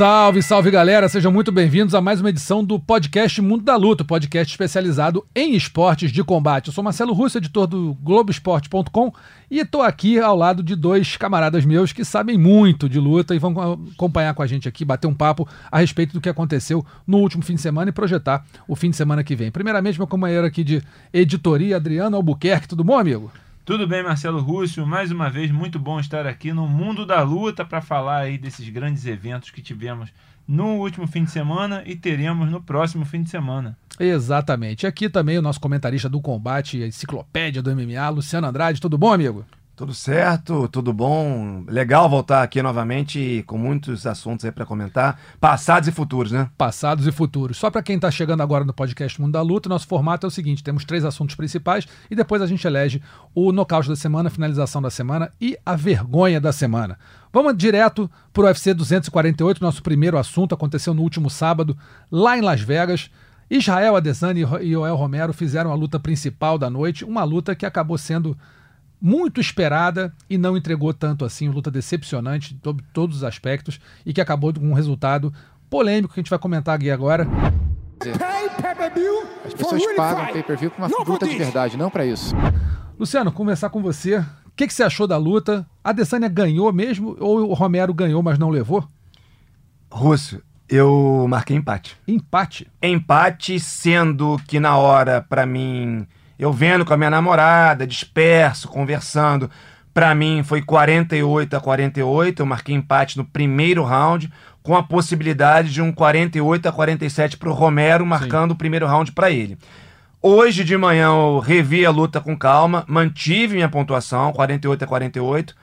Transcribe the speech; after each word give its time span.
Salve, 0.00 0.42
salve 0.42 0.70
galera, 0.70 1.10
sejam 1.10 1.30
muito 1.30 1.52
bem-vindos 1.52 1.94
a 1.94 2.00
mais 2.00 2.22
uma 2.22 2.30
edição 2.30 2.64
do 2.64 2.80
podcast 2.80 3.38
Mundo 3.42 3.62
da 3.62 3.76
Luta, 3.76 4.02
podcast 4.02 4.50
especializado 4.50 5.26
em 5.36 5.54
esportes 5.54 6.10
de 6.10 6.24
combate. 6.24 6.68
Eu 6.68 6.72
sou 6.72 6.82
Marcelo 6.82 7.12
Russo, 7.12 7.36
editor 7.36 7.66
do 7.66 7.92
Globoesporte.com 8.02 9.12
e 9.50 9.58
estou 9.58 9.82
aqui 9.82 10.18
ao 10.18 10.34
lado 10.34 10.62
de 10.62 10.74
dois 10.74 11.18
camaradas 11.18 11.66
meus 11.66 11.92
que 11.92 12.02
sabem 12.02 12.38
muito 12.38 12.88
de 12.88 12.98
luta 12.98 13.34
e 13.34 13.38
vão 13.38 13.54
acompanhar 13.92 14.32
com 14.32 14.42
a 14.42 14.46
gente 14.46 14.66
aqui, 14.66 14.86
bater 14.86 15.06
um 15.06 15.12
papo 15.12 15.46
a 15.70 15.78
respeito 15.78 16.14
do 16.14 16.20
que 16.22 16.30
aconteceu 16.30 16.82
no 17.06 17.18
último 17.18 17.42
fim 17.42 17.56
de 17.56 17.60
semana 17.60 17.90
e 17.90 17.92
projetar 17.92 18.46
o 18.66 18.74
fim 18.74 18.88
de 18.88 18.96
semana 18.96 19.22
que 19.22 19.36
vem. 19.36 19.50
Primeiramente, 19.50 19.98
meu 19.98 20.06
companheiro 20.06 20.46
aqui 20.46 20.64
de 20.64 20.82
editoria, 21.12 21.76
Adriano 21.76 22.16
Albuquerque, 22.16 22.68
tudo 22.68 22.82
bom, 22.82 22.98
amigo? 22.98 23.30
Tudo 23.70 23.86
bem, 23.86 24.02
Marcelo 24.02 24.40
Rússio? 24.40 24.84
Mais 24.84 25.12
uma 25.12 25.30
vez, 25.30 25.48
muito 25.52 25.78
bom 25.78 26.00
estar 26.00 26.26
aqui 26.26 26.52
no 26.52 26.66
Mundo 26.66 27.06
da 27.06 27.22
Luta 27.22 27.64
para 27.64 27.80
falar 27.80 28.22
aí 28.22 28.36
desses 28.36 28.68
grandes 28.68 29.06
eventos 29.06 29.50
que 29.50 29.62
tivemos 29.62 30.12
no 30.44 30.80
último 30.80 31.06
fim 31.06 31.22
de 31.22 31.30
semana 31.30 31.80
e 31.86 31.94
teremos 31.94 32.50
no 32.50 32.60
próximo 32.60 33.04
fim 33.04 33.22
de 33.22 33.30
semana. 33.30 33.78
Exatamente. 33.96 34.88
Aqui 34.88 35.08
também 35.08 35.38
o 35.38 35.42
nosso 35.42 35.60
comentarista 35.60 36.08
do 36.08 36.20
combate, 36.20 36.82
a 36.82 36.86
enciclopédia 36.88 37.62
do 37.62 37.70
MMA, 37.70 38.08
Luciano 38.08 38.48
Andrade. 38.48 38.80
Tudo 38.80 38.98
bom, 38.98 39.12
amigo? 39.12 39.46
Tudo 39.80 39.94
certo, 39.94 40.68
tudo 40.68 40.92
bom. 40.92 41.64
Legal 41.66 42.06
voltar 42.06 42.42
aqui 42.42 42.60
novamente 42.62 43.42
com 43.46 43.56
muitos 43.56 44.06
assuntos 44.06 44.44
aí 44.44 44.52
para 44.52 44.66
comentar, 44.66 45.18
passados 45.40 45.88
e 45.88 45.90
futuros, 45.90 46.30
né? 46.30 46.50
Passados 46.58 47.06
e 47.06 47.10
futuros. 47.10 47.56
Só 47.56 47.70
para 47.70 47.82
quem 47.82 47.96
está 47.96 48.10
chegando 48.10 48.42
agora 48.42 48.62
no 48.62 48.74
podcast 48.74 49.18
Mundo 49.18 49.32
da 49.32 49.40
Luta, 49.40 49.70
nosso 49.70 49.86
formato 49.86 50.26
é 50.26 50.28
o 50.28 50.30
seguinte: 50.30 50.62
temos 50.62 50.84
três 50.84 51.02
assuntos 51.02 51.34
principais 51.34 51.88
e 52.10 52.14
depois 52.14 52.42
a 52.42 52.46
gente 52.46 52.62
elege 52.66 53.00
o 53.34 53.52
nocaute 53.52 53.88
da 53.88 53.96
semana, 53.96 54.28
finalização 54.28 54.82
da 54.82 54.90
semana 54.90 55.32
e 55.40 55.56
a 55.64 55.74
vergonha 55.76 56.38
da 56.38 56.52
semana. 56.52 56.98
Vamos 57.32 57.56
direto 57.56 58.10
para 58.34 58.42
o 58.42 58.44
UFC 58.44 58.74
248, 58.74 59.62
nosso 59.62 59.82
primeiro 59.82 60.18
assunto 60.18 60.54
aconteceu 60.54 60.92
no 60.92 61.00
último 61.00 61.30
sábado, 61.30 61.74
lá 62.12 62.36
em 62.36 62.42
Las 62.42 62.60
Vegas. 62.60 63.10
Israel 63.48 63.96
Adesanya 63.96 64.46
e 64.60 64.72
Joel 64.72 64.94
Romero 64.94 65.32
fizeram 65.32 65.72
a 65.72 65.74
luta 65.74 65.98
principal 65.98 66.58
da 66.58 66.68
noite, 66.68 67.02
uma 67.02 67.24
luta 67.24 67.54
que 67.54 67.64
acabou 67.64 67.96
sendo 67.96 68.36
muito 69.00 69.40
esperada 69.40 70.12
e 70.28 70.36
não 70.36 70.56
entregou 70.56 70.92
tanto 70.92 71.24
assim, 71.24 71.48
uma 71.48 71.54
luta 71.54 71.70
decepcionante 71.70 72.56
sobre 72.62 72.84
todos 72.92 73.18
os 73.18 73.24
aspectos 73.24 73.80
e 74.04 74.12
que 74.12 74.20
acabou 74.20 74.52
com 74.52 74.68
um 74.68 74.74
resultado 74.74 75.32
polêmico 75.70 76.12
que 76.12 76.20
a 76.20 76.22
gente 76.22 76.30
vai 76.30 76.38
comentar 76.38 76.76
aqui 76.76 76.90
agora. 76.90 77.26
As 79.44 79.54
pessoas 79.54 79.82
pagam 79.96 80.26
pay-per-view 80.32 80.70
para 80.70 80.86
uma 80.86 81.04
luta 81.04 81.26
de 81.26 81.36
verdade, 81.36 81.76
não 81.76 81.90
para 81.90 82.04
isso. 82.04 82.34
Luciano, 82.98 83.32
começar 83.32 83.70
com 83.70 83.80
você. 83.80 84.18
O 84.18 84.52
que, 84.54 84.66
que, 84.66 84.74
você 84.74 84.82
achou 84.82 85.06
da 85.06 85.16
luta? 85.16 85.66
A 85.82 85.90
Adesanya 85.90 86.28
ganhou 86.28 86.70
mesmo 86.72 87.16
ou 87.18 87.48
o 87.48 87.54
Romero 87.54 87.94
ganhou, 87.94 88.22
mas 88.22 88.38
não 88.38 88.50
levou? 88.50 88.86
Russo, 89.90 90.42
eu 90.68 91.26
marquei 91.28 91.56
empate. 91.56 91.96
Empate? 92.06 92.70
Empate, 92.82 93.58
sendo 93.58 94.38
que 94.46 94.60
na 94.60 94.76
hora, 94.76 95.20
para 95.22 95.46
mim 95.46 96.06
eu 96.40 96.50
vendo 96.54 96.86
com 96.86 96.94
a 96.94 96.96
minha 96.96 97.10
namorada, 97.10 97.86
disperso, 97.86 98.66
conversando. 98.66 99.50
Para 99.92 100.14
mim 100.14 100.42
foi 100.42 100.62
48 100.62 101.54
a 101.54 101.60
48. 101.60 102.40
Eu 102.40 102.46
marquei 102.46 102.74
empate 102.74 103.18
no 103.18 103.26
primeiro 103.26 103.84
round, 103.84 104.32
com 104.62 104.74
a 104.74 104.82
possibilidade 104.82 105.70
de 105.70 105.82
um 105.82 105.92
48 105.92 106.66
a 106.66 106.72
47 106.72 107.36
para 107.36 107.50
o 107.50 107.52
Romero, 107.52 108.06
marcando 108.06 108.52
Sim. 108.52 108.54
o 108.54 108.56
primeiro 108.56 108.86
round 108.86 109.12
para 109.12 109.30
ele. 109.30 109.58
Hoje 110.22 110.64
de 110.64 110.78
manhã 110.78 111.08
eu 111.08 111.40
revi 111.40 111.84
a 111.84 111.90
luta 111.90 112.22
com 112.22 112.34
calma, 112.34 112.84
mantive 112.88 113.56
minha 113.56 113.68
pontuação, 113.68 114.32
48 114.32 114.82
a 114.82 114.86
48, 114.86 115.54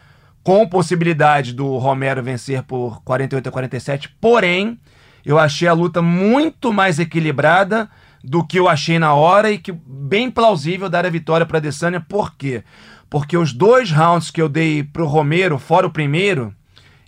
com 0.43 0.67
possibilidade 0.67 1.53
do 1.53 1.75
Romero 1.77 2.21
vencer 2.21 2.61
por 2.61 3.01
48 3.03 3.49
a 3.49 3.51
47. 3.51 4.09
Porém, 4.21 4.77
eu 5.25 5.39
achei 5.39 5.67
a 5.67 5.73
luta 5.73 6.03
muito 6.03 6.71
mais 6.71 6.99
equilibrada 6.99 7.89
do 8.23 8.45
que 8.45 8.59
eu 8.59 8.67
achei 8.67 8.99
na 8.99 9.13
hora 9.13 9.51
e 9.51 9.57
que 9.57 9.71
bem 9.71 10.29
plausível 10.29 10.89
dar 10.89 11.05
a 11.05 11.09
vitória 11.09 11.45
para 11.45 11.57
Adesanya. 11.57 11.99
Por 11.99 12.35
quê? 12.35 12.63
Porque 13.09 13.37
os 13.37 13.53
dois 13.53 13.91
rounds 13.91 14.29
que 14.31 14.41
eu 14.41 14.49
dei 14.49 14.83
pro 14.83 15.05
Romero, 15.05 15.57
fora 15.57 15.87
o 15.87 15.91
primeiro, 15.91 16.53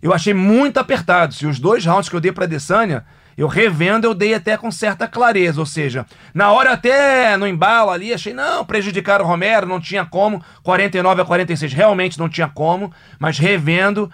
eu 0.02 0.14
achei 0.14 0.34
muito 0.34 0.80
apertados. 0.80 1.38
E 1.42 1.46
os 1.46 1.60
dois 1.60 1.86
rounds 1.86 2.10
que 2.10 2.16
eu 2.16 2.22
dei 2.22 2.32
para 2.32 2.46
Adesanya, 2.46 3.06
eu 3.38 3.48
revendo, 3.48 4.08
eu 4.08 4.14
dei 4.14 4.34
até 4.34 4.56
com 4.58 4.72
certa 4.72 5.08
clareza. 5.08 5.60
Ou 5.60 5.66
seja, 5.66 6.06
na 6.34 6.52
hora 6.52 6.72
até 6.72 7.36
no 7.38 7.48
embalo 7.48 7.92
ali, 7.92 8.14
achei, 8.14 8.34
não, 8.34 8.66
prejudicar 8.66 9.22
o 9.22 9.26
Romero, 9.26 9.68
não 9.68 9.80
tinha 9.80 10.06
como. 10.06 10.44
49 10.64 11.22
a 11.22 11.26
46, 11.26 11.74
realmente 11.74 12.18
não 12.20 12.30
tinha 12.30 12.48
como. 12.48 12.94
Mas 13.18 13.38
revendo, 13.38 14.10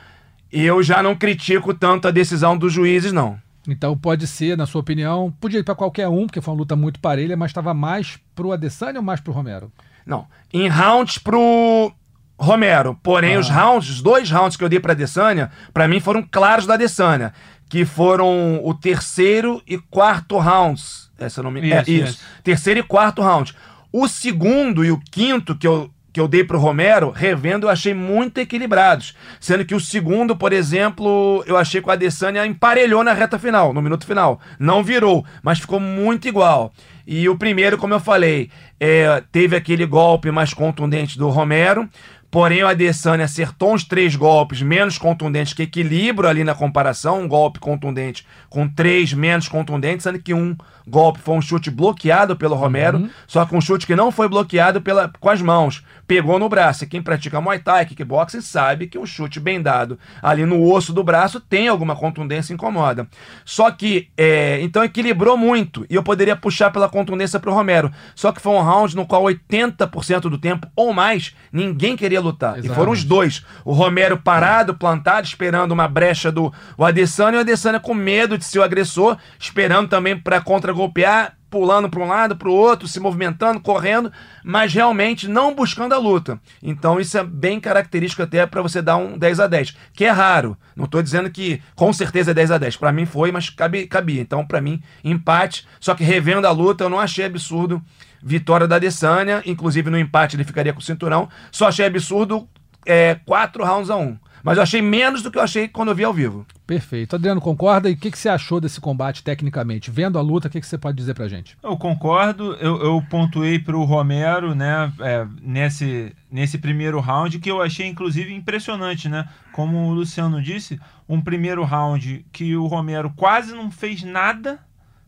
eu 0.52 0.82
já 0.82 1.04
não 1.04 1.16
critico 1.16 1.74
tanto 1.74 2.08
a 2.08 2.12
decisão 2.12 2.58
dos 2.58 2.74
juízes, 2.74 3.12
não. 3.12 3.40
Então 3.68 3.98
pode 3.98 4.28
ser, 4.28 4.58
na 4.58 4.66
sua 4.66 4.82
opinião, 4.82 5.34
podia 5.40 5.60
ir 5.60 5.64
para 5.64 5.76
qualquer 5.76 6.08
um, 6.08 6.26
porque 6.26 6.42
foi 6.42 6.54
uma 6.54 6.60
luta 6.60 6.76
muito 6.76 7.00
parelha, 7.00 7.36
mas 7.36 7.52
estava 7.52 7.74
mais 7.74 8.20
pro 8.36 8.52
Adesanya 8.52 9.00
ou 9.00 9.06
mais 9.06 9.20
pro 9.20 9.34
Romero? 9.34 9.72
Não, 10.06 10.28
em 10.54 10.68
rounds 10.68 11.18
pro 11.18 11.92
Romero. 12.38 13.00
Porém, 13.02 13.36
ah. 13.36 13.40
os 13.40 13.50
rounds, 13.50 13.90
os 13.90 14.02
dois 14.02 14.30
rounds 14.30 14.58
que 14.58 14.64
eu 14.64 14.70
dei 14.70 14.80
para 14.80 14.94
Adesanya, 14.94 15.52
para 15.74 15.88
mim 15.88 16.00
foram 16.00 16.22
claros 16.22 16.66
da 16.66 16.76
Adesanya, 16.76 17.34
que 17.70 17.86
foram 17.86 18.62
o 18.64 18.74
terceiro 18.74 19.62
e 19.68 19.78
quarto 19.78 20.38
rounds. 20.38 21.10
Essa 21.18 21.42
não 21.42 21.50
me 21.50 21.62
isso, 21.62 21.74
é, 21.74 21.82
isso. 21.82 21.92
isso. 21.92 22.24
Terceiro 22.44 22.80
e 22.80 22.84
quarto 22.84 23.22
round. 23.22 23.56
O 23.92 24.08
segundo 24.08 24.84
e 24.84 24.92
o 24.92 25.00
quinto 25.00 25.56
que 25.56 25.66
eu 25.66 25.90
que 26.16 26.22
eu 26.22 26.30
dei 26.30 26.46
pro 26.46 26.58
Romero, 26.58 27.10
revendo, 27.10 27.66
eu 27.66 27.70
achei 27.70 27.94
muito 27.94 28.38
equilibrados. 28.38 29.14
Sendo 29.38 29.66
que 29.66 29.76
o 29.76 29.82
segundo, 29.82 30.34
por 30.34 30.54
exemplo, 30.54 31.44
eu 31.46 31.58
achei 31.58 31.82
que 31.82 31.90
o 31.90 31.92
Adesanya 31.92 32.46
emparelhou 32.46 33.04
na 33.04 33.12
reta 33.12 33.38
final, 33.38 33.74
no 33.74 33.82
minuto 33.82 34.06
final. 34.06 34.40
Não 34.58 34.82
virou, 34.82 35.26
mas 35.44 35.60
ficou 35.60 35.78
muito 35.78 36.26
igual. 36.26 36.72
E 37.06 37.28
o 37.28 37.38
primeiro, 37.38 37.78
como 37.78 37.94
eu 37.94 38.00
falei, 38.00 38.50
é, 38.80 39.22
teve 39.30 39.58
aquele 39.58 39.86
golpe 39.86 40.32
mais 40.32 40.54
contundente 40.54 41.18
do 41.18 41.28
Romero. 41.28 41.86
Porém, 42.32 42.64
o 42.64 42.68
Adesanya 42.68 43.26
acertou 43.26 43.74
uns 43.74 43.84
três 43.84 44.16
golpes 44.16 44.62
menos 44.62 44.98
contundentes, 44.98 45.52
que 45.52 45.64
equilibram 45.64 46.30
ali 46.30 46.46
na 46.46 46.56
comparação. 46.56 47.24
Um 47.24 47.28
golpe 47.28 47.60
contundente 47.60 48.26
com 48.50 48.70
três 48.70 49.12
menos 49.12 49.50
contundentes, 49.50 50.04
sendo 50.04 50.20
que 50.20 50.34
um 50.34 50.56
golpe 50.88 51.20
foi 51.20 51.36
um 51.36 51.42
chute 51.42 51.70
bloqueado 51.70 52.36
pelo 52.36 52.56
Romero, 52.56 53.00
uhum. 53.00 53.10
só 53.28 53.46
que 53.46 53.56
um 53.56 53.62
chute 53.62 53.88
que 53.88 53.96
não 53.96 54.12
foi 54.12 54.28
bloqueado 54.28 54.82
pela, 54.82 55.12
com 55.20 55.30
as 55.30 55.42
mãos. 55.42 55.84
Pegou 56.08 56.38
no 56.38 56.48
braço. 56.48 56.84
E 56.84 56.88
quem 56.88 57.02
pratica 57.02 57.42
Muay 57.42 57.60
Thai, 57.60 57.86
kickboxing, 57.86 58.42
sabe 58.42 58.88
que 58.88 58.98
um 58.98 59.06
chute 59.06 59.40
bem 59.40 59.62
dado 59.62 59.98
ali 60.22 60.46
no 60.46 60.62
osso 60.72 60.94
do 60.94 61.04
braço 61.04 61.40
tem 61.40 61.68
alguma 61.68 61.96
contundência 61.96 62.54
incomoda. 62.54 63.08
Só 63.44 63.72
que, 63.72 64.10
é, 64.16 64.60
então 64.62 64.84
equilibrou 64.84 65.36
muito. 65.36 65.86
E 65.90 65.96
eu 65.96 66.04
poderia 66.04 66.36
puxar 66.36 66.70
pela 66.70 66.88
contundência 66.88 67.40
pro 67.40 67.54
Romero. 67.54 67.92
Só 68.14 68.32
que 68.32 68.40
foi 68.40 68.54
um 68.54 68.62
round 68.62 68.96
no 68.96 69.06
qual 69.06 69.24
80% 69.24 70.22
do 70.22 70.38
tempo 70.38 70.68
ou 70.76 70.94
mais 70.94 71.36
ninguém 71.52 71.96
queria 71.98 72.22
lutar. 72.22 72.60
Exatamente. 72.60 72.72
E 72.72 72.76
foram 72.76 72.92
os 72.92 73.04
dois. 73.04 73.44
O 73.64 73.74
Romero 73.74 74.18
parado, 74.18 74.76
plantado, 74.76 75.26
esperando 75.26 75.72
uma 75.72 75.88
brecha 75.88 76.32
do 76.32 76.54
o 76.78 76.86
Adesanya 76.86 77.36
e 77.36 77.38
o 77.38 77.42
Adesanya 77.42 77.80
com 77.80 77.94
medo 77.94 78.38
de 78.38 78.46
ser 78.46 78.60
o 78.60 78.64
agressor, 78.64 79.18
esperando 79.40 79.90
também 79.90 80.18
para 80.18 80.40
contra 80.42 80.72
golpear, 80.76 81.38
pulando 81.50 81.90
para 81.90 82.04
um 82.04 82.08
lado, 82.08 82.36
para 82.36 82.50
o 82.50 82.54
outro, 82.54 82.86
se 82.88 83.00
movimentando, 83.00 83.62
correndo, 83.62 84.12
mas 84.44 84.74
realmente 84.74 85.28
não 85.28 85.56
buscando 85.56 85.94
a 85.94 85.98
luta. 85.98 86.38
Então 86.62 87.00
isso 87.00 87.18
é 87.18 87.24
bem 87.24 87.60
característico 87.62 88.22
até 88.22 88.46
para 88.46 88.62
você 88.62 88.82
dar 88.82 88.98
um 88.98 89.18
10 89.18 89.40
a 89.40 89.48
10, 89.48 89.76
que 89.94 90.04
é 90.04 90.10
raro. 90.10 90.58
Não 90.76 90.84
estou 90.84 91.02
dizendo 91.02 91.30
que 91.30 91.62
com 91.74 91.94
certeza 91.94 92.32
é 92.32 92.34
10 92.34 92.52
a 92.52 92.58
10. 92.58 92.76
Para 92.76 92.92
mim 92.92 93.06
foi, 93.06 93.32
mas 93.32 93.50
cabia. 93.50 93.88
cabia. 93.88 94.22
Então 94.22 94.46
para 94.46 94.60
mim 94.60 94.82
empate. 95.02 95.66
Só 95.80 95.96
que 95.96 96.04
revendo 96.04 96.46
a 96.46 96.52
luta 96.52 96.84
eu 96.84 96.90
não 96.90 97.00
achei 97.00 97.26
absurdo 97.26 97.82
vitória 98.22 98.68
da 98.68 98.76
Adesanya, 98.76 99.42
inclusive 99.46 99.90
no 99.90 100.00
empate 100.00 100.36
ele 100.36 100.44
ficaria 100.44 100.74
com 100.74 100.80
o 100.80 100.84
cinturão. 100.84 101.30
Só 101.52 101.68
achei 101.68 101.86
absurdo 101.86 102.50
é, 102.86 103.16
4 103.26 103.64
rounds 103.64 103.90
a 103.90 103.96
1. 103.96 104.18
Mas 104.46 104.58
eu 104.58 104.64
achei 104.64 104.80
menos 104.80 105.24
do 105.24 105.32
que 105.32 105.40
eu 105.40 105.42
achei 105.42 105.68
quando 105.68 105.90
eu 105.90 105.96
vi 105.96 106.04
ao 106.04 106.14
vivo. 106.14 106.46
Perfeito. 106.68 107.16
Adriano, 107.16 107.42
concorda? 107.42 107.90
E 107.90 107.94
o 107.94 107.98
que, 107.98 108.12
que 108.12 108.18
você 108.18 108.30
achou 108.30 108.62
desse 108.62 108.80
combate 108.80 109.24
tecnicamente? 109.24 109.90
Vendo 109.90 110.20
a 110.20 110.22
luta, 110.22 110.48
o 110.48 110.52
que, 110.52 110.62
que 110.62 110.68
você 110.68 110.78
pode 110.78 110.96
dizer 110.96 111.16
pra 111.16 111.28
gente? 111.28 111.58
Eu 111.64 111.76
concordo. 111.76 112.54
Eu, 112.58 112.80
eu 112.80 113.04
pontuei 113.10 113.58
pro 113.58 113.84
Romero, 113.84 114.54
né, 114.54 114.94
é, 115.00 115.26
nesse, 115.42 116.16
nesse 116.32 116.60
primeiro 116.60 117.00
round, 117.00 117.40
que 117.40 117.50
eu 117.50 117.60
achei 117.60 117.88
inclusive 117.88 118.32
impressionante, 118.36 119.10
né? 119.10 119.28
Como 119.52 119.90
o 119.90 119.94
Luciano 119.96 120.40
disse, 120.40 120.80
um 121.10 121.20
primeiro 121.20 121.64
round 121.64 122.24
que 122.32 122.56
o 122.56 122.68
Romero 122.68 123.12
quase 123.16 123.52
não 123.52 123.72
fez 123.72 124.04
nada, 124.04 124.60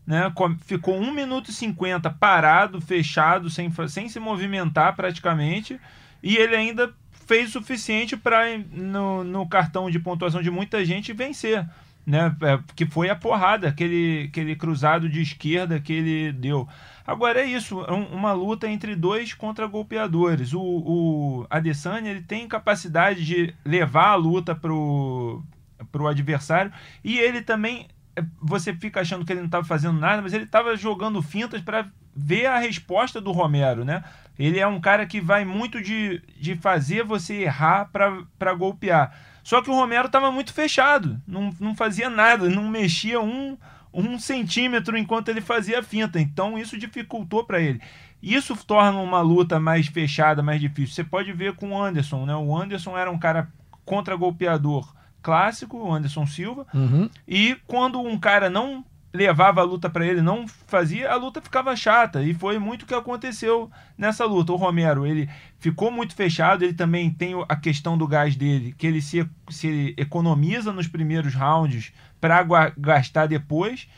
né? 0.04 0.32
Ficou 0.62 0.98
1 0.98 1.14
minuto 1.14 1.50
e 1.50 1.54
50 1.54 2.10
parado, 2.10 2.80
fechado, 2.80 3.48
sem, 3.48 3.70
sem 3.86 4.08
se 4.08 4.18
movimentar 4.18 4.96
praticamente, 4.96 5.80
e 6.20 6.36
ele 6.36 6.56
ainda 6.56 6.92
fez 7.28 7.50
o 7.50 7.52
suficiente 7.52 8.16
para 8.16 8.56
no, 8.72 9.22
no 9.22 9.46
cartão 9.46 9.90
de 9.90 10.00
pontuação 10.00 10.42
de 10.42 10.50
muita 10.50 10.82
gente 10.84 11.12
vencer. 11.12 11.64
Né, 12.06 12.34
é, 12.40 12.58
que 12.74 12.86
foi 12.86 13.10
a 13.10 13.14
porrada, 13.14 13.68
aquele, 13.68 14.30
aquele 14.30 14.56
cruzado 14.56 15.10
de 15.10 15.20
esquerda 15.20 15.78
que 15.78 15.92
ele 15.92 16.32
deu. 16.32 16.66
Agora 17.06 17.42
é 17.42 17.44
isso, 17.44 17.82
é 17.82 17.92
um, 17.92 18.06
uma 18.06 18.32
luta 18.32 18.66
entre 18.66 18.96
dois 18.96 19.34
contra-golpeadores. 19.34 20.54
O, 20.54 20.62
o 20.62 21.46
Adesanya 21.50 22.10
ele 22.10 22.22
tem 22.22 22.48
capacidade 22.48 23.26
de 23.26 23.54
levar 23.62 24.12
a 24.12 24.14
luta 24.14 24.54
pro, 24.54 25.44
pro 25.92 26.06
adversário 26.06 26.72
e 27.04 27.18
ele 27.18 27.42
também 27.42 27.88
é, 28.16 28.24
você 28.40 28.72
fica 28.72 29.02
achando 29.02 29.26
que 29.26 29.32
ele 29.32 29.40
não 29.40 29.46
estava 29.46 29.66
fazendo 29.66 30.00
nada, 30.00 30.22
mas 30.22 30.32
ele 30.32 30.44
estava 30.44 30.74
jogando 30.78 31.20
fintas 31.20 31.60
para 31.60 31.90
ver 32.16 32.46
a 32.46 32.58
resposta 32.58 33.20
do 33.20 33.32
Romero, 33.32 33.84
né? 33.84 34.02
Ele 34.38 34.58
é 34.58 34.66
um 34.66 34.80
cara 34.80 35.04
que 35.06 35.20
vai 35.20 35.44
muito 35.44 35.80
de, 35.82 36.22
de 36.38 36.54
fazer 36.54 37.02
você 37.02 37.42
errar 37.42 37.90
para 37.92 38.54
golpear. 38.54 39.12
Só 39.42 39.60
que 39.62 39.70
o 39.70 39.74
Romero 39.74 40.06
estava 40.06 40.30
muito 40.30 40.52
fechado, 40.52 41.20
não, 41.26 41.50
não 41.58 41.74
fazia 41.74 42.10
nada, 42.10 42.48
não 42.48 42.68
mexia 42.68 43.20
um, 43.20 43.56
um 43.92 44.18
centímetro 44.18 44.96
enquanto 44.96 45.30
ele 45.30 45.40
fazia 45.40 45.80
a 45.80 45.82
finta. 45.82 46.20
Então 46.20 46.58
isso 46.58 46.78
dificultou 46.78 47.44
para 47.44 47.60
ele. 47.60 47.80
Isso 48.22 48.56
torna 48.66 48.98
uma 48.98 49.20
luta 49.20 49.58
mais 49.58 49.86
fechada, 49.86 50.42
mais 50.42 50.60
difícil. 50.60 50.94
Você 50.94 51.04
pode 51.04 51.32
ver 51.32 51.54
com 51.54 51.70
o 51.70 51.82
Anderson, 51.82 52.26
né? 52.26 52.34
O 52.34 52.56
Anderson 52.56 52.96
era 52.96 53.10
um 53.10 53.18
cara 53.18 53.48
contra-golpeador 53.84 54.92
clássico, 55.22 55.78
o 55.78 55.92
Anderson 55.92 56.26
Silva. 56.26 56.66
Uhum. 56.74 57.08
E 57.26 57.56
quando 57.66 58.00
um 58.00 58.18
cara 58.18 58.50
não 58.50 58.84
levava 59.12 59.60
a 59.60 59.64
luta 59.64 59.88
para 59.88 60.06
ele, 60.06 60.20
não 60.20 60.46
fazia, 60.46 61.10
a 61.10 61.16
luta 61.16 61.40
ficava 61.40 61.74
chata. 61.74 62.22
E 62.22 62.34
foi 62.34 62.58
muito 62.58 62.82
o 62.82 62.86
que 62.86 62.94
aconteceu 62.94 63.70
nessa 63.96 64.24
luta. 64.24 64.52
O 64.52 64.56
Romero, 64.56 65.06
ele 65.06 65.28
ficou 65.58 65.90
muito 65.90 66.14
fechado, 66.14 66.64
ele 66.64 66.74
também 66.74 67.10
tem 67.10 67.34
a 67.48 67.56
questão 67.56 67.96
do 67.96 68.06
gás 68.06 68.36
dele, 68.36 68.74
que 68.76 68.86
ele 68.86 69.00
se, 69.00 69.28
se 69.48 69.94
economiza 69.96 70.72
nos 70.72 70.86
primeiros 70.86 71.34
rounds 71.34 71.92
para 72.20 72.44
gastar 72.76 73.26
depois. 73.26 73.88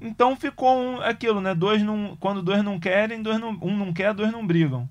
Então 0.00 0.36
ficou 0.36 0.78
um, 0.78 1.00
aquilo, 1.00 1.40
né? 1.40 1.54
Dois 1.54 1.82
não, 1.82 2.16
quando 2.20 2.42
dois 2.42 2.62
não 2.62 2.78
querem, 2.78 3.22
dois 3.22 3.38
não, 3.38 3.58
um 3.60 3.76
não 3.76 3.92
quer, 3.92 4.14
dois 4.14 4.30
não 4.30 4.46
brigam. 4.46 4.88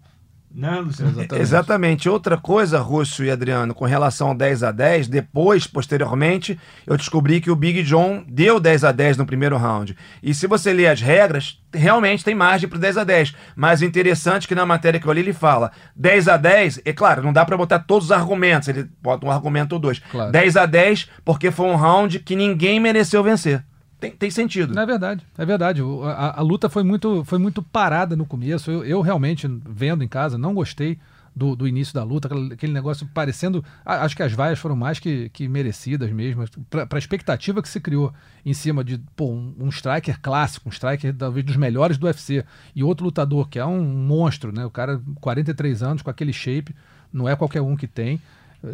Né, 0.54 0.80
Luciano? 0.80 1.12
Exatamente. 1.12 1.42
Exatamente. 1.42 2.10
Outra 2.10 2.38
coisa, 2.38 2.80
Rússio 2.80 3.24
e 3.24 3.30
Adriano, 3.30 3.74
com 3.74 3.86
relação 3.86 4.30
ao 4.30 4.36
10 4.36 4.64
a 4.64 4.72
10 4.72 5.08
depois, 5.08 5.68
posteriormente, 5.68 6.60
eu 6.88 6.98
descobri 6.98 7.40
que 7.40 7.52
o 7.52 7.56
Big 7.56 7.84
John 7.84 8.24
deu 8.28 8.60
10 8.60 8.84
a 8.84 8.92
10 8.92 9.18
no 9.18 9.26
primeiro 9.26 9.58
round. 9.58 9.96
E 10.24 10.34
se 10.34 10.48
você 10.48 10.74
ler 10.74 10.88
as 10.88 11.02
regras, 11.02 11.62
realmente 11.72 12.24
tem 12.24 12.34
margem 12.34 12.68
para 12.68 12.80
10 12.80 12.98
a 12.98 13.04
10 13.04 13.36
Mas 13.56 13.82
o 13.82 13.86
interessante 13.86 14.46
é 14.46 14.48
que 14.48 14.56
na 14.56 14.66
matéria 14.66 15.00
que 15.00 15.06
eu 15.06 15.14
li, 15.14 15.22
ele 15.22 15.34
fala 15.34 15.72
10 15.96 16.28
a 16.28 16.38
10 16.38 16.82
é 16.84 16.94
claro, 16.94 17.22
não 17.22 17.32
dá 17.32 17.46
para 17.46 17.58
botar 17.58 17.80
todos 17.80 18.06
os 18.06 18.12
argumentos, 18.12 18.68
ele 18.68 18.90
bota 19.02 19.26
um 19.26 19.32
argumento 19.32 19.74
ou 19.74 19.80
dois. 19.80 20.00
Claro. 20.00 20.32
10 20.32 20.58
a 20.58 20.66
10 20.66 21.10
porque 21.24 21.52
foi 21.52 21.68
um 21.68 21.76
round 21.76 22.20
que 22.20 22.36
ninguém 22.36 22.80
mereceu 22.80 23.24
vencer 23.24 23.64
tem, 24.00 24.12
tem 24.12 24.32
sentido. 24.32 24.78
É 24.80 24.86
verdade, 24.86 25.26
é 25.38 25.46
verdade. 25.46 25.82
A, 26.04 26.40
a, 26.40 26.42
luta 26.42 26.70
foi 26.70 26.84
muito, 26.84 27.24
foi 27.26 27.38
muito 27.38 27.62
parada 27.62 28.16
no 28.16 28.26
começo. 28.26 28.72
Eu, 28.72 28.84
eu 28.86 29.02
realmente, 29.02 29.48
vendo 29.68 30.04
em 30.04 30.08
casa, 30.08 30.38
não 30.38 30.54
gostei 30.54 30.98
do, 31.36 31.56
do 31.56 31.68
início 31.68 31.94
da 31.94 32.04
luta, 32.04 32.30
aquele, 32.54 32.74
negócio 32.74 33.08
parecendo. 33.14 33.64
Acho 33.86 34.16
que 34.16 34.24
as 34.24 34.34
vaias 34.34 34.58
foram 34.58 34.76
mais 34.76 35.00
que, 35.00 35.30
que 35.30 35.48
merecidas 35.48 36.12
mesmo, 36.12 36.46
para 36.70 36.88
a 36.90 36.98
expectativa 36.98 37.62
que 37.62 37.70
se 37.70 37.80
criou 37.80 38.14
em 38.46 38.54
cima 38.54 38.84
de 38.84 38.98
pô, 39.16 39.32
um, 39.32 39.54
um 39.60 39.70
striker 39.70 40.20
clássico, 40.22 40.70
um 40.70 40.72
striker 40.72 41.14
talvez 41.14 41.46
dos 41.46 41.56
melhores 41.56 41.98
do 41.98 42.08
UFC, 42.08 42.44
e 42.76 42.84
outro 42.84 43.06
lutador 43.06 43.48
que 43.50 43.60
é 43.60 43.66
um 43.66 43.84
monstro, 43.84 44.52
né? 44.52 44.66
O 44.66 44.72
cara, 44.72 45.02
43 45.22 45.84
anos, 45.84 46.02
com 46.02 46.10
aquele 46.10 46.34
shape, 46.34 46.76
não 47.12 47.28
é 47.28 47.36
qualquer 47.36 47.62
um 47.62 47.76
que 47.76 47.88
tem 47.88 48.20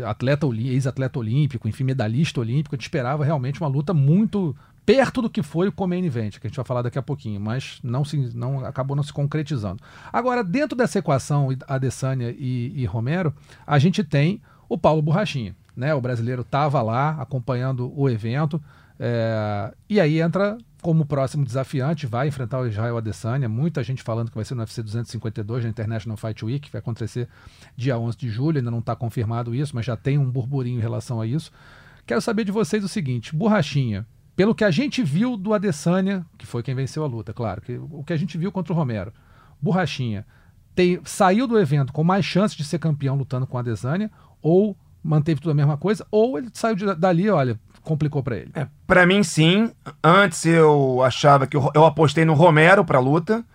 atleta 0.06 0.48
ex-atleta 0.48 1.20
olímpico, 1.20 1.68
enfim, 1.68 1.84
medalhista 1.84 2.40
olímpico, 2.40 2.76
a 2.76 2.78
gente 2.78 2.84
esperava 2.84 3.24
realmente 3.24 3.62
uma 3.62 3.70
luta 3.70 3.94
muito 3.94 4.56
perto 4.86 5.22
do 5.22 5.30
que 5.30 5.42
foi 5.42 5.68
o 5.68 5.72
Comain 5.72 6.06
Event, 6.06 6.40
que 6.40 6.46
a 6.46 6.50
gente 6.50 6.58
vai 6.58 6.66
falar 6.66 6.84
daqui 6.84 7.00
a 7.00 7.02
pouquinho, 7.02 7.40
mas 7.40 7.80
não 7.84 8.06
se, 8.06 8.18
não 8.36 8.64
acabou 8.64 8.96
não 8.96 9.04
se 9.04 9.12
concretizando. 9.12 9.82
Agora, 10.14 10.44
dentro 10.44 10.78
dessa 10.78 11.00
equação 11.00 11.50
Adesanya 11.68 12.30
e, 12.38 12.72
e 12.76 12.86
Romero, 12.86 13.34
a 13.66 13.80
gente 13.80 14.04
tem 14.04 14.42
o 14.70 14.78
Paulo 14.78 15.02
Borrachinha, 15.02 15.56
né? 15.76 15.94
O 15.94 16.02
brasileiro 16.02 16.42
estava 16.42 16.82
lá 16.82 17.22
acompanhando 17.22 17.92
o 17.98 18.10
evento, 18.10 18.62
é, 19.00 19.74
e 19.90 20.00
aí 20.00 20.22
entra 20.22 20.58
como 20.82 21.04
próximo 21.04 21.44
desafiante, 21.44 22.06
vai 22.06 22.28
enfrentar 22.28 22.60
o 22.60 22.68
Israel 22.68 22.98
Adesanya, 22.98 23.50
muita 23.50 23.84
gente 23.84 24.04
falando 24.04 24.30
que 24.30 24.36
vai 24.36 24.46
ser 24.46 24.54
no 24.54 24.62
UFC 24.62 24.84
252 24.84 25.64
na 25.64 25.70
International 25.72 26.16
Fight 26.16 26.46
Week, 26.46 26.68
que 26.68 26.72
vai 26.72 26.78
acontecer 26.78 27.28
dia 27.76 27.98
11 27.98 28.16
de 28.16 28.30
julho, 28.30 28.60
ainda 28.60 28.70
não 28.70 28.80
está 28.80 28.96
confirmado 28.96 29.56
isso, 29.56 29.76
mas 29.76 29.84
já 29.84 29.98
tem 29.98 30.20
um 30.20 30.30
burburinho 30.30 30.78
em 30.78 30.82
relação 30.82 31.20
a 31.20 31.26
isso. 31.26 31.52
Quero 32.06 32.22
saber 32.22 32.44
de 32.44 32.52
vocês 32.52 32.84
o 32.84 32.88
seguinte, 32.88 33.36
Borrachinha, 33.36 34.06
pelo 34.36 34.54
que 34.54 34.64
a 34.64 34.72
gente 34.72 35.02
viu 35.02 35.38
do 35.38 35.54
Adesanya, 35.54 36.26
que 36.38 36.46
foi 36.46 36.62
quem 36.62 36.76
venceu 36.76 37.04
a 37.04 37.08
luta, 37.08 37.34
claro, 37.34 37.62
que, 37.62 37.78
o 37.78 38.04
que 38.04 38.14
a 38.14 38.18
gente 38.18 38.38
viu 38.38 38.52
contra 38.52 38.74
o 38.74 38.76
Romero, 38.76 39.14
Borrachinha 39.62 40.26
tem, 40.76 41.00
saiu 41.06 41.48
do 41.48 41.58
evento 41.58 41.94
com 41.94 42.04
mais 42.04 42.26
chance 42.26 42.56
de 42.56 42.64
ser 42.64 42.80
campeão 42.80 43.16
lutando 43.16 43.48
com 43.48 43.56
o 43.56 43.60
Adesanya, 43.60 44.12
ou 44.42 44.76
manteve 45.02 45.40
tudo 45.40 45.52
a 45.52 45.56
mesma 45.56 45.78
coisa, 45.78 46.06
ou 46.12 46.38
ele 46.38 46.50
saiu 46.52 46.76
de, 46.76 46.94
dali, 46.96 47.30
olha, 47.30 47.58
complicou 47.82 48.22
para 48.22 48.36
ele. 48.36 48.52
É, 48.54 48.68
para 48.86 49.06
mim, 49.06 49.24
sim. 49.24 49.72
Antes 50.04 50.46
eu 50.46 51.02
achava 51.02 51.48
que 51.48 51.56
eu, 51.56 51.72
eu 51.74 51.86
apostei 51.86 52.26
no 52.26 52.34
Romero 52.34 52.84
para 52.84 53.00
luta. 53.00 53.46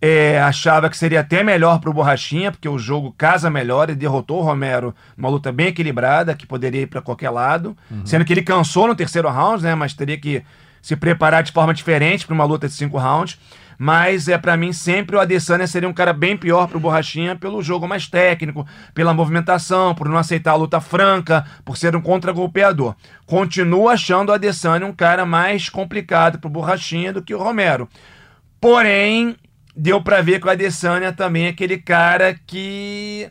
É, 0.00 0.38
achava 0.40 0.90
que 0.90 0.96
seria 0.96 1.20
até 1.20 1.42
melhor 1.42 1.80
para 1.80 1.88
o 1.88 1.92
Borrachinha, 1.92 2.52
porque 2.52 2.68
o 2.68 2.78
jogo 2.78 3.14
casa 3.16 3.48
melhor 3.48 3.88
e 3.88 3.94
derrotou 3.94 4.40
o 4.40 4.42
Romero 4.42 4.94
numa 5.16 5.28
luta 5.28 5.50
bem 5.50 5.68
equilibrada, 5.68 6.34
que 6.34 6.46
poderia 6.46 6.82
ir 6.82 6.86
para 6.86 7.00
qualquer 7.00 7.30
lado. 7.30 7.76
Uhum. 7.90 8.04
Sendo 8.04 8.24
que 8.24 8.32
ele 8.32 8.42
cansou 8.42 8.86
no 8.86 8.94
terceiro 8.94 9.28
round, 9.28 9.62
né? 9.62 9.74
Mas 9.74 9.94
teria 9.94 10.18
que 10.18 10.42
se 10.82 10.94
preparar 10.94 11.42
de 11.42 11.50
forma 11.50 11.72
diferente 11.72 12.26
para 12.26 12.34
uma 12.34 12.44
luta 12.44 12.68
de 12.68 12.74
cinco 12.74 12.98
rounds. 12.98 13.38
Mas 13.78 14.28
é 14.28 14.38
para 14.38 14.56
mim 14.56 14.72
sempre 14.72 15.16
o 15.16 15.20
Adesanya 15.20 15.66
seria 15.66 15.88
um 15.88 15.92
cara 15.92 16.12
bem 16.12 16.36
pior 16.36 16.66
para 16.66 16.78
o 16.78 16.80
Borrachinha 16.80 17.36
pelo 17.36 17.62
jogo 17.62 17.86
mais 17.86 18.06
técnico, 18.06 18.66
pela 18.94 19.12
movimentação, 19.12 19.94
por 19.94 20.08
não 20.08 20.16
aceitar 20.16 20.52
a 20.52 20.56
luta 20.56 20.80
franca, 20.80 21.44
por 21.64 21.76
ser 21.76 21.94
um 21.94 22.00
contra-golpeador. 22.00 22.94
Continuo 23.26 23.88
achando 23.88 24.30
o 24.30 24.32
Adesanya 24.32 24.86
um 24.86 24.92
cara 24.92 25.26
mais 25.26 25.68
complicado 25.68 26.38
para 26.38 26.48
o 26.48 26.50
Borrachinha 26.50 27.12
do 27.12 27.22
que 27.22 27.34
o 27.34 27.38
Romero. 27.38 27.88
Porém, 28.60 29.36
deu 29.76 30.00
para 30.00 30.22
ver 30.22 30.40
que 30.40 30.46
o 30.46 30.50
Adesanya 30.50 31.12
também 31.12 31.46
é 31.46 31.48
aquele 31.50 31.78
cara 31.78 32.34
que 32.46 33.28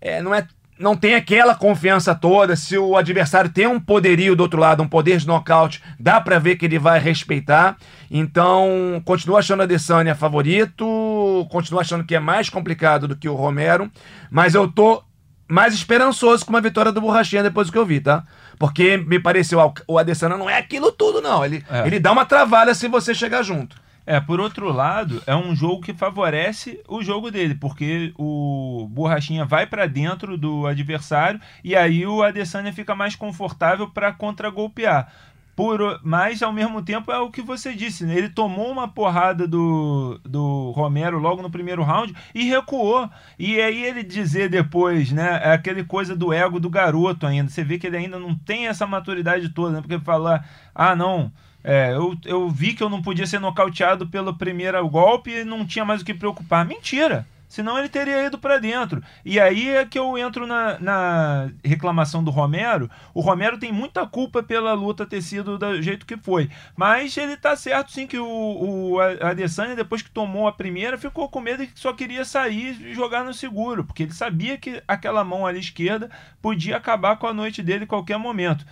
é, 0.00 0.22
não 0.22 0.34
é 0.34 0.46
não 0.78 0.96
tem 0.96 1.14
aquela 1.14 1.54
confiança 1.54 2.14
toda. 2.14 2.56
Se 2.56 2.76
o 2.76 2.96
adversário 2.96 3.50
tem 3.50 3.66
um 3.66 3.78
poderio 3.78 4.34
do 4.34 4.42
outro 4.42 4.58
lado, 4.60 4.82
um 4.82 4.88
poder 4.88 5.18
de 5.18 5.26
nocaute, 5.26 5.82
dá 5.98 6.20
para 6.20 6.38
ver 6.38 6.56
que 6.56 6.64
ele 6.64 6.78
vai 6.78 6.98
respeitar. 6.98 7.76
Então, 8.10 9.00
continuo 9.04 9.36
achando 9.36 9.60
a 9.60 9.64
Adesanya 9.64 10.14
favorito, 10.14 11.46
continuo 11.50 11.80
achando 11.80 12.04
que 12.04 12.14
é 12.14 12.20
mais 12.20 12.48
complicado 12.48 13.06
do 13.06 13.16
que 13.16 13.28
o 13.28 13.34
Romero, 13.34 13.90
mas 14.30 14.54
eu 14.54 14.66
tô 14.70 15.02
mais 15.46 15.74
esperançoso 15.74 16.44
com 16.44 16.50
uma 16.50 16.60
vitória 16.60 16.90
do 16.90 17.00
Borrachinha 17.00 17.42
depois 17.42 17.68
do 17.68 17.72
que 17.72 17.78
eu 17.78 17.86
vi, 17.86 18.00
tá? 18.00 18.24
Porque 18.58 18.96
me 18.96 19.20
pareceu, 19.20 19.60
o 19.86 19.98
Adesanya 19.98 20.36
não 20.36 20.48
é 20.48 20.58
aquilo 20.58 20.90
tudo, 20.90 21.20
não. 21.20 21.44
Ele, 21.44 21.64
é. 21.70 21.86
ele 21.86 22.00
dá 22.00 22.10
uma 22.10 22.24
travada 22.24 22.74
se 22.74 22.88
você 22.88 23.14
chegar 23.14 23.42
junto. 23.42 23.76
É, 24.06 24.20
por 24.20 24.38
outro 24.38 24.70
lado, 24.70 25.22
é 25.26 25.34
um 25.34 25.56
jogo 25.56 25.80
que 25.80 25.94
favorece 25.94 26.80
o 26.86 27.02
jogo 27.02 27.30
dele, 27.30 27.54
porque 27.54 28.12
o 28.18 28.86
Borrachinha 28.90 29.46
vai 29.46 29.66
para 29.66 29.86
dentro 29.86 30.36
do 30.36 30.66
adversário 30.66 31.40
e 31.62 31.74
aí 31.74 32.06
o 32.06 32.22
Adesanya 32.22 32.72
fica 32.72 32.94
mais 32.94 33.16
confortável 33.16 33.88
para 33.88 34.12
contragolpear. 34.12 35.10
Por, 35.56 36.00
mas 36.02 36.42
ao 36.42 36.52
mesmo 36.52 36.82
tempo 36.82 37.12
é 37.12 37.18
o 37.18 37.30
que 37.30 37.40
você 37.40 37.74
disse, 37.74 38.04
né? 38.04 38.16
ele 38.16 38.28
tomou 38.28 38.72
uma 38.72 38.88
porrada 38.88 39.46
do, 39.46 40.20
do 40.24 40.72
Romero 40.72 41.18
logo 41.18 41.40
no 41.42 41.50
primeiro 41.50 41.84
round 41.84 42.12
e 42.34 42.44
recuou. 42.44 43.08
E 43.38 43.60
aí 43.60 43.84
ele 43.84 44.02
dizer 44.02 44.48
depois, 44.48 45.12
né? 45.12 45.40
É 45.44 45.52
aquele 45.52 45.84
coisa 45.84 46.16
do 46.16 46.32
ego 46.32 46.58
do 46.58 46.68
garoto 46.68 47.24
ainda. 47.24 47.48
Você 47.48 47.62
vê 47.62 47.78
que 47.78 47.86
ele 47.86 47.96
ainda 47.96 48.18
não 48.18 48.34
tem 48.34 48.66
essa 48.66 48.84
maturidade 48.84 49.48
toda, 49.50 49.76
né? 49.76 49.80
Porque 49.80 49.98
falar, 50.00 50.44
ah, 50.74 50.96
não, 50.96 51.30
é, 51.64 51.94
eu, 51.94 52.14
eu 52.26 52.50
vi 52.50 52.74
que 52.74 52.82
eu 52.82 52.90
não 52.90 53.00
podia 53.00 53.26
ser 53.26 53.40
nocauteado 53.40 54.06
pelo 54.06 54.36
primeiro 54.36 54.86
golpe 54.86 55.30
e 55.30 55.44
não 55.44 55.64
tinha 55.64 55.84
mais 55.84 56.02
o 56.02 56.04
que 56.04 56.12
preocupar. 56.12 56.66
Mentira! 56.66 57.26
Senão 57.48 57.78
ele 57.78 57.88
teria 57.88 58.26
ido 58.26 58.36
para 58.36 58.58
dentro. 58.58 59.00
E 59.24 59.38
aí 59.38 59.68
é 59.68 59.84
que 59.84 59.96
eu 59.96 60.18
entro 60.18 60.44
na, 60.44 60.76
na, 60.80 61.50
reclamação 61.64 62.22
do 62.24 62.30
Romero. 62.30 62.90
O 63.14 63.20
Romero 63.20 63.56
tem 63.56 63.70
muita 63.70 64.04
culpa 64.04 64.42
pela 64.42 64.72
luta 64.72 65.06
ter 65.06 65.22
sido 65.22 65.56
do 65.56 65.80
jeito 65.80 66.04
que 66.04 66.16
foi. 66.16 66.50
Mas 66.76 67.16
ele 67.16 67.36
tá 67.36 67.54
certo 67.54 67.92
sim 67.92 68.08
que 68.08 68.18
o, 68.18 68.26
o 68.26 69.00
Adesanya, 69.00 69.76
depois 69.76 70.02
que 70.02 70.10
tomou 70.10 70.48
a 70.48 70.52
primeira, 70.52 70.98
ficou 70.98 71.28
com 71.28 71.40
medo 71.40 71.62
e 71.62 71.70
só 71.76 71.92
queria 71.92 72.24
sair 72.24 72.76
e 72.88 72.92
jogar 72.92 73.24
no 73.24 73.32
seguro. 73.32 73.84
Porque 73.84 74.02
ele 74.02 74.12
sabia 74.12 74.58
que 74.58 74.82
aquela 74.88 75.22
mão 75.22 75.46
ali 75.46 75.60
esquerda 75.60 76.10
podia 76.42 76.76
acabar 76.76 77.16
com 77.16 77.28
a 77.28 77.32
noite 77.32 77.62
dele 77.62 77.84
em 77.84 77.86
qualquer 77.86 78.18
momento 78.18 78.66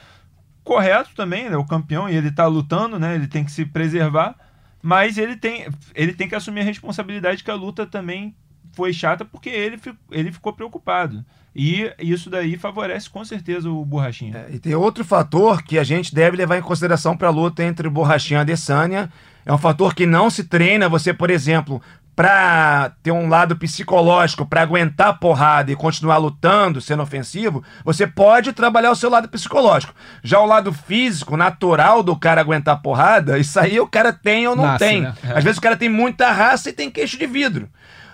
correto 0.65 1.11
também, 1.15 1.49
né? 1.49 1.57
O 1.57 1.65
campeão 1.65 2.09
e 2.09 2.17
ele 2.17 2.31
tá 2.31 2.47
lutando, 2.47 2.99
né? 2.99 3.15
Ele 3.15 3.27
tem 3.27 3.45
que 3.45 3.53
se 3.53 3.65
preservar, 3.65 4.35
mas 4.83 5.19
ele 5.19 5.37
tem, 5.37 5.67
ele 5.95 6.13
tem 6.13 6.29
que 6.29 6.35
assumir 6.35 6.61
a 6.61 6.65
responsabilidade 6.65 7.45
que 7.45 7.51
a 7.51 7.55
luta 7.55 7.87
também 7.87 8.35
foi 8.73 8.93
chata 8.93 9.25
porque 9.25 9.49
ele, 9.49 9.81
ele 10.11 10.33
ficou 10.33 10.53
preocupado. 10.53 11.25
E 11.55 11.93
isso 11.99 12.31
daí 12.31 12.57
favorece 12.57 13.11
com 13.11 13.23
certeza 13.25 13.69
o 13.69 13.85
Borrachinha. 13.85 14.47
É, 14.49 14.55
e 14.55 14.59
tem 14.59 14.75
outro 14.75 15.05
fator 15.05 15.63
que 15.63 15.79
a 15.79 15.85
gente 15.85 16.15
deve 16.15 16.37
levar 16.37 16.57
em 16.57 16.63
consideração 16.63 17.15
para 17.15 17.29
a 17.29 17.31
luta 17.31 17.63
entre 17.63 17.89
Borrachinha 17.91 18.41
e 18.41 18.41
Adesanya. 18.41 19.13
É 19.45 19.53
um 19.53 19.59
fator 19.59 19.95
que 19.95 20.07
não 20.07 20.31
se 20.31 20.45
treina. 20.45 20.89
Você, 20.89 21.13
por 21.13 21.29
exemplo, 21.29 21.83
para 22.15 22.93
ter 23.03 23.11
um 23.11 23.29
lado 23.29 23.57
psicológico, 23.57 24.45
para 24.45 24.61
aguentar 24.63 25.09
a 25.09 25.13
porrada 25.15 25.73
e 25.73 25.77
continuar 25.77 26.19
lutando, 26.19 26.81
sendo 26.81 27.03
ofensivo, 27.03 27.65
você 27.85 28.07
pode 28.07 28.53
trabalhar 28.53 28.91
o 28.91 28.97
seu 28.97 29.09
lado 29.09 29.29
psicológico. 29.29 29.95
Já 30.23 30.39
o 30.39 30.47
lado 30.47 30.73
físico, 30.73 31.37
natural 31.37 32.03
do 32.03 32.15
cara 32.15 32.41
aguentar 32.43 32.75
a 32.75 32.79
porrada, 32.79 33.39
isso 33.39 33.59
aí 33.59 33.81
o 33.81 33.87
cara 33.87 34.13
tem 34.13 34.47
ou 34.47 34.55
não 34.55 34.65
Nasce, 34.65 34.85
tem. 34.85 35.01
né? 35.03 35.15
É. 35.25 35.39
Às 35.39 35.45
vezes 35.45 35.59
o 35.59 35.63
cara 35.63 35.77
tem 35.77 35.89
muita 35.89 36.31
raça 36.31 36.69
e 36.69 36.73
tem 36.73 36.91
queixo 36.91 37.19
de 37.19 37.27
vidro. 37.27 37.69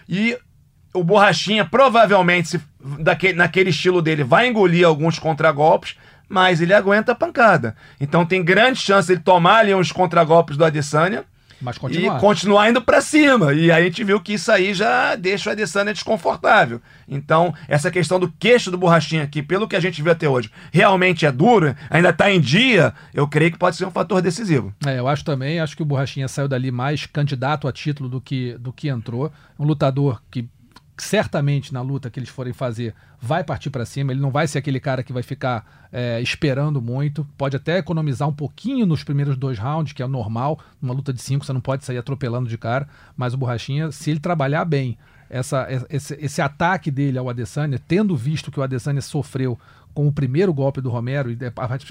E 0.09 0.39
o 0.95 1.03
Borrachinha 1.03 1.65
provavelmente, 1.65 2.49
se, 2.49 2.61
daquele, 3.01 3.35
naquele 3.35 3.71
estilo 3.71 4.01
dele, 4.01 4.23
vai 4.23 4.47
engolir 4.47 4.87
alguns 4.87 5.19
contragolpes, 5.19 5.97
mas 6.29 6.61
ele 6.61 6.73
aguenta 6.73 7.13
a 7.13 7.17
pancada. 7.17 7.75
Então 8.01 8.25
tem 8.25 8.45
grande 8.45 8.79
chance 8.79 9.11
ele 9.11 9.21
tomar 9.21 9.59
ali 9.59 9.75
uns 9.75 9.91
contragolpes 9.91 10.57
do 10.57 10.65
Adesanya 10.65 11.25
Mas 11.61 11.77
e 11.77 11.81
continuar. 11.81 12.21
continuar 12.21 12.71
indo 12.71 12.81
pra 12.81 13.01
cima. 13.01 13.53
E 13.53 13.71
aí 13.71 13.83
a 13.83 13.85
gente 13.85 14.05
viu 14.05 14.21
que 14.21 14.35
isso 14.35 14.51
aí 14.51 14.73
já 14.75 15.17
deixa 15.17 15.51
o 15.51 15.53
Adesanya 15.53 15.93
desconfortável. 15.93 16.81
Então, 17.09 17.55
essa 17.67 17.91
questão 17.91 18.21
do 18.21 18.31
queixo 18.39 18.71
do 18.71 18.79
Borrachinha, 18.79 19.27
que 19.27 19.43
pelo 19.43 19.67
que 19.67 19.77
a 19.77 19.81
gente 19.81 20.03
viu 20.03 20.13
até 20.13 20.29
hoje, 20.29 20.51
realmente 20.73 21.27
é 21.27 21.33
duro, 21.33 21.75
ainda 21.91 22.13
tá 22.13 22.31
em 22.31 22.41
dia, 22.41 22.95
eu 23.13 23.27
creio 23.27 23.53
que 23.53 23.59
pode 23.59 23.77
ser 23.77 23.87
um 23.87 23.91
fator 23.91 24.21
decisivo. 24.23 24.73
É, 24.87 24.99
eu 24.99 25.09
acho 25.09 25.25
também, 25.25 25.61
acho 25.61 25.77
que 25.77 25.83
o 25.83 25.87
Borrachinha 25.87 26.29
saiu 26.29 26.49
dali 26.49 26.71
mais 26.71 27.07
candidato 27.07 27.67
a 27.67 27.73
título 27.73 28.09
do 28.09 28.21
que, 28.21 28.57
do 28.59 28.73
que 28.73 28.89
entrou. 28.89 29.33
Um 29.59 29.65
lutador 29.65 30.23
que 30.31 30.49
certamente 31.03 31.73
na 31.73 31.81
luta 31.81 32.11
que 32.11 32.19
eles 32.19 32.29
forem 32.29 32.53
fazer 32.53 32.95
vai 33.21 33.45
partir 33.45 33.71
para 33.71 33.85
cima. 33.85 34.13
Ele 34.13 34.21
não 34.21 34.31
vai 34.31 34.47
ser 34.47 34.59
aquele 34.59 34.81
cara 34.81 35.03
que 35.03 35.13
vai 35.13 35.23
ficar 35.23 35.89
é, 35.93 36.21
esperando 36.21 36.81
muito. 36.81 37.27
Pode 37.37 37.57
até 37.57 37.79
economizar 37.79 38.29
um 38.29 38.33
pouquinho 38.33 38.87
nos 38.87 39.05
primeiros 39.05 39.37
dois 39.37 39.59
rounds, 39.59 39.93
que 39.93 40.03
é 40.03 40.07
normal. 40.07 40.59
Numa 40.81 40.95
luta 40.95 41.13
de 41.13 41.21
cinco, 41.21 41.45
você 41.45 41.53
não 41.53 41.61
pode 41.61 41.85
sair 41.85 41.99
atropelando 41.99 42.49
de 42.49 42.59
cara. 42.59 42.89
Mas 43.17 43.35
o 43.35 43.37
Borrachinha, 43.37 43.91
se 43.93 44.11
ele 44.11 44.21
trabalhar 44.21 44.65
bem 44.65 44.97
essa, 45.31 45.67
esse, 45.91 46.15
esse 46.15 46.41
ataque 46.41 46.91
dele 46.91 47.19
ao 47.19 47.29
Adesanya, 47.29 47.79
tendo 47.87 48.17
visto 48.17 48.51
que 48.51 48.59
o 48.59 48.63
Adesanya 48.63 49.03
sofreu 49.03 49.59
com 49.95 50.07
o 50.07 50.13
primeiro 50.13 50.55
golpe 50.55 50.81
do 50.81 50.91
Romero 50.91 51.31
e 51.31 51.37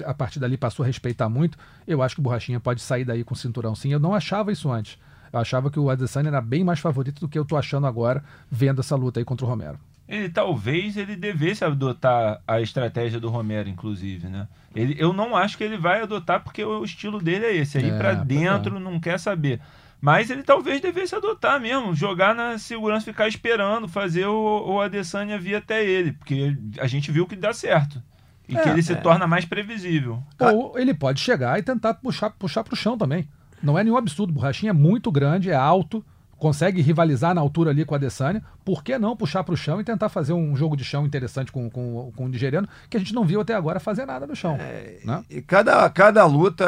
a 0.04 0.14
partir 0.14 0.38
dali 0.38 0.56
passou 0.56 0.82
a 0.82 0.86
respeitar 0.86 1.28
muito, 1.28 1.58
eu 1.86 2.02
acho 2.02 2.14
que 2.14 2.20
o 2.20 2.22
Borrachinha 2.22 2.58
pode 2.58 2.80
sair 2.80 3.04
daí 3.04 3.22
com 3.22 3.34
o 3.34 3.36
cinturão 3.36 3.74
sim. 3.74 3.92
Eu 3.92 4.00
não 4.00 4.14
achava 4.14 4.50
isso 4.50 4.70
antes. 4.70 4.98
Eu 5.32 5.38
achava 5.38 5.70
que 5.70 5.78
o 5.78 5.90
Adesanya 5.90 6.28
era 6.28 6.40
bem 6.40 6.64
mais 6.64 6.78
favorito 6.80 7.20
do 7.20 7.28
que 7.28 7.38
eu 7.38 7.44
tô 7.44 7.56
achando 7.56 7.86
agora, 7.86 8.24
vendo 8.50 8.80
essa 8.80 8.96
luta 8.96 9.20
aí 9.20 9.24
contra 9.24 9.44
o 9.46 9.48
Romero. 9.48 9.78
Ele 10.08 10.30
talvez 10.30 10.96
ele 10.96 11.16
devesse 11.16 11.64
adotar 11.64 12.40
a 12.46 12.60
estratégia 12.62 13.20
do 13.20 13.28
Romero, 13.28 13.68
inclusive, 13.68 14.26
né? 14.26 14.48
Ele, 14.74 14.96
eu 14.98 15.12
não 15.12 15.36
acho 15.36 15.58
que 15.58 15.64
ele 15.64 15.76
vai 15.76 16.00
adotar 16.02 16.42
porque 16.42 16.64
o 16.64 16.82
estilo 16.82 17.20
dele 17.20 17.44
é 17.44 17.54
esse, 17.56 17.76
aí 17.78 17.90
É, 17.90 17.98
pra 17.98 18.14
pois 18.14 18.26
dentro, 18.26 18.80
não 18.80 18.98
quer 18.98 19.18
saber. 19.18 19.60
Mas 20.00 20.30
ele 20.30 20.42
talvez 20.44 20.80
devesse 20.80 21.14
adotar 21.14 21.60
mesmo, 21.60 21.94
jogar 21.94 22.34
na 22.34 22.56
segurança, 22.56 23.04
ficar 23.04 23.28
esperando, 23.28 23.88
fazer 23.88 24.26
o, 24.26 24.64
o 24.74 24.80
Adesanya 24.80 25.38
vir 25.38 25.56
até 25.56 25.84
ele, 25.84 26.12
porque 26.12 26.56
a 26.78 26.86
gente 26.86 27.10
viu 27.10 27.26
que 27.26 27.36
dá 27.36 27.52
certo. 27.52 28.00
E 28.48 28.54
que 28.54 28.66
É, 28.66 28.72
ele 28.72 28.82
se 28.82 28.92
é. 28.92 28.96
torna 28.96 29.26
mais 29.26 29.44
previsível. 29.44 30.22
Ou 30.40 30.78
ele 30.78 30.94
pode 30.94 31.20
chegar 31.20 31.58
e 31.58 31.62
tentar 31.62 31.94
puxar, 31.94 32.30
puxar 32.30 32.64
pro 32.64 32.74
chão 32.76 32.96
também. 32.96 33.28
Não 33.62 33.78
é 33.78 33.84
nenhum 33.84 33.96
absurdo. 33.96 34.30
O 34.30 34.34
Borrachinha 34.34 34.70
é 34.70 34.72
muito 34.72 35.10
grande, 35.10 35.50
é 35.50 35.54
alto, 35.54 36.04
consegue 36.36 36.80
rivalizar 36.80 37.34
na 37.34 37.40
altura 37.40 37.70
ali 37.70 37.84
com 37.84 37.94
o 37.94 37.96
Adesanya. 37.96 38.42
Por 38.64 38.84
que 38.84 38.96
não 38.98 39.16
puxar 39.16 39.42
pro 39.42 39.56
chão 39.56 39.80
e 39.80 39.84
tentar 39.84 40.08
fazer 40.08 40.32
um 40.32 40.54
jogo 40.54 40.76
de 40.76 40.84
chão 40.84 41.04
interessante 41.04 41.50
com, 41.50 41.68
com, 41.68 42.12
com 42.14 42.24
o 42.26 42.28
nigeriano, 42.28 42.68
que 42.88 42.96
a 42.96 43.00
gente 43.00 43.12
não 43.14 43.24
viu 43.24 43.40
até 43.40 43.54
agora 43.54 43.80
fazer 43.80 44.06
nada 44.06 44.26
no 44.26 44.36
chão. 44.36 44.56
né? 45.04 45.24
E 45.28 45.42
cada, 45.42 45.88
cada 45.90 46.24
luta 46.26 46.64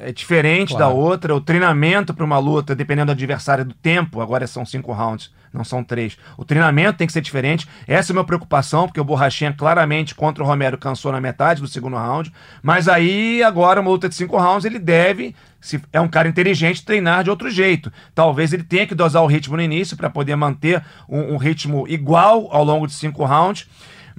é 0.00 0.12
diferente 0.12 0.68
Claro. 0.74 0.84
da 0.84 0.88
outra. 1.00 1.34
O 1.34 1.40
treinamento 1.40 2.14
para 2.14 2.24
uma 2.24 2.38
luta, 2.38 2.76
dependendo 2.76 3.06
do 3.06 3.12
adversário, 3.12 3.64
do 3.64 3.74
tempo, 3.74 4.20
agora 4.20 4.46
são 4.46 4.64
cinco 4.64 4.92
rounds, 4.92 5.32
não 5.52 5.64
são 5.64 5.82
três. 5.82 6.16
O 6.36 6.44
treinamento 6.44 6.98
tem 6.98 7.06
que 7.06 7.12
ser 7.12 7.20
diferente. 7.20 7.66
Essa 7.86 8.10
é 8.10 8.12
a 8.12 8.14
minha 8.14 8.24
preocupação, 8.24 8.86
porque 8.86 9.00
o 9.00 9.04
Borrachinha 9.04 9.52
claramente 9.52 10.14
contra 10.14 10.42
o 10.42 10.46
Romero 10.46 10.78
cansou 10.78 11.12
na 11.12 11.20
metade 11.20 11.60
do 11.60 11.68
segundo 11.68 11.96
round. 11.96 12.32
Mas 12.62 12.88
aí, 12.88 13.42
agora, 13.42 13.80
uma 13.80 13.90
luta 13.90 14.08
de 14.08 14.14
cinco 14.14 14.36
rounds, 14.36 14.64
ele 14.64 14.78
deve, 14.78 15.34
se 15.60 15.80
é 15.92 16.00
um 16.00 16.08
cara 16.08 16.28
inteligente, 16.28 16.84
treinar 16.84 17.24
de 17.24 17.30
outro 17.30 17.50
jeito. 17.50 17.92
Talvez 18.14 18.52
ele 18.52 18.62
tenha 18.62 18.86
que 18.86 18.94
dosar 18.94 19.22
o 19.22 19.26
ritmo 19.26 19.56
no 19.56 19.62
início 19.62 19.96
para 19.96 20.10
poder 20.10 20.36
manter 20.36 20.82
um, 21.08 21.34
um 21.34 21.36
ritmo 21.36 21.86
igual 21.88 22.48
ao 22.50 22.64
longo 22.64 22.86
de 22.86 22.92
cinco 22.92 23.24
rounds. 23.24 23.66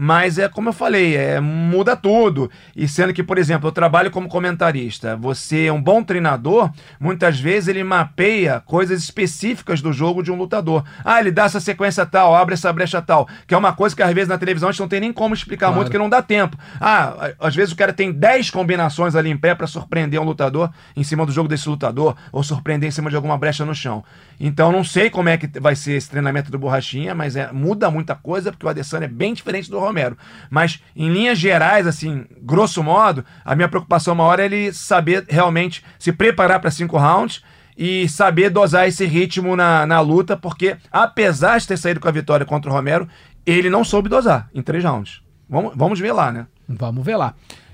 Mas 0.02 0.38
é 0.38 0.48
como 0.48 0.70
eu 0.70 0.74
falei, 0.74 1.18
é, 1.18 1.42
muda 1.42 1.94
tudo. 1.94 2.50
E 2.74 2.88
sendo 2.88 3.14
que, 3.14 3.22
por 3.22 3.38
exemplo, 3.38 3.68
eu 3.68 3.72
trabalho 3.74 4.10
como 4.10 4.30
comentarista, 4.30 5.18
você 5.18 5.66
é 5.66 5.74
um 5.74 5.82
bom 5.82 6.02
treinador, 6.02 6.72
muitas 6.98 7.38
vezes 7.38 7.68
ele 7.68 7.84
mapeia 7.84 8.64
coisas 8.66 9.04
específicas 9.04 9.82
do 9.82 9.92
jogo 9.92 10.24
de 10.24 10.32
um 10.32 10.38
lutador. 10.38 10.86
Ah, 11.04 11.20
ele 11.20 11.32
dá 11.32 11.44
essa 11.44 11.60
sequência 11.60 12.06
tal, 12.06 12.34
abre 12.34 12.54
essa 12.54 12.72
brecha 12.72 13.02
tal, 13.02 13.28
que 13.46 13.54
é 13.54 13.58
uma 13.58 13.74
coisa 13.74 13.94
que 13.94 14.02
às 14.02 14.14
vezes 14.14 14.30
na 14.30 14.38
televisão 14.38 14.70
a 14.70 14.72
gente 14.72 14.80
não 14.80 14.88
tem 14.88 15.02
nem 15.02 15.12
como 15.12 15.34
explicar 15.34 15.66
Claro. 15.66 15.76
muito, 15.76 15.88
porque 15.88 15.98
não 15.98 16.10
dá 16.10 16.22
tempo. 16.22 16.56
Ah, 16.80 17.32
às 17.38 17.54
vezes 17.54 17.74
o 17.74 17.76
cara 17.76 17.92
tem 17.92 18.10
10 18.10 18.52
combinações 18.52 19.18
ali 19.18 19.30
em 19.30 19.36
pé 19.36 19.54
para 19.54 19.68
surpreender 19.68 20.18
um 20.22 20.24
lutador 20.24 20.72
em 20.96 21.04
cima 21.04 21.26
do 21.26 21.34
jogo 21.34 21.50
desse 21.50 21.68
lutador, 21.68 22.16
ou 22.32 22.42
surpreender 22.42 22.88
em 22.88 22.92
cima 22.92 23.10
de 23.10 23.18
alguma 23.18 23.38
brecha 23.38 23.66
no 23.66 23.76
chão. 23.76 24.02
Então 24.40 24.72
não 24.72 24.86
sei 24.86 25.10
como 25.10 25.28
é 25.28 25.38
que 25.38 25.60
vai 25.60 25.76
ser 25.76 25.92
esse 25.98 26.10
treinamento 26.10 26.50
do 26.50 26.58
Borrachinha, 26.58 27.14
mas 27.14 27.36
é, 27.36 27.52
muda 27.52 27.92
muita 27.92 28.16
coisa, 28.16 28.50
porque 28.50 28.66
o 28.66 28.70
Adesanya 28.70 29.04
é 29.04 29.10
bem 29.10 29.34
diferente 29.34 29.70
do 29.70 29.89
Romero. 29.90 30.18
Mas 30.50 30.82
em 30.96 31.10
linhas 31.12 31.38
gerais, 31.38 31.86
assim, 31.86 32.26
grosso 32.42 32.82
modo, 32.82 33.26
a 33.44 33.56
minha 33.56 33.68
preocupação 33.68 34.16
maior 34.16 34.40
é 34.40 34.46
ele 34.46 34.72
saber 34.74 35.26
realmente 35.30 35.84
se 36.00 36.12
preparar 36.14 36.60
para 36.60 36.72
cinco 36.72 36.98
rounds 36.98 37.44
e 37.78 38.08
saber 38.10 38.50
dosar 38.50 38.88
esse 38.88 39.06
ritmo 39.06 39.56
na, 39.56 39.86
na 39.86 40.00
luta, 40.02 40.36
porque 40.36 40.78
apesar 40.92 41.60
de 41.60 41.68
ter 41.68 41.78
saído 41.78 42.00
com 42.00 42.08
a 42.08 42.12
vitória 42.12 42.46
contra 42.46 42.70
o 42.70 42.74
Romero, 42.74 43.08
ele 43.46 43.70
não 43.70 43.84
soube 43.84 44.10
dosar 44.10 44.50
em 44.54 44.62
três 44.62 44.84
rounds. 44.84 45.22
Vamos, 45.50 45.74
vamos 45.76 46.00
ver 46.00 46.12
lá, 46.12 46.32
né? 46.32 46.46
Vamos 46.68 47.06
ver 47.06 47.16
lá. 47.16 47.34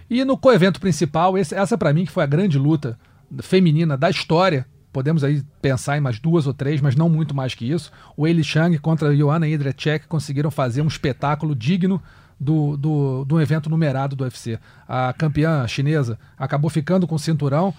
E 0.09 0.23
no 0.23 0.37
coevento 0.37 0.79
principal, 0.79 1.37
esse- 1.37 1.55
essa 1.55 1.77
pra 1.77 1.91
mim 1.91 2.05
que 2.05 2.11
foi 2.11 2.23
a 2.23 2.27
grande 2.27 2.57
luta 2.59 2.97
feminina 3.41 3.97
da 3.97 4.09
história. 4.09 4.65
Podemos 4.95 5.25
aí 5.25 5.43
pensar 5.61 5.97
em 5.97 5.99
mais 5.99 6.21
duas 6.21 6.47
ou 6.47 6.53
três, 6.53 6.79
mas 6.79 6.95
não 6.95 7.09
muito 7.09 7.35
mais 7.35 7.53
que 7.53 7.69
isso. 7.69 7.91
O 8.15 8.25
Eli 8.25 8.45
Chang 8.45 8.77
contra 8.77 9.09
a 9.09 9.13
Joanna 9.15 9.45
Jedrzejczyk 9.45 10.07
conseguiram 10.07 10.49
fazer 10.49 10.81
um 10.81 10.87
espetáculo 10.87 11.53
digno 11.53 12.01
do, 12.39 12.77
do, 12.77 13.25
do 13.25 13.41
evento 13.41 13.69
numerado 13.69 14.15
do 14.15 14.23
UFC. 14.23 14.57
A 14.87 15.11
campeã 15.11 15.67
chinesa 15.67 16.17
acabou 16.37 16.69
ficando 16.69 17.05
com 17.05 17.15
o 17.15 17.19
cinturão 17.19 17.73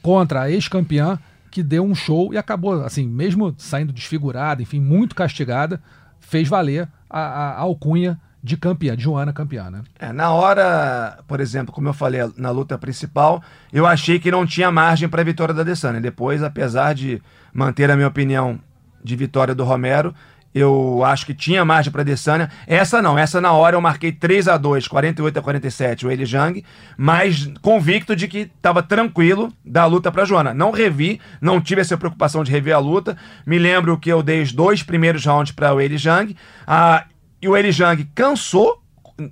contra 0.00 0.40
a 0.40 0.50
ex-campeã 0.50 1.18
que 1.50 1.62
deu 1.62 1.84
um 1.84 1.94
show 1.94 2.32
e 2.32 2.38
acabou, 2.38 2.82
assim, 2.82 3.06
mesmo 3.06 3.54
saindo 3.58 3.92
desfigurada, 3.92 4.62
enfim, 4.62 4.80
muito 4.80 5.14
castigada, 5.14 5.78
fez 6.20 6.48
valer 6.48 6.88
a, 7.10 7.20
a- 7.20 7.50
a 7.56 7.60
alcunha 7.60 8.18
de 8.42 8.56
campeã, 8.56 8.96
de 8.96 9.04
Joana 9.04 9.32
campeã, 9.32 9.70
né? 9.70 9.82
É, 9.98 10.12
na 10.12 10.30
hora, 10.30 11.18
por 11.28 11.40
exemplo, 11.40 11.72
como 11.72 11.88
eu 11.88 11.94
falei 11.94 12.20
na 12.36 12.50
luta 12.50 12.76
principal, 12.76 13.40
eu 13.72 13.86
achei 13.86 14.18
que 14.18 14.30
não 14.30 14.44
tinha 14.44 14.70
margem 14.70 15.08
para 15.08 15.20
a 15.20 15.24
vitória 15.24 15.54
da 15.54 15.62
Adesanya. 15.62 16.00
Depois, 16.00 16.42
apesar 16.42 16.92
de 16.94 17.22
manter 17.54 17.88
a 17.90 17.94
minha 17.94 18.08
opinião 18.08 18.58
de 19.02 19.14
vitória 19.14 19.54
do 19.54 19.62
Romero, 19.62 20.12
eu 20.54 21.02
acho 21.04 21.24
que 21.24 21.32
tinha 21.32 21.64
margem 21.64 21.92
para 21.92 22.02
Adesanya. 22.02 22.50
Essa 22.66 23.00
não, 23.00 23.16
essa 23.16 23.40
na 23.40 23.52
hora 23.52 23.76
eu 23.76 23.80
marquei 23.80 24.10
3 24.10 24.48
a 24.48 24.56
2 24.56 24.88
48 24.88 25.38
a 25.38 25.42
47 25.42 26.06
o 26.06 26.10
Eli 26.10 26.26
Jang, 26.26 26.64
mas 26.96 27.48
convicto 27.62 28.14
de 28.14 28.26
que 28.26 28.50
estava 28.54 28.82
tranquilo 28.82 29.52
da 29.64 29.86
luta 29.86 30.10
para 30.10 30.24
Joana. 30.24 30.52
Não 30.52 30.72
revi, 30.72 31.20
não 31.40 31.60
tive 31.60 31.80
essa 31.80 31.96
preocupação 31.96 32.42
de 32.42 32.50
rever 32.50 32.74
a 32.74 32.78
luta. 32.78 33.16
Me 33.46 33.58
lembro 33.58 33.96
que 33.96 34.10
eu 34.10 34.20
dei 34.20 34.42
os 34.42 34.52
dois 34.52 34.82
primeiros 34.82 35.24
rounds 35.24 35.52
para 35.52 35.72
o 35.72 35.80
Eli 35.80 35.96
Jang. 35.96 36.36
A 36.66 37.04
e 37.42 37.48
o 37.48 37.56
Eli 37.56 37.72
Jang 37.72 38.08
cansou 38.14 38.80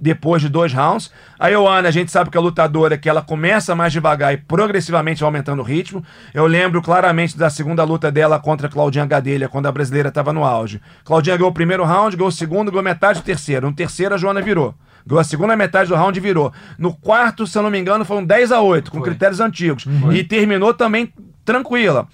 depois 0.00 0.42
de 0.42 0.48
dois 0.48 0.72
rounds. 0.72 1.10
A 1.38 1.48
Ioana, 1.48 1.88
a 1.88 1.90
gente 1.90 2.10
sabe 2.10 2.30
que 2.30 2.36
é 2.36 2.40
lutadora 2.40 2.98
que 2.98 3.08
ela 3.08 3.22
começa 3.22 3.74
mais 3.74 3.92
devagar 3.92 4.32
e 4.34 4.36
progressivamente 4.36 5.20
vai 5.20 5.28
aumentando 5.28 5.60
o 5.60 5.64
ritmo. 5.64 6.04
Eu 6.34 6.46
lembro 6.46 6.82
claramente 6.82 7.36
da 7.36 7.48
segunda 7.48 7.82
luta 7.84 8.10
dela 8.10 8.38
contra 8.38 8.66
a 8.66 8.70
Claudinha 8.70 9.06
Gadelha, 9.06 9.48
quando 9.48 9.66
a 9.66 9.72
brasileira 9.72 10.08
estava 10.08 10.32
no 10.32 10.44
auge. 10.44 10.80
Claudinha 11.04 11.36
ganhou 11.36 11.50
o 11.50 11.54
primeiro 11.54 11.84
round, 11.84 12.16
ganhou 12.16 12.28
o 12.28 12.32
segundo, 12.32 12.70
ganhou 12.70 12.82
metade 12.82 13.20
do 13.20 13.24
terceiro. 13.24 13.68
No 13.68 13.74
terceiro, 13.74 14.14
a 14.14 14.18
Joana 14.18 14.42
virou. 14.42 14.74
Ganhou 15.06 15.20
a 15.20 15.24
segunda 15.24 15.56
metade 15.56 15.88
do 15.88 15.94
round 15.94 16.18
e 16.18 16.20
virou. 16.20 16.52
No 16.78 16.94
quarto, 16.94 17.46
se 17.46 17.56
eu 17.56 17.62
não 17.62 17.70
me 17.70 17.78
engano, 17.78 18.04
foi 18.04 18.18
um 18.18 18.24
10 18.24 18.52
a 18.52 18.60
8 18.60 18.90
com 18.90 18.98
Foi. 18.98 19.08
critérios 19.08 19.40
antigos. 19.40 19.86
E 20.12 20.22
terminou 20.24 20.74
também 20.74 21.12
tranquila. 21.44 22.06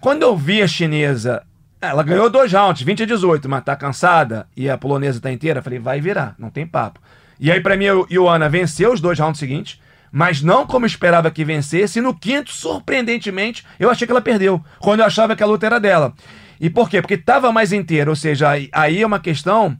Quando 0.00 0.22
eu 0.22 0.36
vi 0.36 0.60
a 0.60 0.68
chinesa 0.68 1.42
ela 1.80 2.02
ganhou 2.02 2.28
dois 2.28 2.52
rounds, 2.52 2.82
20 2.82 3.04
a 3.04 3.06
18, 3.06 3.48
mas 3.48 3.64
tá 3.64 3.76
cansada 3.76 4.48
e 4.56 4.68
a 4.68 4.76
polonesa 4.76 5.20
tá 5.20 5.30
inteira. 5.30 5.62
Falei, 5.62 5.78
vai 5.78 6.00
virar, 6.00 6.34
não 6.38 6.50
tem 6.50 6.66
papo. 6.66 7.00
E 7.38 7.52
aí, 7.52 7.60
pra 7.60 7.76
mim, 7.76 7.86
a 7.86 8.04
Ioana 8.10 8.48
venceu 8.48 8.92
os 8.92 9.00
dois 9.00 9.18
rounds 9.18 9.38
seguintes, 9.38 9.80
mas 10.10 10.42
não 10.42 10.66
como 10.66 10.86
esperava 10.86 11.30
que 11.30 11.44
vencesse. 11.44 11.98
E 11.98 12.02
no 12.02 12.12
quinto, 12.12 12.50
surpreendentemente, 12.50 13.64
eu 13.78 13.90
achei 13.90 14.06
que 14.06 14.12
ela 14.12 14.20
perdeu, 14.20 14.62
quando 14.80 15.00
eu 15.00 15.06
achava 15.06 15.36
que 15.36 15.42
a 15.42 15.46
luta 15.46 15.66
era 15.66 15.78
dela. 15.78 16.12
E 16.60 16.68
por 16.68 16.90
quê? 16.90 17.00
Porque 17.00 17.14
estava 17.14 17.52
mais 17.52 17.72
inteiro, 17.72 18.10
ou 18.10 18.16
seja, 18.16 18.48
aí 18.72 19.00
é 19.00 19.06
uma 19.06 19.20
questão. 19.20 19.78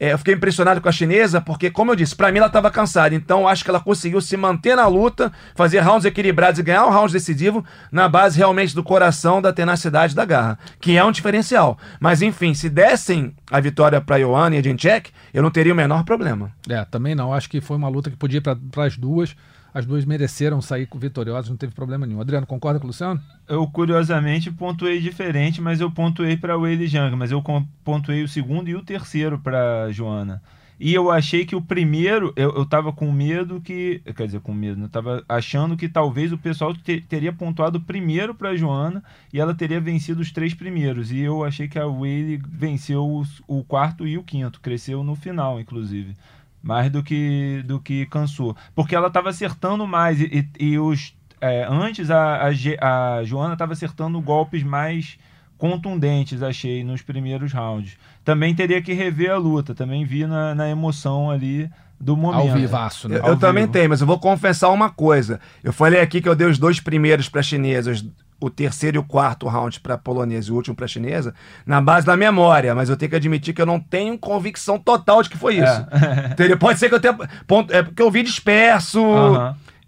É, 0.00 0.12
eu 0.12 0.18
fiquei 0.18 0.34
impressionado 0.34 0.80
com 0.80 0.88
a 0.88 0.92
chinesa, 0.92 1.40
porque, 1.40 1.70
como 1.70 1.90
eu 1.90 1.96
disse, 1.96 2.14
pra 2.14 2.30
mim 2.30 2.38
ela 2.38 2.46
estava 2.46 2.70
cansada. 2.70 3.14
Então, 3.14 3.48
acho 3.48 3.64
que 3.64 3.70
ela 3.70 3.80
conseguiu 3.80 4.20
se 4.20 4.36
manter 4.36 4.76
na 4.76 4.86
luta, 4.86 5.32
fazer 5.54 5.80
rounds 5.80 6.04
equilibrados 6.04 6.60
e 6.60 6.62
ganhar 6.62 6.86
um 6.86 6.90
round 6.90 7.12
decisivo 7.12 7.64
na 7.90 8.08
base 8.08 8.38
realmente 8.38 8.74
do 8.74 8.82
coração, 8.82 9.42
da 9.42 9.52
tenacidade 9.52 10.14
da 10.14 10.24
garra, 10.24 10.58
que 10.80 10.96
é 10.96 11.04
um 11.04 11.10
diferencial. 11.10 11.76
Mas, 11.98 12.22
enfim, 12.22 12.54
se 12.54 12.70
dessem 12.70 13.34
a 13.50 13.58
vitória 13.58 14.00
pra 14.00 14.16
Ioana 14.16 14.56
e 14.56 14.58
a 14.58 14.62
Jędrzejczyk, 14.62 15.10
eu 15.34 15.42
não 15.42 15.50
teria 15.50 15.72
o 15.72 15.76
menor 15.76 16.04
problema. 16.04 16.52
É, 16.68 16.84
também 16.84 17.14
não. 17.14 17.32
Acho 17.32 17.50
que 17.50 17.60
foi 17.60 17.76
uma 17.76 17.88
luta 17.88 18.10
que 18.10 18.16
podia 18.16 18.38
ir 18.38 18.42
para 18.42 18.84
as 18.84 18.96
duas. 18.96 19.34
As 19.72 19.84
duas 19.84 20.04
mereceram 20.04 20.60
sair 20.60 20.88
vitoriosas, 20.96 21.50
não 21.50 21.56
teve 21.56 21.74
problema 21.74 22.06
nenhum. 22.06 22.20
Adriano, 22.20 22.46
concorda 22.46 22.78
com 22.80 22.86
o 22.86 22.88
Luciano? 22.88 23.20
Eu, 23.46 23.66
curiosamente, 23.66 24.50
pontuei 24.50 25.00
diferente, 25.00 25.60
mas 25.60 25.80
eu 25.80 25.90
pontuei 25.90 26.36
para 26.36 26.56
Weili 26.56 26.86
Zhang, 26.88 27.14
mas 27.14 27.30
eu 27.30 27.42
pontuei 27.84 28.22
o 28.22 28.28
segundo 28.28 28.68
e 28.68 28.74
o 28.74 28.82
terceiro 28.82 29.38
para 29.38 29.90
Joana. 29.92 30.42
E 30.80 30.94
eu 30.94 31.10
achei 31.10 31.44
que 31.44 31.56
o 31.56 31.60
primeiro, 31.60 32.32
eu, 32.36 32.54
eu 32.54 32.64
tava 32.64 32.92
com 32.92 33.10
medo 33.10 33.60
que. 33.60 34.00
Quer 34.16 34.26
dizer, 34.26 34.40
com 34.40 34.54
medo, 34.54 34.78
né? 34.78 34.84
Eu 34.84 34.88
tava 34.88 35.24
achando 35.28 35.76
que 35.76 35.88
talvez 35.88 36.32
o 36.32 36.38
pessoal 36.38 36.72
te- 36.72 37.00
teria 37.00 37.32
pontuado 37.32 37.80
primeiro 37.80 38.32
para 38.32 38.54
Joana 38.54 39.02
e 39.32 39.40
ela 39.40 39.52
teria 39.54 39.80
vencido 39.80 40.20
os 40.22 40.30
três 40.30 40.54
primeiros. 40.54 41.10
E 41.10 41.18
eu 41.18 41.42
achei 41.44 41.66
que 41.66 41.80
a 41.80 41.86
Weili 41.86 42.40
venceu 42.48 43.04
os- 43.12 43.42
o 43.48 43.64
quarto 43.64 44.06
e 44.06 44.16
o 44.16 44.22
quinto, 44.22 44.60
cresceu 44.60 45.02
no 45.02 45.16
final, 45.16 45.58
inclusive. 45.60 46.14
Mais 46.62 46.90
do 46.90 47.02
que, 47.02 47.62
do 47.66 47.78
que 47.80 48.06
cansou. 48.06 48.56
Porque 48.74 48.94
ela 48.94 49.08
estava 49.08 49.28
acertando 49.30 49.86
mais. 49.86 50.20
E, 50.20 50.48
e- 50.60 50.64
e 50.72 50.78
os. 50.78 51.14
é, 51.40 51.66
antes 51.70 52.10
a, 52.10 52.48
a, 52.80 53.14
a 53.18 53.24
Joana 53.24 53.52
estava 53.54 53.72
acertando 53.72 54.20
golpes 54.20 54.62
mais 54.62 55.18
contundentes, 55.56 56.42
achei, 56.42 56.84
nos 56.84 57.02
primeiros 57.02 57.52
rounds. 57.52 57.96
Também 58.24 58.54
teria 58.54 58.80
que 58.80 58.92
rever 58.92 59.30
a 59.32 59.36
luta. 59.36 59.74
Também 59.74 60.04
vi 60.04 60.26
na, 60.26 60.54
na 60.54 60.68
emoção 60.68 61.30
ali 61.30 61.68
do 62.00 62.16
momento. 62.16 62.50
Ao 62.50 62.54
vivaço, 62.56 63.08
né? 63.08 63.18
Eu, 63.18 63.22
Ao 63.24 63.28
eu 63.30 63.36
também 63.38 63.64
vivo. 63.64 63.72
tenho, 63.72 63.88
mas 63.88 64.00
eu 64.00 64.06
vou 64.06 64.18
confessar 64.18 64.68
uma 64.70 64.88
coisa. 64.90 65.40
Eu 65.64 65.72
falei 65.72 66.00
aqui 66.00 66.20
que 66.20 66.28
eu 66.28 66.36
dei 66.36 66.46
os 66.46 66.58
dois 66.58 66.78
primeiros 66.80 67.28
para 67.28 67.42
chinesas, 67.42 68.04
o 68.40 68.48
terceiro 68.48 68.96
e 68.96 68.98
o 68.98 69.04
quarto 69.04 69.46
round 69.46 69.80
para 69.80 69.98
polonesa 69.98 70.48
e 70.48 70.52
o 70.52 70.54
último 70.54 70.76
para 70.76 70.86
chinesa, 70.86 71.34
na 71.66 71.80
base 71.80 72.06
da 72.06 72.16
memória, 72.16 72.74
mas 72.74 72.88
eu 72.88 72.96
tenho 72.96 73.10
que 73.10 73.16
admitir 73.16 73.52
que 73.52 73.60
eu 73.60 73.66
não 73.66 73.80
tenho 73.80 74.16
convicção 74.16 74.78
total 74.78 75.22
de 75.22 75.30
que 75.30 75.36
foi 75.36 75.56
isso. 75.56 75.86
Entendeu? 76.32 76.56
Pode 76.56 76.78
ser 76.78 76.88
que 76.88 76.94
eu 76.94 77.00
tenha. 77.00 77.16
Ponto, 77.46 77.72
é 77.72 77.82
porque 77.82 78.02
eu 78.02 78.10
vi 78.10 78.22
disperso. 78.22 79.00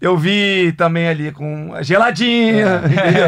Eu 0.01 0.17
vi 0.17 0.73
também 0.75 1.07
ali 1.07 1.31
com 1.31 1.75
a 1.75 1.83
geladinha. 1.83 2.81
entendeu? 2.89 3.27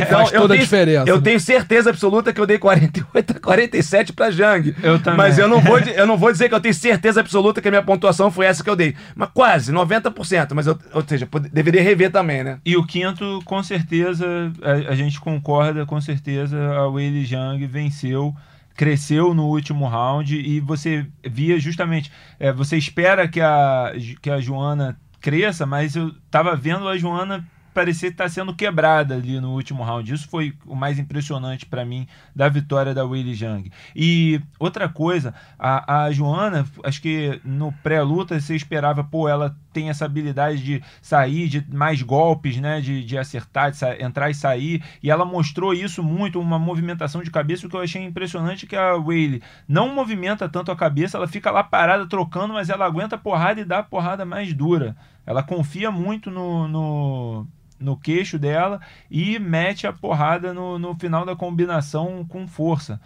Então, 0.00 0.18
Faz 0.18 0.32
eu 0.32 0.42
toda 0.42 0.54
a 0.54 0.56
tenho, 0.56 0.64
diferença. 0.64 1.10
Eu 1.10 1.20
tenho 1.20 1.40
certeza 1.40 1.90
absoluta 1.90 2.32
que 2.32 2.40
eu 2.40 2.46
dei 2.46 2.58
48 2.58 3.36
a 3.36 3.40
47 3.40 4.12
pra 4.12 4.30
Jang. 4.30 4.74
Eu 4.82 4.98
também. 4.98 5.16
Mas 5.16 5.38
eu 5.38 5.48
não, 5.48 5.60
vou, 5.60 5.78
eu 5.78 6.06
não 6.06 6.18
vou 6.18 6.30
dizer 6.30 6.48
que 6.48 6.54
eu 6.54 6.60
tenho 6.60 6.74
certeza 6.74 7.20
absoluta 7.20 7.62
que 7.62 7.68
a 7.68 7.70
minha 7.70 7.82
pontuação 7.82 8.30
foi 8.30 8.46
essa 8.46 8.62
que 8.62 8.68
eu 8.68 8.76
dei. 8.76 8.94
Mas 9.14 9.30
quase, 9.32 9.72
90%. 9.72 10.52
Mas 10.54 10.66
eu, 10.66 10.78
ou 10.92 11.02
seja, 11.06 11.28
deveria 11.50 11.82
rever 11.82 12.10
também, 12.10 12.44
né? 12.44 12.58
E 12.64 12.76
o 12.76 12.86
quinto, 12.86 13.40
com 13.44 13.62
certeza, 13.62 14.26
a, 14.62 14.92
a 14.92 14.94
gente 14.94 15.18
concorda, 15.20 15.86
com 15.86 16.00
certeza, 16.00 16.58
a 16.74 16.88
Weili 16.88 17.24
Zhang 17.24 17.64
venceu, 17.66 18.34
cresceu 18.76 19.32
no 19.32 19.46
último 19.46 19.86
round 19.88 20.36
e 20.36 20.60
você 20.60 21.06
via 21.24 21.58
justamente, 21.58 22.12
é, 22.38 22.52
você 22.52 22.76
espera 22.76 23.26
que 23.26 23.40
a, 23.40 23.92
que 24.20 24.30
a 24.30 24.40
Joana 24.40 24.96
cresça, 25.20 25.66
mas 25.66 25.96
eu 25.96 26.14
tava 26.30 26.56
vendo 26.56 26.88
a 26.88 26.96
Joana 26.96 27.46
parecer 27.72 28.08
estar 28.08 28.28
sendo 28.28 28.54
quebrada 28.54 29.14
ali 29.14 29.40
no 29.40 29.52
último 29.52 29.82
round. 29.82 30.12
Isso 30.12 30.28
foi 30.28 30.54
o 30.66 30.74
mais 30.74 30.98
impressionante 30.98 31.66
para 31.66 31.84
mim 31.84 32.06
da 32.34 32.48
vitória 32.48 32.92
da 32.92 33.04
Weili 33.04 33.34
Zhang. 33.34 33.70
E 33.94 34.40
outra 34.58 34.88
coisa, 34.88 35.34
a, 35.58 36.04
a 36.04 36.12
Joana, 36.12 36.66
acho 36.84 37.00
que 37.00 37.40
no 37.44 37.72
pré-luta 37.82 38.40
você 38.40 38.54
esperava, 38.54 39.04
pô, 39.04 39.28
ela 39.28 39.56
tem 39.72 39.88
essa 39.88 40.04
habilidade 40.04 40.62
de 40.62 40.82
sair 41.00 41.48
de 41.48 41.64
mais 41.74 42.02
golpes, 42.02 42.56
né, 42.58 42.80
de, 42.80 43.04
de 43.04 43.16
acertar, 43.16 43.70
de 43.70 43.78
entrar 44.02 44.30
e 44.30 44.34
sair, 44.34 44.82
e 45.02 45.10
ela 45.10 45.24
mostrou 45.24 45.72
isso 45.72 46.02
muito, 46.02 46.40
uma 46.40 46.58
movimentação 46.58 47.22
de 47.22 47.30
cabeça, 47.30 47.66
o 47.66 47.70
que 47.70 47.76
eu 47.76 47.80
achei 47.80 48.02
impressionante 48.02 48.66
que 48.66 48.76
a 48.76 48.94
Weili 48.96 49.42
não 49.68 49.94
movimenta 49.94 50.48
tanto 50.48 50.70
a 50.70 50.76
cabeça, 50.76 51.16
ela 51.16 51.28
fica 51.28 51.50
lá 51.50 51.62
parada 51.62 52.06
trocando, 52.06 52.54
mas 52.54 52.68
ela 52.68 52.86
aguenta 52.86 53.16
a 53.16 53.18
porrada 53.18 53.60
e 53.60 53.64
dá 53.64 53.78
a 53.78 53.82
porrada 53.82 54.24
mais 54.24 54.52
dura. 54.52 54.96
Ela 55.26 55.42
confia 55.42 55.90
muito 55.90 56.30
no, 56.30 56.66
no, 56.66 57.46
no 57.78 57.96
queixo 57.96 58.38
dela 58.38 58.80
e 59.10 59.38
mete 59.38 59.86
a 59.86 59.92
porrada 59.92 60.52
no, 60.52 60.78
no 60.78 60.94
final 60.96 61.24
da 61.24 61.36
combinação 61.36 62.24
com 62.28 62.46
força. 62.46 63.00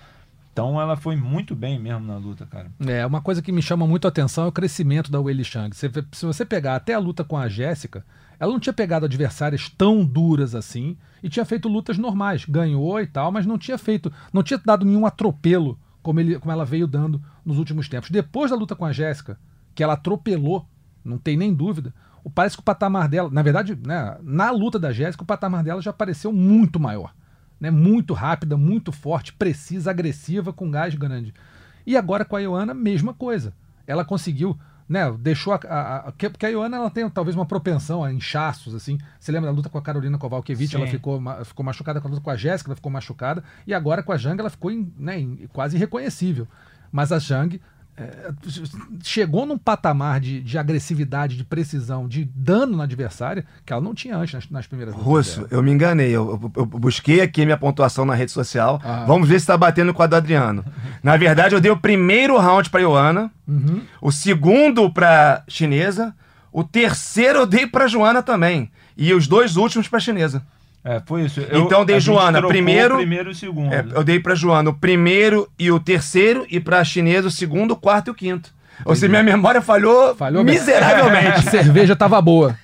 Então 0.55 0.81
ela 0.81 0.95
foi 0.97 1.17
muito 1.17 1.53
bem 1.53 1.81
mesmo 1.81 2.07
na 2.07 2.17
luta, 2.17 2.47
cara. 2.47 2.71
É, 2.87 3.05
uma 3.05 3.21
coisa 3.21 3.43
que 3.43 3.51
me 3.51 3.61
chama 3.61 3.89
muito 3.89 4.05
a 4.05 4.09
atenção 4.09 4.45
é 4.45 4.47
o 4.47 4.53
crescimento 4.53 5.11
da 5.11 5.21
Weili. 5.21 5.45
Você 5.45 5.89
vê- 5.89 6.05
se 6.13 6.25
você 6.25 6.45
pegar 6.45 6.77
até 6.77 6.95
a 6.95 6.99
luta 7.01 7.25
com 7.25 7.37
a 7.37 7.49
Jéssica, 7.49 8.07
ela 8.39 8.53
não 8.53 8.61
tinha 8.61 8.73
pegado 8.73 9.05
adversárias 9.05 9.69
tão 9.69 10.05
duras 10.05 10.55
assim 10.55 10.97
e 11.25 11.29
tinha 11.29 11.45
feito 11.45 11.69
lutas 11.69 11.99
normais. 11.99 12.45
Ganhou 12.45 13.01
e 13.01 13.07
tal, 13.09 13.33
mas 13.33 13.45
não 13.45 13.59
tinha 13.59 13.77
feito, 13.77 14.13
não 14.33 14.45
tinha 14.45 14.61
dado 14.65 14.87
nenhum 14.87 15.05
atropelo 15.05 15.77
como, 16.01 16.21
ele, 16.21 16.39
como 16.39 16.53
ela 16.53 16.65
veio 16.65 16.87
dando 16.87 17.21
nos 17.45 17.59
últimos 17.59 17.89
tempos. 17.89 18.09
Depois 18.11 18.53
da 18.53 18.57
luta 18.57 18.77
com 18.77 18.85
a 18.85 18.93
Jéssica, 18.93 19.37
que 19.75 19.83
ela 19.83 19.95
atropelou, 19.95 20.69
não 21.05 21.19
tem 21.19 21.37
nem 21.37 21.53
dúvida, 21.53 21.93
parece 22.33 22.57
que 22.57 22.61
o 22.61 22.65
patamar 22.65 23.09
dela, 23.09 23.29
na 23.29 23.43
verdade, 23.43 23.77
né, 23.85 24.17
na 24.23 24.53
luta 24.53 24.79
da 24.79 24.93
Jéssica, 24.93 25.25
o 25.25 25.27
patamar 25.27 25.65
dela 25.65 25.83
já 25.83 25.93
pareceu 25.93 26.33
muito 26.33 26.79
maior. 26.79 27.13
Né, 27.65 27.71
muito 27.71 28.13
rápida, 28.13 28.59
muito 28.59 28.93
forte, 28.93 29.33
precisa, 29.33 29.91
agressiva, 29.91 30.53
com 30.53 30.71
gás 30.71 30.95
grande. 30.95 31.33
E 31.87 31.97
agora 31.97 32.23
com 32.23 32.37
a 32.37 32.41
Ioana, 32.41 32.75
mesma 32.75 33.15
coisa. 33.15 33.55
Ela 33.87 34.05
conseguiu, 34.05 34.55
né? 34.87 35.11
Deixou 35.19 35.55
a. 35.55 35.61
a, 35.67 35.97
a 36.09 36.13
que- 36.13 36.29
porque 36.29 36.45
a 36.45 36.51
Ioana 36.51 36.77
ela 36.77 36.91
tem 36.91 37.09
talvez 37.09 37.35
uma 37.35 37.47
propensão 37.47 38.05
a 38.05 38.13
inchaços, 38.13 38.75
assim. 38.75 38.99
Você 39.19 39.33
lembra 39.33 39.51
da 39.51 39.57
luta 39.57 39.71
com 39.71 39.79
a 39.79 39.83
Carolina 39.83 40.19
Kovalkiewicz? 40.19 40.71
Sim. 40.73 40.77
Ela 40.77 40.87
ficou, 40.87 41.23
ficou 41.47 41.65
machucada 41.65 42.03
com 42.03 42.09
a 42.09 42.11
luta 42.11 42.23
com 42.23 42.31
a 42.31 42.37
Jéssica, 42.37 42.69
ela 42.69 42.77
ficou 42.77 42.93
machucada. 42.93 43.43
E 43.67 43.73
agora 43.73 44.03
com 44.03 44.13
a 44.13 44.17
Jang 44.19 44.39
ela 44.39 44.51
ficou 44.51 44.71
né, 44.99 45.27
quase 45.53 45.77
irreconhecível. 45.77 46.47
Mas 46.93 47.13
a 47.13 47.19
Jang 47.19 47.59
é, 47.97 48.31
chegou 49.03 49.47
num 49.47 49.57
patamar 49.59 50.19
de, 50.21 50.41
de 50.41 50.59
agressividade, 50.59 51.37
de 51.37 51.45
precisão, 51.45 52.09
de 52.09 52.25
dano 52.35 52.77
na 52.77 52.85
adversária, 52.85 53.45
que 53.65 53.73
ela 53.73 53.81
não 53.83 53.95
tinha 53.95 54.17
antes 54.17 54.35
nas, 54.35 54.51
nas 54.51 54.67
primeiras 54.67 54.95
Russo, 54.95 55.47
eu 55.51 55.63
me 55.63 55.71
enganei. 55.71 56.11
Eu, 56.11 56.51
eu- 56.57 56.67
busquei 56.67 57.21
aqui 57.21 57.45
minha 57.45 57.57
pontuação 57.57 58.05
na 58.05 58.15
rede 58.15 58.33
social. 58.33 58.81
Ah. 58.85 59.05
Vamos 59.07 59.29
ver 59.29 59.41
se 59.41 59.47
tá 59.47 59.57
batendo 59.57 59.95
com 59.95 60.03
a 60.03 60.07
do 60.07 60.17
Adriano. 60.17 60.65
Na 61.03 61.17
verdade, 61.17 61.55
eu 61.55 61.61
dei 61.61 61.71
o 61.71 61.77
primeiro 61.77 62.37
round 62.39 62.69
pra 62.71 62.81
Ioana, 62.81 63.31
Uhum. 63.47 63.83
o 64.01 64.11
segundo 64.11 64.91
pra 64.91 65.43
chinesa, 65.47 66.15
o 66.51 66.65
terceiro 66.65 67.41
eu 67.41 67.47
dei 67.47 67.67
pra 67.67 67.87
Joana 67.87 68.23
também. 68.23 68.71
E 68.97 69.13
os 69.13 69.27
dois 69.29 69.57
últimos 69.57 69.87
pra 69.87 70.01
chinesa. 70.01 70.43
É, 70.85 71.01
foi 71.07 71.23
isso. 71.23 71.41
Então, 71.51 71.85
dei 71.85 71.99
Joana, 71.99 72.43
primeiro- 72.43 72.95
o 72.95 72.99
primeiro 72.99 73.31
e 73.31 73.33
o 73.33 73.35
segundo. 73.35 73.73
É, 73.73 73.85
eu 73.95 74.05
dei 74.05 74.21
pra 74.21 74.35
Joana 74.35 74.69
o 74.71 74.75
primeiro 74.75 75.49
e 75.59 75.71
o 75.71 75.81
terceiro, 75.81 76.47
e 76.51 76.61
pra 76.61 76.85
chinesa 76.85 77.29
o 77.29 77.31
segundo, 77.31 77.71
o 77.71 77.77
quarto 77.77 78.09
e 78.09 78.11
o 78.11 78.15
quinto. 78.15 78.51
Ou 78.85 78.95
seja, 78.95 79.09
minha 79.09 79.23
memória 79.23 79.63
falhou, 79.63 80.17
Falhou 80.17 80.43
miseravelmente. 80.45 81.39
A 81.47 81.51
cerveja 81.51 81.95
tava 81.95 82.21
boa. 82.21 82.57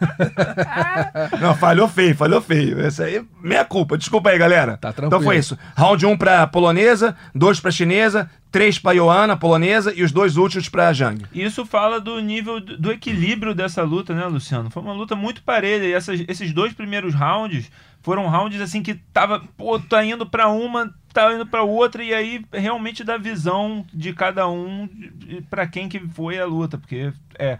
Não, 1.40 1.54
falhou 1.56 1.88
feio, 1.88 2.14
falhou 2.14 2.40
feio. 2.40 2.80
Essa 2.80 3.04
aí 3.04 3.24
minha 3.42 3.64
culpa. 3.64 3.96
Desculpa 3.98 4.30
aí, 4.30 4.38
galera. 4.38 4.76
Tá 4.76 4.92
tranquilo. 4.92 5.06
Então 5.08 5.20
foi 5.22 5.36
isso. 5.38 5.58
Round 5.76 6.04
1 6.06 6.10
um 6.10 6.16
pra 6.16 6.46
polonesa, 6.46 7.16
dois 7.34 7.60
pra 7.60 7.70
chinesa, 7.70 8.30
três 8.50 8.78
pra 8.78 8.92
Ioana, 8.92 9.36
polonesa, 9.36 9.92
e 9.94 10.02
os 10.02 10.12
dois 10.12 10.36
últimos 10.36 10.68
pra 10.68 10.92
Jang. 10.92 11.24
Isso 11.32 11.64
fala 11.66 12.00
do 12.00 12.18
nível 12.20 12.60
do 12.60 12.78
do 12.78 12.92
equilíbrio 12.92 13.54
dessa 13.54 13.82
luta, 13.82 14.14
né, 14.14 14.24
Luciano? 14.26 14.70
Foi 14.70 14.82
uma 14.82 14.92
luta 14.92 15.14
muito 15.16 15.42
parelha. 15.42 15.84
E 15.84 15.92
essas- 15.92 16.24
esses 16.28 16.52
dois 16.52 16.72
primeiros 16.72 17.14
rounds 17.14 17.70
foram 18.02 18.26
rounds 18.28 18.60
assim 18.60 18.82
que 18.82 18.94
tava, 19.12 19.42
pô, 19.56 19.78
tá 19.78 20.04
indo 20.04 20.24
pra 20.24 20.48
uma, 20.48 20.90
tá 21.18 21.34
indo 21.34 21.46
pra 21.46 21.62
outra, 21.62 22.02
e 22.04 22.14
aí 22.14 22.44
realmente 22.52 23.02
da 23.02 23.16
visão 23.18 23.84
de 23.92 24.12
cada 24.12 24.48
um 24.48 24.88
pra 25.50 25.66
quem 25.66 25.88
que 25.88 25.98
foi 26.08 26.38
a 26.38 26.46
luta. 26.46 26.78
Porque 26.78 27.12
é, 27.38 27.58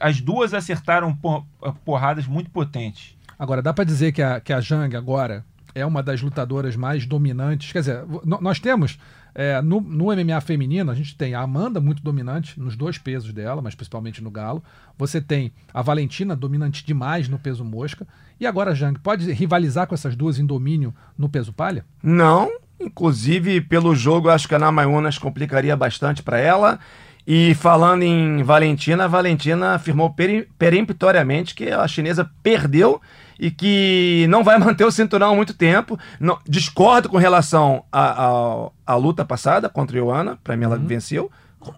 as 0.00 0.20
duas 0.20 0.52
acertaram 0.52 1.14
por- 1.14 1.44
porradas 1.84 2.26
muito 2.26 2.50
potentes. 2.50 3.16
Agora, 3.38 3.62
dá 3.62 3.72
pra 3.72 3.84
dizer 3.84 4.12
que 4.12 4.22
a, 4.22 4.38
que 4.40 4.52
a 4.52 4.60
Jang 4.60 4.94
agora 4.94 5.44
é 5.74 5.86
uma 5.86 6.02
das 6.02 6.20
lutadoras 6.20 6.76
mais 6.76 7.06
dominantes. 7.06 7.72
Quer 7.72 7.78
dizer, 7.80 8.04
nós 8.24 8.60
temos 8.60 8.98
é, 9.34 9.62
no, 9.62 9.80
no 9.80 10.06
MMA 10.06 10.40
feminino, 10.40 10.90
a 10.90 10.94
gente 10.94 11.16
tem 11.16 11.34
a 11.34 11.40
Amanda 11.40 11.80
muito 11.80 12.02
dominante 12.02 12.58
nos 12.60 12.76
dois 12.76 12.98
pesos 12.98 13.32
dela, 13.32 13.62
mas 13.62 13.74
principalmente 13.74 14.22
no 14.22 14.30
galo. 14.30 14.62
Você 14.98 15.20
tem 15.20 15.52
a 15.72 15.80
Valentina 15.80 16.36
dominante 16.36 16.84
demais 16.84 17.28
no 17.28 17.38
peso 17.38 17.64
mosca. 17.64 18.06
E 18.38 18.46
agora 18.46 18.72
a 18.72 18.74
Jang 18.74 18.98
pode 18.98 19.30
rivalizar 19.32 19.86
com 19.86 19.94
essas 19.94 20.14
duas 20.16 20.38
em 20.38 20.44
domínio 20.44 20.94
no 21.16 21.28
peso 21.28 21.52
palha? 21.52 21.84
Não, 22.02 22.50
inclusive 22.80 23.60
pelo 23.60 23.94
jogo, 23.94 24.30
acho 24.30 24.48
que 24.48 24.54
a 24.54 24.58
Namayunas 24.58 25.18
complicaria 25.18 25.76
bastante 25.76 26.22
pra 26.22 26.38
ela. 26.38 26.78
E 27.26 27.54
falando 27.54 28.02
em 28.02 28.42
Valentina, 28.42 29.04
a 29.04 29.08
Valentina 29.08 29.74
afirmou 29.74 30.14
peremptoriamente 30.58 31.54
que 31.54 31.70
a 31.70 31.86
chinesa 31.86 32.28
perdeu 32.42 33.00
e 33.38 33.50
que 33.50 34.26
não 34.28 34.42
vai 34.42 34.58
manter 34.60 34.84
o 34.84 34.90
cinturão 34.90 35.32
há 35.32 35.36
muito 35.36 35.54
tempo. 35.54 35.98
Não, 36.18 36.38
discordo 36.48 37.08
com 37.08 37.18
relação 37.18 37.84
à 37.92 38.94
luta 38.96 39.24
passada 39.24 39.68
contra 39.68 39.96
a 39.96 40.00
Ioana, 40.00 40.38
para 40.42 40.56
mim 40.56 40.64
ela 40.64 40.76
uhum. 40.76 40.86
venceu, 40.86 41.30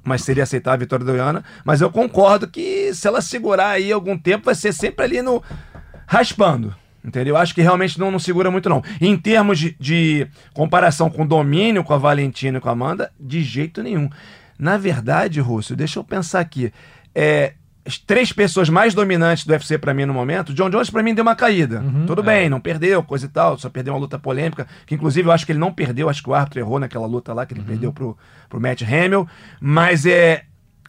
mas 0.04 0.22
seria 0.22 0.44
aceitar 0.44 0.72
a 0.72 0.76
vitória 0.76 1.04
da 1.04 1.12
Ioana. 1.12 1.44
Mas 1.64 1.80
eu 1.80 1.90
concordo 1.90 2.48
que 2.48 2.94
se 2.94 3.06
ela 3.06 3.20
segurar 3.20 3.70
aí 3.70 3.92
algum 3.92 4.16
tempo, 4.16 4.46
vai 4.46 4.54
ser 4.54 4.72
sempre 4.72 5.04
ali 5.04 5.22
no 5.22 5.42
raspando. 6.06 6.74
Entendeu? 7.04 7.36
Acho 7.36 7.54
que 7.54 7.62
realmente 7.62 7.98
não, 7.98 8.10
não 8.10 8.18
segura 8.18 8.50
muito, 8.50 8.68
não. 8.68 8.82
Em 9.00 9.16
termos 9.16 9.58
de, 9.58 9.76
de 9.78 10.26
comparação 10.54 11.10
com 11.10 11.22
o 11.22 11.28
domínio 11.28 11.82
com 11.82 11.92
a 11.92 11.98
Valentina 11.98 12.58
e 12.58 12.60
com 12.60 12.68
a 12.68 12.72
Amanda, 12.72 13.10
de 13.18 13.42
jeito 13.42 13.82
nenhum. 13.82 14.08
Na 14.58 14.76
verdade, 14.76 15.40
Russo, 15.40 15.74
deixa 15.74 15.98
eu 15.98 16.04
pensar 16.04 16.38
aqui. 16.38 16.72
É, 17.14 17.54
as 17.84 17.98
três 17.98 18.32
pessoas 18.32 18.68
mais 18.68 18.94
dominantes 18.94 19.44
do 19.44 19.52
UFC 19.52 19.76
para 19.76 19.92
mim 19.92 20.04
no 20.04 20.14
momento, 20.14 20.54
John 20.54 20.70
Jones 20.70 20.88
para 20.88 21.02
mim 21.02 21.14
deu 21.14 21.22
uma 21.22 21.34
caída. 21.34 21.80
Uhum, 21.80 22.06
Tudo 22.06 22.22
é. 22.22 22.24
bem, 22.24 22.48
não 22.48 22.60
perdeu, 22.60 23.02
coisa 23.02 23.26
e 23.26 23.28
tal, 23.28 23.58
só 23.58 23.68
perdeu 23.68 23.92
uma 23.92 24.00
luta 24.00 24.18
polêmica, 24.18 24.66
que 24.86 24.94
inclusive 24.94 25.28
eu 25.28 25.32
acho 25.32 25.44
que 25.44 25.50
ele 25.52 25.58
não 25.58 25.72
perdeu, 25.72 26.08
acho 26.08 26.22
que 26.22 26.30
o 26.30 26.34
árbitro 26.34 26.60
errou 26.60 26.78
naquela 26.78 27.06
luta 27.06 27.32
lá 27.32 27.44
que 27.44 27.54
ele 27.54 27.60
uhum. 27.60 27.66
perdeu 27.66 27.92
pro, 27.92 28.16
pro 28.48 28.60
Matt 28.60 28.82
Hamill, 28.82 29.26
mas 29.60 30.06
é 30.06 30.44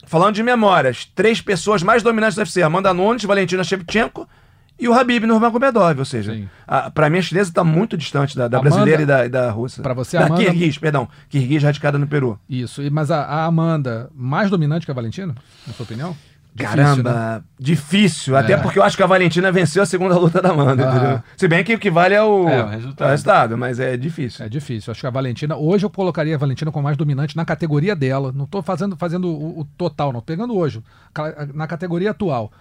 falando 0.05 0.35
de 0.35 0.43
memórias, 0.43 1.05
três 1.15 1.41
pessoas 1.41 1.81
mais 1.81 2.03
dominantes 2.03 2.35
do 2.35 2.39
UFC, 2.39 2.61
Amanda 2.61 2.93
Nunes, 2.93 3.23
Valentina 3.23 3.63
Shevchenko 3.63 4.27
e 4.79 4.87
o 4.87 4.93
Habib 4.93 5.25
Nurmagomedov, 5.25 5.99
ou 5.99 6.05
seja, 6.05 6.35
para 6.93 7.09
mim 7.09 7.19
a 7.19 7.21
chinesa 7.21 7.49
está 7.49 7.63
muito 7.63 7.95
distante 7.95 8.35
da, 8.35 8.47
da 8.47 8.57
Amanda, 8.57 8.75
brasileira 8.75 9.01
e 9.03 9.05
da, 9.05 9.25
e 9.25 9.29
da 9.29 9.51
russa. 9.51 9.81
Para 9.81 9.93
você, 9.93 10.17
da 10.17 10.25
Amanda... 10.25 10.43
Kirguiz, 10.43 10.77
perdão, 10.77 11.07
Kirguiz 11.29 11.63
radicada 11.63 11.97
no 11.97 12.07
Peru. 12.07 12.39
Isso, 12.49 12.81
mas 12.91 13.11
a, 13.11 13.23
a 13.23 13.45
Amanda 13.45 14.09
mais 14.15 14.49
dominante 14.49 14.85
que 14.85 14.91
a 14.91 14.95
Valentina, 14.95 15.35
na 15.67 15.73
sua 15.73 15.83
opinião? 15.83 16.15
Difícil, 16.55 16.77
Caramba, 16.77 17.13
né? 17.13 17.43
difícil. 17.59 18.37
É. 18.37 18.39
Até 18.39 18.57
porque 18.57 18.77
eu 18.77 18.83
acho 18.83 18.95
que 18.95 19.01
a 19.01 19.07
Valentina 19.07 19.51
venceu 19.51 19.81
a 19.81 19.87
segunda 19.87 20.15
luta 20.15 20.39
da 20.39 20.51
Amanda, 20.51 20.87
ah. 20.87 20.95
entendeu? 20.95 21.23
Se 21.35 21.47
bem 21.47 21.63
que 21.63 21.73
o 21.73 21.79
que 21.79 21.89
vale 21.89 22.13
é 22.13 22.21
o, 22.21 22.47
é, 22.47 22.63
o 22.63 22.67
resultado. 22.67 23.07
o 23.07 23.09
resultado. 23.09 23.57
mas 23.57 23.79
é 23.79 23.97
difícil. 23.97 24.45
É 24.45 24.49
difícil. 24.49 24.91
Acho 24.91 25.01
que 25.01 25.07
a 25.07 25.09
Valentina, 25.09 25.55
hoje 25.55 25.83
eu 25.83 25.89
colocaria 25.89 26.35
a 26.35 26.37
Valentina 26.37 26.71
como 26.71 26.83
mais 26.83 26.95
dominante 26.95 27.35
na 27.35 27.43
categoria 27.43 27.95
dela. 27.95 28.31
Não 28.31 28.45
estou 28.45 28.61
fazendo, 28.61 28.95
fazendo 28.95 29.29
o, 29.29 29.61
o, 29.61 29.65
total, 29.75 30.13
não. 30.13 30.21
Pegando 30.21 30.55
hoje, 30.55 30.83
na 31.55 31.65
categoria 31.65 32.11
atual. 32.11 32.51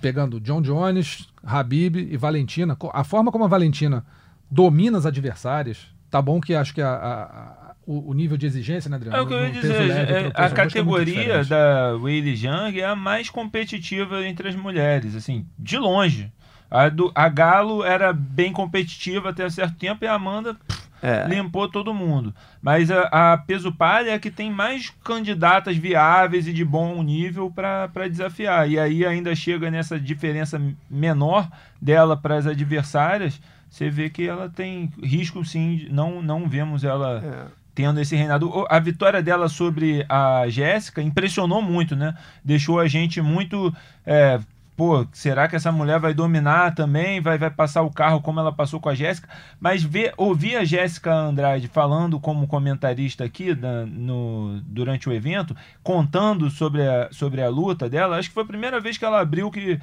Pegando 0.00 0.40
John 0.40 0.60
Jones, 0.60 1.28
Habib 1.44 1.96
e 1.96 2.16
Valentina. 2.16 2.76
A 2.92 3.04
forma 3.04 3.32
como 3.32 3.44
a 3.44 3.48
Valentina 3.48 4.04
domina 4.50 4.98
as 4.98 5.06
adversárias, 5.06 5.86
tá 6.10 6.20
bom 6.20 6.40
que 6.40 6.54
acho 6.54 6.74
que 6.74 6.82
a, 6.82 6.92
a 6.94 7.66
o, 7.86 8.10
o, 8.10 8.14
nível 8.14 8.36
de 8.36 8.46
exigência, 8.46 8.90
né, 8.90 8.96
Adriano? 8.96 9.16
É 9.16 9.20
o 9.20 9.26
que 9.26 9.32
eu 9.32 9.44
ia 9.44 9.50
dizer. 9.52 9.86
Leve, 9.86 10.12
é, 10.12 10.32
a 10.34 10.50
categoria 10.50 11.34
é 11.34 11.44
da 11.44 11.96
Weili 11.96 12.34
Zhang 12.34 12.78
é 12.80 12.84
a 12.84 12.96
mais 12.96 13.30
competitiva 13.30 14.26
entre 14.26 14.48
as 14.48 14.56
mulheres, 14.56 15.14
assim, 15.14 15.46
de 15.56 15.78
longe. 15.78 16.32
A, 16.68 16.88
do, 16.88 17.12
a 17.14 17.28
Galo 17.28 17.84
era 17.84 18.12
bem 18.12 18.52
competitiva 18.52 19.30
até 19.30 19.48
certo 19.48 19.76
tempo 19.76 20.04
e 20.04 20.08
a 20.08 20.14
Amanda 20.14 20.54
pff, 20.54 20.85
é. 21.02 21.26
limpou 21.28 21.68
todo 21.68 21.94
mundo. 21.94 22.34
Mas 22.60 22.90
a, 22.90 23.32
a, 23.32 23.38
peso 23.38 23.72
palha 23.72 24.10
é 24.10 24.18
que 24.18 24.30
tem 24.30 24.50
mais 24.50 24.90
candidatas 25.04 25.76
viáveis 25.76 26.46
e 26.46 26.52
de 26.52 26.64
bom 26.64 27.02
nível 27.02 27.50
para 27.50 28.08
desafiar. 28.08 28.68
E 28.68 28.78
aí 28.78 29.04
ainda 29.04 29.34
chega 29.34 29.70
nessa 29.70 29.98
diferença 29.98 30.60
menor 30.90 31.48
dela 31.80 32.16
para 32.16 32.36
as 32.36 32.46
adversárias. 32.46 33.40
Você 33.68 33.90
vê 33.90 34.08
que 34.08 34.26
ela 34.26 34.48
tem 34.48 34.90
risco 35.02 35.44
sim, 35.44 35.86
não, 35.90 36.22
não 36.22 36.48
vemos 36.48 36.84
ela 36.84 37.22
é 37.22 37.66
tendo 37.76 38.00
esse 38.00 38.16
reinado. 38.16 38.64
A 38.70 38.80
vitória 38.80 39.22
dela 39.22 39.50
sobre 39.50 40.04
a 40.08 40.48
Jéssica 40.48 41.02
impressionou 41.02 41.60
muito, 41.60 41.94
né? 41.94 42.16
Deixou 42.42 42.80
a 42.80 42.88
gente 42.88 43.20
muito 43.20 43.72
é, 44.06 44.40
pô, 44.76 45.06
será 45.10 45.48
que 45.48 45.56
essa 45.56 45.72
mulher 45.72 45.98
vai 45.98 46.12
dominar 46.12 46.74
também? 46.74 47.20
Vai, 47.20 47.38
vai 47.38 47.50
passar 47.50 47.82
o 47.82 47.90
carro 47.90 48.20
como 48.20 48.38
ela 48.38 48.52
passou 48.52 48.78
com 48.78 48.90
a 48.90 48.94
Jéssica? 48.94 49.28
Mas 49.58 49.82
ver, 49.82 50.12
ouvir 50.16 50.56
a 50.56 50.64
Jéssica 50.64 51.12
Andrade 51.12 51.66
falando 51.66 52.20
como 52.20 52.46
comentarista 52.46 53.24
aqui 53.24 53.54
da, 53.54 53.86
no, 53.86 54.60
durante 54.66 55.08
o 55.08 55.12
evento, 55.12 55.56
contando 55.82 56.50
sobre 56.50 56.86
a, 56.86 57.08
sobre 57.10 57.40
a 57.40 57.48
luta 57.48 57.88
dela, 57.88 58.18
acho 58.18 58.28
que 58.28 58.34
foi 58.34 58.42
a 58.42 58.46
primeira 58.46 58.78
vez 58.78 58.98
que 58.98 59.04
ela 59.04 59.20
abriu 59.20 59.50
que, 59.50 59.80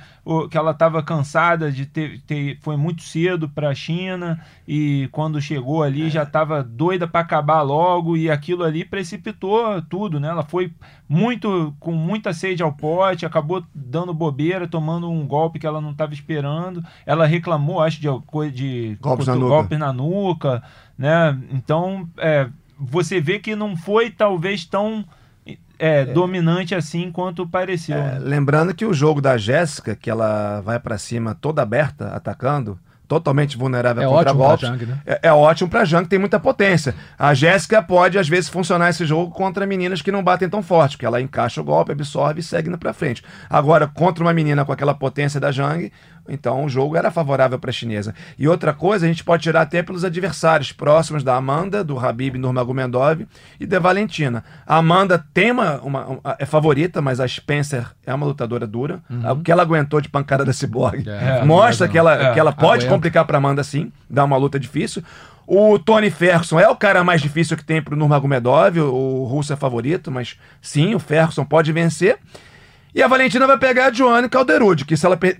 que 0.49 0.57
ela 0.57 0.71
estava 0.71 1.01
cansada 1.01 1.71
de 1.71 1.87
ter, 1.87 2.21
ter. 2.21 2.59
Foi 2.61 2.77
muito 2.77 3.01
cedo 3.01 3.49
para 3.49 3.69
a 3.69 3.75
China 3.75 4.39
e 4.67 5.09
quando 5.11 5.41
chegou 5.41 5.81
ali 5.81 6.07
é. 6.07 6.09
já 6.09 6.23
estava 6.23 6.63
doida 6.63 7.07
para 7.07 7.21
acabar 7.21 7.63
logo 7.63 8.15
e 8.15 8.29
aquilo 8.29 8.63
ali 8.63 8.85
precipitou 8.85 9.81
tudo, 9.81 10.19
né? 10.19 10.27
Ela 10.27 10.43
foi 10.43 10.71
muito 11.09 11.75
com 11.79 11.93
muita 11.93 12.33
sede 12.33 12.61
ao 12.61 12.71
pote, 12.71 13.25
acabou 13.25 13.63
dando 13.73 14.13
bobeira, 14.13 14.67
tomando 14.67 14.82
tomando 14.83 15.09
um 15.09 15.25
golpe 15.25 15.59
que 15.59 15.65
ela 15.65 15.79
não 15.79 15.91
estava 15.91 16.13
esperando. 16.13 16.83
Ela 17.05 17.25
reclamou, 17.25 17.81
acho, 17.81 18.01
de, 18.01 18.09
de 18.51 18.97
golpes, 18.99 19.27
na, 19.27 19.35
golpe 19.37 19.77
na 19.77 19.93
nuca, 19.93 20.61
né? 20.97 21.39
Então, 21.51 22.09
é, 22.17 22.49
você 22.77 23.21
vê 23.21 23.39
que 23.39 23.55
não 23.55 23.77
foi 23.77 24.09
talvez 24.11 24.65
tão 24.65 25.05
é, 25.79 26.01
é. 26.01 26.05
dominante 26.05 26.75
assim 26.75 27.09
quanto 27.09 27.47
pareceu. 27.47 27.95
É, 27.95 28.01
né? 28.01 28.19
Lembrando 28.19 28.75
que 28.75 28.85
o 28.85 28.93
jogo 28.93 29.21
da 29.21 29.37
Jéssica, 29.37 29.95
que 29.95 30.09
ela 30.09 30.59
vai 30.59 30.77
para 30.77 30.97
cima 30.97 31.33
toda 31.33 31.61
aberta, 31.61 32.09
atacando, 32.09 32.77
totalmente 33.13 33.57
vulnerável 33.57 34.03
é 34.03 34.05
contra 34.05 34.31
ótimo 34.31 34.43
golpes. 34.43 34.67
Jang, 34.67 34.85
né? 34.85 34.97
é, 35.05 35.19
é, 35.23 35.33
ótimo 35.33 35.69
pra 35.69 35.85
Jang, 35.85 36.07
tem 36.07 36.17
muita 36.17 36.39
potência. 36.39 36.95
A 37.17 37.33
Jéssica 37.33 37.81
pode, 37.81 38.17
às 38.17 38.27
vezes, 38.27 38.49
funcionar 38.49 38.89
esse 38.89 39.05
jogo 39.05 39.31
contra 39.31 39.65
meninas 39.65 40.01
que 40.01 40.11
não 40.11 40.23
batem 40.23 40.49
tão 40.49 40.63
forte, 40.63 40.97
porque 40.97 41.05
ela 41.05 41.21
encaixa 41.21 41.61
o 41.61 41.63
golpe, 41.63 41.91
absorve 41.91 42.39
e 42.39 42.43
segue 42.43 42.69
indo 42.69 42.77
pra 42.77 42.93
frente. 42.93 43.23
Agora, 43.49 43.87
contra 43.87 44.23
uma 44.23 44.33
menina 44.33 44.65
com 44.65 44.71
aquela 44.71 44.93
potência 44.93 45.39
da 45.39 45.51
Jang, 45.51 45.91
então 46.27 46.63
o 46.63 46.69
jogo 46.69 46.95
era 46.95 47.11
favorável 47.11 47.59
para 47.59 47.69
a 47.69 47.73
chinesa. 47.73 48.15
E 48.37 48.47
outra 48.47 48.73
coisa, 48.73 49.05
a 49.05 49.07
gente 49.07 49.23
pode 49.23 49.43
tirar 49.43 49.61
até 49.61 49.83
pelos 49.83 50.03
adversários 50.03 50.71
próximos 50.71 51.23
da 51.23 51.35
Amanda, 51.35 51.83
do 51.83 51.99
Habib 51.99 52.35
Nurmagomedov 52.35 53.27
e 53.59 53.65
da 53.65 53.79
Valentina. 53.79 54.43
A 54.65 54.77
Amanda 54.77 55.23
tem 55.33 55.51
uma, 55.51 55.81
uma, 55.81 56.19
é 56.39 56.45
favorita, 56.45 57.01
mas 57.01 57.19
a 57.19 57.27
Spencer 57.27 57.87
é 58.05 58.13
uma 58.13 58.25
lutadora 58.25 58.65
dura. 58.65 58.99
Uhum. 59.09 59.31
O 59.31 59.41
que 59.41 59.51
ela 59.51 59.63
aguentou 59.63 59.99
de 59.99 60.09
pancada 60.09 60.45
da 60.45 60.53
Cyborg 60.53 61.03
é, 61.09 61.43
mostra 61.43 61.87
é, 61.87 61.89
que 61.89 61.97
ela, 61.97 62.29
é, 62.29 62.33
que 62.33 62.39
ela 62.39 62.51
pode 62.51 62.85
aguenta. 62.85 62.95
complicar 62.95 63.25
para 63.25 63.37
Amanda 63.37 63.63
sim, 63.63 63.91
dar 64.09 64.23
uma 64.23 64.37
luta 64.37 64.59
difícil. 64.59 65.03
O 65.45 65.77
Tony 65.77 66.09
Ferguson 66.09 66.59
é 66.59 66.69
o 66.69 66.75
cara 66.75 67.03
mais 67.03 67.21
difícil 67.21 67.57
que 67.57 67.65
tem 67.65 67.81
pro 67.81 67.97
Nurmagomedov, 67.97 68.79
o, 68.79 69.23
o 69.23 69.25
russo 69.25 69.51
é 69.51 69.55
favorito, 69.55 70.09
mas 70.09 70.37
sim, 70.61 70.95
o 70.95 70.99
Ferguson 70.99 71.43
pode 71.43 71.71
vencer. 71.71 72.17
E 72.95 73.01
a 73.01 73.07
Valentina 73.07 73.47
vai 73.47 73.57
pegar 73.57 73.87
a 73.87 73.91
Joanne 73.91 74.29
Calderud, 74.29 74.85
que 74.85 74.95
se 74.95 75.05
ela 75.05 75.17
per... 75.17 75.37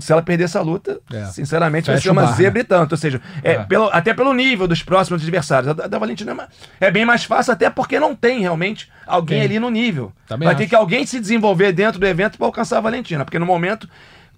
Se 0.00 0.12
ela 0.12 0.22
perder 0.22 0.44
essa 0.44 0.60
luta, 0.60 1.00
é. 1.12 1.24
sinceramente 1.26 1.86
Fecha 1.86 1.92
vai 1.94 2.02
ser 2.02 2.10
uma 2.10 2.22
bar, 2.22 2.36
zebra 2.36 2.58
né? 2.58 2.60
e 2.60 2.64
tanto. 2.64 2.92
Ou 2.92 2.98
seja, 2.98 3.20
é, 3.42 3.52
é. 3.52 3.64
Pelo, 3.64 3.88
até 3.92 4.14
pelo 4.14 4.32
nível 4.32 4.68
dos 4.68 4.82
próximos 4.82 5.20
adversários. 5.20 5.68
A 5.68 5.72
da, 5.72 5.86
da 5.88 5.98
Valentina 5.98 6.48
é, 6.80 6.86
é 6.86 6.90
bem 6.90 7.04
mais 7.04 7.24
fácil, 7.24 7.52
até 7.52 7.68
porque 7.68 7.98
não 7.98 8.14
tem 8.14 8.40
realmente 8.40 8.88
alguém 9.04 9.38
tem. 9.38 9.46
ali 9.46 9.58
no 9.58 9.68
nível. 9.68 10.12
Também 10.28 10.46
vai 10.46 10.54
acho. 10.54 10.62
ter 10.62 10.68
que 10.68 10.76
alguém 10.76 11.04
se 11.04 11.18
desenvolver 11.18 11.72
dentro 11.72 11.98
do 11.98 12.06
evento 12.06 12.38
para 12.38 12.46
alcançar 12.46 12.78
a 12.78 12.80
Valentina, 12.80 13.24
porque 13.24 13.38
no 13.38 13.46
momento 13.46 13.88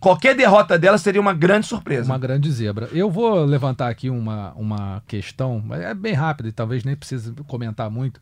qualquer 0.01 0.35
derrota 0.35 0.79
dela 0.79 0.97
seria 0.97 1.21
uma 1.21 1.35
grande 1.35 1.67
surpresa. 1.67 2.11
Uma 2.11 2.19
grande 2.19 2.51
zebra. 2.51 2.89
Eu 2.93 3.11
vou 3.11 3.45
levantar 3.45 3.89
aqui 3.89 4.09
uma, 4.09 4.53
uma 4.53 5.03
questão, 5.07 5.63
é 5.73 5.95
bem 5.95 6.15
rápida 6.15 6.49
e 6.49 6.53
talvez 6.53 6.83
nem 6.85 6.97
precise 6.97 7.33
comentar 7.47 7.91
muito, 7.91 8.21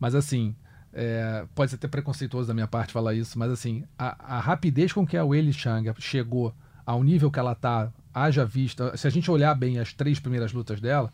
mas 0.00 0.14
assim, 0.14 0.54
é, 0.92 1.46
pode 1.54 1.70
ser 1.70 1.76
até 1.76 1.88
preconceituoso 1.88 2.48
da 2.48 2.54
minha 2.54 2.68
parte 2.68 2.92
falar 2.92 3.14
isso, 3.14 3.38
mas 3.38 3.50
assim, 3.50 3.84
a, 3.98 4.36
a 4.36 4.40
rapidez 4.40 4.92
com 4.92 5.06
que 5.06 5.16
a 5.16 5.24
Weili 5.24 5.52
Chang 5.52 5.90
chegou 5.98 6.54
ao 6.84 7.02
nível 7.02 7.30
que 7.30 7.38
ela 7.38 7.54
tá, 7.54 7.90
haja 8.12 8.44
vista, 8.44 8.96
se 8.96 9.06
a 9.06 9.10
gente 9.10 9.30
olhar 9.30 9.54
bem 9.54 9.78
as 9.78 9.92
três 9.92 10.20
primeiras 10.20 10.52
lutas 10.52 10.80
dela, 10.80 11.12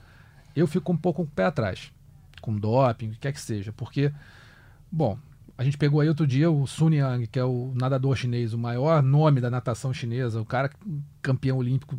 eu 0.57 0.67
fico 0.67 0.93
um 0.93 0.97
pouco 0.97 1.25
com 1.25 1.31
o 1.31 1.35
pé 1.35 1.45
atrás, 1.45 1.93
com 2.41 2.57
doping, 2.57 3.09
o 3.09 3.11
que 3.13 3.19
quer 3.19 3.33
que 3.33 3.41
seja, 3.41 3.73
porque, 3.73 4.13
bom, 4.91 5.17
a 5.57 5.63
gente 5.63 5.79
pegou 5.79 6.01
aí 6.01 6.09
outro 6.09 6.27
dia 6.27 6.51
o 6.51 6.67
Sun 6.67 6.91
Yang, 6.91 7.27
que 7.29 7.39
é 7.39 7.45
o 7.45 7.73
nadador 7.75 8.17
chinês, 8.17 8.53
o 8.53 8.59
maior 8.59 9.03
nome 9.03 9.41
da 9.41 9.51
natação 9.51 9.93
chinesa, 9.93 10.41
o 10.41 10.45
cara 10.45 10.71
campeão 11.23 11.59
olímpico 11.59 11.99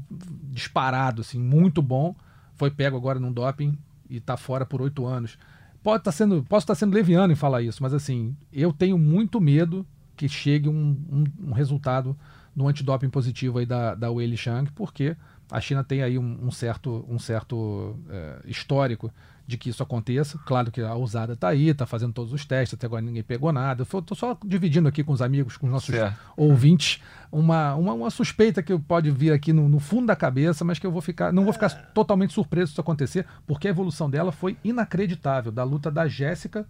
disparado, 0.52 1.22
assim, 1.22 1.40
muito 1.40 1.82
bom, 1.82 2.16
foi 2.56 2.72
pego 2.72 2.98
agora 2.98 3.20
num 3.20 3.32
doping 3.32 3.78
e 4.10 4.20
tá 4.20 4.36
fora 4.36 4.66
por 4.66 4.82
oito 4.82 5.06
anos 5.06 5.38
pode 5.84 6.02
estar 6.02 6.12
tá 6.12 6.18
sendo, 6.18 6.44
posso 6.44 6.64
estar 6.64 6.76
tá 6.76 6.80
sendo 6.80 6.94
leviano 6.94 7.32
em 7.34 7.36
falar 7.36 7.62
isso, 7.62 7.82
mas 7.82 7.94
assim, 7.94 8.36
eu 8.52 8.72
tenho 8.74 8.98
muito 8.98 9.40
medo 9.40 9.86
que 10.16 10.28
chegue 10.28 10.68
um, 10.68 10.98
um, 11.10 11.48
um 11.48 11.52
resultado 11.52 12.18
no 12.56 12.68
antidoping 12.68 13.10
positivo 13.10 13.60
aí 13.60 13.66
da, 13.66 13.96
da 13.96 14.12
Weili 14.12 14.36
Shang, 14.36 14.70
porque 14.74 15.16
a 15.50 15.62
China 15.62 15.84
tem 15.84 16.04
aí 16.04 16.18
um, 16.18 16.46
um 16.46 16.52
certo, 16.52 17.06
um 17.08 17.18
certo 17.18 17.98
é, 18.10 18.42
histórico 18.46 19.12
de 19.50 19.58
que 19.58 19.70
isso 19.70 19.82
aconteça. 19.82 20.38
Claro 20.46 20.72
que 20.72 20.80
a 20.80 20.94
usada 20.96 21.34
está 21.34 21.48
aí, 21.48 21.70
está 21.70 21.86
fazendo 21.88 22.14
todos 22.14 22.32
os 22.32 22.46
testes, 22.46 22.76
até 22.76 22.86
agora 22.86 23.02
ninguém 23.02 23.24
pegou 23.24 23.52
nada. 23.52 23.82
Eu 23.92 24.00
estou 24.00 24.16
só 24.16 24.38
dividindo 24.46 24.88
aqui 24.88 25.04
com 25.04 25.12
os 25.12 25.24
amigos, 25.24 25.58
com 25.58 25.66
os 25.66 25.72
nossos 25.72 25.94
certo. 25.94 26.16
ouvintes, 26.38 27.02
uma, 27.32 27.74
uma, 27.74 27.94
uma, 27.94 28.10
suspeita 28.12 28.62
que 28.62 28.78
pode 28.78 29.10
vir 29.10 29.34
aqui 29.34 29.52
no, 29.52 29.68
no, 29.68 29.80
fundo 29.80 30.06
da 30.06 30.16
cabeça, 30.16 30.64
mas 30.64 30.78
que 30.78 30.86
eu 30.86 30.92
vou 30.92 31.02
ficar, 31.02 31.34
não 31.34 31.44
vou 31.44 31.52
ficar 31.52 31.70
totalmente 31.94 32.32
surpreso 32.32 32.68
se 32.68 32.74
isso 32.74 32.82
acontecer, 32.82 33.26
porque 33.48 33.68
a 33.68 33.72
evolução 33.72 34.08
dela 34.08 34.32
foi 34.32 34.56
inacreditável, 34.64 35.52
da 35.52 35.64
luta 35.64 35.90
da 35.90 36.08
Jéssica 36.08 36.66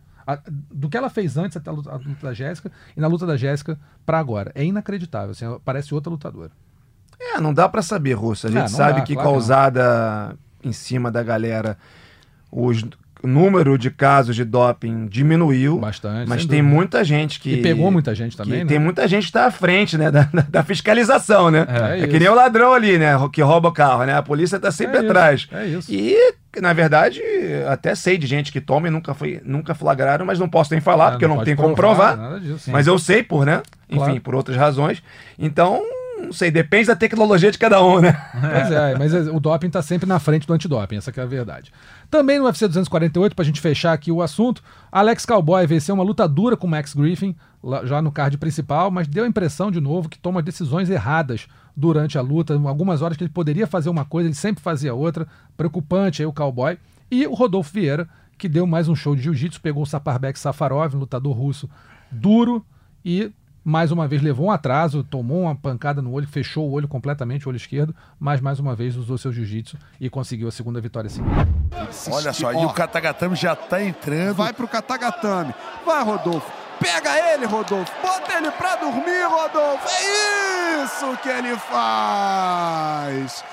do 0.71 0.87
que 0.87 0.95
ela 0.95 1.09
fez 1.09 1.37
antes 1.37 1.57
até 1.57 1.71
a 1.71 1.73
luta, 1.73 1.91
a 1.91 1.95
luta 1.95 2.27
da 2.27 2.33
Jéssica 2.33 2.71
e 2.95 3.01
na 3.01 3.07
luta 3.07 3.25
da 3.25 3.35
Jéssica 3.35 3.79
para 4.05 4.19
agora. 4.19 4.51
É 4.53 4.63
inacreditável, 4.63 5.31
assim, 5.31 5.45
parece 5.65 5.93
outra 5.93 6.11
lutadora. 6.11 6.51
É, 7.19 7.35
Ah, 7.35 7.41
não 7.41 7.53
dá 7.53 7.67
pra 7.67 7.81
saber, 7.81 8.13
Russo. 8.13 8.47
A 8.47 8.49
gente 8.49 8.59
Ah, 8.59 8.61
não 8.63 8.69
sabe 8.69 8.99
dá, 8.99 9.05
que 9.05 9.13
claro 9.13 9.29
causada 9.29 10.37
em 10.63 10.71
cima 10.71 11.11
da 11.11 11.23
galera, 11.23 11.77
os- 12.51 12.83
o 13.21 13.27
número 13.27 13.77
de 13.77 13.89
casos 13.91 14.33
de 14.33 14.45
doping 14.45 15.05
diminuiu. 15.07 15.77
Bastante, 15.77 16.29
Mas 16.29 16.45
tem 16.45 16.59
dúvida. 16.61 16.75
muita 16.75 17.03
gente 17.03 17.37
que. 17.41 17.55
E 17.55 17.61
pegou 17.61 17.91
muita 17.91 18.15
gente 18.15 18.37
também, 18.37 18.59
né? 18.59 18.65
Tem 18.65 18.79
muita 18.79 19.05
gente 19.09 19.25
que 19.27 19.33
tá 19.33 19.45
à 19.47 19.51
frente, 19.51 19.97
né? 19.97 20.09
Da, 20.09 20.29
da- 20.49 20.63
fiscalização, 20.63 21.51
né? 21.51 21.65
É 21.67 21.95
É, 21.95 21.97
isso. 21.99 22.07
que 22.07 22.17
nem 22.19 22.29
o 22.29 22.33
ladrão 22.33 22.73
ali, 22.73 22.97
né? 22.97 23.11
Que 23.33 23.41
rouba 23.41 23.67
o 23.67 23.71
carro, 23.73 24.05
né? 24.05 24.15
A 24.15 24.23
polícia 24.23 24.57
tá 24.57 24.71
sempre 24.71 24.97
É 24.97 24.99
isso, 25.01 25.09
atrás. 25.09 25.47
é 25.51 25.65
isso. 25.65 25.91
E, 25.91 26.15
na 26.61 26.71
verdade, 26.71 27.21
até 27.67 27.93
sei 27.93 28.17
de 28.17 28.25
gente 28.25 28.53
que 28.53 28.61
toma 28.61 28.87
e 28.87 28.91
nunca, 28.91 29.13
foi, 29.13 29.41
nunca 29.43 29.75
flagraram, 29.75 30.25
mas 30.25 30.39
não 30.39 30.47
posso 30.47 30.71
nem 30.71 30.79
falar, 30.79 31.07
É, 31.07 31.11
porque 31.11 31.25
eu 31.25 31.29
não 31.29 31.43
tenho 31.43 31.57
como 31.57 31.75
provar. 31.75 32.15
Nada 32.15 32.39
disso. 32.39 32.71
Mas 32.71 32.87
eu 32.87 32.97
sei 32.97 33.21
por, 33.21 33.45
né? 33.45 33.61
Enfim, 33.89 33.97
Claro. 34.05 34.21
por 34.21 34.33
outras 34.35 34.55
razões. 34.55 35.03
Então, 35.37 35.81
não 36.21 36.33
sei, 36.33 36.51
depende 36.51 36.87
da 36.87 36.95
tecnologia 36.95 37.51
de 37.51 37.57
cada 37.57 37.83
um, 37.83 37.99
né? 37.99 38.13
Pois 38.31 38.71
é, 38.71 38.97
mas 38.97 39.13
é, 39.13 39.31
o 39.31 39.39
doping 39.39 39.69
tá 39.69 39.81
sempre 39.81 40.07
na 40.07 40.19
frente 40.19 40.45
do 40.45 40.53
antidoping, 40.53 40.97
essa 40.97 41.11
é 41.15 41.21
a 41.21 41.25
verdade. 41.25 41.71
Também 42.09 42.39
no 42.39 42.45
UFC 42.45 42.67
248, 42.67 43.35
pra 43.35 43.45
gente 43.45 43.61
fechar 43.61 43.93
aqui 43.93 44.11
o 44.11 44.21
assunto, 44.21 44.63
Alex 44.91 45.25
Cowboy 45.25 45.65
venceu 45.65 45.95
uma 45.95 46.03
luta 46.03 46.27
dura 46.27 46.57
com 46.57 46.67
Max 46.67 46.93
Griffin, 46.93 47.35
já 47.83 48.01
no 48.01 48.11
card 48.11 48.37
principal, 48.37 48.89
mas 48.89 49.07
deu 49.07 49.25
a 49.25 49.27
impressão 49.27 49.69
de 49.69 49.81
novo 49.81 50.07
que 50.07 50.17
toma 50.17 50.41
decisões 50.41 50.89
erradas 50.89 51.47
durante 51.75 52.17
a 52.17 52.21
luta. 52.21 52.53
Algumas 52.53 53.01
horas 53.01 53.17
que 53.17 53.23
ele 53.23 53.31
poderia 53.31 53.67
fazer 53.67 53.89
uma 53.89 54.05
coisa, 54.05 54.27
ele 54.27 54.35
sempre 54.35 54.63
fazia 54.63 54.93
outra. 54.93 55.27
Preocupante 55.57 56.21
aí 56.21 56.25
o 56.25 56.33
Cowboy. 56.33 56.77
E 57.11 57.27
o 57.27 57.33
Rodolfo 57.33 57.73
Vieira, 57.73 58.07
que 58.37 58.47
deu 58.47 58.65
mais 58.65 58.87
um 58.87 58.95
show 58.95 59.15
de 59.15 59.23
jiu-jitsu, 59.23 59.59
pegou 59.61 59.83
o 59.83 59.85
Saparbek 59.85 60.39
Safarov, 60.39 60.95
um 60.95 60.99
lutador 60.99 61.35
russo 61.35 61.69
duro, 62.11 62.65
e 63.03 63.31
mais 63.69 63.91
uma 63.91 64.07
vez 64.07 64.19
levou 64.23 64.47
um 64.47 64.51
atraso, 64.51 65.03
tomou 65.03 65.43
uma 65.43 65.55
pancada 65.55 66.01
no 66.01 66.11
olho, 66.11 66.27
fechou 66.27 66.67
o 66.67 66.71
olho 66.71 66.87
completamente, 66.87 67.45
o 67.45 67.49
olho 67.49 67.55
esquerdo, 67.55 67.95
mas 68.19 68.41
mais 68.41 68.59
uma 68.59 68.75
vez 68.75 68.97
usou 68.97 69.15
seu 69.15 69.31
jiu-jitsu 69.31 69.77
e 70.01 70.09
conseguiu 70.09 70.47
a 70.47 70.51
segunda 70.51 70.81
vitória 70.81 71.07
seguida. 71.07 71.47
Olha 72.11 72.33
só, 72.33 72.51
e 72.51 72.65
o 72.65 72.73
Katagatame 72.73 73.35
já 73.35 73.55
tá 73.55 73.81
entrando. 73.83 74.37
Vai 74.37 74.53
pro 74.53 74.67
Katagatame. 74.67 75.53
Vai, 75.85 76.03
Rodolfo. 76.03 76.51
Pega 76.79 77.15
ele, 77.31 77.45
Rodolfo. 77.45 77.91
Bota 78.01 78.37
ele 78.37 78.49
pra 78.51 78.75
dormir, 78.77 79.23
Rodolfo. 79.27 79.87
É 79.87 80.83
isso 80.83 81.17
que 81.21 81.29
ele 81.29 81.55
faz. 81.57 83.43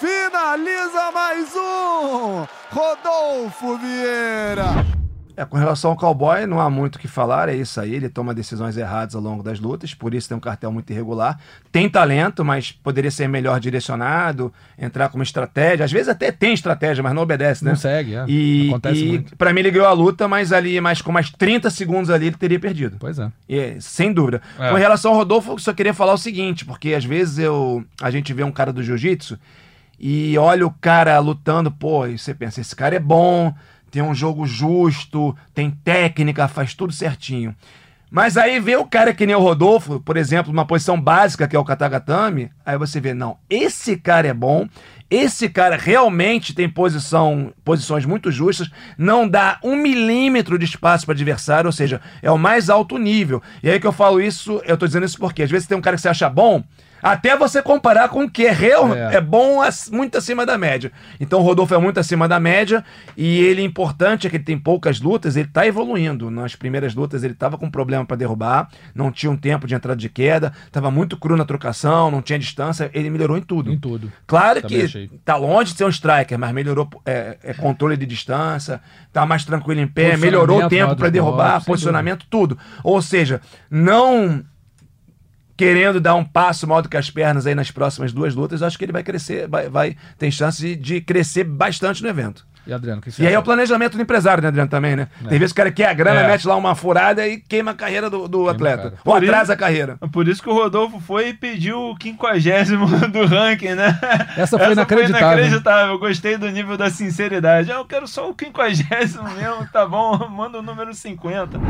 Finaliza 0.00 1.10
mais 1.12 1.54
um. 1.54 2.46
Rodolfo 2.70 3.76
Vieira. 3.76 5.05
É, 5.36 5.44
com 5.44 5.58
relação 5.58 5.90
ao 5.90 5.96
cowboy, 5.96 6.46
não 6.46 6.58
há 6.58 6.70
muito 6.70 6.96
o 6.96 6.98
que 6.98 7.06
falar, 7.06 7.50
é 7.50 7.54
isso 7.54 7.78
aí. 7.78 7.94
Ele 7.94 8.08
toma 8.08 8.32
decisões 8.32 8.76
erradas 8.76 9.14
ao 9.14 9.20
longo 9.20 9.42
das 9.42 9.60
lutas, 9.60 9.92
por 9.92 10.14
isso 10.14 10.28
tem 10.28 10.36
um 10.36 10.40
cartel 10.40 10.72
muito 10.72 10.90
irregular. 10.90 11.38
Tem 11.70 11.90
talento, 11.90 12.42
mas 12.42 12.72
poderia 12.72 13.10
ser 13.10 13.28
melhor 13.28 13.60
direcionado, 13.60 14.50
entrar 14.78 15.10
com 15.10 15.18
uma 15.18 15.24
estratégia. 15.24 15.84
Às 15.84 15.92
vezes 15.92 16.08
até 16.08 16.32
tem 16.32 16.54
estratégia, 16.54 17.02
mas 17.02 17.14
não 17.14 17.22
obedece, 17.22 17.62
né? 17.62 17.72
Não 17.72 17.76
segue, 17.76 18.14
é. 18.14 18.24
E, 18.26 18.68
Acontece 18.70 19.04
e 19.04 19.08
muito. 19.08 19.36
pra 19.36 19.52
mim 19.52 19.60
ele 19.60 19.70
ganhou 19.72 19.88
a 19.88 19.92
luta, 19.92 20.26
mas 20.26 20.54
ali, 20.54 20.80
mais, 20.80 21.02
com 21.02 21.12
mais 21.12 21.30
30 21.30 21.68
segundos 21.68 22.08
ali, 22.08 22.28
ele 22.28 22.36
teria 22.36 22.58
perdido. 22.58 22.96
Pois 22.98 23.18
é. 23.18 23.30
É, 23.46 23.76
sem 23.78 24.14
dúvida. 24.14 24.40
É. 24.58 24.70
Com 24.70 24.76
relação 24.76 25.10
ao 25.12 25.18
Rodolfo, 25.18 25.52
eu 25.52 25.58
só 25.58 25.74
queria 25.74 25.92
falar 25.92 26.14
o 26.14 26.18
seguinte, 26.18 26.64
porque 26.64 26.94
às 26.94 27.04
vezes 27.04 27.38
eu, 27.38 27.84
a 28.00 28.10
gente 28.10 28.32
vê 28.32 28.42
um 28.42 28.52
cara 28.52 28.72
do 28.72 28.82
jiu-jitsu 28.82 29.38
e 29.98 30.36
olha 30.38 30.66
o 30.66 30.70
cara 30.70 31.18
lutando, 31.18 31.70
pô, 31.70 32.06
e 32.06 32.18
você 32.18 32.34
pensa, 32.34 32.60
esse 32.60 32.74
cara 32.74 32.96
é 32.96 33.00
bom, 33.00 33.52
tem 33.96 34.02
um 34.02 34.14
jogo 34.14 34.46
justo, 34.46 35.34
tem 35.54 35.70
técnica, 35.70 36.46
faz 36.48 36.74
tudo 36.74 36.92
certinho. 36.92 37.56
Mas 38.10 38.36
aí 38.36 38.60
vê 38.60 38.76
o 38.76 38.84
cara 38.84 39.14
que 39.14 39.24
nem 39.24 39.34
o 39.34 39.40
Rodolfo, 39.40 39.98
por 40.00 40.18
exemplo, 40.18 40.52
numa 40.52 40.66
posição 40.66 41.00
básica 41.00 41.48
que 41.48 41.56
é 41.56 41.58
o 41.58 41.64
Katagatame, 41.64 42.50
aí 42.64 42.76
você 42.76 43.00
vê, 43.00 43.14
não, 43.14 43.38
esse 43.48 43.96
cara 43.96 44.28
é 44.28 44.34
bom, 44.34 44.68
esse 45.10 45.48
cara 45.48 45.78
realmente 45.78 46.52
tem 46.54 46.68
posição, 46.68 47.54
posições 47.64 48.04
muito 48.04 48.30
justas, 48.30 48.70
não 48.98 49.26
dá 49.26 49.58
um 49.64 49.74
milímetro 49.74 50.58
de 50.58 50.66
espaço 50.66 51.06
para 51.06 51.14
adversário, 51.14 51.68
ou 51.68 51.72
seja, 51.72 51.98
é 52.20 52.30
o 52.30 52.36
mais 52.36 52.68
alto 52.68 52.98
nível. 52.98 53.42
E 53.62 53.70
aí 53.70 53.80
que 53.80 53.86
eu 53.86 53.92
falo 53.92 54.20
isso, 54.20 54.60
eu 54.66 54.76
tô 54.76 54.86
dizendo 54.86 55.06
isso 55.06 55.18
porque 55.18 55.42
às 55.42 55.50
vezes 55.50 55.66
tem 55.66 55.78
um 55.78 55.80
cara 55.80 55.96
que 55.96 56.02
você 56.02 56.10
acha 56.10 56.28
bom, 56.28 56.62
até 57.02 57.36
você 57.36 57.62
comparar 57.62 58.08
com 58.08 58.24
o 58.24 58.30
que 58.30 58.46
é 58.46 58.52
real, 58.52 58.94
É. 58.94 59.16
é, 59.16 59.20
bom 59.20 59.60
muito 59.92 60.18
acima 60.18 60.44
da 60.46 60.56
média. 60.58 60.90
Então 61.20 61.40
o 61.40 61.42
Rodolfo 61.42 61.74
é 61.74 61.78
muito 61.78 62.00
acima 62.00 62.26
da 62.28 62.40
média 62.40 62.84
e 63.16 63.38
ele 63.40 63.62
importante 63.62 64.26
é 64.26 64.30
que 64.30 64.36
ele 64.36 64.44
tem 64.44 64.58
poucas 64.58 65.00
lutas, 65.00 65.36
ele 65.36 65.48
tá 65.48 65.66
evoluindo. 65.66 66.30
Nas 66.30 66.54
primeiras 66.56 66.94
lutas 66.94 67.22
ele 67.22 67.34
tava 67.34 67.58
com 67.58 67.70
problema 67.70 68.04
para 68.04 68.16
derrubar, 68.16 68.68
não 68.94 69.10
tinha 69.12 69.30
um 69.30 69.36
tempo 69.36 69.66
de 69.66 69.74
entrada 69.74 69.98
de 69.98 70.08
queda, 70.08 70.52
tava 70.72 70.90
muito 70.90 71.16
cru 71.16 71.36
na 71.36 71.44
trocação, 71.44 72.10
não 72.10 72.22
tinha 72.22 72.38
distância, 72.38 72.90
ele 72.94 73.10
melhorou 73.10 73.36
em 73.36 73.42
tudo. 73.42 73.72
Em 73.72 73.78
tudo. 73.78 74.12
Claro 74.26 74.62
Também 74.62 74.78
que 74.78 74.84
achei. 74.84 75.10
tá 75.24 75.36
longe 75.36 75.72
de 75.72 75.78
ser 75.78 75.84
um 75.84 75.88
striker, 75.88 76.38
mas 76.38 76.52
melhorou 76.52 76.88
é, 77.04 77.36
é 77.42 77.54
controle 77.54 77.96
de 77.96 78.06
distância, 78.06 78.80
tá 79.12 79.24
mais 79.26 79.44
tranquilo 79.44 79.80
em 79.80 79.86
pé, 79.86 80.16
melhorou 80.16 80.64
o 80.64 80.68
tempo 80.68 80.96
para 80.96 81.10
derrubar, 81.10 81.64
posicionamento, 81.64 82.26
tudo. 82.28 82.58
Ou 82.82 83.00
seja, 83.02 83.40
não 83.70 84.44
querendo 85.56 86.00
dar 86.00 86.14
um 86.14 86.24
passo 86.24 86.66
maior 86.66 86.82
do 86.82 86.88
que 86.88 86.96
as 86.96 87.10
pernas 87.10 87.46
aí 87.46 87.54
nas 87.54 87.70
próximas 87.70 88.12
duas 88.12 88.34
lutas, 88.34 88.60
eu 88.60 88.66
acho 88.66 88.76
que 88.78 88.84
ele 88.84 88.92
vai 88.92 89.02
crescer, 89.02 89.48
vai, 89.48 89.68
vai 89.68 89.96
tem 90.18 90.30
chance 90.30 90.60
de, 90.60 90.76
de 90.76 91.00
crescer 91.00 91.44
bastante 91.44 92.02
no 92.02 92.08
evento. 92.08 92.44
E 92.66 92.72
Adriano, 92.72 93.00
E 93.16 93.24
aí 93.24 93.32
é 93.32 93.38
o 93.38 93.44
planejamento 93.44 93.96
do 93.96 94.02
empresário, 94.02 94.42
né, 94.42 94.48
Adriano, 94.48 94.68
também, 94.68 94.96
né? 94.96 95.06
Tem 95.28 95.38
vezes 95.38 95.52
que 95.52 95.60
o 95.60 95.62
cara 95.62 95.70
quer 95.70 95.88
a 95.88 95.94
grana, 95.94 96.22
É. 96.22 96.26
mete 96.26 96.48
lá 96.48 96.56
uma 96.56 96.74
furada 96.74 97.24
e 97.24 97.36
queima 97.38 97.70
a 97.70 97.74
carreira 97.74 98.10
do, 98.10 98.26
do 98.26 98.48
atleta. 98.48 98.94
Ou 99.04 99.14
Por 99.14 99.22
atrasa 99.22 99.42
isso- 99.44 99.52
a 99.52 99.56
carreira. 99.56 99.96
Por 100.10 100.26
isso 100.26 100.42
que 100.42 100.48
o 100.48 100.52
Rodolfo 100.52 100.98
foi 100.98 101.28
e 101.28 101.32
pediu 101.34 101.78
o 101.90 101.96
quinquagésimo 101.96 102.88
do 103.08 103.24
ranking, 103.24 103.76
né? 103.76 103.96
Essa 104.36 104.58
foi 104.58 104.72
inacreditável. 104.72 105.38
inacreditável. 105.38 105.92
Eu 105.94 105.98
gostei 106.00 106.36
do 106.36 106.50
nível 106.50 106.76
da 106.76 106.90
sinceridade. 106.90 107.70
Ah, 107.70 107.76
Eu 107.76 107.84
quero 107.84 108.08
só 108.08 108.28
o 108.28 108.34
quinquagésimo 108.34 109.22
mesmo, 109.34 109.64
tá 109.72 109.86
bom? 109.86 110.18
Manda 110.28 110.58
o 110.58 110.62
número 110.62 110.92
50. 110.92 111.60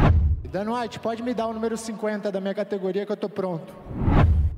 Dan 0.46 0.72
White, 0.72 1.00
pode 1.00 1.22
me 1.22 1.35
dar 1.35 1.46
o 1.46 1.52
número 1.52 1.76
50 1.76 2.30
da 2.30 2.40
minha 2.40 2.54
categoria 2.54 3.04
que 3.04 3.12
eu 3.12 3.16
tô 3.16 3.28
pronto. 3.28 3.74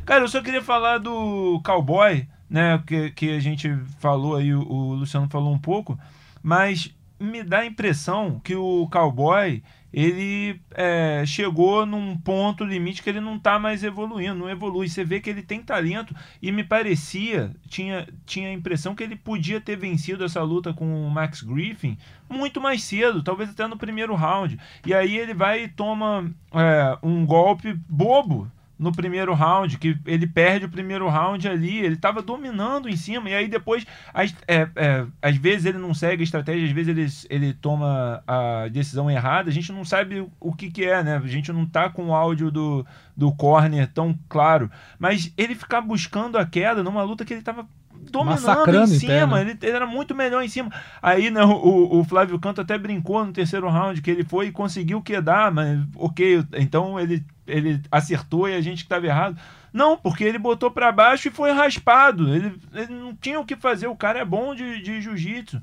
Cara, 0.04 0.24
eu 0.24 0.28
só 0.28 0.40
queria 0.40 0.62
falar 0.62 0.98
do 0.98 1.60
cowboy, 1.64 2.26
né? 2.48 2.82
Que, 2.86 3.10
que 3.10 3.36
a 3.36 3.40
gente 3.40 3.74
falou 3.98 4.36
aí, 4.36 4.54
o, 4.54 4.60
o 4.60 4.94
Luciano 4.94 5.28
falou 5.28 5.52
um 5.52 5.58
pouco, 5.58 5.98
mas 6.42 6.94
me 7.20 7.42
dá 7.42 7.60
a 7.60 7.66
impressão 7.66 8.40
que 8.42 8.54
o 8.54 8.88
cowboy 8.90 9.62
ele 9.92 10.60
é, 10.72 11.24
chegou 11.26 11.86
num 11.86 12.16
ponto 12.16 12.64
limite 12.64 13.02
que 13.02 13.08
ele 13.08 13.20
não 13.20 13.38
tá 13.38 13.58
mais 13.58 13.82
evoluindo, 13.82 14.34
não 14.34 14.50
evolui. 14.50 14.88
Você 14.88 15.04
vê 15.04 15.20
que 15.20 15.30
ele 15.30 15.42
tem 15.42 15.62
talento 15.62 16.14
e 16.42 16.52
me 16.52 16.62
parecia, 16.62 17.54
tinha, 17.68 18.06
tinha 18.26 18.48
a 18.48 18.52
impressão 18.52 18.94
que 18.94 19.02
ele 19.02 19.16
podia 19.16 19.60
ter 19.60 19.76
vencido 19.76 20.24
essa 20.24 20.42
luta 20.42 20.74
com 20.74 21.06
o 21.06 21.10
Max 21.10 21.42
Griffin 21.42 21.96
muito 22.28 22.60
mais 22.60 22.82
cedo, 22.84 23.22
talvez 23.22 23.50
até 23.50 23.66
no 23.66 23.78
primeiro 23.78 24.14
round. 24.14 24.58
E 24.84 24.92
aí 24.92 25.16
ele 25.16 25.32
vai 25.32 25.64
e 25.64 25.68
toma 25.68 26.30
é, 26.52 26.98
um 27.02 27.24
golpe 27.24 27.72
bobo 27.88 28.50
no 28.78 28.92
primeiro 28.92 29.34
round, 29.34 29.76
que 29.78 29.98
ele 30.06 30.26
perde 30.26 30.66
o 30.66 30.68
primeiro 30.68 31.08
round 31.08 31.48
ali, 31.48 31.78
ele 31.78 31.94
estava 31.94 32.22
dominando 32.22 32.88
em 32.88 32.96
cima, 32.96 33.28
e 33.28 33.34
aí 33.34 33.48
depois, 33.48 33.84
as- 34.14 34.34
é, 34.46 34.68
é, 34.76 35.06
às 35.20 35.36
vezes 35.36 35.66
ele 35.66 35.78
não 35.78 35.92
segue 35.92 36.22
a 36.22 36.24
estratégia, 36.24 36.64
às 36.66 36.70
vezes 36.72 36.88
ele, 37.28 37.42
ele 37.44 37.54
toma 37.54 38.22
a 38.26 38.68
decisão 38.68 39.10
errada, 39.10 39.50
a 39.50 39.52
gente 39.52 39.72
não 39.72 39.84
sabe 39.84 40.26
o- 40.40 40.54
que 40.54 40.70
que 40.70 40.84
é, 40.84 41.02
né? 41.02 41.16
A 41.22 41.26
gente 41.26 41.52
não 41.52 41.64
tá 41.66 41.88
com 41.88 42.06
o 42.08 42.14
áudio 42.14 42.50
do, 42.50 42.86
do 43.16 43.32
corner 43.32 43.88
tão 43.92 44.16
claro, 44.28 44.70
mas 44.98 45.32
ele 45.36 45.54
ficar 45.54 45.80
buscando 45.80 46.36
a 46.38 46.44
queda 46.46 46.82
numa 46.82 47.02
luta 47.02 47.24
que 47.24 47.32
ele 47.32 47.40
estava 47.40 47.66
dominando 48.10 48.82
em 48.82 48.86
cima, 48.86 49.36
né? 49.36 49.40
ele, 49.42 49.58
ele 49.60 49.76
era 49.76 49.86
muito 49.86 50.14
melhor 50.14 50.42
em 50.42 50.48
cima. 50.48 50.70
Aí 51.02 51.30
né, 51.30 51.42
o, 51.44 52.00
o 52.00 52.04
Flávio 52.04 52.38
Canto 52.38 52.60
até 52.60 52.76
brincou 52.76 53.24
no 53.24 53.32
terceiro 53.32 53.68
round 53.68 54.00
que 54.02 54.10
ele 54.10 54.24
foi 54.24 54.46
e 54.46 54.52
conseguiu 54.52 55.02
quedar, 55.02 55.50
mas 55.52 55.78
ok, 55.96 56.44
então 56.54 56.98
ele, 56.98 57.24
ele 57.46 57.80
acertou 57.90 58.48
e 58.48 58.54
a 58.54 58.60
gente 58.60 58.78
que 58.78 58.86
estava 58.86 59.06
errado. 59.06 59.36
Não, 59.72 59.96
porque 59.96 60.24
ele 60.24 60.38
botou 60.38 60.70
para 60.70 60.90
baixo 60.90 61.28
e 61.28 61.30
foi 61.30 61.52
raspado. 61.52 62.34
Ele, 62.34 62.58
ele 62.74 62.94
não 62.94 63.14
tinha 63.14 63.38
o 63.38 63.44
que 63.44 63.54
fazer. 63.54 63.86
O 63.86 63.96
cara 63.96 64.18
é 64.18 64.24
bom 64.24 64.54
de, 64.54 64.80
de 64.82 65.00
jiu-jitsu. 65.00 65.60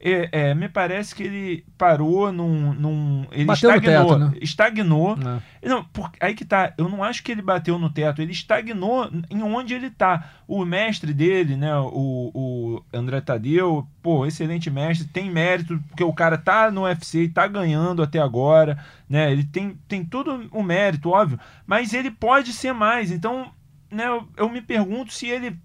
É, 0.00 0.28
é, 0.50 0.54
me 0.54 0.68
parece 0.68 1.12
que 1.12 1.24
ele 1.24 1.64
parou 1.76 2.30
num. 2.30 2.72
num 2.72 3.26
ele 3.32 3.44
Bateu 3.46 3.70
no 3.70 3.76
estagnou. 3.76 4.06
teto, 4.06 4.18
né? 4.18 4.38
Estagnou. 4.40 5.18
É. 5.62 5.68
Não, 5.68 5.82
por- 5.84 6.12
aí 6.20 6.34
que 6.34 6.44
tá. 6.44 6.72
Eu 6.78 6.88
não 6.88 7.02
acho 7.02 7.20
que 7.24 7.32
ele 7.32 7.42
bateu 7.42 7.78
no 7.80 7.90
teto. 7.90 8.22
Ele 8.22 8.30
estagnou 8.30 9.10
em 9.28 9.42
onde 9.42 9.74
ele 9.74 9.90
tá. 9.90 10.30
O 10.46 10.64
mestre 10.64 11.12
dele, 11.12 11.56
né? 11.56 11.74
O, 11.76 12.30
o 12.32 12.84
André 12.96 13.20
Tadeu, 13.20 13.88
pô, 14.00 14.24
excelente 14.24 14.70
mestre. 14.70 15.08
Tem 15.08 15.28
mérito, 15.28 15.82
porque 15.88 16.04
o 16.04 16.12
cara 16.12 16.38
tá 16.38 16.70
no 16.70 16.82
UFC 16.82 17.22
e 17.24 17.28
tá 17.28 17.48
ganhando 17.48 18.00
até 18.00 18.20
agora, 18.20 18.78
né? 19.08 19.32
Ele 19.32 19.42
tem, 19.42 19.76
tem 19.88 20.04
todo 20.04 20.48
o 20.52 20.62
mérito, 20.62 21.10
óbvio. 21.10 21.40
Mas 21.66 21.92
ele 21.92 22.10
pode 22.12 22.52
ser 22.52 22.72
mais. 22.72 23.10
Então, 23.10 23.50
né? 23.90 24.06
Eu, 24.06 24.28
eu 24.36 24.48
me 24.48 24.62
pergunto 24.62 25.12
se 25.12 25.26
ele 25.26 25.58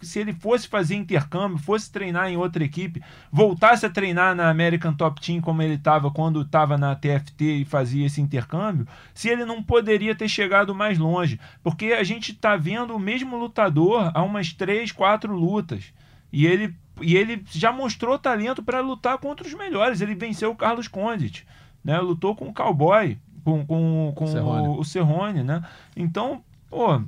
se 0.00 0.18
ele 0.18 0.32
fosse 0.32 0.68
fazer 0.68 0.94
intercâmbio, 0.94 1.58
fosse 1.58 1.90
treinar 1.90 2.28
em 2.28 2.36
outra 2.36 2.62
equipe, 2.64 3.02
voltasse 3.30 3.86
a 3.86 3.90
treinar 3.90 4.34
na 4.34 4.50
American 4.50 4.92
Top 4.92 5.20
Team 5.20 5.40
como 5.40 5.62
ele 5.62 5.74
estava 5.74 6.10
quando 6.10 6.42
estava 6.42 6.76
na 6.76 6.94
TFT 6.94 7.44
e 7.44 7.64
fazia 7.64 8.06
esse 8.06 8.20
intercâmbio, 8.20 8.86
se 9.14 9.28
ele 9.28 9.44
não 9.44 9.62
poderia 9.62 10.14
ter 10.14 10.28
chegado 10.28 10.74
mais 10.74 10.98
longe. 10.98 11.40
Porque 11.62 11.86
a 11.86 12.04
gente 12.04 12.32
está 12.32 12.56
vendo 12.56 12.94
o 12.94 13.00
mesmo 13.00 13.36
lutador 13.36 14.10
há 14.14 14.22
umas 14.22 14.52
três, 14.52 14.92
quatro 14.92 15.34
lutas. 15.34 15.92
E 16.32 16.46
ele, 16.46 16.74
e 17.00 17.16
ele 17.16 17.42
já 17.50 17.72
mostrou 17.72 18.18
talento 18.18 18.62
para 18.62 18.80
lutar 18.80 19.18
contra 19.18 19.46
os 19.46 19.54
melhores. 19.54 20.00
Ele 20.00 20.14
venceu 20.14 20.50
o 20.50 20.56
Carlos 20.56 20.88
Condit, 20.88 21.46
né? 21.82 21.98
lutou 21.98 22.36
com 22.36 22.48
o 22.48 22.54
Cowboy, 22.54 23.18
com, 23.42 23.64
com, 23.66 24.12
com 24.14 24.26
Cerrone. 24.26 24.68
o, 24.68 24.78
o 24.78 24.84
Cerrone, 24.84 25.42
né? 25.42 25.62
Então, 25.96 26.42
pô, 26.68 27.02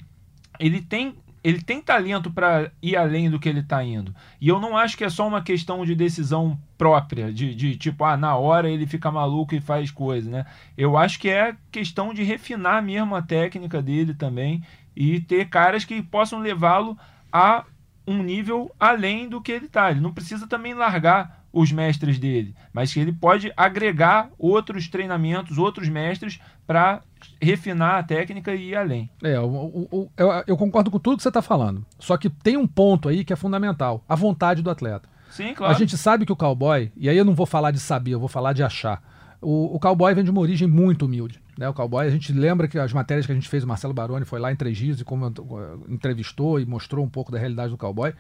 ele 0.59 0.81
tem 0.81 1.15
ele 1.42 1.61
tem 1.61 1.81
talento 1.81 2.31
para 2.31 2.70
ir 2.81 2.96
além 2.96 3.28
do 3.28 3.38
que 3.38 3.48
ele 3.48 3.61
está 3.61 3.83
indo. 3.83 4.14
E 4.40 4.48
eu 4.48 4.61
não 4.61 4.76
acho 4.76 4.96
que 4.96 5.05
é 5.05 5.11
só 5.11 5.26
uma 5.26 5.42
questão 5.42 5.85
de 5.85 5.94
decisão 5.94 6.59
própria, 6.78 7.33
de, 7.33 7.55
de 7.55 7.76
tipo, 7.76 8.05
ah, 8.05 8.16
na 8.16 8.37
hora 8.37 8.70
ele 8.70 8.87
fica 8.87 9.11
maluco 9.11 9.55
e 9.55 9.61
faz 9.61 9.90
coisa, 9.90 10.31
né? 10.31 10.46
Eu 10.76 10.96
acho 10.96 11.18
que 11.18 11.28
é 11.28 11.57
questão 11.70 12.14
de 12.14 12.22
refinar 12.22 12.83
mesmo 12.83 13.14
a 13.14 13.22
técnica 13.22 13.83
dele 13.83 14.14
também 14.14 14.62
e 14.94 15.20
ter 15.20 15.48
caras 15.48 15.85
que 15.85 16.00
possam 16.02 16.38
levá-lo 16.38 16.96
a 17.33 17.64
um 18.07 18.22
nível 18.22 18.70
além 18.78 19.28
do 19.28 19.40
que 19.40 19.52
ele 19.52 19.66
está. 19.66 19.90
Ele 19.90 20.00
não 20.00 20.12
precisa 20.12 20.46
também 20.46 20.74
largar 20.74 21.42
os 21.52 21.70
mestres 21.70 22.18
dele, 22.18 22.55
mas 22.72 22.92
que 22.92 23.00
ele 23.00 23.12
pode 23.12 23.52
agregar 23.57 24.31
outros 24.38 24.88
treinamentos, 24.88 25.59
outros 25.59 25.88
mestres 25.88 26.40
para 26.66 27.02
refinar 27.42 27.96
a 27.98 28.02
técnica 28.02 28.55
e 28.55 28.70
ir 28.70 28.76
além. 28.76 29.11
É, 29.22 29.38
o- 29.40 30.09
eu, 30.16 30.28
eu 30.46 30.57
concordo 30.57 30.90
com 30.90 30.98
tudo 30.98 31.16
que 31.16 31.22
você 31.22 31.28
está 31.28 31.42
falando. 31.42 31.85
Só 31.98 32.16
que 32.16 32.31
tem 32.31 32.57
um 32.57 32.66
ponto 32.66 33.09
aí 33.09 33.24
que 33.24 33.33
é 33.33 33.37
fundamental: 33.37 34.02
a 34.09 34.14
vontade 34.14 34.62
do 34.62 34.70
atleta. 34.70 35.09
Sim, 35.31 35.55
claro. 35.55 35.74
A 35.74 35.78
gente 35.78 35.96
sabe 35.96 36.24
que 36.26 36.33
o 36.33 36.37
cowboy, 36.37 36.92
e 36.96 37.09
aí 37.09 37.16
eu 37.16 37.24
não 37.24 37.35
vou 37.35 37.46
falar 37.46 37.70
de 37.70 37.81
saber, 37.81 38.12
eu 38.12 38.20
vou 38.20 38.28
falar 38.28 38.52
de 38.52 38.62
achar. 38.62 39.02
O, 39.40 39.74
o 39.76 39.81
cowboy 39.81 40.14
vem 40.14 40.22
de 40.22 40.31
uma 40.31 40.40
origem 40.40 40.68
muito 40.68 41.07
humilde. 41.07 41.40
Né? 41.59 41.68
O 41.68 41.74
cowboy, 41.74 42.07
a 42.07 42.11
gente 42.11 42.33
lembra 42.33 42.68
que 42.68 42.78
as 42.78 42.92
matérias 42.92 43.26
que 43.26 43.33
a 43.33 43.35
gente 43.35 43.48
fez, 43.48 43.64
o 43.64 43.66
Marcelo 43.68 43.92
Baroni 43.92 44.24
foi 44.24 44.38
lá 44.38 44.52
em 44.52 44.57
Três 44.57 44.76
Dias 44.76 45.00
e 45.00 45.05
comentou- 45.05 45.85
entrevistou 45.88 46.61
e 46.61 46.64
mostrou 46.66 47.05
um 47.05 47.09
pouco 47.09 47.33
da 47.33 47.38
realidade 47.38 47.70
do 47.70 47.76
cowboy. 47.78 48.12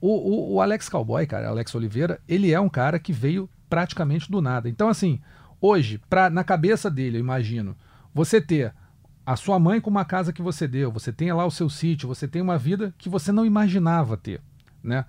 O, 0.00 0.08
o- 0.08 0.54
o 0.54 0.60
Alex 0.60 0.88
Cowboy, 0.88 1.26
cara, 1.26 1.48
Alex 1.48 1.74
Oliveira, 1.74 2.20
ele 2.28 2.52
é 2.52 2.60
um 2.60 2.68
cara 2.68 2.98
que 2.98 3.12
veio 3.12 3.48
praticamente 3.68 4.30
do 4.30 4.40
nada. 4.40 4.68
Então, 4.68 4.88
assim, 4.88 5.20
hoje, 5.60 6.00
pra, 6.08 6.30
na 6.30 6.44
cabeça 6.44 6.90
dele, 6.90 7.16
eu 7.16 7.20
imagino, 7.20 7.76
você 8.16 8.40
ter 8.40 8.72
a 9.26 9.36
sua 9.36 9.58
mãe 9.58 9.78
com 9.78 9.90
uma 9.90 10.06
casa 10.06 10.32
que 10.32 10.40
você 10.40 10.66
deu, 10.66 10.90
você 10.90 11.12
tem 11.12 11.30
lá 11.34 11.44
o 11.44 11.50
seu 11.50 11.68
sítio, 11.68 12.08
você 12.08 12.26
tem 12.26 12.40
uma 12.40 12.56
vida 12.56 12.94
que 12.96 13.10
você 13.10 13.30
não 13.30 13.44
imaginava 13.44 14.16
ter, 14.16 14.40
né? 14.82 15.04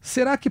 Será 0.00 0.36
que 0.36 0.48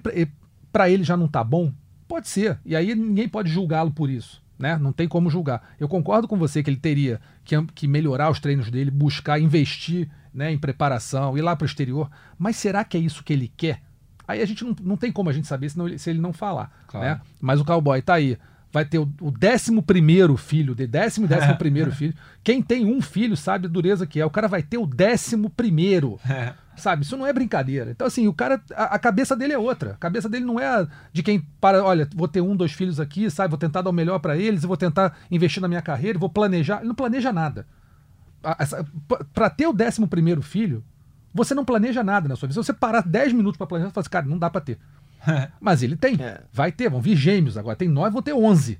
para 0.73 0.89
ele 0.89 1.05
já 1.05 1.15
não 1.15 1.25
tá 1.25 1.41
bom? 1.41 1.71
Pode 2.05 2.27
ser. 2.27 2.59
E 2.65 2.75
aí 2.75 2.93
ninguém 2.93 3.29
pode 3.29 3.49
julgá-lo 3.49 3.91
por 3.91 4.09
isso, 4.09 4.43
né? 4.59 4.77
Não 4.77 4.91
tem 4.91 5.07
como 5.07 5.29
julgar. 5.29 5.73
Eu 5.79 5.87
concordo 5.87 6.27
com 6.27 6.37
você 6.37 6.61
que 6.61 6.69
ele 6.69 6.75
teria 6.75 7.21
que, 7.45 7.55
que 7.67 7.87
melhorar 7.87 8.29
os 8.29 8.41
treinos 8.41 8.69
dele, 8.69 8.91
buscar 8.91 9.39
investir 9.39 10.09
né, 10.33 10.51
em 10.51 10.57
preparação, 10.57 11.37
ir 11.37 11.41
lá 11.41 11.55
para 11.55 11.63
o 11.63 11.67
exterior. 11.67 12.11
Mas 12.37 12.57
será 12.57 12.83
que 12.83 12.97
é 12.97 12.99
isso 12.99 13.23
que 13.23 13.31
ele 13.31 13.49
quer? 13.55 13.81
Aí 14.27 14.41
a 14.41 14.45
gente 14.45 14.65
não, 14.65 14.75
não 14.81 14.97
tem 14.97 15.13
como 15.13 15.29
a 15.29 15.33
gente 15.33 15.47
saber 15.47 15.69
senão 15.69 15.97
se 15.97 16.09
ele 16.09 16.19
não 16.19 16.33
falar. 16.33 16.69
Claro. 16.87 17.05
Né? 17.05 17.21
Mas 17.39 17.61
o 17.61 17.65
cowboy 17.65 18.01
tá 18.01 18.15
aí. 18.15 18.37
Vai 18.75 18.83
ter 18.83 18.99
o, 18.99 19.09
o 19.21 19.31
décimo 19.31 19.81
primeiro 19.81 20.35
filho, 20.35 20.75
de 20.75 20.85
décimo 20.85 21.25
e 21.25 21.29
décimo 21.31 21.55
primeiro 21.55 21.93
filho. 21.93 22.13
Quem 22.43 22.61
tem 22.61 22.85
um 22.85 23.01
filho 23.01 23.37
sabe 23.37 23.67
a 23.67 23.69
dureza 23.69 24.05
que 24.05 24.19
é. 24.19 24.25
O 24.25 24.29
cara 24.29 24.49
vai 24.49 24.61
ter 24.61 24.77
o 24.77 24.85
décimo 24.85 25.49
primeiro. 25.49 26.19
Sabe? 26.75 27.03
Isso 27.03 27.15
não 27.15 27.25
é 27.25 27.31
brincadeira. 27.31 27.91
Então, 27.91 28.05
assim, 28.05 28.27
o 28.27 28.33
cara, 28.33 28.61
a, 28.75 28.95
a 28.95 28.99
cabeça 28.99 29.33
dele 29.33 29.53
é 29.53 29.57
outra. 29.57 29.91
A 29.91 29.95
cabeça 29.95 30.27
dele 30.27 30.43
não 30.43 30.59
é 30.59 30.67
a 30.67 30.85
de 31.13 31.23
quem 31.23 31.39
para, 31.61 31.81
olha, 31.81 32.05
vou 32.13 32.27
ter 32.27 32.41
um, 32.41 32.53
dois 32.53 32.73
filhos 32.73 32.99
aqui, 32.99 33.31
sabe? 33.31 33.49
Vou 33.49 33.57
tentar 33.57 33.81
dar 33.81 33.91
o 33.91 33.93
melhor 33.93 34.19
para 34.19 34.35
eles, 34.35 34.65
e 34.65 34.67
vou 34.67 34.75
tentar 34.75 35.17
investir 35.31 35.61
na 35.61 35.69
minha 35.69 35.81
carreira, 35.81 36.19
vou 36.19 36.29
planejar. 36.29 36.79
Ele 36.79 36.89
não 36.89 36.95
planeja 36.95 37.31
nada. 37.31 37.65
Para 39.33 39.49
ter 39.49 39.67
o 39.67 39.71
décimo 39.71 40.05
primeiro 40.05 40.41
filho, 40.41 40.83
você 41.33 41.55
não 41.55 41.63
planeja 41.63 42.03
nada 42.03 42.27
na 42.27 42.35
sua 42.35 42.47
vida. 42.47 42.61
Se 42.61 42.65
você 42.65 42.73
parar 42.73 43.07
10 43.07 43.31
minutos 43.31 43.57
para 43.57 43.67
planejar, 43.67 43.87
você 43.87 43.93
fala 43.93 44.01
assim, 44.01 44.09
cara, 44.09 44.25
não 44.25 44.37
dá 44.37 44.49
para 44.49 44.59
ter. 44.59 44.77
Mas 45.59 45.83
ele 45.83 45.95
tem. 45.95 46.15
É. 46.19 46.41
Vai 46.51 46.71
ter, 46.71 46.89
vão 46.89 47.01
vir 47.01 47.15
gêmeos 47.15 47.57
agora. 47.57 47.75
Tem 47.75 47.87
nove, 47.87 48.11
vão 48.11 48.21
ter 48.21 48.33
11. 48.33 48.79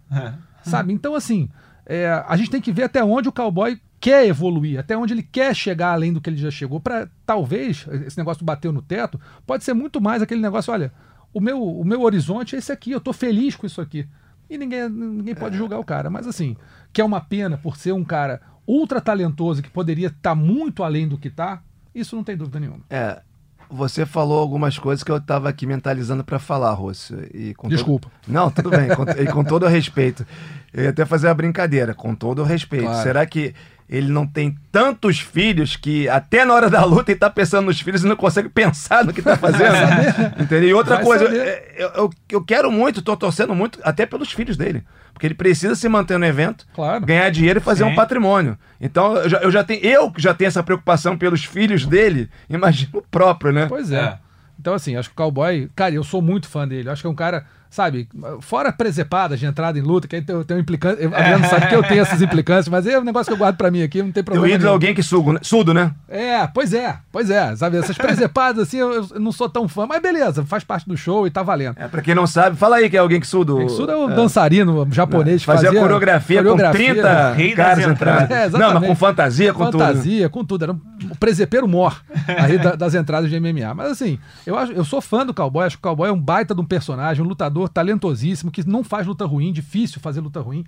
Sabe? 0.64 0.94
Então, 0.94 1.16
assim, 1.16 1.50
é, 1.86 2.24
a 2.28 2.36
gente 2.36 2.50
tem 2.50 2.62
que 2.62 2.72
ver 2.72 2.84
até 2.84 3.04
onde 3.04 3.30
o 3.30 3.32
cowboy 3.32 3.80
quer 4.00 4.28
evoluir, 4.28 4.80
até 4.80 4.98
onde 4.98 5.14
ele 5.14 5.24
quer 5.24 5.56
chegar 5.56 5.92
além 5.92 6.14
do 6.14 6.22
que 6.22 6.30
ele 6.30 6.38
já 6.38 6.52
chegou. 6.52 6.80
Para 6.80 7.08
talvez, 7.26 7.88
esse 8.06 8.18
negócio 8.18 8.46
bateu 8.46 8.72
no 8.72 8.82
teto, 8.82 9.20
pode 9.46 9.64
ser 9.64 9.74
muito 9.74 10.00
mais 10.02 10.22
aquele 10.22 10.42
negócio, 10.42 10.72
olha, 10.72 10.92
o 11.34 11.42
meu, 11.42 11.62
o 11.62 11.84
meu 11.84 12.02
horizonte 12.02 12.56
é 12.56 12.60
esse 12.60 12.72
aqui, 12.72 12.92
eu 12.92 13.02
tô 13.02 13.12
feliz 13.12 13.56
com 13.56 13.66
isso 13.66 13.82
aqui. 13.82 14.08
E 14.50 14.58
ninguém, 14.58 14.88
ninguém 14.90 15.36
pode 15.36 15.58
julgar 15.58 15.80
o 15.80 15.84
cara. 15.84 16.10
Mas 16.10 16.28
assim, 16.28 16.56
que 16.94 17.02
é 17.02 17.04
uma 17.04 17.20
pena 17.20 17.58
por 17.58 17.78
ser 17.78 17.94
um 17.94 18.04
cara 18.04 18.42
ultra 18.68 19.02
talentoso 19.02 19.62
que 19.62 19.70
poderia 19.70 20.08
estar 20.08 20.36
muito 20.36 20.84
além 20.84 21.08
do 21.08 21.18
que 21.18 21.30
tá, 21.30 21.62
isso 21.94 22.16
não 22.16 22.24
tem 22.24 22.38
dúvida 22.38 22.60
nenhuma. 22.60 22.82
É, 22.90 23.22
você 23.70 24.06
falou 24.06 24.40
algumas 24.40 24.78
coisas 24.80 25.04
que 25.04 25.12
eu 25.12 25.20
tava 25.20 25.50
aqui 25.50 25.66
mentalizando 25.66 26.24
pra 26.24 26.40
falar, 26.40 26.72
Rosso. 26.74 27.16
E 27.34 27.54
todo- 27.54 27.70
Desculpa. 27.70 28.12
Não, 28.28 28.50
tudo 28.52 28.70
bem, 28.70 28.90
com, 28.96 29.04
e 29.04 29.26
com 29.28 29.44
todo 29.44 29.64
o 29.66 29.70
respeito. 29.70 30.26
Eu 30.74 30.84
ia 30.84 30.90
até 30.90 31.06
fazer 31.06 31.28
uma 31.28 31.34
brincadeira, 31.34 31.94
com 31.94 32.14
todo 32.16 32.40
o 32.42 32.46
respeito. 32.46 32.86
Claro. 32.86 33.04
Será 33.04 33.26
que 33.26 33.54
ele 33.88 34.12
não 34.12 34.26
tem 34.26 34.56
tantos 34.72 35.20
filhos 35.20 35.76
que 35.76 36.10
até 36.10 36.44
na 36.44 36.54
hora 36.54 36.70
da 36.70 36.84
luta 36.84 37.12
ele 37.12 37.20
tá 37.20 37.30
pensando 37.30 37.66
nos 37.66 37.80
filhos 37.80 38.04
e 38.04 38.08
não 38.08 38.16
consegue 38.16 38.50
pensar 38.50 39.06
no 39.06 39.14
que 39.14 39.22
tá 39.22 39.38
fazendo? 39.38 39.76
Entendeu? 40.42 40.70
E 40.70 40.74
outra 40.74 40.96
Vai 40.96 41.06
coisa, 41.06 41.26
saber. 41.26 41.74
eu, 41.78 41.90
eu, 41.90 42.10
eu 42.32 42.44
quero 42.44 42.72
muito, 42.72 43.02
tô 43.02 43.16
torcendo 43.16 43.54
muito, 43.54 43.80
até 43.84 44.06
pelos 44.06 44.32
filhos 44.32 44.58
dele. 44.58 44.84
Porque 45.14 45.28
ele 45.28 45.36
precisa 45.36 45.76
se 45.76 45.88
manter 45.88 46.18
no 46.18 46.26
evento, 46.26 46.66
Claro. 46.74 47.06
ganhar 47.06 47.30
dinheiro 47.30 47.60
e 47.60 47.62
fazer 47.64 47.86
Sim. 47.86 47.92
um 47.92 47.96
patrimônio. 47.96 48.58
Então, 48.82 49.16
eu 49.16 49.30
já, 49.30 49.38
eu 49.38 49.52
já 49.52 49.64
tenho, 49.64 49.86
eu 49.86 50.12
que 50.12 50.22
já 50.22 50.34
tenho 50.34 50.48
essa 50.50 50.62
preocupação 50.64 51.18
pelos 51.18 51.46
filhos 51.46 51.86
dele, 51.86 52.30
imagino 52.50 52.90
o 52.96 53.02
próprio, 53.02 53.54
né? 53.54 53.66
Pois 53.68 53.92
é. 53.92 54.00
É. 54.00 54.18
Então, 54.60 54.74
assim, 54.74 54.96
acho 54.98 55.10
que 55.10 55.14
o 55.14 55.18
cowboy, 55.18 55.70
cara, 55.76 55.94
eu 55.94 56.04
sou 56.04 56.22
muito 56.22 56.48
fã 56.50 56.68
dele. 56.68 56.90
Eu 56.90 56.94
Acho 56.94 57.02
que 57.04 57.08
é 57.08 57.10
um 57.10 57.16
cara, 57.16 57.46
sabe, 57.70 58.08
fora 58.42 58.72
presepadas 58.72 59.40
de 59.40 59.46
entrada 59.46 59.78
em 59.78 59.82
luta, 59.82 60.08
que 60.08 60.16
aí 60.16 60.22
tem, 60.22 60.44
tem 60.44 60.58
um 60.58 60.60
implicância. 60.60 61.10
A 61.14 61.20
Adriano 61.20 61.46
sabe 61.48 61.68
que 61.68 61.76
eu 61.76 61.84
tenho 61.84 62.02
essas 62.02 62.22
implicâncias, 62.22 62.68
mas 62.70 62.88
é 62.88 62.98
um 63.00 63.04
negócio 63.04 63.28
que 63.28 63.34
eu 63.34 63.38
guardo 63.38 63.58
pra 63.58 63.70
mim 63.72 63.82
aqui, 63.84 64.02
não 64.02 64.12
tem 64.12 64.22
O 64.22 64.26
problema. 64.26 64.48
ídolo 64.56 64.70
é 64.70 64.72
alguém 64.74 64.94
que 64.94 65.04
sugo, 65.04 65.34
né? 65.34 65.40
surdo, 65.42 65.74
né? 65.74 65.92
É, 66.08 66.48
pois 66.48 66.74
é, 66.74 66.98
pois 67.12 67.30
é, 67.30 67.56
sabe? 67.56 67.78
Essas 67.78 67.98
presepadas, 67.98 68.68
assim, 68.68 68.78
eu, 68.78 68.94
eu 69.14 69.20
não 69.20 69.32
sou 69.32 69.50
tão 69.50 69.68
fã, 69.68 69.86
mas 69.86 70.02
beleza, 70.02 70.44
faz 70.46 70.64
parte 70.64 70.88
do 70.88 70.96
show 70.98 71.28
e 71.28 71.32
tá 71.32 71.44
valendo. 71.44 71.76
É, 71.78 71.88
pra 71.88 72.02
quem 72.02 72.16
não 72.16 72.26
sabe, 72.28 72.56
fala 72.56 72.78
aí 72.78 72.90
que 72.90 72.96
é 72.98 73.00
alguém 73.00 73.20
que 73.20 73.28
surdo. 73.28 73.62
Isso 73.62 73.84
é 73.90 73.96
um 73.96 74.08
dançarino 74.08 74.88
japonês 74.92 75.42
que 75.42 75.46
Fazia 75.46 75.68
fazia 75.68 75.82
coreografia, 75.82 76.38
coreografia, 76.38 76.88
com 76.96 77.02
30 77.02 77.34
Rei 77.34 77.56
das 77.56 77.66
caras 77.66 77.88
entradas. 77.88 78.24
entrando. 78.24 78.32
É, 78.36 78.50
não, 78.50 78.74
mas 78.80 78.88
com 78.88 78.96
fantasia, 78.96 79.54
com 79.54 79.66
tudo. 79.66 79.80
fantasia, 79.80 80.30
com 80.30 80.44
tudo. 80.46 80.64
Era 80.64 80.72
um 80.74 80.80
presepeiro 81.20 81.68
mor 81.68 82.02
aí 82.28 82.58
da- 82.58 82.76
das 82.76 82.94
entradas 82.96 83.30
de 83.30 83.40
MMA. 83.40 83.74
Mas 83.74 83.92
assim, 83.92 84.20
eu, 84.46 84.58
acho, 84.58 84.72
eu 84.74 84.84
sou 84.84 85.02
fã 85.02 85.26
do 85.26 85.34
cowboy, 85.34 85.66
acho 85.66 85.78
que 85.78 85.80
o 85.80 85.90
cowboy 85.90 86.10
é 86.10 86.12
um 86.12 86.20
baita 86.20 86.54
de 86.54 86.62
um 86.62 86.66
personagem, 86.66 87.24
um 87.24 87.28
lutador 87.28 87.55
talentosíssimo, 87.70 88.52
que 88.52 88.68
não 88.68 88.84
faz 88.84 89.08
luta 89.08 89.26
ruim, 89.26 89.52
difícil 89.52 90.00
fazer 90.02 90.22
luta 90.22 90.42
ruim. 90.42 90.66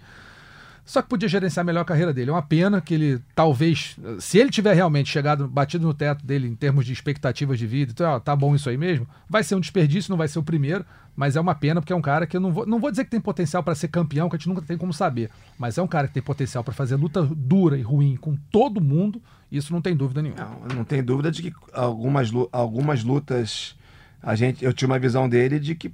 Só 0.87 1.01
que 1.01 1.09
podia 1.09 1.27
gerenciar 1.27 1.65
melhor 1.65 1.81
a 1.81 1.85
carreira 1.85 2.13
dele. 2.13 2.29
É 2.29 2.33
uma 2.33 2.41
pena 2.41 2.79
que 2.79 2.93
ele, 2.93 3.19
talvez, 3.35 3.97
se 4.19 4.37
ele 4.37 4.49
tiver 4.49 4.73
realmente 4.73 5.09
chegado, 5.09 5.45
batido 5.45 5.85
no 5.85 5.93
teto 5.93 6.25
dele 6.25 6.47
em 6.47 6.55
termos 6.55 6.85
de 6.85 6.93
expectativas 6.93 7.59
de 7.59 7.67
vida, 7.67 7.91
então, 7.91 8.09
ó, 8.09 8.19
tá 8.21 8.33
bom 8.33 8.55
isso 8.55 8.69
aí 8.69 8.77
mesmo, 8.77 9.05
vai 9.29 9.43
ser 9.43 9.55
um 9.55 9.59
desperdício, 9.59 10.09
não 10.09 10.17
vai 10.17 10.29
ser 10.29 10.39
o 10.39 10.43
primeiro, 10.43 10.85
mas 11.13 11.35
é 11.35 11.41
uma 11.41 11.53
pena 11.53 11.81
porque 11.81 11.91
é 11.91 11.95
um 11.95 12.01
cara 12.01 12.25
que 12.25 12.37
eu 12.37 12.39
não 12.39 12.53
vou, 12.53 12.65
não 12.65 12.79
vou 12.79 12.89
dizer 12.89 13.03
que 13.03 13.09
tem 13.09 13.19
potencial 13.19 13.61
para 13.61 13.75
ser 13.75 13.89
campeão, 13.89 14.29
que 14.29 14.37
a 14.37 14.39
gente 14.39 14.47
nunca 14.47 14.61
tem 14.61 14.77
como 14.77 14.93
saber, 14.93 15.29
mas 15.59 15.77
é 15.77 15.81
um 15.81 15.87
cara 15.87 16.07
que 16.07 16.13
tem 16.13 16.23
potencial 16.23 16.63
para 16.63 16.73
fazer 16.73 16.95
luta 16.95 17.21
dura 17.35 17.77
e 17.77 17.81
ruim 17.81 18.15
com 18.15 18.37
todo 18.49 18.79
mundo, 18.79 19.21
isso 19.51 19.73
não 19.73 19.81
tem 19.81 19.93
dúvida 19.93 20.21
nenhuma. 20.21 20.41
Não, 20.41 20.77
não 20.77 20.83
tem 20.85 21.03
dúvida 21.03 21.31
de 21.31 21.41
que 21.41 21.53
algumas, 21.73 22.31
algumas 22.51 23.03
lutas, 23.03 23.75
a 24.23 24.35
gente, 24.35 24.63
eu 24.63 24.71
tinha 24.71 24.87
uma 24.87 24.99
visão 24.99 25.27
dele 25.27 25.59
de 25.59 25.75
que, 25.75 25.91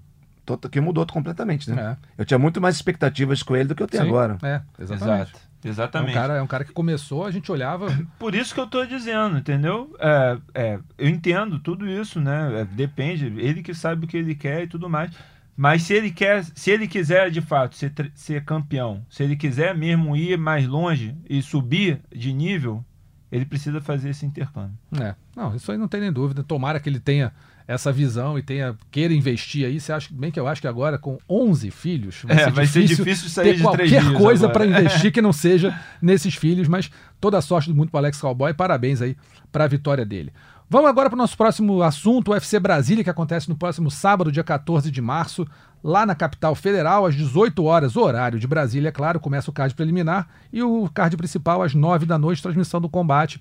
que 0.69 0.81
mudou 0.81 1.05
completamente, 1.05 1.69
né? 1.71 1.97
Eu 2.17 2.25
tinha 2.25 2.37
muito 2.37 2.59
mais 2.59 2.75
expectativas 2.75 3.41
com 3.41 3.55
ele 3.55 3.69
do 3.69 3.75
que 3.75 3.83
eu 3.83 3.87
tenho 3.87 4.03
Sim, 4.03 4.09
agora. 4.09 4.37
É, 4.43 4.61
exatamente. 4.79 5.31
Exato. 5.31 5.53
É 5.63 5.67
um, 5.67 5.71
Exatamente. 5.71 6.13
cara, 6.13 6.33
é 6.35 6.41
um 6.41 6.47
cara 6.47 6.65
que 6.65 6.73
começou, 6.73 7.25
a 7.25 7.31
gente 7.31 7.51
olhava. 7.51 7.87
Por 8.19 8.35
isso 8.35 8.53
que 8.53 8.59
eu 8.59 8.67
tô 8.67 8.85
dizendo, 8.85 9.37
entendeu? 9.37 9.95
É, 9.99 10.37
é, 10.53 10.79
eu 10.97 11.07
entendo 11.07 11.59
tudo 11.59 11.87
isso, 11.87 12.19
né? 12.19 12.61
É, 12.61 12.65
depende, 12.65 13.27
ele 13.37 13.63
que 13.63 13.73
sabe 13.73 14.05
o 14.05 14.07
que 14.07 14.17
ele 14.17 14.35
quer 14.35 14.63
e 14.63 14.67
tudo 14.67 14.89
mais. 14.89 15.11
Mas 15.55 15.83
se 15.83 15.93
ele 15.93 16.11
quer, 16.11 16.43
se 16.43 16.71
ele 16.71 16.87
quiser 16.87 17.29
de 17.29 17.39
fato 17.39 17.75
ser, 17.75 17.93
ser 18.15 18.43
campeão, 18.43 19.05
se 19.09 19.23
ele 19.23 19.35
quiser 19.35 19.75
mesmo 19.75 20.15
ir 20.15 20.37
mais 20.37 20.67
longe 20.67 21.15
e 21.29 21.41
subir 21.41 22.01
de 22.13 22.33
nível, 22.33 22.83
ele 23.31 23.45
precisa 23.45 23.79
fazer 23.79 24.09
esse 24.09 24.25
intercâmbio. 24.25 24.77
É, 24.99 25.15
não, 25.35 25.55
isso 25.55 25.71
aí 25.71 25.77
não 25.77 25.87
tem 25.87 26.01
nem 26.01 26.11
dúvida. 26.11 26.43
Tomara 26.43 26.79
que 26.79 26.89
ele 26.89 26.99
tenha 26.99 27.31
essa 27.67 27.91
visão 27.91 28.37
e 28.37 28.41
tenha 28.41 28.75
queira 28.91 29.13
investir 29.13 29.65
aí. 29.65 29.79
Você 29.79 29.93
acha 29.93 30.09
bem 30.11 30.31
que 30.31 30.39
eu 30.39 30.47
acho 30.47 30.61
que 30.61 30.67
agora 30.67 30.97
com 30.97 31.17
11 31.29 31.71
filhos 31.71 32.21
vai, 32.23 32.35
É, 32.35 32.43
ser, 32.45 32.51
vai 32.51 32.65
ser 32.65 32.81
difícil 32.81 33.05
difícil 33.05 33.29
sair 33.29 33.51
ter 33.51 33.55
de 33.57 33.61
qualquer 33.63 34.13
coisa 34.13 34.49
para 34.49 34.65
investir 34.67 35.11
que 35.11 35.21
não 35.21 35.33
seja 35.33 35.77
nesses 36.01 36.35
filhos, 36.35 36.67
mas 36.67 36.91
toda 37.19 37.37
a 37.37 37.41
sorte 37.41 37.69
do 37.69 37.75
mundo 37.75 37.89
para 37.89 38.01
Alex 38.01 38.19
Cowboy. 38.19 38.53
Parabéns 38.53 39.01
aí 39.01 39.15
para 39.51 39.63
a 39.63 39.67
vitória 39.67 40.05
dele. 40.05 40.33
Vamos 40.69 40.89
agora 40.89 41.09
para 41.09 41.15
o 41.15 41.19
nosso 41.19 41.37
próximo 41.37 41.83
assunto, 41.83 42.29
o 42.29 42.31
UFC 42.31 42.59
Brasília, 42.59 43.03
que 43.03 43.09
acontece 43.09 43.47
no 43.47 43.55
próximo 43.55 43.91
sábado, 43.91 44.31
dia 44.31 44.43
14 44.43 44.89
de 44.89 45.01
março, 45.01 45.45
lá 45.83 46.05
na 46.05 46.15
capital 46.15 46.55
federal, 46.55 47.05
às 47.05 47.13
18 47.13 47.63
horas, 47.63 47.95
horário 47.95 48.39
de 48.39 48.47
Brasília, 48.47 48.89
é 48.89 48.91
claro, 48.91 49.19
começa 49.19 49.51
o 49.51 49.53
card 49.53 49.75
preliminar 49.75 50.27
e 50.51 50.63
o 50.63 50.89
card 50.91 51.15
principal 51.15 51.61
às 51.61 51.75
9 51.75 52.07
da 52.07 52.17
noite, 52.17 52.41
transmissão 52.41 52.81
do 52.81 52.89
combate. 52.89 53.39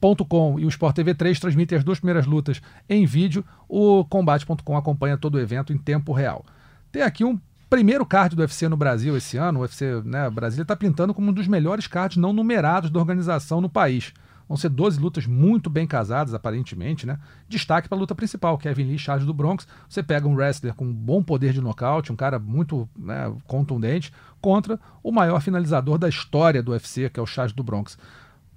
Combate.com 0.00 0.58
e 0.60 0.64
o 0.64 0.68
Sport 0.68 0.94
TV 0.94 1.14
3 1.14 1.40
transmitem 1.40 1.78
as 1.78 1.84
duas 1.84 1.98
primeiras 1.98 2.26
lutas 2.26 2.60
em 2.88 3.06
vídeo. 3.06 3.44
O 3.68 4.04
Combate.com 4.04 4.76
acompanha 4.76 5.16
todo 5.16 5.36
o 5.36 5.40
evento 5.40 5.72
em 5.72 5.78
tempo 5.78 6.12
real. 6.12 6.44
Tem 6.92 7.02
aqui 7.02 7.24
um 7.24 7.38
primeiro 7.70 8.04
card 8.06 8.36
do 8.36 8.40
UFC 8.40 8.68
no 8.68 8.76
Brasil 8.76 9.16
esse 9.16 9.36
ano. 9.36 9.60
O 9.60 9.62
UFC, 9.62 10.02
né, 10.04 10.28
Brasília 10.30 10.62
está 10.62 10.76
pintando 10.76 11.14
como 11.14 11.30
um 11.30 11.32
dos 11.32 11.48
melhores 11.48 11.86
cards 11.86 12.18
não 12.18 12.32
numerados 12.32 12.90
da 12.90 13.00
organização 13.00 13.60
no 13.60 13.68
país. 13.68 14.12
Vão 14.46 14.58
ser 14.58 14.68
12 14.68 15.00
lutas 15.00 15.26
muito 15.26 15.70
bem 15.70 15.86
casadas, 15.86 16.34
aparentemente, 16.34 17.06
né? 17.06 17.18
Destaque 17.48 17.88
para 17.88 17.96
a 17.96 18.00
luta 18.00 18.14
principal, 18.14 18.58
Kevin 18.58 18.84
Lee, 18.84 18.98
Charles 18.98 19.24
do 19.24 19.32
Bronx. 19.32 19.66
Você 19.88 20.02
pega 20.02 20.28
um 20.28 20.34
wrestler 20.34 20.74
com 20.74 20.84
um 20.84 20.92
bom 20.92 21.22
poder 21.22 21.54
de 21.54 21.62
nocaute, 21.62 22.12
um 22.12 22.16
cara 22.16 22.38
muito 22.38 22.86
né, 22.94 23.34
contundente, 23.46 24.12
contra 24.42 24.78
o 25.02 25.10
maior 25.10 25.40
finalizador 25.40 25.96
da 25.96 26.10
história 26.10 26.62
do 26.62 26.72
UFC, 26.72 27.08
que 27.08 27.18
é 27.18 27.22
o 27.22 27.26
Charles 27.26 27.54
do 27.54 27.64
Bronx. 27.64 27.96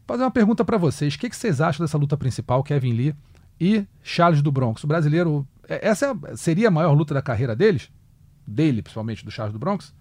Fazer 0.08 0.24
uma 0.24 0.32
pergunta 0.32 0.64
para 0.64 0.78
vocês. 0.78 1.16
O 1.16 1.20
que, 1.20 1.30
que 1.30 1.36
vocês 1.36 1.60
acham 1.60 1.84
dessa 1.86 1.98
luta 1.98 2.16
principal, 2.16 2.64
Kevin 2.64 2.94
Lee 2.94 3.16
e 3.60 3.86
Charles 4.02 4.42
do 4.42 4.52
Bronx? 4.52 4.84
O 4.84 4.88
brasileiro. 4.88 5.46
é- 5.68 5.86
Essa 5.90 6.16
é- 6.32 6.36
seria 6.38 6.70
a 6.70 6.72
maior 6.72 6.94
luta 6.94 7.14
da 7.14 7.22
carreira 7.22 7.54
deles? 7.56 7.90
Dele, 8.48 8.82
principalmente, 8.82 9.26
do 9.26 9.30
Charles 9.32 9.52
do 9.52 9.60
Bronx? 9.60 9.94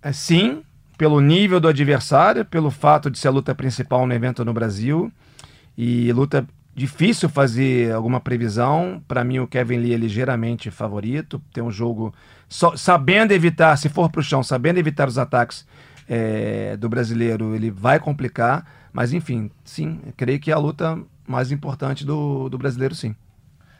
É, 0.00 0.12
sim, 0.12 0.62
pelo 0.96 1.20
nível 1.20 1.58
do 1.58 1.66
adversário, 1.66 2.44
pelo 2.44 2.70
fato 2.70 3.10
de 3.10 3.18
ser 3.18 3.26
a 3.28 3.32
luta 3.32 3.54
principal 3.54 4.06
no 4.06 4.14
evento 4.14 4.44
no 4.44 4.52
Brasil. 4.52 5.10
E 5.76 6.12
luta 6.12 6.46
difícil 6.74 7.28
fazer 7.28 7.92
alguma 7.92 8.20
previsão. 8.20 9.02
Para 9.08 9.24
mim, 9.24 9.40
o 9.40 9.46
Kevin 9.48 9.78
Lee 9.78 9.94
é 9.94 9.96
ligeiramente 9.96 10.70
favorito. 10.70 11.42
Tem 11.52 11.62
um 11.64 11.72
jogo 11.72 12.14
só- 12.48 12.76
sabendo 12.76 13.32
evitar, 13.32 13.76
se 13.76 13.88
for 13.88 14.08
para 14.10 14.20
o 14.20 14.22
chão, 14.22 14.42
sabendo 14.44 14.78
evitar 14.78 15.08
os 15.08 15.18
ataques 15.18 15.66
é, 16.08 16.76
do 16.76 16.88
brasileiro, 16.88 17.54
ele 17.54 17.70
vai 17.70 17.98
complicar. 17.98 18.66
Mas 18.92 19.12
enfim, 19.12 19.50
sim, 19.64 20.00
creio 20.16 20.40
que 20.40 20.50
é 20.50 20.54
a 20.54 20.58
luta 20.58 20.98
mais 21.26 21.52
importante 21.52 22.04
do, 22.04 22.48
do 22.48 22.56
brasileiro, 22.56 22.94
sim. 22.94 23.14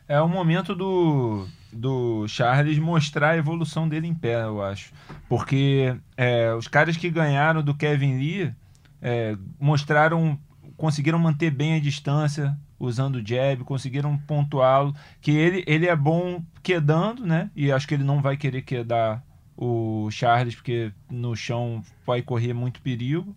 É 0.08 0.20
o 0.20 0.28
momento 0.28 0.74
do, 0.74 1.46
do 1.72 2.28
Charles 2.28 2.78
mostrar 2.78 3.30
a 3.30 3.36
evolução 3.36 3.88
dele 3.88 4.06
em 4.06 4.14
pé, 4.14 4.44
eu 4.44 4.62
acho. 4.62 4.92
Porque 5.28 5.96
é, 6.16 6.52
os 6.54 6.68
caras 6.68 6.96
que 6.96 7.10
ganharam 7.10 7.62
do 7.62 7.74
Kevin 7.74 8.16
Lee 8.18 8.54
é, 9.02 9.36
mostraram, 9.58 10.38
conseguiram 10.76 11.18
manter 11.18 11.50
bem 11.50 11.74
a 11.74 11.80
distância, 11.80 12.56
usando 12.78 13.16
o 13.16 13.26
jab, 13.26 13.64
conseguiram 13.64 14.16
pontuá-lo. 14.16 14.94
Que 15.20 15.32
ele, 15.32 15.64
ele 15.66 15.86
é 15.86 15.96
bom 15.96 16.42
quedando, 16.62 17.26
né? 17.26 17.50
E 17.56 17.72
acho 17.72 17.88
que 17.88 17.94
ele 17.94 18.04
não 18.04 18.22
vai 18.22 18.36
querer 18.36 18.62
quedar 18.62 19.22
o 19.56 20.08
Charles, 20.10 20.54
porque 20.54 20.92
no 21.10 21.34
chão 21.34 21.82
vai 22.06 22.22
correr 22.22 22.52
muito 22.52 22.80
perigo. 22.80 23.34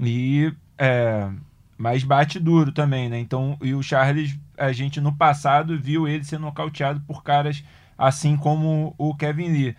E 0.00 0.52
é, 0.76 1.30
mas 1.76 2.02
bate 2.02 2.38
duro 2.38 2.72
também, 2.72 3.08
né? 3.08 3.18
Então, 3.18 3.56
e 3.62 3.72
o 3.74 3.82
Charles, 3.82 4.36
a 4.56 4.72
gente 4.72 5.00
no 5.00 5.14
passado 5.14 5.78
viu 5.78 6.08
ele 6.08 6.24
ser 6.24 6.38
nocauteado 6.38 7.00
por 7.06 7.22
caras 7.22 7.62
assim 7.96 8.36
como 8.36 8.94
o 8.98 9.14
Kevin 9.14 9.48
Lee. 9.48 9.76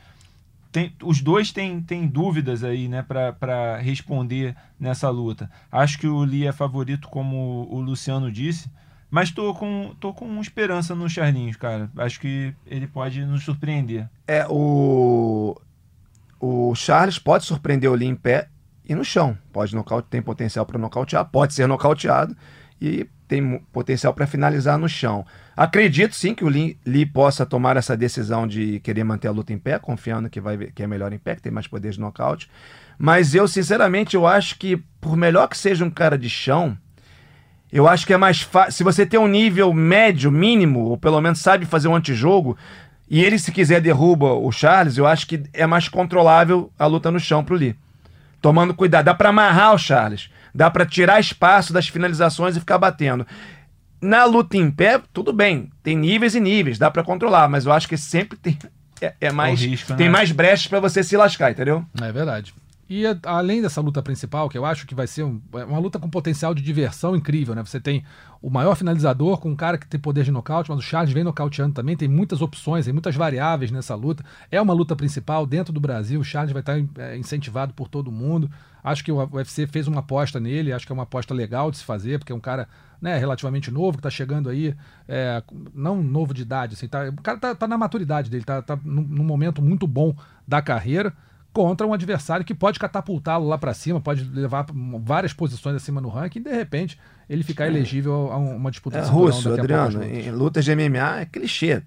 Tem, 0.72 0.94
os 1.04 1.22
dois 1.22 1.52
têm, 1.52 1.82
têm 1.82 2.06
dúvidas 2.06 2.64
aí, 2.64 2.88
né, 2.88 3.02
para 3.02 3.78
responder 3.78 4.56
nessa 4.80 5.10
luta. 5.10 5.50
Acho 5.72 5.98
que 5.98 6.08
o 6.08 6.20
Lee 6.20 6.46
é 6.46 6.52
favorito, 6.52 7.08
como 7.10 7.68
o 7.72 7.80
Luciano 7.80 8.32
disse, 8.32 8.70
mas 9.10 9.32
tô 9.32 9.54
com, 9.54 9.96
tô 10.00 10.14
com 10.14 10.40
esperança 10.40 10.94
no 10.94 11.10
Charlinhos, 11.10 11.56
cara. 11.56 11.90
Acho 11.98 12.20
que 12.20 12.54
ele 12.66 12.88
pode 12.88 13.26
nos 13.26 13.44
surpreender. 13.44 14.08
É, 14.28 14.46
o, 14.48 15.60
o 16.40 16.76
Charles 16.76 17.18
pode 17.18 17.46
surpreender 17.46 17.90
o 17.90 17.96
Lee 17.96 18.08
em 18.08 18.16
pé 18.16 18.50
e 18.88 18.94
no 18.94 19.04
chão. 19.04 19.38
Pode 19.52 19.76
nocaute, 19.76 20.08
tem 20.10 20.22
potencial 20.22 20.66
para 20.66 20.78
nocautear, 20.78 21.26
pode 21.26 21.54
ser 21.54 21.68
nocauteado 21.68 22.36
e 22.80 23.08
tem 23.28 23.60
potencial 23.72 24.14
para 24.14 24.26
finalizar 24.26 24.78
no 24.78 24.90
chão. 24.90 25.26
Acredito 25.56 26.16
sim 26.16 26.34
que 26.34 26.44
o 26.44 26.48
Lee, 26.48 26.80
Lee 26.86 27.06
possa 27.06 27.46
tomar 27.46 27.78
essa 27.78 27.96
decisão 27.96 28.48
de 28.48 28.80
querer 28.80 29.04
manter 29.04 29.28
a 29.28 29.32
luta 29.32 29.54
em 29.54 29.58
pé, 29.58 29.78
confiando 29.78 30.30
que, 30.30 30.40
vai, 30.40 30.58
que 30.58 30.82
é 30.82 30.88
melhor 30.88 31.14
em 31.14 31.18
pé, 31.18 31.36
que 31.36 31.42
tem 31.42 31.52
mais 31.52 31.68
poder 31.68 31.92
de 31.92 32.00
nocaute. 32.00 32.50
Mas 32.98 33.36
eu, 33.36 33.48
sinceramente, 33.48 34.16
eu 34.16 34.26
acho 34.26 34.58
que, 34.58 34.78
por 35.00 35.16
melhor 35.16 35.48
que 35.48 35.58
seja 35.58 35.86
um 35.86 35.90
cara 35.90 36.18
de 36.18 36.30
chão, 36.30 36.78
eu 37.72 37.88
acho 37.88 38.06
que 38.06 38.14
é 38.14 38.18
mais 38.18 38.42
fácil. 38.42 38.74
Se 38.74 38.84
você 38.84 39.06
tem 39.06 39.20
um 39.20 39.28
nível 39.28 39.72
médio, 39.74 40.32
mínimo, 40.32 40.82
ou 40.82 40.98
pelo 40.98 41.22
menos 41.22 41.40
sabe 41.40 41.66
fazer 41.66 41.88
um 41.88 41.96
antijogo, 41.96 42.58
e 43.10 43.24
ele, 43.24 43.40
se 43.40 43.52
quiser, 43.52 43.82
derruba 43.82 44.34
o 44.34 44.52
Charles, 44.52 44.98
eu 44.98 45.08
acho 45.08 45.28
que 45.28 45.44
é 45.54 45.66
mais 45.66 45.88
controlável 45.88 46.72
a 46.78 46.86
luta 46.86 47.10
no 47.10 47.20
chão 47.20 47.44
pro 47.44 47.56
Lee. 47.56 47.76
Tomando 48.42 48.74
cuidado. 48.74 49.06
Dá 49.06 49.14
pra 49.14 49.30
amarrar 49.30 49.74
o 49.74 49.78
Charles. 49.78 50.30
Dá 50.54 50.70
pra 50.70 50.86
tirar 50.86 51.20
espaço 51.20 51.74
das 51.74 51.88
finalizações 51.88 52.56
e 52.56 52.60
ficar 52.60 52.78
batendo. 52.78 53.26
Na 54.02 54.26
luta 54.26 54.56
em 54.56 54.72
pé, 54.72 55.02
tudo 55.12 55.34
bem. 55.34 55.70
Tem 55.84 55.96
níveis 55.98 56.36
e 56.36 56.40
níveis, 56.40 56.78
dá 56.78 56.90
pra 56.90 57.04
controlar, 57.04 57.50
mas 57.50 57.66
eu 57.66 57.72
acho 57.72 57.88
que 57.88 57.98
sempre 57.98 58.38
tem. 58.38 58.58
É, 59.02 59.14
é 59.20 59.32
mais. 59.32 59.62
risco, 59.62 59.94
tem 59.96 60.08
né? 60.08 60.12
mais 60.12 60.32
brechas 60.32 60.68
pra 60.68 60.80
você 60.80 61.04
se 61.04 61.18
lascar, 61.18 61.52
entendeu? 61.52 61.86
É 62.02 62.12
verdade. 62.12 62.54
E 62.90 63.06
a- 63.06 63.16
além 63.26 63.62
dessa 63.62 63.80
luta 63.82 64.02
principal, 64.02 64.50
que 64.50 64.58
eu 64.58 64.66
acho 64.66 64.88
que 64.88 64.96
vai 64.96 65.06
ser 65.06 65.24
um- 65.24 65.40
é 65.54 65.64
uma 65.64 65.78
luta 65.78 66.00
com 66.00 66.10
potencial 66.10 66.56
de 66.56 66.64
diversão 66.64 67.16
incrível, 67.16 67.54
né? 67.54 67.64
Você 67.64 67.80
tem 67.80 68.04
o 68.42 68.50
maior 68.50 68.74
finalizador 68.76 69.38
com 69.38 69.52
um 69.52 69.56
cara 69.56 69.78
que 69.78 69.86
tem 69.86 70.00
poder 70.00 70.24
de 70.24 70.32
nocaute, 70.32 70.72
mas 70.72 70.80
o 70.80 70.82
Charles 70.82 71.14
vem 71.14 71.24
nocauteando 71.24 71.76
também, 71.76 71.96
tem 71.96 72.08
muitas 72.08 72.42
opções, 72.42 72.86
tem 72.86 72.94
muitas 72.94 73.16
variáveis 73.16 73.70
nessa 73.70 73.94
luta. 73.94 74.26
É 74.50 74.60
uma 74.60 74.74
luta 74.74 74.96
principal 74.96 75.46
dentro 75.46 75.72
do 75.72 75.80
Brasil, 75.80 76.20
o 76.20 76.24
Charles 76.24 76.52
vai 76.52 76.62
estar 76.62 76.80
é, 76.98 77.16
incentivado 77.16 77.76
por 77.76 77.88
todo 77.88 78.12
mundo. 78.12 78.50
Acho 78.84 79.04
que 79.04 79.12
o 79.12 79.18
UFC 79.34 79.68
fez 79.68 79.88
uma 79.88 80.00
aposta 80.00 80.40
nele, 80.40 80.74
acho 80.74 80.88
que 80.88 80.92
é 80.92 80.96
uma 80.96 81.04
aposta 81.04 81.32
legal 81.32 81.70
de 81.70 81.78
se 81.78 81.84
fazer, 81.84 82.18
porque 82.18 82.32
é 82.32 82.36
um 82.36 82.40
cara 82.40 82.68
né, 83.00 83.18
relativamente 83.18 83.70
novo, 83.70 83.94
que 83.94 84.00
está 84.00 84.10
chegando 84.10 84.50
aí, 84.50 84.76
é, 85.08 85.44
não 85.76 86.02
novo 86.02 86.34
de 86.34 86.42
idade, 86.42 86.74
assim, 86.74 86.88
tá, 86.88 87.08
o 87.08 87.22
cara 87.22 87.38
tá, 87.38 87.56
tá 87.56 87.68
na 87.68 87.78
maturidade 87.78 88.30
dele, 88.30 88.44
tá, 88.44 88.62
tá 88.62 88.78
num, 88.84 89.04
num 89.04 89.24
momento 89.24 89.62
muito 89.62 89.86
bom 89.88 90.14
da 90.48 90.62
carreira 90.62 91.14
contra 91.54 91.86
um 91.88 91.94
adversário 91.94 92.46
que 92.46 92.54
pode 92.54 92.80
catapultá-lo 92.80 93.48
lá 93.48 93.58
para 93.58 93.74
cima, 93.74 94.00
pode 94.00 94.24
levar 94.24 94.66
várias 95.02 95.34
posições 95.34 95.76
acima 95.76 96.00
no 96.00 96.08
ranking 96.10 96.40
e 96.40 96.44
de 96.44 96.52
repente 96.54 97.00
ele 97.30 97.44
ficar 97.44 97.68
elegível 97.68 98.32
a 98.32 98.38
um- 98.38 98.56
uma 98.56 98.70
disputa 98.72 98.98
É 99.00 99.02
de 99.02 99.10
russo, 99.10 99.52
Adriano. 99.54 100.04
Em 100.04 100.32
lutas 100.32 100.64
de 100.66 100.72
MMA 100.72 101.22
é 101.22 101.26
clichê. 101.26 101.82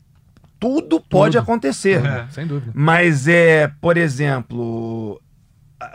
Tudo 0.59 1.01
pode 1.01 1.37
Tudo. 1.37 1.43
acontecer. 1.43 2.05
É. 2.05 2.27
Sem 2.31 2.47
dúvida. 2.47 2.71
Mas 2.75 3.27
é, 3.27 3.69
por 3.81 3.97
exemplo, 3.97 5.21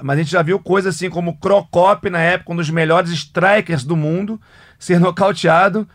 mas 0.01 0.18
a 0.18 0.22
gente 0.22 0.32
já 0.32 0.41
viu 0.41 0.59
coisas 0.59 0.95
assim 0.95 1.09
como 1.09 1.38
Crocop 1.38 2.09
na 2.09 2.20
época, 2.20 2.51
um 2.51 2.55
dos 2.55 2.70
melhores 2.70 3.09
strikers 3.11 3.84
do 3.84 3.95
mundo, 3.95 4.39
ser 4.78 4.99
nocauteado 4.99 5.88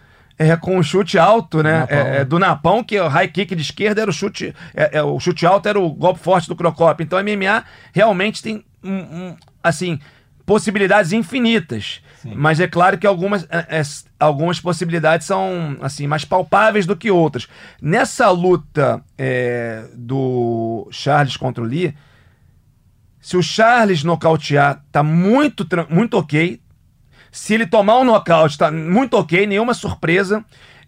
é, 0.50 0.56
com 0.56 0.76
um 0.76 0.82
chute 0.82 1.18
alto, 1.18 1.62
né? 1.62 1.80
Napão. 1.80 1.96
É, 1.96 2.16
é, 2.18 2.24
do 2.24 2.38
Napão, 2.38 2.84
que 2.84 2.96
é 2.96 3.02
o 3.02 3.08
high 3.08 3.28
kick 3.28 3.54
de 3.54 3.62
esquerda 3.62 4.02
era 4.02 4.10
o 4.10 4.14
chute. 4.14 4.54
É, 4.74 4.98
é, 4.98 5.02
o 5.02 5.18
chute 5.20 5.46
alto 5.46 5.68
era 5.68 5.78
o 5.78 5.90
golpe 5.90 6.20
forte 6.20 6.48
do 6.48 6.56
Crocop. 6.56 7.02
Então 7.02 7.18
a 7.18 7.22
MMA 7.22 7.64
realmente 7.92 8.42
tem 8.42 8.64
um, 8.82 8.90
um, 8.90 9.36
assim. 9.62 9.98
Possibilidades 10.44 11.12
infinitas. 11.12 12.02
Mas 12.24 12.60
é 12.60 12.66
claro 12.66 12.98
que 12.98 13.06
algumas, 13.06 13.44
é, 13.50 13.80
é, 13.80 13.82
algumas 14.18 14.60
possibilidades 14.60 15.26
são 15.26 15.76
assim 15.80 16.06
mais 16.06 16.24
palpáveis 16.24 16.86
do 16.86 16.96
que 16.96 17.10
outras. 17.10 17.48
Nessa 17.80 18.30
luta 18.30 19.02
é, 19.16 19.84
do 19.94 20.88
Charles 20.90 21.36
contra 21.36 21.62
o 21.62 21.66
Lee, 21.66 21.94
se 23.20 23.36
o 23.36 23.42
Charles 23.42 24.02
nocautear, 24.02 24.84
tá 24.90 25.02
muito, 25.02 25.66
muito 25.88 26.18
ok. 26.18 26.60
Se 27.32 27.54
ele 27.54 27.66
tomar 27.66 27.98
um 27.98 28.04
nocaute, 28.04 28.58
tá 28.58 28.70
muito 28.70 29.14
ok, 29.14 29.46
nenhuma 29.46 29.72
surpresa. 29.72 30.44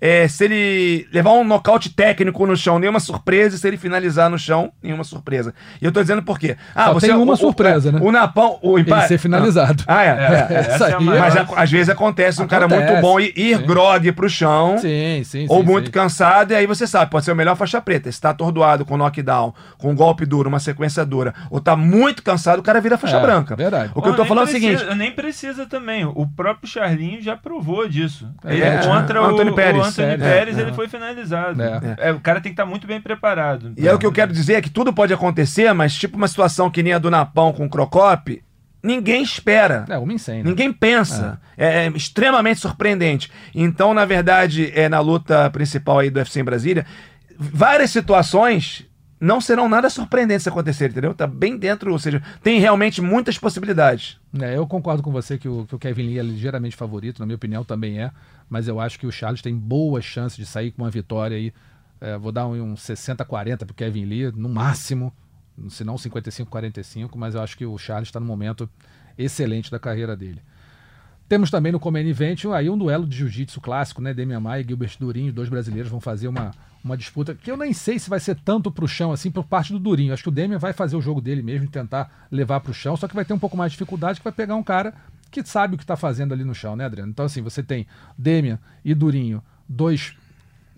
É, 0.07 0.29
se 0.29 0.45
ele 0.45 1.09
levar 1.11 1.31
um 1.33 1.43
nocaute 1.45 1.89
técnico 1.89 2.47
no 2.47 2.55
chão, 2.55 2.79
nenhuma 2.79 3.01
surpresa. 3.01 3.57
E 3.57 3.59
se 3.59 3.67
ele 3.67 3.79
finalizar 3.79 4.29
no 4.29 4.39
chão, 4.39 4.71
nenhuma 4.83 5.03
surpresa. 5.03 5.55
E 5.81 5.85
eu 5.87 5.91
tô 5.91 6.03
dizendo 6.03 6.23
por 6.23 6.39
quê? 6.39 6.59
Ah, 6.75 6.93
Só 6.93 7.01
tem 7.01 7.13
uma 7.15 7.37
surpresa, 7.37 7.91
né? 7.91 8.01
O 8.03 8.13
Napão, 8.13 8.59
o 8.61 8.79
Ele 8.79 8.87
empate. 8.87 9.09
ser 9.09 9.17
finalizado. 9.19 9.83
Ah, 9.87 10.05
é. 10.05 10.09
É, 10.09 10.91
é 10.93 10.97
uma- 10.99 11.17
é- 11.17 11.19
Mas 11.21 11.37
a- 11.39 11.47
às 11.57 11.71
vezes 11.71 11.89
acontece 11.89 12.43
um 12.43 12.47
cara 12.47 12.67
Acontece. 12.67 12.91
muito 12.93 13.01
bom 13.01 13.19
ir, 13.19 13.33
ir 13.35 13.57
Sim. 13.59 13.65
grogue 13.67 14.13
pro 14.13 14.29
chão. 14.29 14.77
Sim, 14.77 15.23
sim, 15.25 15.47
Ou 15.49 15.61
sim, 15.61 15.67
muito 15.67 15.87
sim. 15.87 15.93
cansado, 15.93 16.53
e 16.53 16.55
aí 16.57 16.67
você 16.67 16.87
sabe, 16.87 17.11
pode 17.11 17.25
ser 17.25 17.33
o 17.33 17.37
melhor 17.37 17.57
faixa 17.57 17.81
preta. 17.81 18.13
Se 18.13 18.21
tá 18.21 18.29
atordoado 18.29 18.85
com 18.85 18.99
knockdown, 18.99 19.55
com 19.79 19.91
um 19.91 19.95
golpe 19.95 20.27
duro, 20.27 20.51
uma 20.51 20.61
sequência 20.61 21.03
dura, 21.07 21.33
ou 21.51 21.61
tá 21.61 21.75
muito 21.75 22.23
cansado, 22.23 22.59
o 22.59 22.63
cara 22.63 22.79
vira 22.79 22.99
faixa 22.99 23.17
É, 23.17 23.21
branca. 23.23 23.57
verdade. 23.57 23.91
O 23.95 24.03
que 24.03 24.09
eu 24.11 24.13
tô 24.15 24.19
nem 24.23 24.29
falando 24.29 24.49
é 24.49 24.51
o 24.51 24.53
precisa- 24.53 24.79
seguinte: 24.81 24.99
Nem 24.99 25.13
precisa 25.13 25.65
também. 25.67 26.05
O 26.05 26.27
próprio 26.27 26.69
Charlinho 26.69 27.23
já 27.23 27.37
provou 27.37 27.89
disso. 27.89 28.29
É, 28.45 28.53
ele 28.55 28.63
é, 28.65 28.77
contra 28.79 29.23
o 29.23 29.25
o 29.25 29.27
Antônio 29.29 29.55
Pérez. 29.55 29.93
O 30.01 30.05
Anthony 30.05 30.22
É, 30.22 30.34
Pérez, 30.34 30.59
é. 30.59 30.62
ele 30.62 30.72
foi 30.72 30.88
finalizado. 30.88 31.62
É. 31.62 32.09
É, 32.09 32.12
o 32.12 32.20
cara 32.20 32.40
tem 32.40 32.51
que 32.51 32.55
estar 32.61 32.66
muito 32.66 32.86
bem 32.86 33.01
preparado. 33.01 33.72
E 33.76 33.86
é 33.86 33.92
o 33.92 33.99
que 33.99 34.07
eu 34.07 34.12
quero 34.12 34.32
dizer 34.32 34.55
é 34.55 34.62
que 34.62 34.70
tudo 34.70 34.92
pode 34.92 35.12
acontecer, 35.12 35.72
mas 35.72 35.95
tipo 35.95 36.16
uma 36.16 36.28
situação 36.28 36.70
que 36.70 36.82
nem 36.82 36.92
a 36.92 36.99
do 36.99 37.11
Napão 37.11 37.53
com 37.53 37.66
o 37.66 37.68
Crocop, 37.68 38.42
ninguém 38.82 39.22
espera. 39.22 39.84
É, 39.88 39.97
uma 39.99 40.12
incêndio. 40.12 40.45
Ninguém 40.45 40.72
pensa. 40.72 41.40
É. 41.57 41.86
é 41.86 41.88
extremamente 41.90 42.61
surpreendente. 42.61 43.30
Então, 43.55 43.95
na 43.95 44.05
verdade, 44.05 44.70
é 44.74 44.88
na 44.88 45.01
luta 45.01 45.49
principal 45.51 45.99
aí 45.99 46.11
do 46.11 46.18
UFC 46.18 46.40
em 46.40 46.45
Brasília, 46.45 46.86
várias 47.38 47.90
situações 47.90 48.86
não 49.20 49.40
serão 49.40 49.68
nada 49.68 49.88
surpreendentes 49.88 50.42
se 50.42 50.49
acontecer, 50.51 50.90
entendeu? 50.90 51.14
Tá 51.14 51.26
bem 51.26 51.57
dentro, 51.57 51.90
ou 51.90 51.99
seja, 51.99 52.22
tem 52.42 52.61
realmente 52.61 53.01
muitas 53.01 53.38
possibilidades. 53.38 54.18
É, 54.38 54.57
eu 54.57 54.66
concordo 54.66 55.03
com 55.03 55.11
você 55.11 55.38
que 55.38 55.49
o, 55.49 55.64
que 55.66 55.74
o 55.74 55.78
Kevin 55.78 56.09
Lee 56.09 56.18
é 56.18 56.22
ligeiramente 56.22 56.76
favorito, 56.76 57.20
na 57.20 57.26
minha 57.26 57.36
opinião 57.36 57.64
também 57.64 58.01
é, 58.01 58.11
mas 58.55 58.69
eu 58.69 58.79
acho 58.79 59.01
que 59.01 59.07
o 59.07 59.11
Charles 59.11 59.43
tem 59.43 59.53
boas 59.53 60.05
chances 60.05 60.39
de 60.39 60.47
sair 60.47 60.71
com 60.71 60.83
uma 60.83 60.91
vitória 60.91 61.37
aí. 61.37 61.53
É, 62.01 62.17
vou 62.17 62.31
dar 62.31 62.47
um, 62.47 62.53
um 62.53 62.75
60-40 62.75 63.65
pro 63.65 63.75
Kevin 63.75 64.05
Lee, 64.05 64.31
no 64.31 64.49
máximo, 64.49 65.13
se 65.69 65.83
não 65.83 65.97
55-45, 65.97 67.11
mas 67.17 67.35
eu 67.35 67.43
acho 67.43 67.59
que 67.59 67.67
o 67.67 67.77
Charles 67.77 68.07
está 68.07 68.21
no 68.21 68.27
momento 68.27 68.71
excelente 69.19 69.73
da 69.73 69.79
carreira 69.81 70.17
dele. 70.17 70.41
Temos 71.29 71.51
também 71.51 71.73
no 71.73 71.81
Comen 71.81 72.09
Event 72.09 72.45
aí 72.45 72.71
um 72.71 72.79
duelo 72.79 73.09
de 73.09 73.17
jiu-jitsu 73.17 73.61
clássico, 73.61 74.01
né? 74.01 74.15
Demian 74.15 74.39
Maia 74.39 74.61
e 74.61 74.65
Gilbert 74.65 74.97
Durinho, 75.01 75.33
dois 75.33 75.49
brasileiros 75.49 75.91
vão 75.91 76.01
fazer 76.01 76.29
uma, 76.29 76.53
uma 76.85 76.97
disputa 76.97 77.35
que 77.35 77.51
eu 77.51 77.57
nem 77.57 77.73
sei 77.73 77.99
se 77.99 78.09
vai 78.09 78.21
ser 78.21 78.37
tanto 78.37 78.71
pro 78.71 78.87
chão 78.87 79.11
assim 79.11 79.33
por 79.33 79.47
parte 79.47 79.73
do 79.73 79.81
Durinho. 79.81 80.13
Acho 80.13 80.23
que 80.23 80.29
o 80.29 80.33
Demian 80.33 80.59
vai 80.59 80.73
fazer 80.73 80.95
o 80.95 81.03
jogo 81.03 81.21
dele 81.21 81.43
mesmo, 81.43 81.67
tentar 81.67 82.29
levar 82.31 82.61
pro 82.61 82.73
chão, 82.73 82.97
só 82.97 83.09
que 83.09 83.17
vai 83.17 83.25
ter 83.25 83.33
um 83.33 83.39
pouco 83.39 83.57
mais 83.57 83.73
de 83.73 83.79
dificuldade, 83.79 84.21
que 84.21 84.25
vai 84.25 84.33
pegar 84.33 84.55
um 84.55 84.63
cara 84.63 84.95
que 85.43 85.49
sabe 85.49 85.74
o 85.74 85.76
que 85.76 85.85
está 85.85 85.97
fazendo 85.97 86.32
ali 86.32 86.45
no 86.45 86.55
chão, 86.55 86.76
né, 86.76 86.85
Adriano? 86.85 87.11
Então, 87.11 87.24
assim, 87.24 87.43
você 87.43 87.62
tem 87.62 87.87
Demian 88.16 88.59
e 88.85 88.95
Durinho, 88.95 89.43
dois 89.68 90.16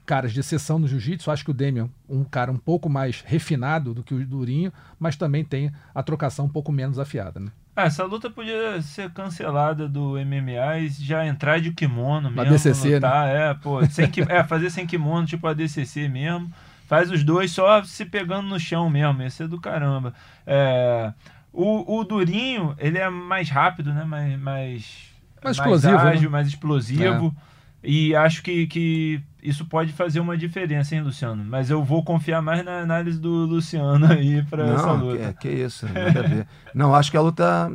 caras 0.06 0.32
de 0.32 0.40
exceção 0.40 0.78
no 0.78 0.88
jiu-jitsu. 0.88 1.30
Acho 1.30 1.44
que 1.44 1.50
o 1.50 1.54
Demian, 1.54 1.90
um 2.08 2.24
cara 2.24 2.50
um 2.50 2.56
pouco 2.56 2.88
mais 2.88 3.22
refinado 3.26 3.92
do 3.92 4.02
que 4.02 4.14
o 4.14 4.24
Durinho, 4.24 4.72
mas 4.98 5.16
também 5.16 5.44
tem 5.44 5.70
a 5.94 6.02
trocação 6.02 6.46
um 6.46 6.48
pouco 6.48 6.72
menos 6.72 6.98
afiada, 6.98 7.40
né? 7.40 7.50
Ah, 7.74 7.84
essa 7.84 8.04
luta 8.04 8.30
podia 8.30 8.80
ser 8.80 9.10
cancelada 9.10 9.86
do 9.86 10.14
MMA 10.14 10.78
e 10.78 10.88
já 10.88 11.26
entrar 11.26 11.60
de 11.60 11.72
kimono 11.72 12.30
mesmo. 12.30 12.40
A 12.40 12.44
DCC, 12.44 12.94
lutar, 12.94 13.26
né? 13.26 13.50
É, 13.50 13.54
pô, 13.54 13.84
sem, 13.84 14.10
é, 14.30 14.42
fazer 14.42 14.70
sem 14.70 14.86
kimono, 14.86 15.26
tipo 15.26 15.46
a 15.46 15.52
DCC 15.52 16.08
mesmo. 16.08 16.50
Faz 16.86 17.10
os 17.10 17.22
dois 17.22 17.50
só 17.50 17.82
se 17.82 18.06
pegando 18.06 18.48
no 18.48 18.58
chão 18.58 18.88
mesmo, 18.88 19.20
ia 19.20 19.28
ser 19.28 19.48
do 19.48 19.60
caramba. 19.60 20.14
É, 20.46 21.12
o, 21.56 21.98
o 21.98 22.04
Durinho, 22.04 22.74
ele 22.78 22.98
é 22.98 23.08
mais 23.08 23.48
rápido, 23.48 23.92
né? 23.92 24.04
Mais, 24.04 24.38
mais, 24.38 25.10
mais 25.42 25.56
explosivo. 25.56 25.96
ágil, 25.96 26.22
né? 26.24 26.28
mais 26.28 26.46
explosivo. 26.46 27.34
É. 27.42 27.56
E 27.88 28.14
acho 28.14 28.42
que, 28.42 28.66
que 28.66 29.22
isso 29.42 29.64
pode 29.64 29.92
fazer 29.92 30.20
uma 30.20 30.36
diferença, 30.36 30.94
hein, 30.94 31.02
Luciano? 31.02 31.44
Mas 31.44 31.70
eu 31.70 31.82
vou 31.82 32.04
confiar 32.04 32.42
mais 32.42 32.64
na 32.64 32.80
análise 32.80 33.18
do 33.18 33.30
Luciano 33.30 34.06
aí 34.06 34.42
para 34.42 34.66
essa 34.66 34.92
luta. 34.92 35.32
Que, 35.34 35.48
que 35.48 35.62
isso, 35.64 35.86
nada 35.86 36.20
a 36.20 36.22
ver. 36.22 36.46
Não, 36.74 36.94
acho 36.94 37.10
que 37.10 37.16
a 37.16 37.20
luta, 37.20 37.72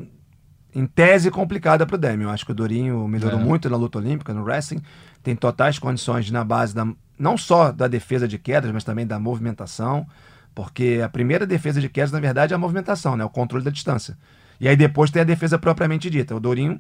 em 0.76 0.86
tese, 0.86 1.32
complicada 1.32 1.86
para 1.86 1.96
o 1.96 1.98
Demi. 1.98 2.24
Eu 2.24 2.30
acho 2.30 2.46
que 2.46 2.52
o 2.52 2.56
Dorinho 2.56 3.08
melhorou 3.08 3.40
é. 3.40 3.44
muito 3.44 3.70
na 3.70 3.78
luta 3.78 3.98
olímpica, 3.98 4.34
no 4.34 4.44
wrestling. 4.44 4.82
Tem 5.24 5.36
totais 5.36 5.80
condições 5.80 6.30
na 6.30 6.44
base 6.44 6.76
da, 6.76 6.86
não 7.18 7.38
só 7.38 7.72
da 7.72 7.88
defesa 7.88 8.28
de 8.28 8.38
quedas, 8.38 8.72
mas 8.72 8.84
também 8.84 9.08
da 9.08 9.18
movimentação. 9.18 10.06
Porque 10.54 11.02
a 11.04 11.10
primeira 11.10 11.46
defesa 11.46 11.80
de 11.80 11.90
quedas, 11.90 12.12
na 12.12 12.20
verdade, 12.20 12.54
é 12.54 12.56
a 12.56 12.60
movimentação, 12.60 13.16
né? 13.16 13.24
o 13.24 13.30
controle 13.30 13.64
da 13.64 13.72
distância. 13.72 14.18
E 14.60 14.68
aí 14.68 14.76
depois 14.76 15.10
tem 15.10 15.22
a 15.22 15.26
defesa 15.26 15.58
propriamente 15.58 16.10
dita. 16.10 16.36
O 16.36 16.40
Dorinho 16.40 16.80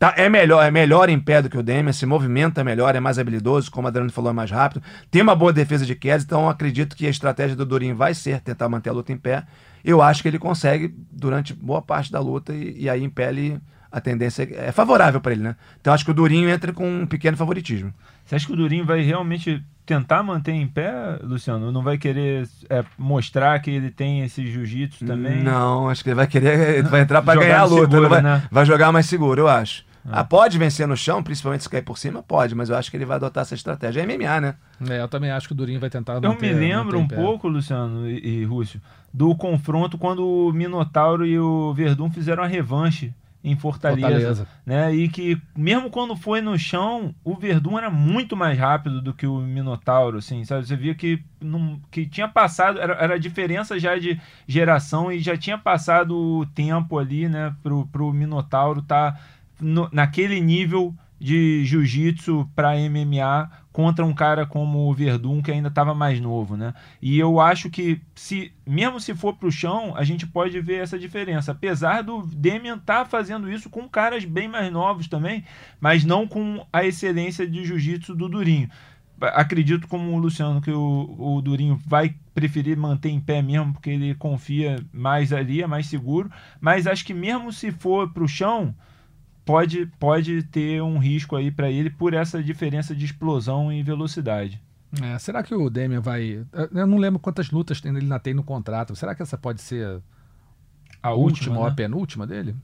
Tá, 0.00 0.14
é 0.16 0.30
melhor, 0.30 0.64
é 0.64 0.70
melhor 0.70 1.10
em 1.10 1.20
pé 1.20 1.42
do 1.42 1.50
que 1.50 1.58
o 1.58 1.62
Demian, 1.62 1.92
se 1.92 2.06
movimenta 2.06 2.64
melhor, 2.64 2.96
é 2.96 3.00
mais 3.00 3.18
habilidoso, 3.18 3.70
como 3.70 3.86
a 3.86 3.90
Adriano 3.90 4.10
falou, 4.10 4.30
é 4.30 4.32
mais 4.32 4.50
rápido. 4.50 4.82
Tem 5.10 5.20
uma 5.20 5.36
boa 5.36 5.52
defesa 5.52 5.84
de 5.84 5.94
quedas, 5.94 6.24
então 6.24 6.48
acredito 6.48 6.96
que 6.96 7.06
a 7.06 7.10
estratégia 7.10 7.54
do 7.54 7.66
Durinho 7.66 7.94
vai 7.94 8.14
ser 8.14 8.40
tentar 8.40 8.66
manter 8.66 8.88
a 8.88 8.94
luta 8.94 9.12
em 9.12 9.18
pé. 9.18 9.44
Eu 9.84 10.00
acho 10.00 10.22
que 10.22 10.28
ele 10.28 10.38
consegue 10.38 10.94
durante 11.12 11.52
boa 11.52 11.82
parte 11.82 12.10
da 12.10 12.18
luta 12.18 12.54
e, 12.54 12.84
e 12.84 12.88
aí 12.88 13.04
em 13.04 13.10
pé 13.10 13.28
ele, 13.28 13.60
a 13.92 14.00
tendência 14.00 14.48
é 14.50 14.72
favorável 14.72 15.20
para 15.20 15.32
ele, 15.32 15.42
né? 15.42 15.54
Então 15.82 15.92
acho 15.92 16.06
que 16.06 16.10
o 16.10 16.14
Durinho 16.14 16.48
entra 16.48 16.72
com 16.72 16.90
um 16.90 17.06
pequeno 17.06 17.36
favoritismo. 17.36 17.92
Você 18.24 18.36
acha 18.36 18.46
que 18.46 18.52
o 18.52 18.56
Durinho 18.56 18.84
vai 18.84 19.00
realmente 19.00 19.62
tentar 19.84 20.22
manter 20.22 20.52
em 20.52 20.66
pé, 20.66 21.18
Luciano? 21.22 21.72
Não 21.72 21.82
vai 21.82 21.98
querer 21.98 22.48
é, 22.68 22.84
mostrar 22.96 23.58
que 23.60 23.70
ele 23.70 23.90
tem 23.90 24.20
esse 24.20 24.46
jiu-jitsu 24.46 25.04
também? 25.04 25.42
Não, 25.42 25.88
acho 25.88 26.04
que 26.04 26.10
ele 26.10 26.16
vai 26.16 26.28
querer, 26.28 26.78
ele 26.78 26.88
vai 26.88 27.00
entrar 27.00 27.22
para 27.22 27.40
ganhar 27.40 27.60
a 27.60 27.64
luta, 27.64 27.90
seguro, 27.90 28.08
vai, 28.08 28.22
né? 28.22 28.42
vai 28.50 28.64
jogar 28.64 28.92
mais 28.92 29.06
seguro, 29.06 29.42
eu 29.42 29.48
acho. 29.48 29.84
Ah. 30.04 30.20
ah, 30.20 30.24
pode 30.24 30.56
vencer 30.58 30.86
no 30.86 30.96
chão, 30.96 31.22
principalmente 31.22 31.62
se 31.62 31.68
cair 31.68 31.82
por 31.82 31.98
cima? 31.98 32.22
Pode, 32.22 32.54
mas 32.54 32.70
eu 32.70 32.76
acho 32.76 32.90
que 32.90 32.96
ele 32.96 33.04
vai 33.04 33.16
adotar 33.16 33.42
essa 33.42 33.54
estratégia. 33.54 34.00
É 34.00 34.06
MMA, 34.06 34.40
né? 34.40 34.54
É, 34.88 35.00
eu 35.00 35.08
também 35.08 35.30
acho 35.30 35.46
que 35.46 35.52
o 35.52 35.56
Durinho 35.56 35.80
vai 35.80 35.90
tentar 35.90 36.20
Eu 36.22 36.38
me 36.40 36.52
lembro 36.52 36.98
um 36.98 37.08
pouco, 37.08 37.48
Luciano 37.48 38.08
e, 38.08 38.40
e 38.40 38.44
Rússio, 38.44 38.80
do 39.12 39.34
confronto 39.34 39.98
quando 39.98 40.24
o 40.24 40.52
Minotauro 40.52 41.26
e 41.26 41.38
o 41.38 41.74
Verdun 41.74 42.10
fizeram 42.10 42.42
a 42.42 42.46
revanche 42.46 43.12
em 43.42 43.56
Fortaleza, 43.56 44.08
Fortaleza, 44.08 44.48
né? 44.66 44.94
E 44.94 45.08
que 45.08 45.40
mesmo 45.56 45.88
quando 45.90 46.14
foi 46.14 46.40
no 46.42 46.58
chão, 46.58 47.14
o 47.24 47.34
Verdun 47.34 47.78
era 47.78 47.90
muito 47.90 48.36
mais 48.36 48.58
rápido 48.58 49.00
do 49.00 49.14
que 49.14 49.26
o 49.26 49.38
Minotauro, 49.38 50.18
assim, 50.18 50.44
sabe? 50.44 50.66
Você 50.66 50.76
via 50.76 50.94
que 50.94 51.22
não, 51.40 51.80
que 51.90 52.04
tinha 52.06 52.28
passado, 52.28 52.78
era, 52.78 52.94
era 52.94 53.14
a 53.14 53.18
diferença 53.18 53.78
já 53.78 53.96
de 53.96 54.20
geração 54.46 55.10
e 55.10 55.20
já 55.20 55.36
tinha 55.36 55.56
passado 55.56 56.14
o 56.14 56.46
tempo 56.46 56.98
ali, 56.98 57.28
né, 57.28 57.54
pro, 57.62 57.86
pro 57.86 58.12
Minotauro 58.12 58.82
tá 58.82 59.18
no, 59.58 59.88
naquele 59.90 60.38
nível 60.40 60.94
de 61.18 61.64
jiu-jitsu 61.64 62.48
para 62.54 62.76
MMA 62.76 63.50
contra 63.80 64.04
um 64.04 64.12
cara 64.12 64.44
como 64.44 64.90
o 64.90 64.92
Verdun 64.92 65.40
que 65.40 65.50
ainda 65.50 65.68
estava 65.68 65.94
mais 65.94 66.20
novo, 66.20 66.54
né? 66.54 66.74
E 67.00 67.18
eu 67.18 67.40
acho 67.40 67.70
que 67.70 67.98
se 68.14 68.52
mesmo 68.66 69.00
se 69.00 69.14
for 69.14 69.34
para 69.34 69.48
o 69.48 69.50
chão, 69.50 69.94
a 69.96 70.04
gente 70.04 70.26
pode 70.26 70.60
ver 70.60 70.82
essa 70.82 70.98
diferença, 70.98 71.52
apesar 71.52 72.02
do 72.02 72.20
Demian 72.26 72.76
estar 72.76 73.04
tá 73.04 73.04
fazendo 73.06 73.50
isso 73.50 73.70
com 73.70 73.88
caras 73.88 74.22
bem 74.26 74.46
mais 74.46 74.70
novos 74.70 75.08
também, 75.08 75.44
mas 75.80 76.04
não 76.04 76.28
com 76.28 76.62
a 76.70 76.84
excelência 76.84 77.46
de 77.46 77.64
jiu-jitsu 77.64 78.14
do 78.14 78.28
Durinho. 78.28 78.68
Acredito 79.18 79.88
como 79.88 80.12
o 80.12 80.18
Luciano 80.18 80.60
que 80.60 80.70
o, 80.70 81.16
o 81.18 81.40
Durinho 81.40 81.80
vai 81.86 82.14
preferir 82.34 82.76
manter 82.76 83.08
em 83.08 83.20
pé 83.20 83.40
mesmo 83.40 83.72
porque 83.72 83.88
ele 83.88 84.14
confia 84.14 84.76
mais 84.92 85.32
ali, 85.32 85.62
é 85.62 85.66
mais 85.66 85.86
seguro, 85.86 86.30
mas 86.60 86.86
acho 86.86 87.02
que 87.02 87.14
mesmo 87.14 87.50
se 87.50 87.72
for 87.72 88.12
para 88.12 88.24
o 88.24 88.28
chão, 88.28 88.74
pode, 89.50 89.86
pode 89.98 90.42
ter 90.44 90.80
um 90.80 90.98
risco 90.98 91.34
aí 91.34 91.50
para 91.50 91.70
ele 91.70 91.90
por 91.90 92.14
essa 92.14 92.42
diferença 92.42 92.94
de 92.94 93.04
explosão 93.04 93.72
e 93.72 93.82
velocidade. 93.82 94.60
É, 95.02 95.18
será 95.18 95.42
que 95.42 95.54
o 95.54 95.68
Demian 95.68 96.00
vai. 96.00 96.44
Eu 96.72 96.86
não 96.86 96.98
lembro 96.98 97.18
quantas 97.18 97.50
lutas 97.50 97.80
ele 97.84 97.98
ainda 97.98 98.18
tem 98.18 98.34
no 98.34 98.42
contrato. 98.42 98.94
Será 98.96 99.14
que 99.14 99.22
essa 99.22 99.36
pode 99.36 99.60
ser 99.60 100.00
a 101.02 101.12
última, 101.12 101.54
né? 101.54 101.60
ou 101.60 101.66
a 101.66 101.70
penúltima 101.70 102.26
dele? 102.26 102.56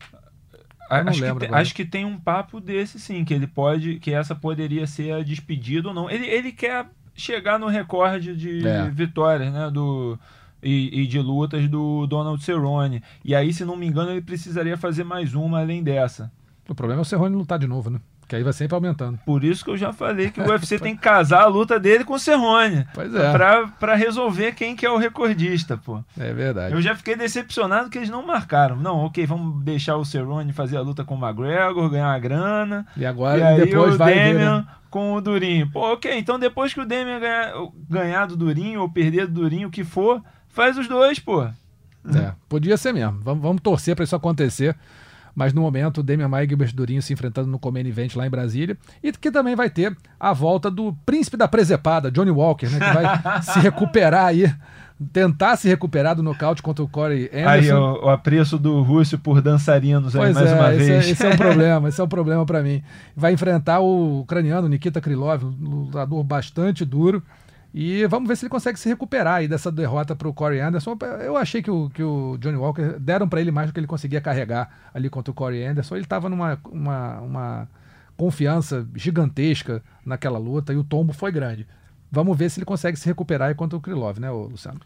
Eu 0.88 0.96
acho, 0.96 1.20
que, 1.20 1.54
acho 1.54 1.74
que 1.74 1.84
tem 1.84 2.04
um 2.04 2.18
papo 2.18 2.60
desse 2.60 3.00
sim, 3.00 3.24
que 3.24 3.34
ele 3.34 3.46
pode. 3.46 3.98
que 3.98 4.12
essa 4.12 4.34
poderia 4.34 4.86
ser 4.86 5.12
a 5.12 5.22
despedida 5.22 5.88
ou 5.88 5.94
não. 5.94 6.08
Ele, 6.08 6.26
ele 6.26 6.52
quer 6.52 6.86
chegar 7.14 7.58
no 7.58 7.66
recorde 7.66 8.36
de 8.36 8.66
é. 8.66 8.88
vitórias, 8.90 9.52
né? 9.52 9.70
Do, 9.70 10.18
e, 10.62 11.02
e, 11.02 11.06
de 11.06 11.20
lutas 11.20 11.68
do 11.68 12.06
Donald 12.06 12.42
Cerrone. 12.42 13.02
E 13.24 13.34
aí, 13.34 13.52
se 13.52 13.64
não 13.64 13.76
me 13.76 13.86
engano, 13.86 14.10
ele 14.10 14.22
precisaria 14.22 14.76
fazer 14.76 15.04
mais 15.04 15.34
uma 15.34 15.60
além 15.60 15.82
dessa. 15.82 16.30
O 16.68 16.74
problema 16.74 17.00
é 17.00 17.02
o 17.02 17.04
Cerrone 17.04 17.36
lutar 17.36 17.58
de 17.58 17.66
novo, 17.66 17.90
né? 17.90 18.00
Que 18.28 18.34
aí 18.34 18.42
vai 18.42 18.52
sempre 18.52 18.74
aumentando. 18.74 19.18
Por 19.24 19.44
isso 19.44 19.64
que 19.64 19.70
eu 19.70 19.76
já 19.76 19.92
falei 19.92 20.30
que 20.30 20.40
o 20.40 20.46
UFC 20.50 20.80
tem 20.80 20.96
que 20.96 21.02
casar 21.02 21.42
a 21.42 21.46
luta 21.46 21.78
dele 21.78 22.02
com 22.02 22.14
o 22.14 22.18
Cerrone. 22.18 22.84
Pois 22.92 23.14
é. 23.14 23.30
Pra, 23.30 23.68
pra 23.68 23.94
resolver 23.94 24.52
quem 24.52 24.74
que 24.74 24.84
é 24.84 24.90
o 24.90 24.96
recordista, 24.96 25.76
pô. 25.76 26.02
É 26.18 26.32
verdade. 26.32 26.74
Eu 26.74 26.82
já 26.82 26.96
fiquei 26.96 27.14
decepcionado 27.14 27.88
que 27.88 27.98
eles 27.98 28.10
não 28.10 28.26
marcaram. 28.26 28.74
Não, 28.74 29.04
ok, 29.04 29.24
vamos 29.26 29.62
deixar 29.62 29.96
o 29.96 30.04
Cerrone 30.04 30.52
fazer 30.52 30.76
a 30.76 30.80
luta 30.80 31.04
com 31.04 31.14
o 31.14 31.24
McGregor, 31.24 31.88
ganhar 31.88 32.08
uma 32.08 32.18
grana. 32.18 32.86
E 32.96 33.06
agora 33.06 33.38
e 33.38 33.42
aí 33.42 33.64
depois 33.64 33.94
o 33.94 33.98
vai 33.98 34.14
Damian 34.14 34.32
ver, 34.32 34.62
né? 34.62 34.66
com 34.90 35.12
o 35.14 35.20
Durinho. 35.20 35.70
Pô, 35.70 35.92
ok, 35.92 36.18
então 36.18 36.36
depois 36.36 36.74
que 36.74 36.80
o 36.80 36.86
Damian 36.86 37.20
ganhar, 37.20 37.52
ganhar 37.88 38.26
do 38.26 38.36
Durinho 38.36 38.80
ou 38.80 38.90
perder 38.90 39.28
do 39.28 39.40
Durinho, 39.40 39.68
o 39.68 39.70
que 39.70 39.84
for, 39.84 40.20
faz 40.48 40.76
os 40.76 40.88
dois, 40.88 41.20
pô. 41.20 41.44
É, 41.44 42.32
podia 42.48 42.76
ser 42.76 42.92
mesmo. 42.92 43.20
Vamos, 43.20 43.42
vamos 43.42 43.62
torcer 43.62 43.94
para 43.94 44.04
isso 44.04 44.16
acontecer 44.16 44.76
mas 45.36 45.52
no 45.52 45.60
momento, 45.60 46.02
Demian 46.02 46.28
Maia 46.28 46.46
e 46.46 46.48
Gilbert 46.48 46.74
Durinho 46.74 47.02
se 47.02 47.12
enfrentando 47.12 47.48
no 47.48 47.58
Comen 47.58 47.86
Event 47.86 48.16
lá 48.16 48.26
em 48.26 48.30
Brasília, 48.30 48.76
e 49.02 49.12
que 49.12 49.30
também 49.30 49.54
vai 49.54 49.68
ter 49.68 49.94
a 50.18 50.32
volta 50.32 50.70
do 50.70 50.96
príncipe 51.04 51.36
da 51.36 51.46
presepada, 51.46 52.10
Johnny 52.10 52.30
Walker, 52.30 52.66
né, 52.66 52.78
que 52.78 52.94
vai 52.94 53.42
se 53.44 53.60
recuperar 53.60 54.24
aí 54.24 54.50
tentar 55.12 55.56
se 55.56 55.68
recuperar 55.68 56.16
do 56.16 56.22
nocaute 56.22 56.62
contra 56.62 56.82
o 56.82 56.88
Corey 56.88 57.26
Anderson. 57.26 57.50
Aí 57.50 57.70
o, 57.70 58.06
o 58.06 58.08
apreço 58.08 58.58
do 58.58 58.80
Russo 58.80 59.18
por 59.18 59.42
dançarinos 59.42 60.16
aí, 60.16 60.32
mais 60.32 60.36
é, 60.38 60.54
uma 60.54 60.74
esse 60.74 60.86
vez. 60.86 61.06
É, 61.06 61.10
esse 61.10 61.26
é 61.26 61.28
um 61.28 61.36
problema, 61.36 61.88
esse 61.90 62.00
é 62.00 62.04
um 62.04 62.08
problema 62.08 62.46
para 62.46 62.62
mim. 62.62 62.82
Vai 63.14 63.34
enfrentar 63.34 63.80
o 63.80 64.20
ucraniano 64.20 64.66
Nikita 64.68 64.98
Krylov, 64.98 65.44
um 65.44 65.84
lutador 65.84 66.24
bastante 66.24 66.82
duro. 66.82 67.22
E 67.78 68.06
vamos 68.06 68.26
ver 68.26 68.36
se 68.36 68.46
ele 68.46 68.50
consegue 68.50 68.78
se 68.78 68.88
recuperar 68.88 69.34
aí 69.34 69.46
dessa 69.46 69.70
derrota 69.70 70.16
para 70.16 70.26
o 70.26 70.32
Corey 70.32 70.60
Anderson. 70.60 70.96
Eu 71.22 71.36
achei 71.36 71.60
que 71.60 71.70
o, 71.70 71.90
que 71.90 72.02
o 72.02 72.38
Johnny 72.38 72.56
Walker 72.56 72.98
deram 72.98 73.28
para 73.28 73.38
ele 73.38 73.50
mais 73.50 73.68
do 73.68 73.74
que 73.74 73.78
ele 73.78 73.86
conseguia 73.86 74.18
carregar 74.18 74.88
ali 74.94 75.10
contra 75.10 75.30
o 75.30 75.34
Corey 75.34 75.62
Anderson. 75.62 75.96
Ele 75.96 76.04
estava 76.04 76.30
numa 76.30 76.58
uma, 76.64 77.20
uma 77.20 77.68
confiança 78.16 78.88
gigantesca 78.94 79.82
naquela 80.06 80.38
luta 80.38 80.72
e 80.72 80.76
o 80.78 80.82
tombo 80.82 81.12
foi 81.12 81.30
grande. 81.30 81.66
Vamos 82.10 82.34
ver 82.38 82.50
se 82.50 82.58
ele 82.58 82.64
consegue 82.64 82.98
se 82.98 83.04
recuperar 83.04 83.48
aí 83.48 83.54
contra 83.54 83.76
o 83.76 83.80
Krylov, 83.80 84.18
né, 84.18 84.30
Luciano? 84.30 84.80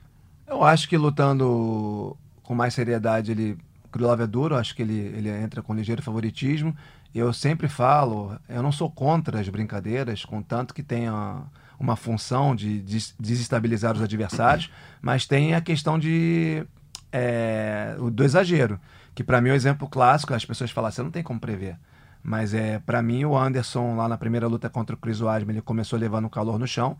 Eu 0.44 0.64
acho 0.64 0.88
que 0.88 0.96
lutando 0.96 2.16
com 2.42 2.56
mais 2.56 2.74
seriedade 2.74 3.30
ele 3.30 3.56
Krylov 3.92 4.20
é 4.20 4.26
duro, 4.26 4.56
acho 4.56 4.74
que 4.74 4.82
ele, 4.82 4.98
ele 5.16 5.28
entra 5.28 5.62
com 5.62 5.72
ligeiro 5.72 6.02
favoritismo. 6.02 6.74
Eu 7.14 7.32
sempre 7.32 7.68
falo, 7.68 8.36
eu 8.48 8.64
não 8.64 8.72
sou 8.72 8.90
contra 8.90 9.38
as 9.38 9.48
brincadeiras, 9.48 10.24
contanto 10.24 10.74
que 10.74 10.82
tenha 10.82 11.44
uma 11.80 11.96
função 11.96 12.54
de 12.54 12.80
des- 12.82 13.14
desestabilizar 13.18 13.96
os 13.96 14.02
adversários, 14.02 14.70
mas 15.00 15.26
tem 15.26 15.54
a 15.54 15.60
questão 15.62 15.98
de 15.98 16.64
é, 17.10 17.96
do 18.12 18.22
exagero, 18.22 18.78
que 19.14 19.24
para 19.24 19.40
mim 19.40 19.48
é 19.48 19.52
o 19.52 19.56
exemplo 19.56 19.88
clássico, 19.88 20.34
as 20.34 20.44
pessoas 20.44 20.70
falam, 20.70 20.90
você 20.90 21.02
não 21.02 21.10
tem 21.10 21.22
como 21.22 21.40
prever. 21.40 21.76
Mas 22.22 22.52
é 22.52 22.78
para 22.78 23.00
mim 23.00 23.24
o 23.24 23.36
Anderson 23.36 23.96
lá 23.96 24.06
na 24.06 24.18
primeira 24.18 24.46
luta 24.46 24.68
contra 24.68 24.94
o 24.94 24.98
Chris 24.98 25.22
Weidman, 25.22 25.56
ele 25.56 25.62
começou 25.62 25.98
levando 25.98 26.26
o 26.26 26.30
calor 26.30 26.58
no 26.58 26.66
chão. 26.66 26.98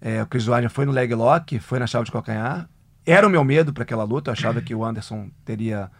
É, 0.00 0.20
o 0.22 0.26
Chris 0.26 0.48
Weidman 0.48 0.68
foi 0.68 0.84
no 0.84 0.92
leg 0.92 1.14
lock, 1.14 1.60
foi 1.60 1.78
na 1.78 1.86
chave 1.86 2.06
de 2.06 2.12
calcanhar. 2.12 2.68
Era 3.06 3.26
o 3.26 3.30
meu 3.30 3.44
medo 3.44 3.72
para 3.72 3.84
aquela 3.84 4.02
luta, 4.02 4.30
eu 4.30 4.32
achava 4.32 4.60
que 4.60 4.74
o 4.74 4.84
Anderson 4.84 5.30
teria 5.44 5.90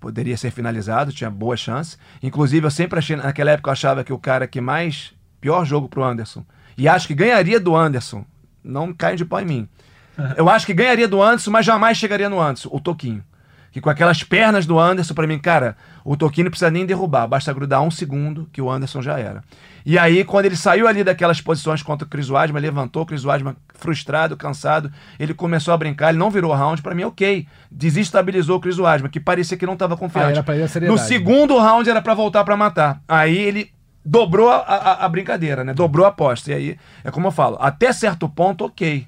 poderia 0.00 0.36
ser 0.36 0.50
finalizado, 0.50 1.12
tinha 1.12 1.30
boa 1.30 1.56
chance. 1.56 1.96
Inclusive, 2.20 2.66
eu 2.66 2.70
sempre 2.72 2.98
achei, 2.98 3.14
naquela 3.14 3.52
época 3.52 3.70
eu 3.70 3.72
achava 3.72 4.02
que 4.02 4.12
o 4.12 4.18
cara 4.18 4.48
que 4.48 4.60
mais 4.60 5.14
pior 5.40 5.64
jogo 5.64 5.88
pro 5.88 6.02
Anderson, 6.02 6.44
e 6.76 6.88
acho 6.88 7.06
que 7.06 7.14
ganharia 7.14 7.60
do 7.60 7.76
Anderson, 7.76 8.24
não 8.62 8.92
caem 8.92 9.16
de 9.16 9.24
pau 9.24 9.40
em 9.40 9.44
mim. 9.44 9.68
Eu 10.36 10.48
acho 10.48 10.66
que 10.66 10.74
ganharia 10.74 11.08
do 11.08 11.22
Anderson, 11.22 11.50
mas 11.50 11.66
jamais 11.66 11.96
chegaria 11.96 12.28
no 12.28 12.40
Anderson, 12.40 12.68
o 12.72 12.80
Toquinho. 12.80 13.24
Que 13.70 13.80
com 13.80 13.88
aquelas 13.88 14.22
pernas 14.22 14.66
do 14.66 14.78
Anderson, 14.78 15.14
pra 15.14 15.26
mim, 15.26 15.38
cara, 15.38 15.76
o 16.04 16.14
Toquinho 16.14 16.44
não 16.44 16.50
precisa 16.50 16.70
nem 16.70 16.84
derrubar, 16.84 17.26
basta 17.26 17.50
grudar 17.54 17.80
um 17.80 17.90
segundo 17.90 18.46
que 18.52 18.60
o 18.60 18.70
Anderson 18.70 19.00
já 19.00 19.18
era. 19.18 19.42
E 19.84 19.98
aí, 19.98 20.22
quando 20.24 20.44
ele 20.44 20.56
saiu 20.56 20.86
ali 20.86 21.02
daquelas 21.02 21.40
posições 21.40 21.82
contra 21.82 22.06
o 22.06 22.08
Chris 22.08 22.28
Weidman, 22.28 22.60
levantou 22.60 23.02
o 23.02 23.06
Chris 23.06 23.24
Weidman 23.24 23.56
frustrado, 23.74 24.36
cansado, 24.36 24.92
ele 25.18 25.32
começou 25.32 25.72
a 25.72 25.76
brincar, 25.78 26.10
ele 26.10 26.18
não 26.18 26.30
virou 26.30 26.52
round, 26.52 26.82
pra 26.82 26.94
mim, 26.94 27.04
ok. 27.04 27.46
Desestabilizou 27.70 28.58
o 28.58 28.60
Chris 28.60 28.78
Weidman, 28.78 29.10
que 29.10 29.18
parecia 29.18 29.56
que 29.56 29.64
não 29.64 29.76
tava 29.76 29.96
confiante. 29.96 30.38
Ah, 30.38 30.42
no 30.86 30.98
segundo 30.98 31.58
round 31.58 31.88
era 31.88 32.02
pra 32.02 32.12
voltar 32.12 32.44
pra 32.44 32.56
matar. 32.58 33.00
Aí 33.08 33.38
ele 33.38 33.72
dobrou 34.04 34.48
a, 34.50 34.56
a- 34.56 35.04
a 35.04 35.08
brincadeira, 35.08 35.64
né? 35.64 35.72
Dobrou 35.74 36.04
a 36.06 36.08
aposta. 36.10 36.50
E 36.50 36.54
aí, 36.54 36.78
é 37.04 37.10
como 37.10 37.26
eu 37.28 37.32
falo, 37.32 37.56
até 37.60 37.92
certo 37.92 38.28
ponto, 38.28 38.64
ok. 38.64 39.06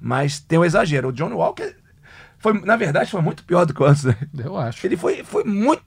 Mas 0.00 0.38
tem 0.40 0.58
o 0.58 0.64
exagero. 0.64 1.08
O 1.08 1.12
John 1.12 1.32
Walker, 1.32 1.74
foi, 2.38 2.52
na 2.64 2.76
verdade, 2.76 3.10
foi 3.10 3.20
muito 3.22 3.42
pior 3.44 3.64
do 3.64 3.72
que 3.74 3.82
o 3.82 3.86
antes. 3.86 4.04
né? 4.04 4.14
Eu 4.44 4.56
acho. 4.56 4.86
Ele 4.86 4.96
foi, 4.96 5.24
foi 5.24 5.42
muito, 5.44 5.82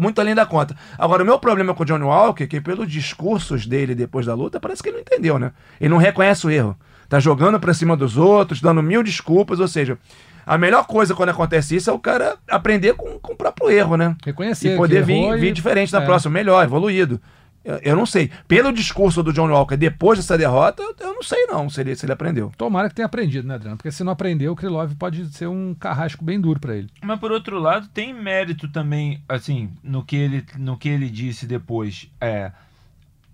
muito 0.00 0.20
além 0.20 0.34
da 0.34 0.44
conta. 0.46 0.76
Agora, 0.98 1.22
o 1.22 1.26
meu 1.26 1.38
problema 1.38 1.74
com 1.74 1.82
o 1.82 1.86
Johnny 1.86 2.04
Walker 2.04 2.44
é 2.44 2.46
que, 2.46 2.60
pelos 2.60 2.90
discursos 2.90 3.66
dele 3.66 3.94
depois 3.94 4.26
da 4.26 4.34
luta, 4.34 4.60
parece 4.60 4.82
que 4.82 4.88
ele 4.90 4.96
não 4.96 5.02
entendeu, 5.02 5.38
né? 5.38 5.52
Ele 5.80 5.88
não 5.90 5.96
reconhece 5.98 6.46
o 6.46 6.50
erro. 6.50 6.76
Tá 7.08 7.18
jogando 7.18 7.58
pra 7.58 7.72
cima 7.72 7.96
dos 7.96 8.18
outros, 8.18 8.60
dando 8.60 8.82
mil 8.82 9.02
desculpas, 9.02 9.58
ou 9.60 9.66
seja. 9.68 9.98
A 10.46 10.56
melhor 10.58 10.86
coisa 10.86 11.14
quando 11.14 11.30
acontece 11.30 11.74
isso 11.76 11.90
é 11.90 11.92
o 11.92 11.98
cara 11.98 12.36
aprender 12.50 12.94
com, 12.94 13.18
com 13.18 13.32
o 13.32 13.36
próprio 13.36 13.70
erro, 13.70 13.96
né? 13.96 14.14
Reconhecer 14.24 14.74
E 14.74 14.76
poder 14.76 15.02
vir, 15.04 15.34
e- 15.34 15.38
vir 15.38 15.52
diferente 15.52 15.92
na 15.92 16.02
é. 16.02 16.04
próxima, 16.04 16.32
melhor, 16.32 16.62
evoluído. 16.64 17.20
Eu, 17.68 17.78
eu 17.82 17.96
não 17.96 18.06
sei. 18.06 18.30
Pelo 18.48 18.72
discurso 18.72 19.22
do 19.22 19.30
John 19.32 19.50
Walker 19.50 19.76
depois 19.76 20.18
dessa 20.18 20.38
derrota, 20.38 20.82
eu, 20.82 20.94
eu 20.98 21.14
não 21.14 21.22
sei 21.22 21.44
não 21.46 21.68
se 21.68 21.80
ele, 21.82 21.94
se 21.94 22.06
ele 22.06 22.12
aprendeu. 22.14 22.50
Tomara 22.56 22.88
que 22.88 22.94
tenha 22.94 23.04
aprendido, 23.04 23.46
né, 23.46 23.56
Adriano? 23.56 23.76
Porque 23.76 23.92
se 23.92 24.02
não 24.02 24.12
aprender, 24.12 24.48
o 24.48 24.56
Krylov 24.56 24.94
pode 24.94 25.26
ser 25.34 25.46
um 25.48 25.74
carrasco 25.74 26.24
bem 26.24 26.40
duro 26.40 26.58
pra 26.58 26.74
ele. 26.74 26.88
Mas 27.02 27.20
por 27.20 27.30
outro 27.30 27.58
lado, 27.58 27.86
tem 27.88 28.14
mérito 28.14 28.68
também, 28.68 29.22
assim, 29.28 29.70
no 29.82 30.02
que 30.02 30.16
ele, 30.16 30.44
no 30.56 30.78
que 30.78 30.88
ele 30.88 31.10
disse 31.10 31.46
depois. 31.46 32.10
É, 32.20 32.52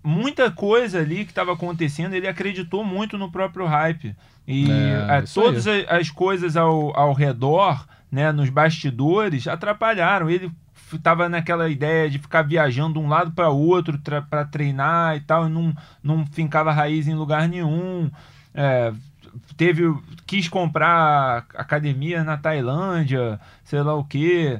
muita 0.03 0.51
coisa 0.51 0.99
ali 0.99 1.23
que 1.25 1.31
estava 1.31 1.53
acontecendo, 1.53 2.13
ele 2.13 2.27
acreditou 2.27 2.83
muito 2.83 3.17
no 3.17 3.31
próprio 3.31 3.65
hype. 3.65 4.15
E 4.47 4.69
É, 4.69 5.17
é, 5.19 5.21
todas 5.33 5.65
a- 5.65 5.95
as 5.97 6.09
coisas 6.11 6.55
ao, 6.57 6.95
ao 6.97 7.13
redor, 7.13 7.87
né, 8.11 8.31
nos 8.31 8.49
bastidores, 8.49 9.47
atrapalharam. 9.47 10.29
Ele 10.29 10.51
estava 10.93 11.27
naquela 11.29 11.69
ideia 11.69 12.09
de 12.09 12.19
ficar 12.19 12.41
viajando 12.43 12.99
de 12.99 13.05
um 13.05 13.09
lado 13.09 13.31
para 13.31 13.49
outro 13.49 13.99
para 14.29 14.45
treinar 14.45 15.15
e 15.15 15.19
tal, 15.21 15.47
e 15.47 15.49
não, 15.49 15.73
não 16.03 16.25
fincava 16.25 16.71
raiz 16.71 17.07
em 17.07 17.15
lugar 17.15 17.47
nenhum. 17.49 18.09
É, 18.53 18.93
teve 19.57 19.83
quis 20.25 20.47
comprar 20.47 21.45
academia 21.55 22.23
na 22.23 22.37
Tailândia, 22.37 23.39
sei 23.63 23.81
lá 23.81 23.93
o 23.95 24.03
que. 24.03 24.59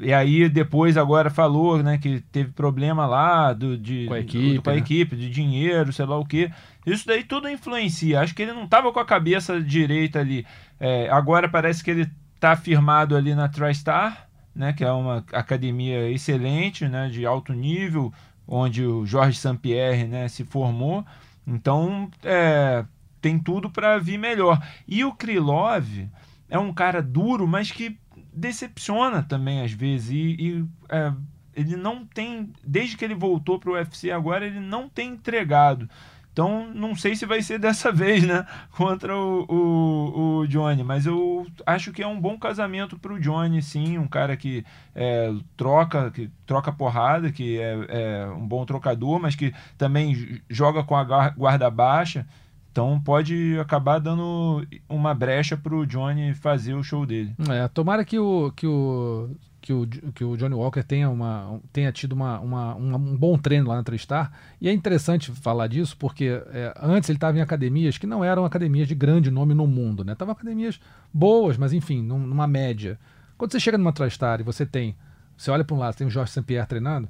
e 0.00 0.12
aí 0.12 0.48
depois 0.48 0.96
agora 0.96 1.30
falou, 1.30 1.82
né, 1.82 1.98
que 1.98 2.20
teve 2.32 2.50
problema 2.50 3.06
lá 3.06 3.52
do, 3.52 3.76
de, 3.78 4.06
Com 4.06 4.14
a 4.14 4.18
equipe, 4.20 4.54
do- 4.56 4.62
com 4.62 4.70
a 4.70 4.72
né? 4.72 4.78
equipe, 4.80 5.16
de 5.16 5.30
dinheiro, 5.30 5.92
sei 5.92 6.04
lá 6.06 6.16
o 6.18 6.24
que. 6.24 6.50
Isso 6.84 7.06
daí 7.06 7.22
tudo 7.22 7.48
influencia. 7.48 8.20
Acho 8.20 8.34
que 8.34 8.42
ele 8.42 8.52
não 8.52 8.64
estava 8.64 8.90
com 8.92 8.98
a 8.98 9.04
cabeça 9.04 9.60
direita 9.62 10.18
ali. 10.18 10.44
É, 10.80 11.08
agora 11.10 11.48
parece 11.48 11.84
que 11.84 11.92
ele 11.92 12.10
está 12.34 12.56
firmado 12.56 13.14
ali 13.16 13.36
na 13.36 13.48
TriStar, 13.48 14.26
né, 14.54 14.72
que 14.72 14.84
é 14.84 14.92
uma 14.92 15.24
academia 15.32 16.10
excelente, 16.10 16.88
né, 16.88 17.08
de 17.08 17.24
alto 17.24 17.52
nível, 17.52 18.12
onde 18.46 18.84
o 18.84 19.06
Jorge 19.06 19.38
Sampierre, 19.38 20.04
né, 20.04 20.28
se 20.28 20.44
formou. 20.44 21.04
Então, 21.46 22.10
é, 22.22 22.84
tem 23.20 23.38
tudo 23.38 23.70
para 23.70 23.98
vir 23.98 24.18
melhor. 24.18 24.62
E 24.86 25.04
o 25.04 25.12
Krylov 25.12 26.08
é 26.48 26.58
um 26.58 26.72
cara 26.72 27.02
duro, 27.02 27.46
mas 27.46 27.70
que 27.70 27.98
decepciona 28.32 29.22
também 29.22 29.62
às 29.62 29.72
vezes. 29.72 30.10
E, 30.10 30.36
e, 30.38 30.64
é, 30.88 31.12
ele 31.54 31.76
não 31.76 32.04
tem, 32.04 32.52
desde 32.64 32.96
que 32.96 33.04
ele 33.04 33.14
voltou 33.14 33.58
para 33.58 33.70
o 33.70 33.74
UFC 33.74 34.10
agora, 34.10 34.46
ele 34.46 34.60
não 34.60 34.88
tem 34.88 35.10
entregado. 35.10 35.88
Então, 36.32 36.72
não 36.74 36.94
sei 36.94 37.14
se 37.14 37.26
vai 37.26 37.42
ser 37.42 37.58
dessa 37.58 37.92
vez, 37.92 38.24
né? 38.24 38.46
Contra 38.70 39.14
o, 39.14 39.44
o, 39.48 40.38
o 40.38 40.46
Johnny. 40.48 40.82
Mas 40.82 41.04
eu 41.06 41.46
acho 41.66 41.92
que 41.92 42.02
é 42.02 42.06
um 42.06 42.20
bom 42.20 42.38
casamento 42.38 42.98
para 42.98 43.12
o 43.12 43.20
Johnny, 43.20 43.62
sim. 43.62 43.98
Um 43.98 44.08
cara 44.08 44.36
que 44.36 44.64
é, 44.94 45.32
troca 45.56 46.10
que 46.10 46.30
troca 46.46 46.72
porrada, 46.72 47.30
que 47.30 47.58
é, 47.58 47.86
é 47.88 48.26
um 48.26 48.46
bom 48.46 48.64
trocador, 48.64 49.20
mas 49.20 49.36
que 49.36 49.54
também 49.76 50.40
joga 50.48 50.82
com 50.82 50.96
a 50.96 51.30
guarda 51.30 51.70
baixa. 51.70 52.26
Então, 52.70 52.98
pode 52.98 53.58
acabar 53.60 53.98
dando 53.98 54.66
uma 54.88 55.14
brecha 55.14 55.58
para 55.58 55.74
o 55.74 55.86
Johnny 55.86 56.32
fazer 56.32 56.72
o 56.72 56.82
show 56.82 57.04
dele. 57.04 57.34
É, 57.50 57.68
tomara 57.68 58.02
que 58.02 58.18
o, 58.18 58.50
que 58.52 58.66
o, 58.66 59.36
que 59.62 59.72
o, 59.72 59.86
que 59.86 60.24
o 60.24 60.36
Johnny 60.36 60.54
Walker 60.54 60.82
tenha, 60.82 61.08
uma, 61.08 61.60
tenha 61.72 61.90
tido 61.92 62.12
uma, 62.12 62.38
uma- 62.40 62.74
um 62.74 63.16
bom 63.16 63.38
treino 63.38 63.68
lá 63.68 63.76
na 63.76 63.82
Tristar. 63.82 64.30
E 64.60 64.68
é 64.68 64.72
interessante 64.72 65.30
falar 65.32 65.68
disso, 65.68 65.96
porque 65.96 66.24
é, 66.52 66.74
antes 66.82 67.08
ele 67.08 67.16
estava 67.16 67.38
em 67.38 67.40
academias 67.40 67.96
que 67.96 68.06
não 68.06 68.22
eram 68.24 68.44
academias 68.44 68.88
de 68.88 68.94
grande 68.94 69.30
nome 69.30 69.54
no 69.54 69.66
mundo, 69.66 70.04
né? 70.04 70.12
Estavam 70.12 70.32
academias 70.32 70.80
boas, 71.14 71.56
mas 71.56 71.72
enfim, 71.72 72.02
num- 72.02 72.18
numa 72.26 72.46
média. 72.46 72.98
Quando 73.38 73.52
você 73.52 73.60
chega 73.60 73.78
numa 73.78 73.92
Tristar 73.92 74.40
e 74.40 74.42
você 74.42 74.66
tem, 74.66 74.96
você 75.36 75.50
olha 75.50 75.64
para 75.64 75.74
um 75.76 75.78
lado, 75.78 75.94
tem 75.96 76.06
o 76.06 76.10
Jorge 76.10 76.32
St. 76.32 76.42
Pierre 76.42 76.66
treinando, 76.66 77.08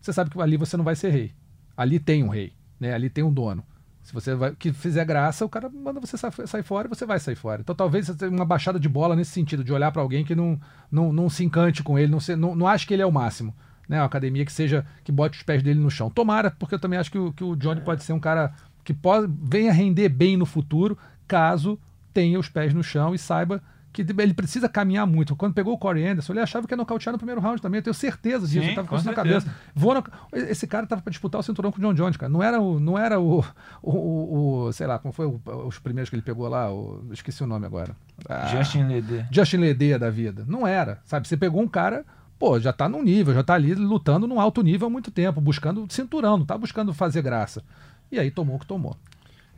você 0.00 0.12
sabe 0.12 0.28
que 0.30 0.40
ali 0.40 0.56
você 0.56 0.76
não 0.76 0.84
vai 0.84 0.96
ser 0.96 1.10
rei. 1.10 1.32
Ali 1.76 1.98
tem 2.00 2.22
um 2.24 2.28
rei, 2.28 2.52
né? 2.80 2.92
Ali 2.92 3.08
tem 3.08 3.22
um 3.24 3.32
dono. 3.32 3.64
Se 4.02 4.12
você 4.12 4.34
vai, 4.34 4.52
que 4.54 4.72
fizer 4.72 5.04
graça, 5.04 5.44
o 5.44 5.48
cara 5.48 5.68
manda 5.68 6.00
você 6.00 6.16
sa- 6.16 6.30
sair 6.46 6.62
fora 6.64 6.88
e 6.88 6.88
você 6.88 7.06
vai 7.06 7.20
sair 7.20 7.36
fora. 7.36 7.60
Então 7.60 7.74
talvez 7.74 8.06
você 8.06 8.14
tenha 8.14 8.30
uma 8.30 8.44
baixada 8.44 8.78
de 8.80 8.88
bola 8.88 9.14
nesse 9.14 9.30
sentido, 9.30 9.62
de 9.62 9.72
olhar 9.72 9.92
para 9.92 10.02
alguém 10.02 10.24
que 10.24 10.34
não, 10.34 10.60
não, 10.90 11.12
não 11.12 11.30
se 11.30 11.44
encante 11.44 11.82
com 11.82 11.98
ele, 11.98 12.10
não, 12.10 12.18
se, 12.18 12.34
não, 12.34 12.54
não 12.56 12.66
acha 12.66 12.86
que 12.86 12.92
ele 12.92 13.02
é 13.02 13.06
o 13.06 13.12
máximo. 13.12 13.54
Né? 13.88 13.98
Uma 13.98 14.06
academia 14.06 14.44
que 14.44 14.52
seja, 14.52 14.84
que 15.04 15.12
bote 15.12 15.38
os 15.38 15.44
pés 15.44 15.62
dele 15.62 15.78
no 15.78 15.90
chão. 15.90 16.10
Tomara, 16.10 16.50
porque 16.50 16.74
eu 16.74 16.80
também 16.80 16.98
acho 16.98 17.10
que 17.12 17.18
o, 17.18 17.32
que 17.32 17.44
o 17.44 17.54
Johnny 17.54 17.80
pode 17.80 18.02
ser 18.02 18.12
um 18.12 18.20
cara 18.20 18.52
que 18.82 18.92
pode, 18.92 19.32
venha 19.42 19.72
render 19.72 20.08
bem 20.08 20.36
no 20.36 20.46
futuro, 20.46 20.98
caso 21.28 21.78
tenha 22.12 22.38
os 22.38 22.48
pés 22.48 22.74
no 22.74 22.82
chão 22.82 23.14
e 23.14 23.18
saiba 23.18 23.62
que 23.92 24.02
ele 24.02 24.32
precisa 24.34 24.68
caminhar 24.68 25.06
muito. 25.06 25.36
Quando 25.36 25.52
pegou 25.52 25.74
o 25.74 25.78
Corey 25.78 26.06
Anderson, 26.08 26.32
ele 26.32 26.40
achava 26.40 26.66
que 26.66 26.72
ia 26.72 26.76
nocautear 26.76 27.12
no 27.12 27.18
primeiro 27.18 27.40
round 27.40 27.60
também. 27.60 27.78
Eu 27.78 27.82
tenho 27.82 27.94
certeza 27.94 28.46
disso. 28.46 28.62
Sim, 28.64 28.70
eu 28.70 28.74
tava 28.74 28.88
com 28.88 28.96
isso 28.96 29.04
na 29.04 29.12
cabeça. 29.14 29.54
Vou 29.74 29.94
no- 29.94 30.02
Esse 30.32 30.66
cara 30.66 30.86
tava 30.86 31.02
para 31.02 31.10
disputar 31.10 31.40
o 31.40 31.42
cinturão 31.44 31.70
com 31.70 31.78
o 31.78 31.80
John 31.82 31.92
Jones, 31.94 32.16
cara. 32.16 32.30
Não 32.32 32.42
era 32.42 32.60
o, 32.60 32.80
não 32.80 32.98
era 32.98 33.20
o, 33.20 33.44
o, 33.82 34.64
o- 34.66 34.72
sei 34.72 34.86
lá, 34.86 34.98
como 34.98 35.12
foi 35.12 35.26
o- 35.26 35.40
os 35.66 35.78
primeiros 35.78 36.08
que 36.08 36.16
ele 36.16 36.22
pegou 36.22 36.48
lá, 36.48 36.72
o- 36.72 37.04
esqueci 37.12 37.42
o 37.42 37.46
nome 37.46 37.66
agora. 37.66 37.94
Ah, 38.28 38.46
Justin 38.46 38.84
Leder. 38.84 39.26
Justin 39.30 39.56
Ledea 39.58 39.98
da 39.98 40.10
vida. 40.10 40.44
Não 40.48 40.66
era, 40.66 41.00
sabe? 41.04 41.28
Você 41.28 41.36
pegou 41.36 41.60
um 41.62 41.68
cara, 41.68 42.04
pô, 42.38 42.58
já 42.58 42.72
tá 42.72 42.88
num 42.88 43.02
nível, 43.02 43.34
já 43.34 43.42
tá 43.42 43.54
ali 43.54 43.74
lutando 43.74 44.26
num 44.26 44.40
alto 44.40 44.62
nível 44.62 44.86
há 44.86 44.90
muito 44.90 45.10
tempo, 45.10 45.40
buscando 45.40 45.86
cinturão, 45.90 46.38
não 46.38 46.46
tá 46.46 46.56
buscando 46.56 46.92
fazer 46.94 47.22
graça. 47.22 47.62
E 48.10 48.18
aí 48.18 48.30
tomou 48.30 48.56
o 48.56 48.58
que 48.58 48.66
tomou. 48.66 48.96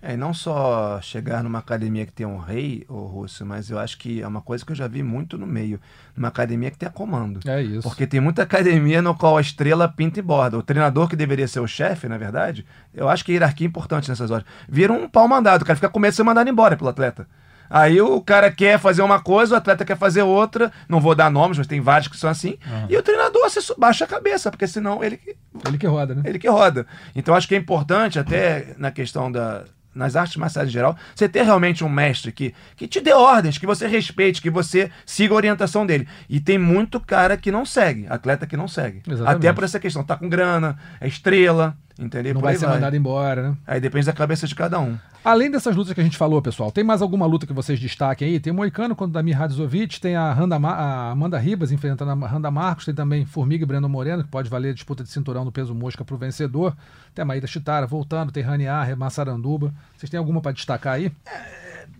É, 0.07 0.13
e 0.13 0.17
não 0.19 0.35
só 0.35 1.01
chegar 1.01 1.43
numa 1.43 1.61
academia 1.61 2.05
que 2.05 2.13
tem 2.13 2.27
um 2.27 2.37
rei, 2.37 2.85
o 2.91 3.07
russo, 3.07 3.47
mas 3.47 3.71
eu 3.71 3.79
acho 3.79 3.97
que 3.97 4.21
é 4.21 4.29
uma 4.29 4.43
coisa 4.43 4.63
que 4.63 4.71
eu 4.71 4.77
já 4.77 4.87
vi 4.87 5.03
muito 5.03 5.39
no 5.39 5.47
meio. 5.47 5.81
Numa 6.15 6.29
academia 6.29 6.71
que 6.71 6.77
tenha 6.77 6.91
comando. 6.91 7.41
É 7.49 7.63
isso. 7.63 7.81
Porque 7.89 8.07
tem 8.07 8.21
muita 8.21 8.43
academia 8.43 9.01
no 9.01 9.15
qual 9.15 9.39
a 9.39 9.41
estrela 9.41 9.89
pinta 9.89 10.19
e 10.19 10.23
borda. 10.23 10.59
O 10.59 10.63
treinador 10.63 11.09
que 11.09 11.17
deveria 11.17 11.49
ser 11.49 11.61
o 11.61 11.67
chefe, 11.67 12.07
na 12.07 12.19
verdade, 12.19 12.67
eu 12.93 13.09
acho 13.09 13.25
que 13.25 13.33
a 13.33 13.35
hierarquia 13.35 13.67
é 13.67 13.69
importante 13.69 14.11
nessas 14.11 14.31
horas. 14.31 14.45
Vira 14.69 14.93
um 14.93 15.09
pau 15.09 15.27
mandado, 15.27 15.63
o 15.63 15.65
cara 15.65 15.77
fica 15.77 15.89
com 15.89 15.99
medo 15.99 16.11
de 16.11 16.17
ser 16.17 16.23
mandado 16.23 16.51
embora 16.51 16.77
pelo 16.77 16.91
atleta. 16.91 17.27
Aí 17.71 17.99
o 17.99 18.21
cara 18.21 18.51
quer 18.53 18.79
fazer 18.79 19.01
uma 19.01 19.21
coisa, 19.21 19.55
o 19.55 19.59
atleta 19.59 19.87
quer 19.87 19.97
fazer 19.97 20.23
outra. 20.23 20.71
Não 20.87 21.01
vou 21.01 21.15
dar 21.15 21.31
nomes, 21.31 21.57
mas 21.57 21.67
tem 21.67 21.81
vários 21.81 22.09
que 22.09 22.17
são 22.19 22.29
assim. 22.29 22.59
E 22.91 22.97
o 22.97 23.03
treinador 23.03 23.49
baixa 23.79 24.05
a 24.05 24.09
cabeça, 24.09 24.51
porque 24.51 24.67
senão 24.67 25.03
ele 25.03 25.17
que 25.17 25.35
Ele 25.67 25.79
que 25.79 25.87
roda, 25.87 26.15
né? 26.15 26.23
ele 26.27 26.39
que 26.39 26.49
roda. 26.49 26.87
Então 27.17 27.35
acho 27.35 27.49
que 27.49 27.55
é 27.55 27.59
importante, 27.59 28.19
até 28.19 28.75
na 28.77 28.91
questão 28.91 29.33
da, 29.33 29.65
nas 29.95 30.17
artes 30.17 30.37
marciais 30.37 30.69
em 30.69 30.73
geral, 30.73 30.97
você 31.15 31.29
ter 31.29 31.43
realmente 31.43 31.85
um 31.85 31.89
mestre 31.89 32.33
que, 32.33 32.55
que 32.77 32.87
te 32.87 33.01
dê 33.01 33.13
ordens, 33.13 33.59
que 33.59 33.67
você 33.67 33.87
respeite, 33.87 34.43
que 34.43 34.51
você 34.51 34.91
siga 35.07 35.35
a 35.35 35.37
orientação 35.37 35.87
dele. 35.87 36.09
E 36.29 36.41
tem 36.41 36.59
muito 36.59 37.01
cara 37.01 37.37
que 37.37 37.51
não 37.51 37.65
segue, 37.65 38.07
atleta 38.09 38.47
que 38.47 38.57
não 38.57 38.69
segue. 38.69 39.03
Exatamente. 39.07 39.37
Até 39.37 39.53
por 39.53 39.65
essa 39.65 39.79
questão, 39.81 40.03
tá 40.03 40.17
com 40.17 40.29
grana, 40.29 40.79
é 41.01 41.07
estrela, 41.07 41.77
entendeu? 41.99 42.35
Não 42.35 42.41
vai 42.41 42.57
ser 42.57 42.67
mandado 42.67 42.97
embora, 42.97 43.51
né? 43.51 43.57
Aí 43.67 43.81
depende 43.81 44.07
da 44.07 44.13
cabeça 44.13 44.47
de 44.47 44.55
cada 44.55 44.81
um. 44.81 44.97
Além 45.25 45.51
dessas 45.51 45.75
lutas 45.75 45.95
que 45.95 46.01
a 46.01 46.05
gente 46.05 46.19
falou, 46.19 46.43
pessoal, 46.43 46.71
tem 46.71 46.85
mais 46.85 47.01
alguma 47.01 47.25
luta 47.25 47.47
que 47.47 47.53
vocês 47.53 47.81
destaquem 47.81 48.29
aí? 48.29 48.41
Tem 48.41 48.53
o 48.53 48.57
Moicano 48.57 48.95
contra 48.95 49.11
o 49.11 49.13
Damir 49.15 49.39
Radzovic, 49.39 50.01
tem 50.01 50.17
a, 50.17 50.33
Randa 50.33 50.57
a 50.57 51.11
Amanda 51.13 51.39
Ribas 51.39 51.73
enfrentando 51.73 52.25
a 52.25 52.29
Randa 52.29 52.51
Marcos, 52.51 52.85
tem 52.85 52.95
também 52.95 53.25
Formiga 53.25 53.65
e 53.65 53.67
Breno 53.67 53.89
Moreno, 53.89 54.23
que 54.23 54.29
pode 54.29 54.51
valer 54.51 54.71
a 54.71 54.75
disputa 54.75 55.03
de 55.03 55.11
cinturão 55.11 55.45
no 55.45 55.51
peso 55.51 55.75
mosca 55.75 56.05
pro 56.05 56.19
vencedor. 56.19 56.77
Tem 57.15 57.23
a 57.23 57.27
Maíra 57.27 57.47
Chitara 57.47 57.87
voltando, 57.87 58.33
tem 58.33 58.43
Rani 58.43 58.67
Arre, 58.67 58.95
Massaranduba. 58.95 59.73
Vocês 59.97 60.11
têm 60.11 60.19
alguma 60.19 60.43
para 60.43 60.53
destacar 60.53 60.95
aí? 60.95 61.11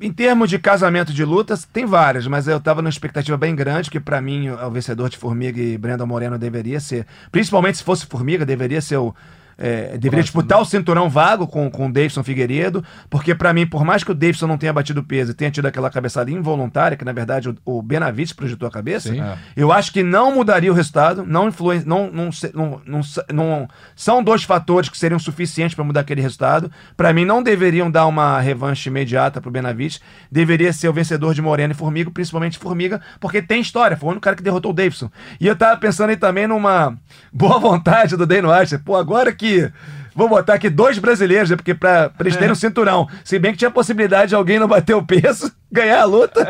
Em 0.01 0.13
termos 0.13 0.51
de 0.51 0.59
casamento 0.59 1.13
de 1.13 1.25
lutas, 1.25 1.65
tem 1.65 1.87
várias, 1.87 2.27
mas 2.27 2.49
eu 2.49 2.59
tava 2.59 2.83
numa 2.83 2.91
expectativa 2.91 3.37
bem 3.37 3.55
grande, 3.55 3.91
que 3.91 4.01
pra 4.01 4.21
mim 4.21 4.51
o 4.51 4.71
vencedor 4.71 5.09
de 5.09 5.17
Formiga 5.17 5.61
e 5.61 5.79
Brandon 5.79 6.07
Moreno 6.07 6.37
deveria 6.37 6.81
ser, 6.81 7.07
principalmente 7.31 7.79
se 7.79 7.85
fosse 7.85 8.05
Formiga, 8.07 8.45
deveria 8.45 8.81
ser 8.81 8.97
o. 8.97 9.15
é, 9.59 9.97
deveria 9.99 10.23
disputar 10.23 10.61
o 10.61 10.65
cinturão 10.65 11.09
vago 11.09 11.47
com, 11.47 11.71
com 11.71 11.87
o 11.87 11.93
Davidson 11.93 12.23
Figueiredo, 12.23 12.85
porque 13.09 13.35
pra 13.35 13.53
mim, 13.53 13.67
por 13.67 13.85
mais 13.85 14.03
que 14.05 14.11
o 14.11 14.15
Davidson 14.15 14.47
não 14.47 14.59
tenha 14.59 14.73
batido 14.73 15.03
peso 15.03 15.31
e 15.31 15.35
tenha 15.35 15.51
tido 15.51 15.67
aquela 15.67 15.91
cabeçada 15.91 16.31
involuntária, 16.31 16.97
que 16.97 17.05
na 17.05 17.13
verdade 17.13 17.49
o, 17.49 17.57
o 17.65 17.83
Benavides 17.83 18.33
projetou 18.33 18.67
a 18.67 18.71
cabeça, 18.71 19.11
Sim. 19.11 19.21
É. 19.21 19.37
eu 19.57 19.73
acho 19.73 19.93
que 19.93 20.03
não 20.03 20.35
mudaria 20.35 20.71
o 20.73 20.75
resultado, 20.75 21.25
não 21.27 21.49
influen 21.49 21.83
não, 21.87 22.11
não, 22.11 22.33
se- 22.33 22.51
não, 22.55 22.81
não, 22.87 23.01
não- 23.33 23.69
são 23.97 24.23
dois 24.23 24.43
fatores 24.45 24.89
que 24.89 24.99
seriam 24.99 25.19
suficientes 25.19 25.75
para 25.75 25.85
mudar 25.85 26.01
aquele 26.01 26.21
resultado. 26.21 26.71
Para 26.97 27.13
mim, 27.13 27.25
não 27.25 27.43
deveriam 27.43 27.91
dar 27.91 28.07
uma 28.07 28.41
revanche 28.41 28.89
imediata 28.89 29.41
pro 29.41 29.51
Benavides. 29.51 30.01
Deveria 30.31 30.73
ser 30.73 30.89
o 30.89 30.93
vencedor 30.93 31.35
de 31.35 31.43
Moreno 31.43 31.73
e 31.73 31.77
Formiga, 31.77 32.11
principalmente 32.11 32.59
Formiga, 32.59 33.01
porque 33.21 33.41
tem 33.43 33.61
história. 33.61 33.97
Foi 33.97 34.09
o 34.09 34.11
único 34.13 34.23
cara 34.25 34.37
que 34.37 34.43
derrotou 34.43 34.71
o 34.71 34.75
Davidson. 34.75 35.11
E 35.41 35.47
eu 35.47 35.55
tava 35.57 35.79
pensando 35.79 36.11
aí 36.11 36.17
também 36.17 36.47
numa 36.47 36.97
boa 37.33 37.59
vontade 37.59 38.17
do 38.17 38.27
Dano 38.27 38.53
White. 38.53 38.79
Pô, 38.79 38.97
agora 38.97 39.33
que. 39.33 39.44
Vou 40.17 40.29
botar 40.29 40.55
aqui 40.55 40.71
dois 40.71 40.97
brasileiros, 40.97 41.51
né? 41.51 41.57
Porque 41.57 41.75
pra, 41.75 42.09
pra 42.09 42.29
eles 42.29 42.37
terem 42.37 42.53
um 42.53 42.55
cinturão. 42.55 43.09
Se 43.25 43.37
bem 43.37 43.51
que 43.51 43.59
tinha 43.59 43.69
a 43.69 43.73
possibilidade 43.73 44.29
de 44.29 44.35
alguém 44.37 44.61
não 44.61 44.69
bater 44.69 44.95
o 44.95 45.03
peso, 45.03 45.51
ganhar 45.73 46.03
a 46.03 46.05
luta. 46.05 46.47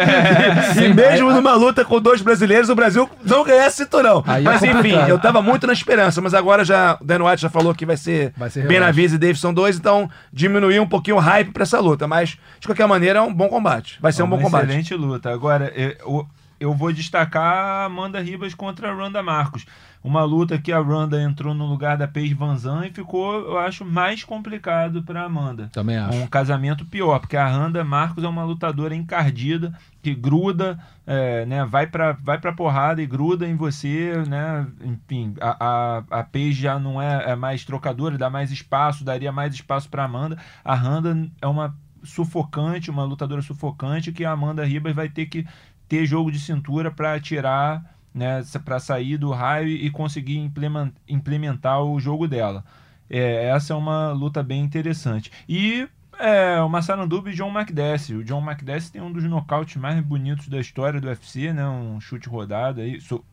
e 0.84 0.92
mesmo 0.92 1.32
numa 1.32 1.54
luta 1.54 1.82
com 1.82 1.98
dois 1.98 2.20
brasileiros, 2.20 2.68
o 2.68 2.74
Brasil 2.74 3.08
não 3.24 3.42
ganhar 3.42 3.70
cinturão. 3.70 4.22
Aí 4.26 4.42
é 4.42 4.44
mas 4.44 4.62
enfim, 4.62 4.94
eu 5.08 5.18
tava 5.18 5.40
muito 5.40 5.66
na 5.66 5.72
esperança, 5.72 6.20
mas 6.20 6.34
agora 6.34 6.62
já 6.62 6.98
o 7.00 7.04
Dan 7.06 7.24
White 7.24 7.40
já 7.40 7.48
falou 7.48 7.74
que 7.74 7.86
vai 7.86 7.96
ser, 7.96 8.34
Vai 8.36 8.50
ser. 8.50 8.66
Benavides 8.66 9.14
e 9.14 9.18
Davidson 9.18 9.54
2, 9.54 9.78
então 9.78 10.10
diminuiu 10.30 10.82
um 10.82 10.86
pouquinho 10.86 11.16
o 11.16 11.20
hype 11.20 11.50
pra 11.50 11.62
essa 11.62 11.80
luta. 11.80 12.06
Mas, 12.06 12.36
de 12.60 12.66
qualquer 12.68 12.86
maneira, 12.86 13.20
é 13.20 13.22
um 13.22 13.32
bom 13.32 13.48
combate. 13.48 13.96
Vai 13.98 14.12
ser 14.12 14.22
um 14.22 14.26
Uma 14.26 14.36
bom 14.36 14.42
combate. 14.42 14.64
excelente 14.66 14.94
luta. 14.94 15.30
Agora, 15.32 15.72
eu, 15.74 15.88
eu 16.00 16.26
vou 16.72 16.92
destacar 16.92 17.56
a 17.56 17.84
Amanda 17.84 18.20
Ribas 18.20 18.54
contra 18.54 18.90
a 18.90 18.94
Randa 18.94 19.22
Marcos. 19.22 19.66
Uma 20.02 20.22
luta 20.22 20.58
que 20.58 20.70
a 20.70 20.80
Randa 20.80 21.20
entrou 21.22 21.54
no 21.54 21.66
lugar 21.66 21.96
da 21.96 22.06
Paige 22.06 22.34
Van 22.34 22.56
Zandt 22.56 22.88
e 22.88 22.92
ficou, 22.92 23.34
eu 23.40 23.58
acho, 23.58 23.84
mais 23.86 24.22
complicado 24.22 25.02
para 25.02 25.24
Amanda. 25.24 25.70
Também 25.72 25.96
acho. 25.96 26.18
Um 26.18 26.26
casamento 26.26 26.84
pior, 26.84 27.18
porque 27.18 27.38
a 27.38 27.48
Randa 27.48 27.82
Marcos 27.82 28.22
é 28.22 28.28
uma 28.28 28.44
lutadora 28.44 28.94
encardida, 28.94 29.72
que 30.02 30.14
gruda, 30.14 30.78
é, 31.06 31.46
né, 31.46 31.64
vai 31.64 31.86
pra, 31.86 32.12
vai 32.12 32.38
pra 32.38 32.52
porrada 32.52 33.00
e 33.00 33.06
gruda 33.06 33.48
em 33.48 33.56
você, 33.56 34.22
né, 34.28 34.66
enfim, 34.84 35.34
a, 35.40 35.56
a, 35.58 36.20
a 36.20 36.22
Paige 36.22 36.60
já 36.60 36.78
não 36.78 37.00
é, 37.00 37.30
é 37.30 37.34
mais 37.34 37.64
trocadora, 37.64 38.18
dá 38.18 38.28
mais 38.28 38.52
espaço, 38.52 39.04
daria 39.04 39.32
mais 39.32 39.54
espaço 39.54 39.88
pra 39.88 40.04
Amanda. 40.04 40.36
A 40.62 40.74
Randa 40.74 41.16
é 41.40 41.46
uma 41.46 41.74
sufocante, 42.04 42.90
uma 42.90 43.04
lutadora 43.04 43.40
sufocante, 43.40 44.12
que 44.12 44.24
a 44.24 44.32
Amanda 44.32 44.64
Ribas 44.64 44.94
vai 44.94 45.08
ter 45.08 45.26
que 45.26 45.46
ter 45.88 46.06
jogo 46.06 46.30
de 46.30 46.38
cintura 46.40 46.90
para 46.90 47.18
tirar, 47.20 47.94
né, 48.14 48.42
para 48.64 48.78
sair 48.78 49.16
do 49.16 49.30
raio 49.30 49.68
e 49.68 49.90
conseguir 49.90 50.38
implemen- 50.38 50.92
implementar 51.08 51.82
o 51.82 51.98
jogo 52.00 52.26
dela. 52.28 52.64
É, 53.10 53.46
essa 53.48 53.72
é 53.74 53.76
uma 53.76 54.12
luta 54.12 54.42
bem 54.42 54.62
interessante. 54.62 55.30
E 55.48 55.86
é, 56.18 56.60
o 56.60 56.68
Massaranduba 56.68 57.30
e 57.30 57.34
John 57.34 57.50
McDessie. 57.52 58.14
O 58.16 58.24
John 58.24 58.40
McDessie 58.40 58.92
tem 58.92 59.02
um 59.02 59.12
dos 59.12 59.24
nocautes 59.24 59.76
mais 59.76 60.00
bonitos 60.00 60.48
da 60.48 60.58
história 60.60 61.00
do 61.00 61.08
UFC, 61.08 61.52
né? 61.52 61.66
Um 61.68 62.00
chute 62.00 62.28
rodado 62.28 62.80
aí. 62.80 63.00
So- 63.00 63.24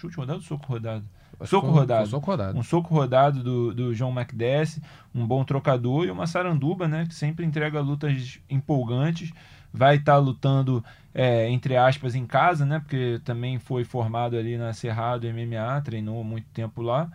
chute 0.00 0.16
rodado 0.16 0.38
ou 0.38 0.44
soco 0.44 0.66
rodado? 0.66 1.04
Soco 1.44 1.66
Foi- 1.66 1.80
rodado. 1.80 2.08
soco 2.08 2.26
rodado. 2.30 2.58
Um 2.58 2.62
soco 2.62 2.94
rodado 2.94 3.42
do, 3.42 3.74
do 3.74 3.94
John 3.94 4.10
McDessie, 4.10 4.82
um 5.14 5.26
bom 5.26 5.44
trocador 5.44 6.06
e 6.06 6.10
uma 6.10 6.26
Saranduba, 6.26 6.88
né? 6.88 7.04
Que 7.06 7.14
sempre 7.14 7.44
entrega 7.44 7.78
lutas 7.80 8.40
empolgantes. 8.48 9.30
Vai 9.76 9.96
estar 9.96 10.16
lutando, 10.18 10.84
é, 11.14 11.48
entre 11.50 11.76
aspas, 11.76 12.14
em 12.14 12.26
casa, 12.26 12.64
né? 12.64 12.80
Porque 12.80 13.20
também 13.24 13.58
foi 13.58 13.84
formado 13.84 14.36
ali 14.36 14.56
na 14.56 14.72
Cerrado 14.72 15.26
MMA, 15.26 15.80
treinou 15.82 16.24
muito 16.24 16.46
tempo 16.52 16.82
lá. 16.82 17.10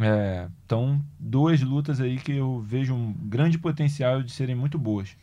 É, 0.00 0.46
então, 0.64 1.00
duas 1.18 1.60
lutas 1.60 2.00
aí 2.00 2.18
que 2.18 2.32
eu 2.32 2.60
vejo 2.66 2.94
um 2.94 3.12
grande 3.12 3.58
potencial 3.58 4.22
de 4.22 4.32
serem 4.32 4.54
muito 4.54 4.78
boas. 4.78 5.16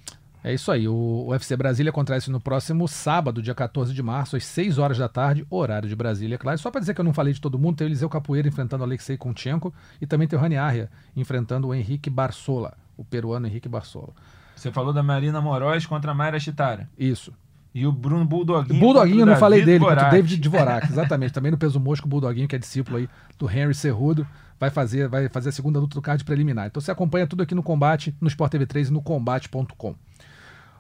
É 0.44 0.54
isso 0.54 0.72
aí. 0.72 0.88
O 0.88 1.28
UFC 1.28 1.56
Brasília 1.58 1.90
acontece 1.90 2.32
no 2.32 2.40
próximo 2.40 2.88
sábado, 2.88 3.42
dia 3.42 3.54
14 3.54 3.94
de 3.94 4.02
março, 4.02 4.38
às 4.38 4.46
6 4.46 4.78
horas 4.78 4.98
da 4.98 5.10
tarde, 5.10 5.46
horário 5.50 5.90
de 5.90 5.96
Brasília, 5.96 6.38
claro. 6.38 6.58
Só 6.58 6.72
para 6.72 6.80
dizer 6.80 6.94
que 6.94 7.02
eu 7.02 7.06
não 7.06 7.14
falei 7.14 7.34
de 7.34 7.42
todo 7.42 7.60
mundo, 7.60 7.78
tem 7.78 7.88
o 7.88 7.90
Eliseu 7.90 8.10
Capoeira 8.10 8.48
enfrentando 8.48 8.82
o 8.82 8.86
Alexei 8.86 9.18
Konchenko 9.18 9.74
e 10.00 10.08
também 10.08 10.28
tem 10.28 10.40
o 10.40 10.42
Rani 10.42 10.56
Arria 10.56 10.90
enfrentando 11.16 11.68
o 11.68 11.74
Henrique 11.74 12.10
Barsola, 12.10 12.78
o 12.96 13.04
peruano 13.04 13.48
Henrique 13.48 13.68
Barsola. 13.68 14.14
Você 14.60 14.72
falou 14.72 14.92
da 14.92 15.02
Marina 15.02 15.40
Moraes 15.40 15.86
contra 15.86 16.12
a 16.12 16.14
Mayra 16.14 16.40
Chitara. 16.40 16.90
Isso. 16.98 17.34
E 17.74 17.88
o 17.88 17.92
Bruno 17.92 18.26
Bulldoguinho. 18.26 18.80
Bulldoguinho, 18.80 19.26
não 19.26 19.36
falei 19.38 19.64
dele, 19.64 19.80
contra 19.80 20.08
o. 20.08 20.12
David 20.12 20.38
Dvorak, 20.38 20.88
exatamente. 20.92 21.32
Também 21.32 21.52
no 21.52 21.58
peso 21.58 21.80
mosco, 21.80 22.08
o 22.08 22.10
Bulldoguinho, 22.10 22.48
que 22.48 22.56
é 22.56 22.60
discípulo 22.60 22.98
aí 22.98 23.08
do 23.38 23.50
Henry 23.50 23.74
Cerrudo, 23.74 24.28
vai 24.60 24.70
fazer, 24.70 25.08
vai 25.08 25.30
fazer 25.30 25.50
a 25.50 25.52
segunda 25.52 25.80
luta 25.80 25.96
do 25.96 26.02
card 26.02 26.24
preliminar. 26.26 26.68
Então 26.68 26.82
você 26.82 26.92
acompanha 26.92 27.26
tudo 27.26 27.44
aqui 27.44 27.56
no 27.56 27.64
Combate, 27.64 28.14
no 28.20 28.28
Sport 28.28 28.52
TV 28.52 28.66
3 28.66 28.90
e 28.90 28.92
no 28.92 29.02
combate.com. 29.02 29.96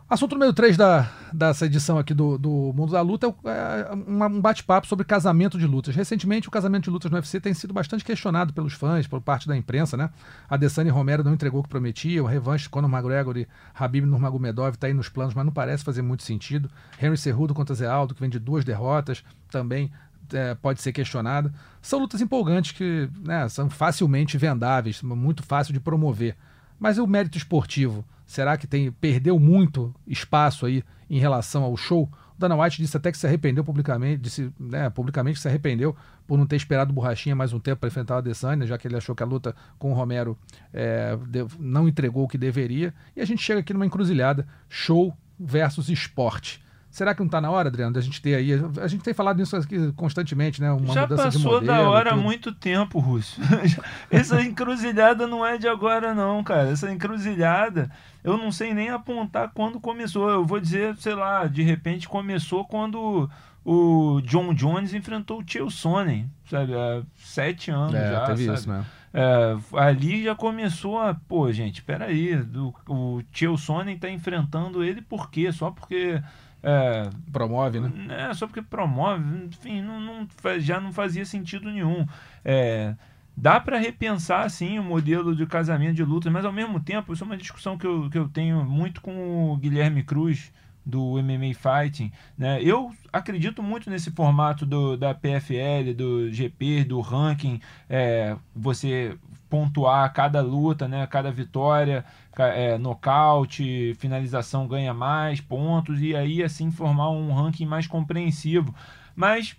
Assunto 0.10 0.34
número 0.34 0.52
3 0.52 0.76
da, 0.76 1.08
dessa 1.32 1.68
edição 1.68 2.00
aqui 2.00 2.16
do, 2.16 2.36
do 2.36 2.74
Mundo 2.76 2.94
da 2.94 3.02
Luta 3.02 3.28
é 3.46 3.92
é 3.92 3.94
um 3.94 4.42
bate-papo 4.42 4.88
sobre 4.88 5.06
casamento 5.06 5.56
de 5.56 5.68
lutas. 5.68 5.96
Recentemente, 5.96 6.48
o 6.48 6.52
casamento 6.52 6.86
de 6.86 6.90
lutas 6.90 7.12
no 7.12 7.18
UFC 7.18 7.40
tem 7.40 7.54
sido 7.54 7.76
bastante 7.76 8.04
questionado 8.04 8.52
pelos 8.52 8.74
fãs, 8.74 9.06
por 9.06 9.22
parte 9.22 9.48
da 9.48 9.56
imprensa, 9.56 9.96
né? 9.96 10.10
A 10.50 10.58
Desani 10.58 10.90
Romero 10.90 11.24
não 11.24 11.36
entregou 11.36 11.60
o 11.60 11.64
que 11.64 11.70
prometia, 11.70 12.24
o 12.24 12.26
revanche 12.26 12.68
Conor 12.68 12.90
McGregor 12.90 13.38
e 13.38 13.48
Habib 13.76 14.04
Nurmagomedov 14.08 14.74
está 14.74 14.88
aí 14.88 14.96
nos 14.96 15.10
planos, 15.10 15.36
mas 15.36 15.46
não 15.46 15.54
parece 15.54 15.84
fazer 15.84 16.02
muito 16.02 16.24
sentido. 16.24 16.72
Henry 17.00 17.16
Cerrudo 17.16 17.54
contra 17.54 17.76
Zé 17.76 17.86
Aldo, 17.86 18.16
que 18.16 18.22
vem 18.22 18.32
de 18.32 18.40
duas 18.40 18.66
derrotas, 18.66 19.24
também 19.52 19.92
é, 20.34 20.56
pode 20.56 20.82
ser 20.82 20.92
questionado. 20.92 21.54
São 21.84 22.00
lutas 22.00 22.20
empolgantes 22.20 22.72
que 22.72 23.08
né, 23.24 23.48
são 23.48 23.70
facilmente 23.70 24.40
vendáveis, 24.40 25.04
muito 25.04 25.44
fácil 25.44 25.72
de 25.72 25.80
promover. 25.80 26.36
Mas 26.80 26.98
o 26.98 27.06
mérito 27.06 27.38
esportivo? 27.38 28.04
Será 28.30 28.60
que 28.60 28.68
tem 28.68 28.92
perdeu 28.92 29.40
muito 29.40 29.92
espaço 30.06 30.68
aí 30.68 30.84
em 31.10 31.18
relação 31.18 31.64
ao 31.64 31.76
show? 31.76 32.04
O 32.04 32.38
Dana 32.38 32.56
White 32.56 32.80
disse 32.80 32.96
até 32.96 33.12
que 33.12 33.18
se 33.18 33.26
arrependeu 33.26 33.64
publicamente, 33.64 34.22
disse 34.22 34.54
né, 34.60 34.88
publicamente 34.92 35.40
se 35.40 35.48
arrependeu 35.48 35.96
por 36.28 36.38
não 36.38 36.46
ter 36.46 36.56
esperado 36.56 36.94
Borrachinha 36.94 37.36
mais 37.36 37.54
um 37.54 37.60
tempo 37.60 37.80
para 37.80 37.88
enfrentar 37.88 38.14
o 38.14 38.18
Adesanya, 38.20 38.68
já 38.68 38.78
que 38.78 38.88
ele 38.88 38.96
achou 38.96 39.16
que 39.16 39.24
a 39.24 39.26
luta 39.26 39.56
com 39.80 39.92
o 39.92 39.96
Romero 39.96 40.38
é, 40.72 41.18
não 41.58 41.88
entregou 41.88 42.26
o 42.26 42.28
que 42.28 42.38
deveria. 42.38 42.94
E 43.16 43.20
a 43.20 43.26
gente 43.26 43.42
chega 43.42 43.62
aqui 43.62 43.74
numa 43.74 43.88
encruzilhada, 43.88 44.48
show 44.70 45.12
versus 45.40 45.90
esporte. 45.90 46.64
Será 46.92 47.14
que 47.14 47.20
não 47.20 47.28
está 47.28 47.40
na 47.40 47.52
hora, 47.52 47.70
Adriano, 47.70 47.94
da 47.94 48.02
gente 48.02 48.20
ter 48.22 48.36
aí? 48.36 48.52
A 48.82 48.88
gente 48.88 49.04
tem 49.04 49.14
falado 49.14 49.38
nisso 49.38 49.56
aqui 49.56 49.92
constantemente, 49.94 50.60
né? 50.60 50.72
Uma 50.72 50.94
Já 50.94 51.08
passou 51.08 51.54
modelo. 51.54 51.66
da 51.66 51.82
hora 51.90 52.10
há 52.10 52.14
tudo. 52.14 52.24
muito 52.24 52.52
tempo, 52.52 53.00
Russo. 53.00 53.40
Essa 54.10 54.42
encruzilhada 54.42 55.28
não 55.28 55.46
é 55.46 55.58
de 55.58 55.68
agora, 55.68 56.14
não, 56.16 56.44
cara. 56.44 56.70
Essa 56.70 56.92
encruzilhada, 56.92 57.92
eu 58.24 58.38
não 58.38 58.52
sei 58.52 58.74
nem 58.74 58.90
apontar 58.90 59.52
quando 59.54 59.80
começou. 59.80 60.30
Eu 60.30 60.44
vou 60.46 60.60
dizer, 60.60 60.96
sei 60.98 61.14
lá, 61.14 61.46
de 61.46 61.62
repente 61.62 62.10
começou 62.10 62.66
quando 62.66 63.30
o 63.64 64.20
John 64.26 64.54
Jones 64.54 64.94
enfrentou 64.94 65.40
o 65.40 65.44
Tio 65.44 65.70
Sonnen, 65.70 66.30
sabe? 66.50 66.74
Há 66.74 67.04
sete 67.18 67.70
anos 67.70 67.94
É, 67.94 68.12
já, 68.12 68.26
teve 68.26 68.46
sabe? 68.46 68.58
isso, 68.58 68.70
né? 68.70 68.86
É, 69.14 69.58
ali 69.74 70.24
já 70.24 70.34
começou 70.36 71.00
a. 71.00 71.14
Pô, 71.14 71.52
gente, 71.52 71.82
peraí. 71.84 72.36
Do, 72.36 72.74
o 72.88 73.22
Tio 73.32 73.58
Sonnen 73.58 73.98
tá 73.98 74.10
enfrentando 74.10 74.84
ele 74.84 75.02
por 75.02 75.30
quê? 75.30 75.52
Só 75.52 75.70
porque. 75.72 76.22
É, 76.62 77.10
Promove, 77.32 77.80
né? 77.80 77.92
é, 78.10 78.34
só 78.34 78.46
porque 78.46 78.62
promove, 78.62 79.46
enfim, 79.46 79.82
não, 79.82 80.00
não 80.00 80.28
já 80.60 80.80
não 80.80 80.92
fazia 80.92 81.26
sentido 81.26 81.72
nenhum. 81.72 82.06
É, 82.44 82.96
dá 83.36 83.60
para 83.60 83.78
repensar, 83.78 84.46
assim, 84.46 84.78
o 84.78 84.84
modelo 84.84 85.36
de 85.36 85.46
casamento 85.46 85.96
de 85.96 86.04
lutas, 86.04 86.32
mas 86.32 86.44
ao 86.44 86.52
mesmo 86.52 86.80
tempo, 86.80 87.14
isso 87.14 87.24
é 87.24 87.28
uma 87.28 87.38
discussão 87.38 87.78
que 87.78 87.88
eu, 87.88 88.10
que 88.10 88.18
eu 88.18 88.28
tenho 88.28 88.66
muito 88.66 89.02
com 89.02 89.52
o 89.52 89.58
Guilherme 89.58 90.04
Cruz, 90.04 90.52
do 90.86 91.22
MMA 91.22 91.54
Fighting, 91.54 92.12
né? 92.38 92.62
Eu 92.64 92.92
acredito 93.14 93.62
muito 93.62 93.90
nesse 93.90 94.12
formato 94.12 94.66
do, 94.66 94.98
da 94.98 95.14
PFL, 95.14 95.94
do 95.96 96.32
GP, 96.32 96.84
do 96.84 97.00
ranking, 97.00 97.62
é, 97.88 98.36
você 98.56 99.16
pontuar 99.50 100.12
cada 100.14 100.42
luta, 100.42 100.88
né? 100.88 101.06
Cada 101.08 101.32
vitória, 101.32 102.04
é, 102.48 102.78
nocaute, 102.78 103.94
finalização 104.00 104.68
ganha 104.68 104.94
mais 104.94 105.42
pontos 105.42 106.02
e 106.02 106.16
aí 106.16 106.44
assim 106.44 106.72
formar 106.72 107.10
um 107.10 107.34
ranking 107.34 107.66
mais 107.66 107.88
compreensivo. 107.88 108.74
Mas 109.16 109.56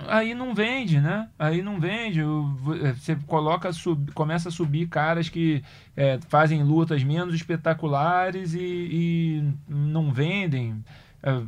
aí 0.00 0.34
não 0.34 0.54
vende, 0.54 1.00
né? 1.00 1.28
Aí 1.38 1.62
não 1.62 1.80
vende. 1.80 2.20
É, 2.20 2.92
você 2.92 3.16
coloca, 3.26 3.72
sub, 3.72 4.12
começa 4.12 4.48
a 4.48 4.52
subir 4.52 4.88
caras 4.88 5.28
que 5.28 5.62
é, 5.96 6.18
fazem 6.28 6.62
lutas 6.62 7.02
menos 7.02 7.34
espetaculares 7.34 8.54
e, 8.54 8.58
e 8.60 9.54
não 9.68 10.12
vendem. 10.12 10.84
É, 11.22 11.42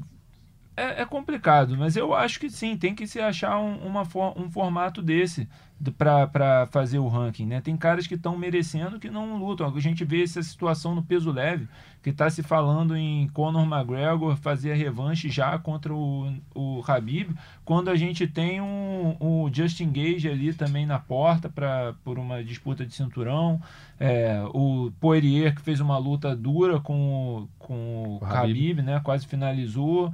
é, 0.77 1.03
é, 1.03 1.05
complicado, 1.05 1.77
mas 1.77 1.97
eu 1.97 2.15
acho 2.15 2.39
que 2.39 2.49
sim, 2.49 2.77
tem 2.77 2.95
que 2.95 3.05
se 3.05 3.21
achar 3.21 3.59
um, 3.59 3.79
uma, 3.79 4.03
um 4.37 4.49
formato 4.49 5.03
desse 5.03 5.49
para 5.97 6.67
fazer 6.71 6.99
o 6.99 7.07
ranking, 7.07 7.47
né? 7.47 7.61
Tem 7.61 7.77
caras 7.77 8.07
que 8.07 8.15
estão 8.15 8.37
merecendo 8.37 8.99
que 8.99 9.09
não 9.09 9.37
lutam. 9.39 9.73
A 9.73 9.81
gente 9.81 10.05
vê 10.05 10.23
essa 10.25 10.43
situação 10.43 10.95
no 10.95 11.03
peso 11.03 11.31
leve, 11.31 11.69
que 12.03 12.11
está 12.11 12.29
se 12.29 12.43
falando 12.43 12.97
em 12.97 13.29
Conor 13.29 13.63
McGregor 13.65 14.37
fazer 14.37 14.73
a 14.73 14.75
revanche 14.75 15.29
já 15.29 15.57
contra 15.59 15.95
o, 15.95 16.33
o 16.55 16.83
Habib, 16.87 17.31
quando 17.65 17.91
a 17.91 17.97
gente 17.97 18.27
tem 18.27 18.61
um, 18.61 19.17
um 19.21 19.53
Justin 19.53 19.93
Gage 19.93 20.29
ali 20.29 20.53
também 20.53 20.85
na 20.85 20.99
porta 20.99 21.49
pra, 21.49 21.95
por 22.05 22.19
uma 22.19 22.43
disputa 22.43 22.85
de 22.85 22.93
cinturão. 22.95 23.61
É, 24.01 24.43
o 24.53 24.93
Poirier 25.01 25.55
que 25.55 25.61
fez 25.61 25.81
uma 25.81 25.99
luta 25.99 26.35
dura 26.35 26.81
com, 26.81 27.47
com 27.59 27.75
o, 27.75 28.19
o 28.21 28.25
Habib, 28.25 28.79
Habib, 28.79 28.83
né? 28.83 29.01
Quase 29.05 29.27
finalizou 29.27 30.13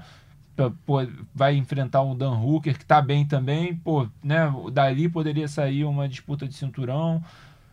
pô, 0.87 0.99
vai 1.35 1.57
enfrentar 1.57 2.03
um 2.03 2.17
Dan 2.17 2.39
Hooker 2.39 2.79
que 2.79 2.85
tá 2.85 3.01
bem 3.01 3.27
também, 3.27 3.75
pô, 3.75 4.09
né? 4.23 4.53
Dali 4.73 5.09
poderia 5.09 5.49
sair 5.49 5.85
uma 5.85 6.09
disputa 6.09 6.47
de 6.47 6.55
cinturão. 6.55 7.23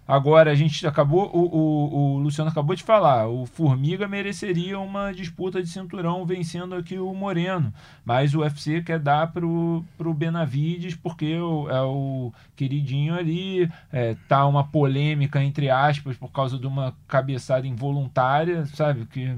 Agora 0.08 0.52
a 0.52 0.56
gente 0.56 0.86
acabou, 0.86 1.30
o, 1.34 1.46
o, 1.46 1.96
o, 1.96 2.18
Luciano 2.18 2.50
acabou 2.50 2.76
de 2.76 2.84
falar, 2.84 3.30
o 3.30 3.46
Formiga 3.46 4.10
mereceria 4.10 4.78
uma 4.78 5.14
disputa 5.14 5.62
de 5.64 5.70
cinturão 5.70 6.26
vencendo 6.26 6.76
aqui 6.76 6.98
o 6.98 7.14
Moreno, 7.14 7.72
mas 8.04 8.34
o 8.34 8.40
UFC 8.40 8.82
quer 8.82 9.00
dar 9.00 9.32
pro, 9.32 9.86
pro 9.98 10.14
Benavides 10.14 10.96
porque 10.96 11.38
o, 11.38 11.70
é 11.70 11.82
o 11.84 12.34
queridinho 12.58 13.14
ali, 13.14 13.72
é, 13.90 14.18
tá 14.28 14.46
uma 14.46 14.66
polêmica 14.66 15.42
entre 15.42 15.70
aspas 15.70 16.18
por 16.18 16.32
causa 16.32 16.58
de 16.58 16.68
uma 16.68 16.94
cabeçada 17.08 17.66
involuntária, 17.66 18.66
sabe, 18.66 19.06
que 19.06 19.34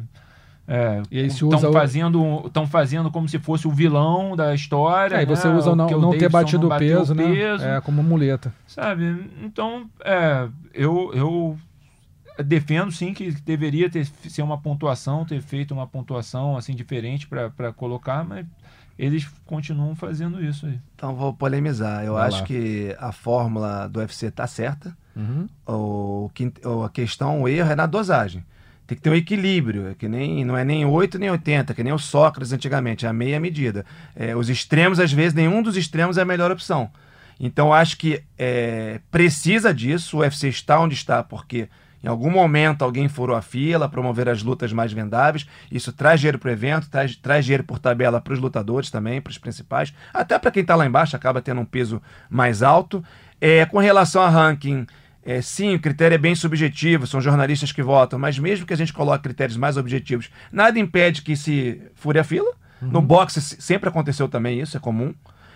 é, 0.68 1.03
e 1.11 1.20
aí 1.20 1.30
se 1.30 1.43
usa 1.43 1.57
estão 1.57 1.74
fazendo, 1.74 2.43
estão 2.45 2.66
fazendo 2.66 3.11
como 3.11 3.28
se 3.28 3.38
fosse 3.38 3.68
o 3.68 3.72
vilão 3.72 4.36
da 4.36 4.55
história. 4.55 5.18
É, 5.18 5.24
e 5.24 5.26
você 5.26 5.47
né? 5.47 5.55
usa 5.55 5.76
não, 5.76 5.89
não 5.89 6.18
ter 6.18 6.30
batido 6.30 6.68
o 6.68 6.78
peso, 6.78 7.14
né? 7.14 7.24
Peso, 7.24 7.66
é, 7.66 7.82
como 7.82 8.01
muleta. 8.01 8.53
Sabe? 8.66 9.30
Então, 9.43 9.89
é, 10.05 10.47
eu, 10.74 11.11
eu 11.14 11.57
defendo 12.43 12.91
sim 12.91 13.14
que 13.14 13.32
deveria 13.32 13.89
ter 13.89 14.05
ser 14.05 14.41
uma 14.41 14.57
pontuação, 14.57 15.26
ter 15.26 15.41
feito 15.41 15.74
uma 15.74 15.86
pontuação 15.86 16.55
assim 16.55 16.74
diferente 16.74 17.28
para 17.28 17.74
colocar, 17.74 18.24
mas 18.24 18.45
eles 18.97 19.28
continuam 19.45 19.95
fazendo 19.95 20.41
isso 20.41 20.66
aí. 20.66 20.80
Então 20.95 21.14
vou 21.14 21.34
polemizar. 21.34 22.05
Eu 22.05 22.14
Vai 22.14 22.28
acho 22.28 22.39
lá. 22.39 22.45
que 22.45 22.95
a 22.99 23.11
fórmula 23.11 23.89
do 23.89 23.99
UFC 23.99 24.28
está 24.28 24.47
certa. 24.47 24.95
Uhum. 25.14 25.47
O, 25.68 26.30
a 26.86 26.89
questão, 26.89 27.41
o 27.41 27.49
erro 27.49 27.72
é 27.72 27.76
na 27.76 27.86
dosagem 27.86 28.45
tem 28.94 28.96
que 28.96 29.02
ter 29.02 29.10
um 29.10 29.16
equilíbrio, 29.16 29.89
é 29.89 29.94
que 29.94 30.08
nem, 30.08 30.46
não 30.46 30.56
é 30.56 30.64
nem 30.64 30.86
8 30.86 31.18
nem 31.18 31.32
80, 31.32 31.74
que 31.74 31.84
nem 31.84 31.91
o 31.91 31.98
Sócrates 31.98 32.54
antigamente, 32.54 33.06
é 33.06 33.10
a 33.10 33.14
meia 33.14 33.39
medida. 33.39 33.86
É, 34.16 34.36
os 34.36 34.50
extremos, 34.50 35.00
às 35.00 35.12
vezes, 35.12 35.34
nenhum 35.34 35.62
dos 35.62 35.76
extremos 35.76 36.18
é 36.18 36.22
a 36.22 36.26
melhor 36.26 36.52
opção. 36.52 36.91
Então, 37.39 37.74
acho 37.74 37.98
que 37.98 38.22
é, 38.38 39.00
precisa 39.10 39.74
disso, 39.74 40.18
o 40.18 40.20
UFC 40.20 40.48
está 40.48 40.80
onde 40.80 40.94
está, 40.94 41.24
porque 41.24 41.68
em 42.04 42.08
algum 42.08 42.30
momento 42.30 42.84
alguém 42.84 43.08
furou 43.08 43.36
a 43.36 43.41
fila, 43.41 43.89
promover 43.89 44.30
as 44.30 44.44
lutas 44.44 44.72
mais 44.72 44.91
vendáveis, 44.91 45.48
isso 45.72 45.91
traz 45.91 46.20
dinheiro 46.20 46.38
para 46.38 46.50
o 46.50 46.52
evento, 46.52 46.89
traz, 46.89 47.16
traz 47.16 47.46
dinheiro 47.46 47.64
por 47.64 47.80
tabela 47.80 48.22
para 48.22 48.34
os 48.34 48.39
lutadores 48.39 48.91
também, 48.91 49.22
para 49.22 49.32
os 49.32 49.38
principais, 49.38 49.94
até 50.14 50.38
para 50.38 50.52
quem 50.52 50.62
está 50.62 50.76
lá 50.76 50.86
embaixo, 50.86 51.16
acaba 51.16 51.41
tendo 51.41 51.62
um 51.62 51.66
peso 51.66 52.02
mais 52.30 52.62
alto. 52.62 53.04
É, 53.39 53.66
com 53.66 53.78
relação 53.78 54.22
a 54.22 54.30
ranking, 54.30 54.86
é, 55.26 55.41
sim, 55.41 55.76
o 55.76 55.80
critério 55.80 56.15
é 56.15 56.17
bem 56.17 56.36
subjetivo, 56.36 57.07
são 57.07 57.21
jornalistas 57.21 57.71
que 57.71 57.82
votam, 57.82 58.19
mas 58.19 58.38
mesmo 58.38 58.65
que 58.65 58.74
a 58.74 58.78
gente 58.78 58.91
coloque 58.91 59.24
critérios 59.24 59.55
mais 59.55 59.78
objetivos, 59.78 60.30
nada 60.51 60.78
impede 60.78 61.21
que 61.21 61.36
se 61.36 61.82
fure 61.95 62.19
a 62.19 62.24
fila. 62.24 62.51
Uhum. 62.82 62.89
No 62.89 63.01
boxe 63.01 63.39
sempre 63.41 63.88
aconteceu 63.88 64.28
também 64.28 64.59
isso, 64.59 64.76
é 64.76 64.80
comum. 64.80 65.13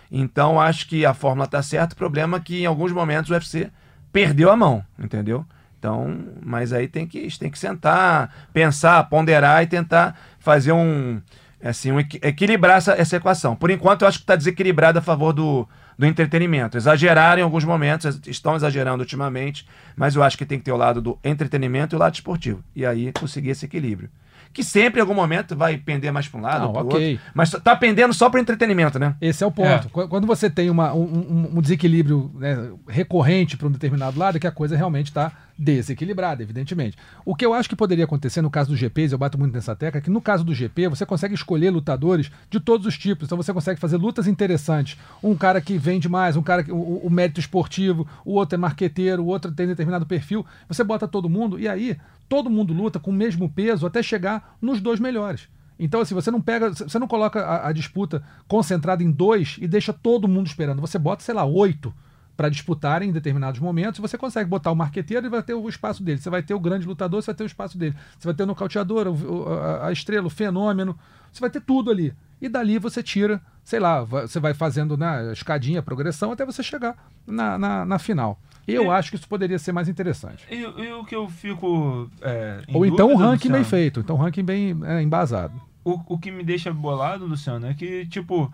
Então 0.09 0.59
acho 0.59 0.87
que 0.87 1.05
a 1.05 1.13
fórmula 1.13 1.45
está 1.45 1.61
certa. 1.61 1.93
O 1.93 1.97
problema 1.97 2.37
é 2.37 2.39
que 2.39 2.61
em 2.61 2.65
alguns 2.65 2.93
momentos 2.93 3.29
o 3.29 3.33
UFC 3.33 3.69
perdeu 4.13 4.49
a 4.49 4.55
mão, 4.55 4.83
entendeu? 4.97 5.45
Então, 5.77 6.17
mas 6.41 6.71
aí 6.71 6.87
tem 6.87 7.05
que, 7.05 7.27
tem 7.37 7.51
que 7.51 7.59
sentar, 7.59 8.33
pensar, 8.53 9.03
ponderar 9.09 9.63
e 9.63 9.67
tentar 9.67 10.17
fazer 10.39 10.71
um, 10.71 11.21
assim, 11.61 11.91
um, 11.91 11.99
equilibrar 11.99 12.77
essa, 12.77 12.93
essa 12.93 13.17
equação. 13.17 13.55
Por 13.55 13.69
enquanto, 13.69 14.01
eu 14.01 14.07
acho 14.07 14.19
que 14.19 14.23
está 14.23 14.35
desequilibrado 14.35 14.97
a 14.97 15.01
favor 15.01 15.33
do, 15.33 15.67
do 15.97 16.05
entretenimento. 16.05 16.77
Exageraram 16.77 17.41
em 17.41 17.43
alguns 17.43 17.63
momentos, 17.63 18.19
estão 18.27 18.55
exagerando 18.55 19.01
ultimamente, 19.01 19.67
mas 19.95 20.15
eu 20.15 20.23
acho 20.23 20.37
que 20.37 20.45
tem 20.45 20.59
que 20.59 20.65
ter 20.65 20.71
o 20.71 20.77
lado 20.77 21.01
do 21.01 21.17
entretenimento 21.23 21.95
e 21.95 21.97
o 21.97 21.99
lado 21.99 22.13
esportivo. 22.13 22.63
E 22.75 22.85
aí 22.85 23.11
conseguir 23.13 23.49
esse 23.49 23.65
equilíbrio 23.65 24.09
que 24.53 24.63
sempre 24.63 24.99
em 24.99 25.01
algum 25.01 25.13
momento 25.13 25.55
vai 25.55 25.77
pender 25.77 26.11
mais 26.11 26.27
para 26.27 26.39
um 26.39 26.43
lado, 26.43 26.71
para 26.71 26.81
okay. 26.83 27.11
outro. 27.13 27.25
Mas 27.33 27.51
tá 27.51 27.75
pendendo 27.75 28.13
só 28.13 28.29
para 28.29 28.39
entretenimento, 28.39 28.99
né? 28.99 29.15
Esse 29.21 29.43
é 29.43 29.47
o 29.47 29.51
ponto. 29.51 29.87
É. 29.87 30.07
Quando 30.07 30.25
você 30.27 30.49
tem 30.49 30.69
uma, 30.69 30.93
um, 30.93 31.51
um 31.55 31.61
desequilíbrio 31.61 32.31
né, 32.35 32.71
recorrente 32.87 33.57
para 33.57 33.67
um 33.67 33.71
determinado 33.71 34.17
lado, 34.17 34.37
é 34.37 34.39
que 34.39 34.47
a 34.47 34.51
coisa 34.51 34.75
realmente 34.75 35.07
está 35.07 35.31
desequilibrada, 35.57 36.43
evidentemente. 36.43 36.97
O 37.25 37.35
que 37.35 37.45
eu 37.45 37.53
acho 37.53 37.67
que 37.67 37.75
poderia 37.75 38.05
acontecer 38.05 38.41
no 38.41 38.49
caso 38.49 38.69
do 38.69 38.75
GP, 38.75 39.09
eu 39.11 39.17
bato 39.17 39.37
muito 39.37 39.53
nessa 39.53 39.75
tecla, 39.75 39.97
é 39.97 40.01
que 40.01 40.09
no 40.09 40.21
caso 40.21 40.43
do 40.43 40.53
GP 40.53 40.89
você 40.89 41.05
consegue 41.05 41.33
escolher 41.33 41.71
lutadores 41.71 42.29
de 42.49 42.59
todos 42.59 42.85
os 42.85 42.97
tipos. 42.97 43.25
Então 43.25 43.37
você 43.37 43.51
consegue 43.51 43.79
fazer 43.79 43.97
lutas 43.97 44.27
interessantes. 44.27 44.97
Um 45.23 45.35
cara 45.35 45.59
que 45.59 45.77
vende 45.77 46.07
mais, 46.07 46.35
um 46.35 46.43
cara 46.43 46.63
que 46.63 46.71
o, 46.71 46.77
o 46.77 47.09
mérito 47.09 47.39
esportivo, 47.39 48.07
o 48.23 48.33
outro 48.33 48.55
é 48.55 48.57
marqueteiro, 48.57 49.23
o 49.23 49.27
outro 49.27 49.51
tem 49.51 49.65
determinado 49.65 50.05
perfil. 50.05 50.45
Você 50.67 50.83
bota 50.83 51.07
todo 51.07 51.29
mundo 51.29 51.59
e 51.59 51.67
aí 51.67 51.97
todo 52.27 52.49
mundo 52.49 52.73
luta 52.73 52.99
com 52.99 53.11
o 53.11 53.13
mesmo 53.13 53.49
peso 53.49 53.85
até 53.85 54.01
chegar 54.03 54.57
nos 54.61 54.81
dois 54.81 54.99
melhores. 54.99 55.47
Então, 55.79 56.01
assim, 56.01 56.15
você 56.15 56.31
não 56.31 56.41
pega, 56.41 56.71
você 56.71 56.97
não 56.97 57.07
coloca 57.07 57.39
a, 57.41 57.69
a 57.69 57.71
disputa 57.71 58.23
concentrada 58.47 59.03
em 59.03 59.11
dois 59.11 59.57
e 59.61 59.67
deixa 59.67 59.93
todo 59.93 60.27
mundo 60.27 60.47
esperando. 60.47 60.81
Você 60.81 60.97
bota, 60.97 61.23
sei 61.23 61.35
lá, 61.35 61.45
oito 61.45 61.93
para 62.35 62.49
disputarem 62.49 63.09
em 63.09 63.11
determinados 63.11 63.59
momentos, 63.59 63.99
você 63.99 64.15
consegue 64.15 64.47
botar 64.47 64.71
o 64.71 64.75
marqueteiro 64.75 65.25
e 65.25 65.29
vai 65.29 65.41
ter 65.41 65.55
o 65.55 65.67
espaço 65.67 66.03
dele. 66.03 66.19
Você 66.19 66.29
vai 66.29 66.43
ter 66.43 66.53
o 66.53 66.59
grande 66.59 66.85
lutador, 66.85 67.19
você 67.19 67.27
vai 67.31 67.35
ter 67.35 67.43
o 67.43 67.47
espaço 67.47 67.77
dele. 67.77 67.95
Você 68.17 68.27
vai 68.27 68.35
ter 68.35 68.43
o 68.43 68.45
nocauteador, 68.45 69.07
o, 69.07 69.49
a, 69.49 69.87
a 69.87 69.91
estrela, 69.91 70.27
o 70.27 70.29
fenômeno. 70.29 70.97
Você 71.31 71.41
vai 71.41 71.49
ter 71.49 71.61
tudo 71.61 71.89
ali. 71.89 72.13
E 72.39 72.47
dali 72.47 72.77
você 72.77 73.01
tira, 73.01 73.41
sei 73.63 73.79
lá, 73.79 74.03
você 74.03 74.39
vai 74.39 74.53
fazendo 74.53 74.95
na 74.95 75.23
né, 75.23 75.33
escadinha, 75.33 75.81
progressão, 75.81 76.31
até 76.31 76.45
você 76.45 76.61
chegar 76.61 76.95
na, 77.25 77.57
na, 77.57 77.85
na 77.85 77.97
final. 77.97 78.39
Eu 78.67 78.85
e, 78.85 78.89
acho 78.89 79.09
que 79.09 79.15
isso 79.15 79.27
poderia 79.27 79.57
ser 79.57 79.71
mais 79.71 79.87
interessante. 79.87 80.45
E, 80.51 80.57
e 80.57 80.93
o 80.93 81.05
que 81.05 81.15
eu 81.15 81.29
fico. 81.29 82.09
É, 82.21 82.61
Ou 82.73 82.85
então 82.85 83.11
um 83.11 83.15
ranking 83.15 83.47
Luciano, 83.47 83.55
bem 83.55 83.63
feito, 83.63 83.99
então 84.01 84.15
um 84.15 84.19
ranking 84.19 84.43
bem 84.43 84.77
é, 84.83 85.01
embasado. 85.01 85.59
O, 85.85 86.15
o 86.15 86.19
que 86.19 86.29
me 86.29 86.43
deixa 86.43 86.73
bolado, 86.73 87.25
Luciano, 87.25 87.67
é 87.67 87.73
que, 87.73 88.05
tipo, 88.07 88.51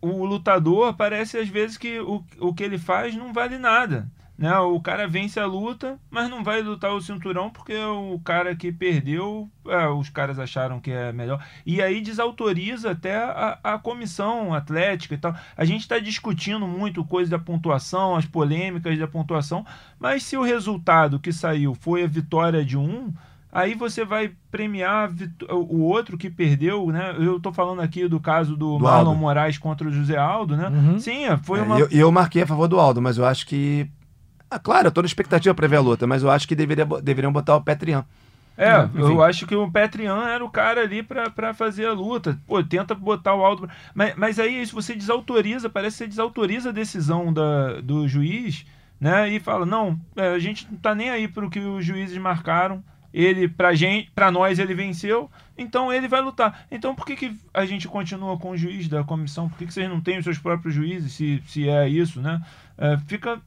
o 0.00 0.24
lutador 0.24 0.94
parece 0.94 1.36
às 1.36 1.48
vezes 1.48 1.76
que 1.76 2.00
o, 2.00 2.24
o 2.40 2.54
que 2.54 2.62
ele 2.62 2.78
faz 2.78 3.14
não 3.14 3.32
vale 3.32 3.58
nada. 3.58 4.08
Né? 4.38 4.56
O 4.56 4.80
cara 4.80 5.08
vence 5.08 5.40
a 5.40 5.46
luta, 5.46 5.98
mas 6.08 6.30
não 6.30 6.44
vai 6.44 6.62
lutar 6.62 6.92
o 6.92 7.00
cinturão 7.00 7.50
porque 7.50 7.74
o 7.76 8.20
cara 8.24 8.54
que 8.54 8.70
perdeu, 8.70 9.50
é, 9.66 9.88
os 9.88 10.08
caras 10.10 10.38
acharam 10.38 10.78
que 10.78 10.92
é 10.92 11.12
melhor. 11.12 11.44
E 11.66 11.82
aí 11.82 12.00
desautoriza 12.00 12.92
até 12.92 13.16
a, 13.16 13.58
a 13.64 13.78
comissão 13.78 14.54
atlética 14.54 15.14
e 15.14 15.18
tal. 15.18 15.34
A 15.56 15.64
gente 15.64 15.80
está 15.80 15.98
discutindo 15.98 16.68
muito 16.68 17.04
coisa 17.04 17.32
da 17.32 17.38
pontuação, 17.38 18.14
as 18.14 18.26
polêmicas 18.26 18.96
da 18.96 19.08
pontuação, 19.08 19.66
mas 19.98 20.22
se 20.22 20.36
o 20.36 20.42
resultado 20.42 21.18
que 21.18 21.32
saiu 21.32 21.74
foi 21.74 22.04
a 22.04 22.06
vitória 22.06 22.64
de 22.64 22.76
um, 22.76 23.12
aí 23.52 23.74
você 23.74 24.04
vai 24.04 24.30
premiar 24.52 25.10
o 25.50 25.80
outro 25.80 26.16
que 26.16 26.30
perdeu, 26.30 26.86
né? 26.92 27.12
Eu 27.18 27.40
tô 27.40 27.52
falando 27.52 27.80
aqui 27.80 28.06
do 28.06 28.20
caso 28.20 28.52
do, 28.56 28.78
do 28.78 28.84
Marlon 28.84 29.10
Aldo. 29.10 29.20
Moraes 29.20 29.58
contra 29.58 29.88
o 29.88 29.92
José 29.92 30.16
Aldo, 30.16 30.56
né? 30.56 30.68
Uhum. 30.68 31.00
Sim, 31.00 31.24
foi 31.42 31.58
é, 31.58 31.62
uma. 31.62 31.78
Eu, 31.80 31.88
eu 31.90 32.12
marquei 32.12 32.42
a 32.42 32.46
favor 32.46 32.68
do 32.68 32.78
Aldo, 32.78 33.02
mas 33.02 33.18
eu 33.18 33.26
acho 33.26 33.44
que 33.44 33.90
ah, 34.50 34.58
claro, 34.58 34.88
eu 34.88 34.92
tô 34.92 35.02
na 35.02 35.06
expectativa 35.06 35.54
para 35.54 35.66
ver 35.66 35.76
a 35.76 35.80
luta, 35.80 36.06
mas 36.06 36.22
eu 36.22 36.30
acho 36.30 36.48
que 36.48 36.54
deveria, 36.54 36.86
deveriam 37.02 37.32
botar 37.32 37.56
o 37.56 37.62
Petrian. 37.62 38.04
É, 38.56 38.72
eu 38.96 39.22
acho 39.22 39.46
que 39.46 39.54
o 39.54 39.70
Petrian 39.70 40.26
era 40.26 40.44
o 40.44 40.50
cara 40.50 40.80
ali 40.80 41.00
para 41.00 41.54
fazer 41.54 41.86
a 41.86 41.92
luta. 41.92 42.36
Pô, 42.44 42.60
tenta 42.60 42.92
botar 42.92 43.32
o 43.34 43.44
Aldo. 43.44 43.70
Mas, 43.94 44.16
mas 44.16 44.40
aí, 44.40 44.66
se 44.66 44.72
você 44.72 44.96
desautoriza, 44.96 45.70
parece 45.70 45.98
que 45.98 45.98
você 45.98 46.08
desautoriza 46.08 46.70
a 46.70 46.72
decisão 46.72 47.32
da, 47.32 47.80
do 47.80 48.08
juiz, 48.08 48.66
né? 49.00 49.28
E 49.30 49.38
fala: 49.38 49.64
não, 49.64 49.96
é, 50.16 50.30
a 50.30 50.38
gente 50.40 50.66
não 50.68 50.76
tá 50.76 50.92
nem 50.92 51.08
aí 51.08 51.28
pro 51.28 51.48
que 51.48 51.60
os 51.60 51.84
juízes 51.84 52.18
marcaram. 52.18 52.82
ele 53.14 53.48
pra 53.48 53.74
gente, 53.74 54.10
para 54.10 54.30
nós 54.30 54.58
ele 54.58 54.74
venceu, 54.74 55.30
então 55.56 55.92
ele 55.92 56.08
vai 56.08 56.20
lutar. 56.20 56.66
Então 56.68 56.96
por 56.96 57.06
que, 57.06 57.14
que 57.14 57.36
a 57.54 57.64
gente 57.64 57.86
continua 57.86 58.36
com 58.38 58.50
o 58.50 58.56
juiz 58.56 58.88
da 58.88 59.04
comissão? 59.04 59.48
Por 59.48 59.56
que, 59.58 59.66
que 59.66 59.72
vocês 59.74 59.88
não 59.88 60.00
têm 60.00 60.18
os 60.18 60.24
seus 60.24 60.38
próprios 60.38 60.74
juízes, 60.74 61.12
se, 61.12 61.40
se 61.46 61.68
é 61.68 61.88
isso, 61.88 62.20
né? 62.20 62.42
É, 62.76 62.98
fica 63.06 63.40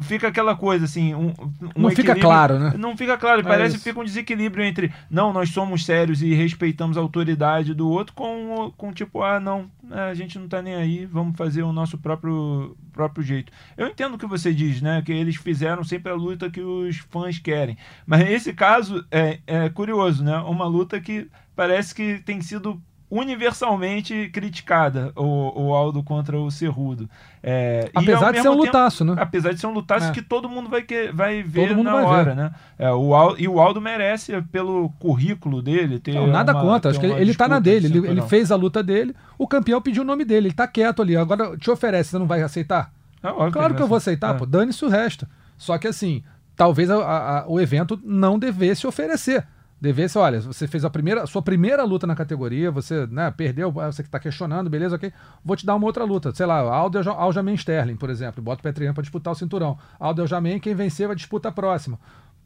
fica 0.00 0.28
aquela 0.28 0.56
coisa 0.56 0.84
assim. 0.84 1.14
Um, 1.14 1.32
um 1.76 1.82
não 1.82 1.90
fica 1.90 2.14
claro, 2.14 2.58
né? 2.58 2.74
Não 2.76 2.96
fica 2.96 3.16
claro. 3.16 3.40
É 3.40 3.44
Parece 3.44 3.78
que 3.78 3.84
fica 3.84 4.00
um 4.00 4.04
desequilíbrio 4.04 4.64
entre 4.64 4.92
não, 5.10 5.32
nós 5.32 5.50
somos 5.50 5.84
sérios 5.84 6.22
e 6.22 6.34
respeitamos 6.34 6.96
a 6.96 7.00
autoridade 7.00 7.74
do 7.74 7.88
outro, 7.88 8.14
com, 8.14 8.72
com 8.76 8.92
tipo, 8.92 9.22
ah, 9.22 9.40
não, 9.40 9.70
a 9.90 10.14
gente 10.14 10.38
não 10.38 10.48
tá 10.48 10.62
nem 10.62 10.74
aí, 10.74 11.06
vamos 11.06 11.36
fazer 11.36 11.62
o 11.62 11.72
nosso 11.72 11.98
próprio, 11.98 12.76
próprio 12.92 13.24
jeito. 13.24 13.52
Eu 13.76 13.88
entendo 13.88 14.14
o 14.14 14.18
que 14.18 14.26
você 14.26 14.52
diz, 14.52 14.80
né? 14.80 15.02
Que 15.02 15.12
eles 15.12 15.36
fizeram 15.36 15.82
sempre 15.84 16.12
a 16.12 16.14
luta 16.14 16.50
que 16.50 16.60
os 16.60 16.98
fãs 16.98 17.38
querem. 17.38 17.76
Mas 18.06 18.28
esse 18.28 18.52
caso 18.52 19.04
é, 19.10 19.40
é 19.46 19.68
curioso, 19.68 20.24
né? 20.24 20.36
Uma 20.38 20.66
luta 20.66 21.00
que 21.00 21.28
parece 21.54 21.94
que 21.94 22.20
tem 22.24 22.40
sido 22.40 22.80
universalmente 23.10 24.28
criticada 24.32 25.12
o, 25.16 25.66
o 25.68 25.74
Aldo 25.74 26.02
contra 26.02 26.38
o 26.38 26.50
Cerrudo. 26.50 27.08
É, 27.42 27.90
Apesar 27.94 28.32
de 28.32 28.42
ser 28.42 28.48
um 28.48 28.52
tempo- 28.52 28.64
lutaço, 28.66 29.04
né? 29.04 29.14
Apesar 29.18 29.52
de 29.52 29.60
ser 29.60 29.66
um 29.66 29.72
lutaço 29.72 30.08
É. 30.08 30.12
que 30.12 30.22
todo 30.22 30.48
mundo 30.48 30.68
vai, 30.68 30.82
que, 30.82 31.10
vai 31.12 31.42
ver 31.42 31.74
mundo 31.74 31.84
na 31.86 31.92
vai 31.92 32.04
hora, 32.04 32.24
ver. 32.24 32.36
né? 32.36 32.50
É, 32.78 32.90
o 32.92 33.14
Al, 33.14 33.38
e 33.38 33.48
o 33.48 33.60
Aldo 33.60 33.80
merece, 33.80 34.40
pelo 34.52 34.90
currículo 34.98 35.62
dele, 35.62 35.98
ter 35.98 36.14
Não, 36.14 36.26
nada 36.26 36.52
uma- 36.52 36.60
contra. 36.60 36.90
Acho 36.90 37.00
que 37.00 37.06
ele, 37.06 37.20
ele 37.20 37.34
tá 37.34 37.48
na 37.48 37.58
dele. 37.58 37.88
de 37.88 37.98
Ele, 37.98 38.08
ele 38.08 38.22
fez 38.22 38.52
a 38.52 38.56
luta 38.56 38.82
dele. 38.82 39.14
O 39.38 39.46
campeão 39.48 39.80
pediu 39.80 40.02
o 40.02 40.06
nome 40.06 40.24
dele. 40.24 40.48
Ele 40.48 40.54
tá 40.54 40.66
quieto 40.66 41.02
ali. 41.02 41.16
Agora 41.16 41.56
te 41.56 41.70
oferece, 41.70 42.10
você 42.10 42.18
não 42.18 42.26
vai 42.26 42.42
aceitar? 42.42 42.92
É 43.22 43.28
óbvio 43.28 43.52
Claro 43.52 43.74
que 43.74 43.82
eu 43.82 43.86
vou 43.88 43.96
aceitar, 43.96 44.34
é. 44.34 44.38
pô. 44.38 44.46
Dane-se 44.46 44.84
o 44.84 44.88
resto. 44.88 45.26
Só 45.58 45.76
que 45.78 45.86
assim, 45.88 46.22
talvez 46.56 46.90
a- 46.90 46.96
a- 47.04 47.38
a- 47.40 47.44
o 47.48 47.60
evento 47.60 47.98
não 48.04 48.38
devesse 48.38 48.86
oferecer. 48.86 49.46
Devesse, 49.80 50.18
olha, 50.18 50.40
você 50.42 50.66
fez 50.66 50.84
a 50.84 50.90
primeira, 50.90 51.26
sua 51.26 51.40
primeira 51.40 51.82
luta 51.84 52.06
na 52.06 52.14
categoria, 52.14 52.70
você 52.70 53.06
né, 53.06 53.30
perdeu, 53.30 53.72
ah, 53.80 53.90
você 53.90 54.02
que 54.02 54.10
tá 54.10 54.18
questionando, 54.20 54.68
beleza, 54.68 54.96
ok. 54.96 55.10
Vou 55.42 55.56
te 55.56 55.64
dar 55.64 55.74
uma 55.74 55.86
outra 55.86 56.04
luta. 56.04 56.34
Sei 56.34 56.44
lá, 56.44 56.58
Aldo 56.58 56.98
Alja- 56.98 57.12
Aljamain 57.12 57.54
Sterling, 57.54 57.96
por 57.96 58.10
exemplo. 58.10 58.42
Bota 58.42 58.60
o 58.60 58.62
Petriano 58.62 58.92
pra 58.92 59.00
disputar 59.00 59.32
o 59.32 59.36
cinturão. 59.36 59.78
Aldo 59.98 60.20
Aljamain, 60.20 60.58
quem 60.60 60.74
vencer 60.74 61.06
vai 61.06 61.16
disputar 61.16 61.50
a 61.50 61.54
próxima. 61.54 61.98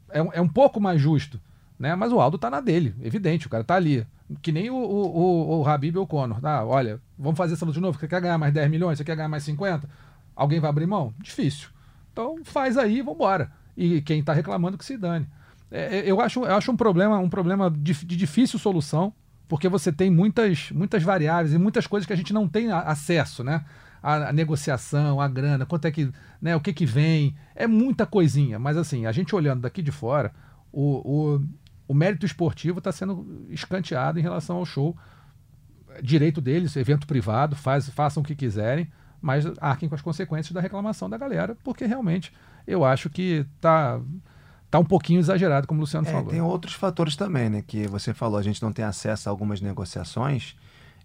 É, 0.09 0.19
é 0.37 0.41
um 0.41 0.47
pouco 0.47 0.79
mais 0.79 1.01
justo. 1.01 1.37
Né? 1.77 1.93
Mas 1.93 2.13
o 2.13 2.21
Aldo 2.21 2.37
tá 2.37 2.49
na 2.49 2.61
dele, 2.61 2.95
evidente, 3.01 3.47
o 3.47 3.49
cara 3.49 3.65
tá 3.65 3.75
ali. 3.75 4.07
Que 4.41 4.53
nem 4.53 4.69
o, 4.69 4.75
o, 4.75 5.17
o, 5.17 5.59
o 5.61 5.67
Habib 5.67 5.97
ou 5.97 6.03
o 6.03 6.07
Conor. 6.07 6.39
Ah, 6.41 6.63
olha, 6.63 7.01
vamos 7.19 7.37
fazer 7.37 7.55
essa 7.55 7.65
luta 7.65 7.75
de 7.75 7.81
novo. 7.81 7.99
Você 7.99 8.07
quer 8.07 8.21
ganhar 8.21 8.37
mais 8.37 8.53
10 8.53 8.71
milhões? 8.71 8.97
Você 8.97 9.03
quer 9.03 9.15
ganhar 9.17 9.27
mais 9.27 9.43
50? 9.43 9.89
Alguém 10.33 10.61
vai 10.61 10.69
abrir 10.69 10.85
mão? 10.87 11.13
Difícil. 11.21 11.67
Então 12.13 12.37
faz 12.45 12.77
aí 12.77 13.01
vambora. 13.01 13.51
E 13.75 14.01
quem 14.01 14.23
tá 14.23 14.31
reclamando 14.31 14.77
que 14.77 14.85
se 14.85 14.95
dane. 14.97 15.27
É, 15.75 15.97
é, 15.97 16.03
eu, 16.09 16.21
acho, 16.21 16.45
eu 16.45 16.55
acho 16.55 16.71
um 16.71 16.77
problema, 16.77 17.19
um 17.19 17.29
problema 17.29 17.69
de, 17.69 17.93
de 17.93 18.15
difícil 18.15 18.57
solução, 18.57 19.13
porque 19.45 19.67
você 19.67 19.91
tem 19.91 20.09
muitas, 20.09 20.71
muitas 20.71 21.03
variáveis 21.03 21.53
e 21.53 21.57
muitas 21.57 21.85
coisas 21.85 22.07
que 22.07 22.13
a 22.13 22.15
gente 22.15 22.31
não 22.31 22.47
tem 22.47 22.71
acesso, 22.71 23.43
né? 23.43 23.65
A, 24.01 24.29
a 24.29 24.33
negociação, 24.33 25.19
a 25.19 25.27
grana, 25.27 25.65
quanto 25.65 25.85
é 25.85 25.91
que, 25.91 26.09
né, 26.41 26.55
o 26.55 26.61
que 26.61 26.71
que 26.71 26.85
vem, 26.85 27.35
é 27.53 27.67
muita 27.67 28.05
coisinha. 28.05 28.57
Mas 28.57 28.77
assim, 28.77 29.05
a 29.05 29.11
gente 29.11 29.35
olhando 29.35 29.61
daqui 29.61 29.81
de 29.81 29.91
fora, 29.91 30.31
o, 30.71 31.35
o, 31.35 31.45
o 31.89 31.93
mérito 31.93 32.25
esportivo 32.25 32.77
está 32.77 32.91
sendo 32.91 33.45
escanteado 33.49 34.17
em 34.17 34.21
relação 34.21 34.57
ao 34.57 34.65
show. 34.65 34.95
Direito 36.01 36.39
deles, 36.39 36.75
evento 36.77 37.05
privado, 37.05 37.55
faz, 37.55 37.89
façam 37.89 38.23
o 38.23 38.25
que 38.25 38.35
quiserem, 38.35 38.89
mas 39.21 39.45
arquem 39.59 39.89
com 39.89 39.95
as 39.95 40.01
consequências 40.01 40.53
da 40.53 40.61
reclamação 40.61 41.09
da 41.09 41.17
galera, 41.17 41.57
porque 41.63 41.85
realmente 41.85 42.31
eu 42.65 42.85
acho 42.85 43.09
que 43.09 43.45
tá, 43.59 43.99
tá 44.71 44.79
um 44.79 44.83
pouquinho 44.85 45.19
exagerado, 45.19 45.67
como 45.67 45.79
o 45.79 45.81
Luciano 45.81 46.07
É, 46.07 46.11
falou. 46.11 46.29
tem 46.29 46.41
outros 46.41 46.73
fatores 46.73 47.15
também, 47.15 47.49
né? 47.49 47.63
Que 47.65 47.87
você 47.87 48.13
falou, 48.13 48.37
a 48.37 48.43
gente 48.43 48.61
não 48.61 48.71
tem 48.71 48.83
acesso 48.85 49.29
a 49.29 49.31
algumas 49.31 49.61
negociações. 49.61 50.55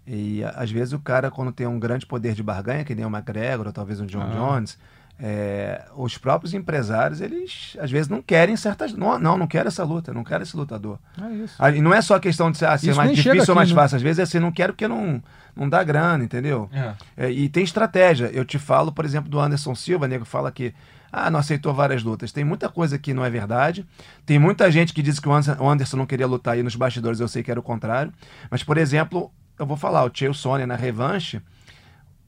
E 0.05 0.43
às 0.55 0.71
vezes 0.71 0.93
o 0.93 0.99
cara, 0.99 1.29
quando 1.29 1.51
tem 1.51 1.67
um 1.67 1.79
grande 1.79 2.05
poder 2.05 2.33
de 2.33 2.41
barganha, 2.43 2.83
que 2.83 2.95
nem 2.95 3.05
o 3.05 3.09
McGregor, 3.09 3.67
ou 3.67 3.73
talvez 3.73 3.99
um 4.01 4.05
John 4.05 4.21
Ah. 4.23 4.25
Jones, 4.33 4.77
é, 5.23 5.85
os 5.95 6.17
próprios 6.17 6.53
empresários, 6.55 7.21
eles 7.21 7.77
às 7.79 7.91
vezes 7.91 8.07
não 8.09 8.21
querem 8.23 8.55
certas. 8.57 8.93
Não, 8.93 9.19
não, 9.19 9.37
não 9.37 9.45
quero 9.45 9.67
essa 9.67 9.83
luta, 9.83 10.11
não 10.11 10.23
quero 10.23 10.41
esse 10.41 10.57
lutador. 10.57 10.97
É 11.21 11.29
isso. 11.35 11.55
E 11.75 11.81
não 11.81 11.93
é 11.93 12.01
só 12.01 12.17
questão 12.19 12.49
de 12.49 12.57
ser, 12.57 12.65
ah, 12.65 12.75
ser 12.77 12.95
mais 12.95 13.11
difícil 13.11 13.37
ou 13.37 13.43
aqui, 13.43 13.53
mais 13.53 13.69
né? 13.69 13.75
fácil. 13.75 13.97
Às 13.97 14.01
vezes 14.01 14.17
é 14.19 14.23
assim, 14.23 14.39
não 14.39 14.51
quero 14.51 14.73
porque 14.73 14.87
não, 14.87 15.21
não 15.55 15.69
dá 15.69 15.83
grana, 15.83 16.23
entendeu? 16.23 16.67
É. 16.73 16.93
É, 17.15 17.31
e 17.31 17.47
tem 17.47 17.63
estratégia. 17.63 18.31
Eu 18.33 18.43
te 18.43 18.57
falo, 18.57 18.91
por 18.91 19.05
exemplo, 19.05 19.29
do 19.29 19.39
Anderson 19.39 19.75
Silva, 19.75 20.07
nego 20.07 20.25
fala 20.25 20.51
que 20.51 20.73
ah, 21.11 21.29
não 21.29 21.39
aceitou 21.39 21.73
várias 21.73 22.03
lutas. 22.03 22.31
Tem 22.31 22.43
muita 22.43 22.69
coisa 22.69 22.97
que 22.97 23.13
não 23.13 23.25
é 23.25 23.29
verdade. 23.29 23.85
Tem 24.25 24.39
muita 24.39 24.71
gente 24.71 24.93
que 24.93 25.01
diz 25.01 25.19
que 25.19 25.27
o 25.27 25.33
Anderson, 25.33 25.95
o 25.95 25.99
não 25.99 26.05
queria 26.05 26.25
lutar 26.25 26.53
aí 26.53 26.63
nos 26.63 26.75
bastidores, 26.75 27.19
eu 27.19 27.27
sei 27.27 27.43
que 27.43 27.51
era 27.51 27.59
o 27.59 27.63
contrário. 27.63 28.13
Mas, 28.49 28.63
por 28.63 28.77
exemplo, 28.77 29.31
eu 29.59 29.65
vou 29.65 29.75
falar, 29.75 30.05
o 30.05 30.11
Chael 30.13 30.33
Sonnen 30.33 30.65
na 30.65 30.75
revanche, 30.75 31.41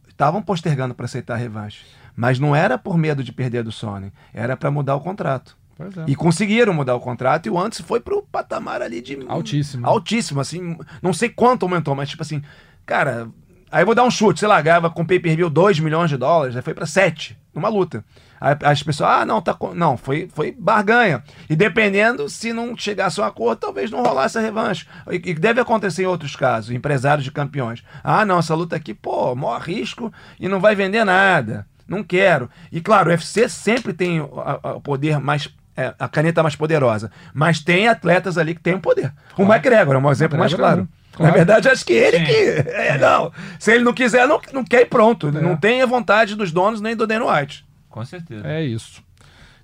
estavam 0.10 0.42
postergando 0.42 0.94
para 0.94 1.06
aceitar 1.06 1.36
a 1.36 1.38
revanche. 1.38 1.86
Mas 2.16 2.40
não 2.40 2.56
era 2.56 2.78
por 2.78 2.98
medo 2.98 3.24
de 3.24 3.32
perder 3.32 3.64
do 3.64 3.72
Sonnen, 3.72 4.12
era 4.34 4.58
para 4.58 4.70
mudar 4.70 4.96
o 4.96 5.02
contrato. 5.02 5.58
É. 5.80 6.12
E 6.12 6.16
conseguiram 6.16 6.74
mudar 6.74 6.96
o 6.96 7.00
contrato 7.00 7.48
e 7.48 7.50
o 7.50 7.58
Anderson 7.58 7.84
foi 7.84 8.00
pro 8.00 8.22
patamar 8.22 8.82
ali 8.82 9.02
de. 9.02 9.18
Altíssimo. 9.28 9.88
Altíssimo, 9.88 10.40
assim. 10.40 10.78
Não 11.02 11.14
sei 11.14 11.30
quanto 11.30 11.64
aumentou, 11.64 11.96
mas 11.96 12.10
tipo 12.10 12.22
assim, 12.22 12.42
cara. 12.86 13.28
Aí 13.72 13.82
eu 13.82 13.88
vou 13.88 13.96
dar 13.96 14.04
um 14.04 14.12
chute, 14.12 14.40
sei 14.40 14.48
lá, 14.48 14.62
ganhava 14.62 14.88
com 14.92 15.04
pay 15.04 15.20
per 15.20 15.36
view 15.36 15.50
2 15.50 15.80
milhões 15.80 16.08
de 16.08 16.16
dólares, 16.16 16.56
aí 16.56 16.62
foi 16.62 16.76
pra 16.76 16.86
7 16.86 17.36
numa 17.56 17.70
luta. 17.70 18.06
As 18.64 18.84
pessoas, 18.84 19.10
ah, 19.10 19.26
não, 19.26 19.42
tá. 19.42 19.54
com-" 19.54 19.74
Não, 19.74 19.96
foi, 19.96 20.30
foi 20.34 20.52
barganha. 20.52 21.24
E 21.50 21.56
dependendo, 21.56 22.28
se 22.28 22.52
não 22.52 22.76
chegasse 22.78 23.22
a 23.22 23.24
um 23.24 23.28
acordo, 23.28 23.60
talvez 23.60 23.90
não 23.90 24.04
rolasse 24.04 24.38
a 24.38 24.42
revanche. 24.42 24.86
E, 25.10 25.16
e 25.30 25.34
deve 25.34 25.62
acontecer 25.62 26.04
em 26.04 26.08
outros 26.08 26.36
casos, 26.36 26.72
empresários 26.72 27.24
de 27.24 27.32
campeões. 27.32 27.84
Ah, 28.04 28.26
não, 28.26 28.40
essa 28.40 28.54
luta 28.54 28.76
aqui, 28.76 28.94
pô, 28.94 29.34
maior 29.34 29.62
risco 29.62 30.12
e 30.40 30.50
não 30.50 30.60
vai 30.60 30.76
vender 30.76 31.06
nada. 31.06 31.66
Não 31.88 32.04
quero. 32.04 32.50
E 32.72 32.82
claro, 32.82 33.10
o 33.10 33.12
UFC 33.12 33.48
sempre 33.48 33.94
tem 33.94 34.20
o 34.20 34.82
poder 34.82 35.20
mais. 35.20 35.48
é, 35.76 35.94
a 35.98 36.08
caneta 36.08 36.42
mais 36.44 36.56
poderosa. 36.56 37.12
Mas 37.34 37.60
tem 37.60 37.88
atletas 37.88 38.38
ali 38.38 38.56
que 38.56 38.62
têm 38.62 38.76
o 38.76 38.80
poder. 38.80 39.14
O 39.38 39.44
McGregor 39.44 39.96
é 39.96 39.98
um 39.98 40.12
exemplo 40.12 40.38
mais 40.38 40.52
McGregor 40.52 40.82
é 40.82 40.86
claro. 40.86 40.90
Claro. 41.14 41.32
Na 41.32 41.38
verdade, 41.38 41.70
acho 41.70 41.86
que 41.86 41.94
ele 41.94 42.18
Sim. 42.20 42.26
que. 42.26 42.70
É, 42.70 42.98
não. 42.98 43.32
Se 43.60 43.72
ele 43.72 43.84
não 43.84 43.94
quiser, 43.94 44.28
não, 44.28 44.42
não 44.52 44.64
quer 44.64 44.82
e 44.82 44.86
pronto. 44.86 45.28
É. 45.28 45.32
Não 45.32 45.56
tem 45.56 45.82
a 45.82 45.86
vontade 45.86 46.36
dos 46.36 46.52
donos 46.52 46.82
nem 46.82 46.96
do 46.96 47.06
Dana 47.06 47.26
White. 47.26 47.64
Com 47.94 48.04
certeza. 48.04 48.48
É 48.48 48.64
isso. 48.64 49.04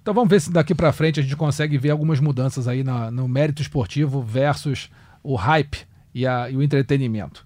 Então 0.02 0.14
vamos 0.14 0.30
ver 0.30 0.40
se 0.40 0.52
daqui 0.52 0.76
pra 0.76 0.94
frente 0.94 1.20
a 1.20 1.24
gente 1.24 1.36
consegue 1.36 1.78
ver 1.80 1.90
algumas 1.90 2.20
mudanças 2.20 2.68
aí 2.68 2.84
na- 2.84 3.10
no 3.10 3.28
mérito 3.28 3.62
esportivo 3.62 4.22
versus 4.22 4.90
o 5.24 5.36
hype 5.36 5.80
e, 6.14 6.28
a- 6.28 6.48
e 6.50 6.56
o 6.56 6.62
entretenimento. 6.62 7.44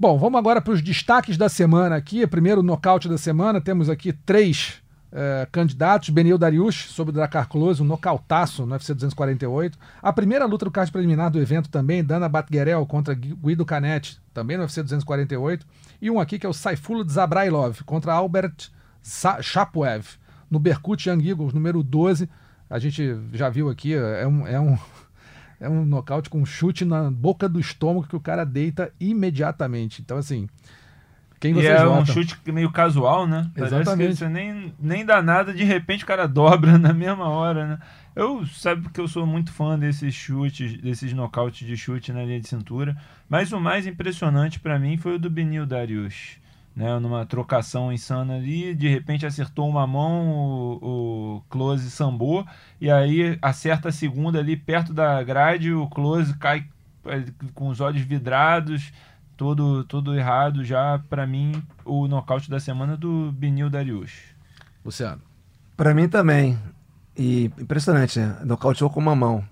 Bom, 0.00 0.16
vamos 0.18 0.38
agora 0.38 0.60
para 0.62 0.72
os 0.72 0.80
destaques 0.80 1.36
da 1.36 1.48
semana 1.48 1.96
aqui. 1.96 2.26
Primeiro, 2.26 2.62
nocaute 2.62 3.06
da 3.08 3.18
semana. 3.18 3.60
Temos 3.60 3.90
aqui 3.90 4.12
três 4.12 4.80
eh, 5.12 5.46
candidatos. 5.50 6.10
Benil 6.10 6.36
Dariush 6.38 6.88
sobre 6.90 7.10
o 7.10 7.14
Dracar 7.14 7.48
Close, 7.48 7.82
um 7.82 7.86
nocautaço 7.86 8.64
no 8.66 8.72
UFC 8.72 8.92
248. 8.94 9.78
A 10.02 10.12
primeira 10.12 10.44
luta 10.46 10.64
do 10.66 10.70
card 10.70 10.90
preliminar 10.92 11.30
do 11.30 11.40
evento 11.40 11.68
também, 11.70 12.04
Dana 12.04 12.28
Batguerel 12.28 12.84
contra 12.86 13.14
Gui- 13.14 13.34
Guido 13.34 13.64
Canetti, 13.64 14.18
também 14.34 14.56
no 14.56 14.64
UFC 14.64 14.82
248. 14.82 15.66
E 16.02 16.10
um 16.10 16.20
aqui 16.20 16.38
que 16.38 16.44
é 16.46 16.48
o 16.48 16.52
Saifulo 16.52 17.08
Zabrailov 17.08 17.82
contra 17.84 18.12
Albert 18.12 18.68
Sa 19.08 19.40
Shapoev, 19.40 20.06
no 20.50 20.58
Berkut 20.58 21.08
Young 21.08 21.26
Eagles, 21.26 21.54
número 21.54 21.82
12. 21.82 22.28
A 22.68 22.78
gente 22.78 23.18
já 23.32 23.48
viu 23.48 23.70
aqui, 23.70 23.94
é 23.94 24.26
um, 24.26 24.46
é 24.46 24.60
um, 24.60 24.78
é 25.58 25.68
um 25.68 25.86
nocaute 25.86 26.28
com 26.28 26.42
um 26.42 26.46
chute 26.46 26.84
na 26.84 27.10
boca 27.10 27.48
do 27.48 27.58
estômago 27.58 28.06
que 28.06 28.14
o 28.14 28.20
cara 28.20 28.44
deita 28.44 28.92
imediatamente. 29.00 30.02
Então, 30.02 30.18
assim, 30.18 30.46
quem 31.40 31.52
E 31.52 31.54
vocês 31.54 31.80
é 31.80 31.86
um 31.86 32.00
votam? 32.00 32.14
chute 32.14 32.36
meio 32.52 32.70
casual, 32.70 33.26
né? 33.26 33.50
Parece 33.56 33.76
Exatamente. 33.76 34.10
que 34.10 34.16
você 34.16 34.28
nem, 34.28 34.74
nem 34.78 35.06
dá 35.06 35.22
nada, 35.22 35.54
de 35.54 35.64
repente 35.64 36.04
o 36.04 36.06
cara 36.06 36.26
dobra 36.28 36.76
na 36.76 36.92
mesma 36.92 37.28
hora, 37.28 37.66
né? 37.66 37.78
Eu 38.14 38.44
sabe 38.46 38.90
que 38.90 39.00
eu 39.00 39.08
sou 39.08 39.24
muito 39.24 39.50
fã 39.52 39.78
desses 39.78 40.12
chutes, 40.12 40.76
desses 40.82 41.14
nocautes 41.14 41.66
de 41.66 41.76
chute 41.78 42.12
na 42.12 42.24
linha 42.24 42.40
de 42.40 42.48
cintura, 42.48 42.94
mas 43.26 43.52
o 43.52 43.60
mais 43.60 43.86
impressionante 43.86 44.60
pra 44.60 44.78
mim 44.78 44.98
foi 44.98 45.14
o 45.14 45.18
do 45.18 45.30
Benil 45.30 45.64
Darius. 45.64 46.37
Né, 46.78 46.96
numa 47.00 47.26
trocação 47.26 47.92
insana 47.92 48.36
ali, 48.36 48.72
de 48.72 48.86
repente 48.86 49.26
acertou 49.26 49.68
uma 49.68 49.84
mão, 49.84 50.28
o, 50.30 51.38
o 51.38 51.42
Close 51.50 51.90
sambou, 51.90 52.46
e 52.80 52.88
aí 52.88 53.36
acerta 53.42 53.88
a 53.88 53.92
segunda 53.92 54.38
ali 54.38 54.56
perto 54.56 54.94
da 54.94 55.20
grade, 55.24 55.72
o 55.72 55.88
Close 55.88 56.38
cai 56.38 56.64
eh, 57.06 57.24
com 57.52 57.66
os 57.66 57.80
olhos 57.80 58.02
vidrados, 58.02 58.92
todo, 59.36 59.82
todo 59.82 60.14
errado 60.14 60.64
já, 60.64 61.00
pra 61.10 61.26
mim, 61.26 61.60
o 61.84 62.06
nocaute 62.06 62.48
da 62.48 62.60
semana 62.60 62.96
do 62.96 63.32
Benil 63.32 63.68
Darius. 63.68 64.12
Luciano. 64.84 65.20
Pra 65.76 65.92
mim 65.92 66.08
também. 66.08 66.56
E 67.16 67.46
impressionante, 67.58 68.20
né? 68.20 68.36
Nocauteou 68.44 68.88
com 68.88 69.00
uma 69.00 69.16
mão. 69.16 69.44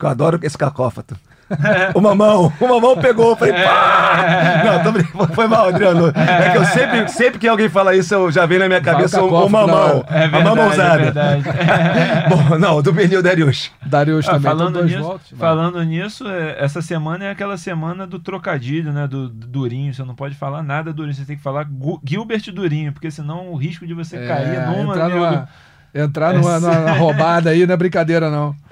Eu 0.00 0.08
adoro 0.08 0.38
esse 0.42 0.56
cacófato. 0.56 1.18
o 1.94 2.00
mamão, 2.00 2.52
o 2.60 2.68
mamão 2.68 2.96
pegou, 2.96 3.30
eu 3.30 3.36
falei, 3.36 3.54
pá! 3.54 4.62
Não, 4.64 4.82
tô 4.82 4.92
brincando, 4.92 5.34
foi 5.34 5.46
mal, 5.46 5.68
Adriano. 5.68 6.08
É 6.14 6.50
que 6.50 6.58
eu 6.58 6.64
sempre, 6.66 7.08
sempre 7.08 7.38
que 7.38 7.48
alguém 7.48 7.68
fala 7.68 7.94
isso, 7.96 8.12
eu 8.14 8.30
já 8.30 8.44
vem 8.46 8.58
na 8.58 8.66
minha 8.68 8.80
cabeça 8.80 9.22
o, 9.22 9.46
o 9.46 9.48
mamão. 9.48 10.04
É 10.10 10.24
a 10.24 10.26
verdade, 10.26 10.44
mamãozada. 10.44 11.02
é 11.02 11.04
verdade. 11.04 11.44
Bom, 12.28 12.58
não, 12.58 12.82
do 12.82 12.92
Benil 12.92 13.22
Darius. 13.22 13.70
Darius 13.84 14.28
Ah, 14.28 14.32
também, 14.32 14.42
falando 14.50 14.68
então 14.70 14.82
dois 14.82 14.96
nisso, 14.96 15.36
falando 15.36 15.82
nisso 15.84 16.28
é, 16.28 16.56
essa 16.62 16.82
semana 16.82 17.24
é 17.24 17.30
aquela 17.30 17.56
semana 17.56 18.06
do 18.06 18.18
trocadilho, 18.18 18.92
né? 18.92 19.06
Do, 19.06 19.28
do 19.28 19.46
Durinho. 19.46 19.94
Você 19.94 20.02
não 20.04 20.14
pode 20.14 20.34
falar 20.34 20.62
nada 20.62 20.92
Durinho, 20.92 21.14
você 21.14 21.24
tem 21.24 21.36
que 21.36 21.42
falar 21.42 21.64
Gu- 21.64 22.00
Gilbert 22.04 22.42
Durinho, 22.52 22.92
porque 22.92 23.10
senão 23.10 23.48
o 23.48 23.56
risco 23.56 23.86
de 23.86 23.94
você 23.94 24.16
É, 24.18 24.26
cair 24.26 24.66
numa. 24.66 24.92
entrar 24.94 25.08
numa, 25.08 25.48
entrar 25.94 26.34
numa- 26.34 26.60
numa 26.60 26.92
roubada 26.92 27.50
aí 27.50 27.66
não 27.66 27.72
é 27.74 27.76
brincadeira, 27.76 28.30
não. 28.30 28.54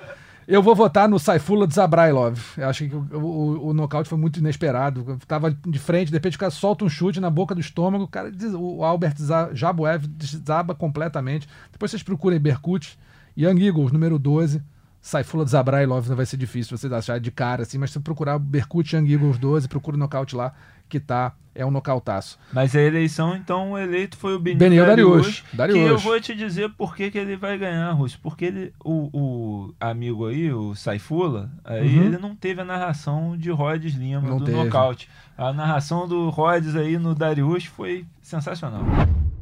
Eu 0.49 0.63
vou 0.63 0.77
votar 0.77 1.09
no 1.09 1.19
Saifula 1.19 1.67
Zabrailov. 1.69 2.39
Eu 2.57 2.69
acho 2.69 2.89
que 2.89 2.95
o, 2.95 3.19
o, 3.19 3.69
o 3.69 3.75
nocaute 3.75 4.09
foi 4.09 4.17
muito 4.17 4.39
inesperado. 4.39 5.05
Eu 5.09 5.19
tava 5.27 5.51
de 5.51 5.79
frente, 5.79 6.09
de 6.09 6.15
repente 6.15 6.37
o 6.37 6.41
cara 6.41 6.53
solta 6.53 6.85
um 6.85 6.89
chute 6.89 7.19
na 7.19 7.29
boca 7.29 7.53
do 7.55 7.61
estômago, 7.61 8.05
o 8.05 8.09
cara 8.09 8.31
o 8.57 8.85
Albert 8.85 9.17
Jabuev 9.53 10.07
desaba 10.07 10.73
completamente. 10.75 11.49
Depois 11.73 11.91
vocês 11.91 12.03
procurem 12.03 12.39
Berkut, 12.39 12.97
Young 13.37 13.61
Eagles, 13.61 13.91
número 13.91 14.19
12. 14.21 14.63
Saifula 15.07 15.47
Zabrailov 15.47 16.05
vai 16.15 16.27
ser 16.27 16.37
difícil 16.37 16.77
vocês 16.77 16.93
acharem 16.93 17.23
de 17.23 17.31
cara, 17.31 17.63
assim, 17.63 17.79
mas 17.79 17.93
se 17.93 18.01
procurar 18.01 18.41
Berkut 18.41 18.95
Young 18.97 19.09
Eagles 19.13 19.39
12, 19.39 19.69
procura 19.69 19.97
o 19.97 20.01
nocaute 20.01 20.35
lá, 20.35 20.53
que 20.89 20.99
tá, 20.99 21.33
é 21.55 21.65
um 21.65 21.71
nocautaço. 21.71 22.37
Mas 22.53 22.75
a 22.75 22.81
eleição, 22.83 23.37
então, 23.37 23.73
o 23.73 23.79
eleito 23.79 24.17
foi 24.17 24.35
o 24.35 24.39
Benil, 24.41 24.59
Benil 24.59 24.85
Darius, 24.85 25.45
Darius. 25.53 25.79
Que 25.79 25.85
eu 25.85 25.99
vou 25.99 26.21
te 26.21 26.35
dizer 26.35 26.71
por 26.77 26.97
que, 26.97 27.09
que 27.09 27.19
ele 27.19 27.37
vai 27.37 27.57
ganhar, 27.57 27.93
Russo. 27.93 28.19
Porque 28.21 28.47
ele, 28.47 28.73
o, 28.85 29.09
o 29.17 29.75
amigo 29.81 30.27
aí, 30.27 30.53
o 30.53 30.75
Saifula, 30.75 31.51
aí 31.65 31.97
Uhum. 31.99 32.05
ele 32.07 32.19
não 32.19 32.35
teve 32.35 32.61
a 32.63 32.65
narração 32.65 33.37
de 33.37 33.49
Rhodes 33.51 33.95
Lima 33.95 34.21
Não 34.23 34.39
do 34.39 34.45
teve. 34.45 34.57
nocaute. 34.57 35.09
A 35.39 35.53
narração 35.53 36.09
do 36.09 36.31
Rhodes 36.31 36.75
aí 36.75 36.99
no 36.99 37.15
Darius 37.15 37.65
foi 37.65 38.05
sensacional. 38.21 38.83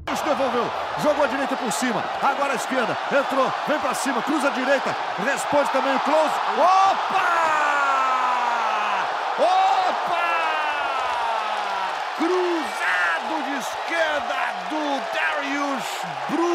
Devolveu, 0.06 0.70
jogou 1.02 1.24
a 1.24 1.28
direita 1.28 1.56
por 1.56 1.70
cima, 1.70 2.02
agora 2.22 2.52
a 2.52 2.56
esquerda, 2.56 2.96
entrou, 3.12 3.52
vem 3.68 3.78
pra 3.78 3.94
cima, 3.94 4.22
cruza 4.22 4.48
a 4.48 4.50
direita, 4.50 4.96
responde 5.24 5.70
também 5.70 5.94
o 5.94 6.00
close. 6.00 6.34
Opa! 6.56 7.44
Opa! 9.38 10.24
Cruzado 12.16 13.42
de 13.44 13.56
esquerda 13.58 14.34
do 14.70 15.00
Darius 15.14 15.84
Brutal 16.30 16.54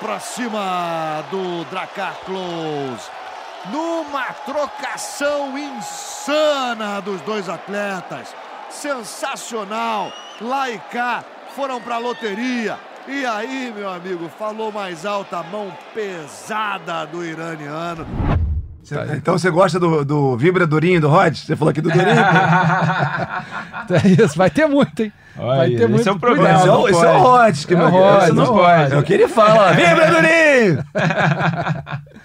pra 0.00 0.20
cima 0.20 1.24
do 1.30 1.64
Dracar 1.70 2.14
Close. 2.24 3.10
Numa 3.66 4.32
trocação 4.44 5.58
insana 5.58 7.00
dos 7.00 7.20
dois 7.22 7.48
atletas. 7.48 8.34
Sensacional. 8.68 10.12
Lá 10.40 10.70
e 10.70 10.78
cá 10.92 11.22
foram 11.54 11.80
pra 11.80 11.98
loteria. 11.98 12.76
E 13.08 13.24
aí, 13.26 13.72
meu 13.76 13.88
amigo, 13.90 14.30
falou 14.38 14.70
mais 14.70 15.04
alta 15.04 15.38
a 15.38 15.42
mão 15.42 15.72
pesada 15.94 17.04
do 17.06 17.24
iraniano. 17.24 18.06
Então 19.16 19.38
você 19.38 19.50
gosta 19.50 19.78
do, 19.78 20.04
do 20.04 20.36
Vibra 20.36 20.66
Durinho 20.66 21.00
do 21.00 21.08
Rod? 21.08 21.34
Você 21.36 21.54
falou 21.54 21.70
aqui 21.70 21.80
do 21.80 21.90
Durinho? 21.90 22.06
É 23.90 24.06
isso, 24.24 24.36
vai 24.38 24.48
ter 24.48 24.66
muito, 24.68 25.02
hein? 25.02 25.12
Olha, 25.36 25.56
vai 25.56 25.68
ter 25.70 25.74
esse 25.82 25.86
muito. 25.88 26.08
é 26.08 26.12
o 26.12 26.18
problema. 26.18 26.58
Esse 26.58 26.68
é, 26.68 26.72
o- 26.72 26.88
esse 26.88 27.04
é 27.04 27.08
o. 27.10 27.18
Rod 27.18 27.64
que 27.66 27.74
É 27.74 27.76
o 27.76 27.88
Rod, 27.88 28.22
esse 28.22 28.32
não 28.32 28.44
não 28.44 28.54
pode. 28.54 28.92
É 28.92 28.98
o 28.98 29.02
que 29.02 29.12
ele 29.14 29.26
fala. 29.28 29.72
Vibra 29.72 30.06
Durinho! 30.12 30.84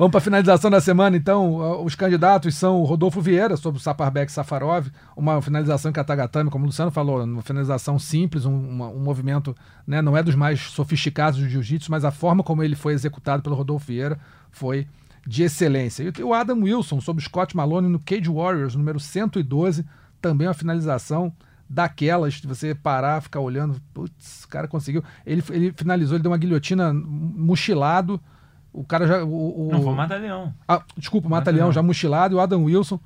Vamos 0.00 0.12
para 0.12 0.18
a 0.20 0.22
finalização 0.22 0.70
da 0.70 0.80
semana, 0.80 1.14
então. 1.14 1.56
Uh, 1.56 1.84
Os 1.84 1.94
candidatos 1.94 2.54
são 2.54 2.80
o 2.80 2.84
Rodolfo 2.86 3.20
Vieira, 3.20 3.54
sobre 3.54 3.78
o 3.78 3.82
Saparbek 3.82 4.32
Safarov, 4.32 4.86
uma 5.14 5.42
finalização 5.42 5.90
em 5.90 5.92
Katagatame, 5.92 6.48
como 6.48 6.64
o 6.64 6.68
Luciano 6.68 6.90
falou, 6.90 7.22
uma 7.22 7.42
finalização 7.42 7.98
simples, 7.98 8.46
um, 8.46 8.50
uma- 8.66 8.88
um 8.88 8.98
movimento, 8.98 9.54
né, 9.86 10.00
não 10.00 10.16
é 10.16 10.22
dos 10.22 10.34
mais 10.34 10.58
sofisticados 10.58 11.38
do 11.38 11.46
jiu-jitsu, 11.46 11.90
mas 11.90 12.02
a 12.02 12.10
forma 12.10 12.42
como 12.42 12.62
ele 12.62 12.74
foi 12.74 12.94
executado 12.94 13.42
pelo 13.42 13.54
Rodolfo 13.54 13.88
Vieira 13.88 14.18
foi 14.50 14.86
de 15.26 15.42
excelência. 15.42 16.10
E 16.18 16.22
o 16.22 16.32
Adam 16.32 16.62
Wilson, 16.62 16.98
sobre 17.02 17.20
o 17.22 17.24
Scott 17.26 17.54
Malone 17.54 17.86
no 17.90 17.98
Cage 17.98 18.30
Warriors, 18.30 18.74
número 18.74 18.98
112, 18.98 19.84
também 20.18 20.48
uma 20.48 20.54
finalização 20.54 21.30
daquelas 21.68 22.32
de 22.40 22.46
você 22.46 22.74
parar, 22.74 23.20
ficar 23.20 23.40
olhando, 23.40 23.78
putz, 23.92 24.44
o 24.44 24.48
cara 24.48 24.66
conseguiu. 24.66 25.04
Ele, 25.26 25.44
ele 25.50 25.74
finalizou, 25.76 26.16
ele 26.16 26.22
deu 26.22 26.32
uma 26.32 26.38
guilhotina 26.38 26.90
mochilado, 26.94 28.18
o 28.72 28.84
cara 28.84 29.06
já... 29.06 29.24
O, 29.24 29.66
o- 29.66 29.68
Não, 29.72 29.82
foi 29.82 29.92
o 29.92 29.96
Mata-Leão. 29.96 30.54
ah, 30.68 30.82
desculpa, 30.96 31.26
o 31.28 31.30
Mata-Leão. 31.30 31.66
Mata-Leão 31.66 31.72
já 31.72 31.82
mochilado 31.82 32.34
e 32.34 32.36
o 32.36 32.40
Adam 32.40 32.64
Wilson. 32.64 32.98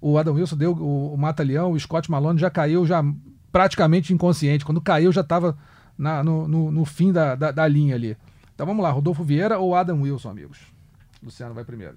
O 0.00 0.18
Adam 0.18 0.34
Wilson 0.34 0.56
deu 0.56 0.72
o, 0.72 1.14
o 1.14 1.16
Mata-Leão, 1.16 1.72
o 1.72 1.78
Scott 1.80 2.10
Malone 2.10 2.38
já 2.38 2.50
caiu 2.50 2.84
já 2.86 3.04
praticamente 3.52 4.12
inconsciente. 4.12 4.64
Quando 4.64 4.80
caiu 4.80 5.12
já 5.12 5.20
estava 5.20 5.56
no, 5.96 6.48
no, 6.48 6.70
no 6.72 6.84
fim 6.84 7.12
da, 7.12 7.34
da, 7.34 7.50
da 7.52 7.68
linha 7.68 7.94
ali. 7.94 8.16
Então 8.54 8.66
vamos 8.66 8.82
lá, 8.82 8.90
Rodolfo 8.90 9.22
Vieira 9.22 9.58
ou 9.58 9.74
Adam 9.74 10.00
Wilson, 10.02 10.30
amigos? 10.30 10.58
Luciano 11.22 11.54
vai 11.54 11.64
primeiro. 11.64 11.94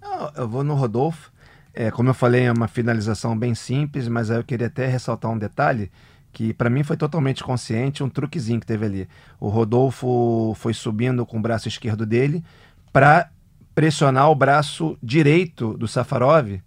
Não, 0.00 0.30
eu 0.36 0.48
vou 0.48 0.64
no 0.64 0.74
Rodolfo. 0.74 1.30
É, 1.72 1.90
como 1.90 2.08
eu 2.08 2.14
falei, 2.14 2.44
é 2.44 2.52
uma 2.52 2.68
finalização 2.68 3.38
bem 3.38 3.54
simples, 3.54 4.08
mas 4.08 4.30
aí 4.30 4.38
eu 4.38 4.44
queria 4.44 4.66
até 4.66 4.86
ressaltar 4.86 5.30
um 5.30 5.38
detalhe 5.38 5.90
que 6.36 6.52
para 6.52 6.68
mim 6.68 6.82
foi 6.82 6.98
totalmente 6.98 7.42
consciente, 7.42 8.04
um 8.04 8.10
truquezinho 8.10 8.60
que 8.60 8.66
teve 8.66 8.84
ali. 8.84 9.08
O 9.40 9.48
Rodolfo 9.48 10.54
foi 10.58 10.74
subindo 10.74 11.24
com 11.24 11.38
o 11.38 11.40
braço 11.40 11.66
esquerdo 11.66 12.04
dele 12.04 12.44
para 12.92 13.30
pressionar 13.74 14.30
o 14.30 14.34
braço 14.34 14.98
direito 15.02 15.72
do 15.78 15.88
Safarov 15.88 16.60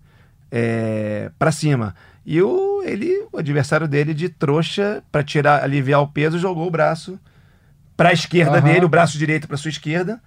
é, 0.51 1.29
para 1.37 1.51
cima. 1.51 1.93
E 2.25 2.41
o, 2.41 2.81
ele, 2.83 3.27
o 3.31 3.37
adversário 3.37 3.87
dele 3.87 4.11
de 4.11 4.27
trouxa, 4.27 5.03
para 5.11 5.21
tirar, 5.23 5.63
aliviar 5.63 6.01
o 6.01 6.07
peso, 6.07 6.39
jogou 6.39 6.65
o 6.65 6.71
braço 6.71 7.19
para 7.95 8.09
a 8.09 8.13
esquerda 8.13 8.57
Aham. 8.57 8.73
dele, 8.73 8.85
o 8.85 8.89
braço 8.89 9.19
direito 9.19 9.47
para 9.47 9.55
sua 9.55 9.69
esquerda, 9.69 10.19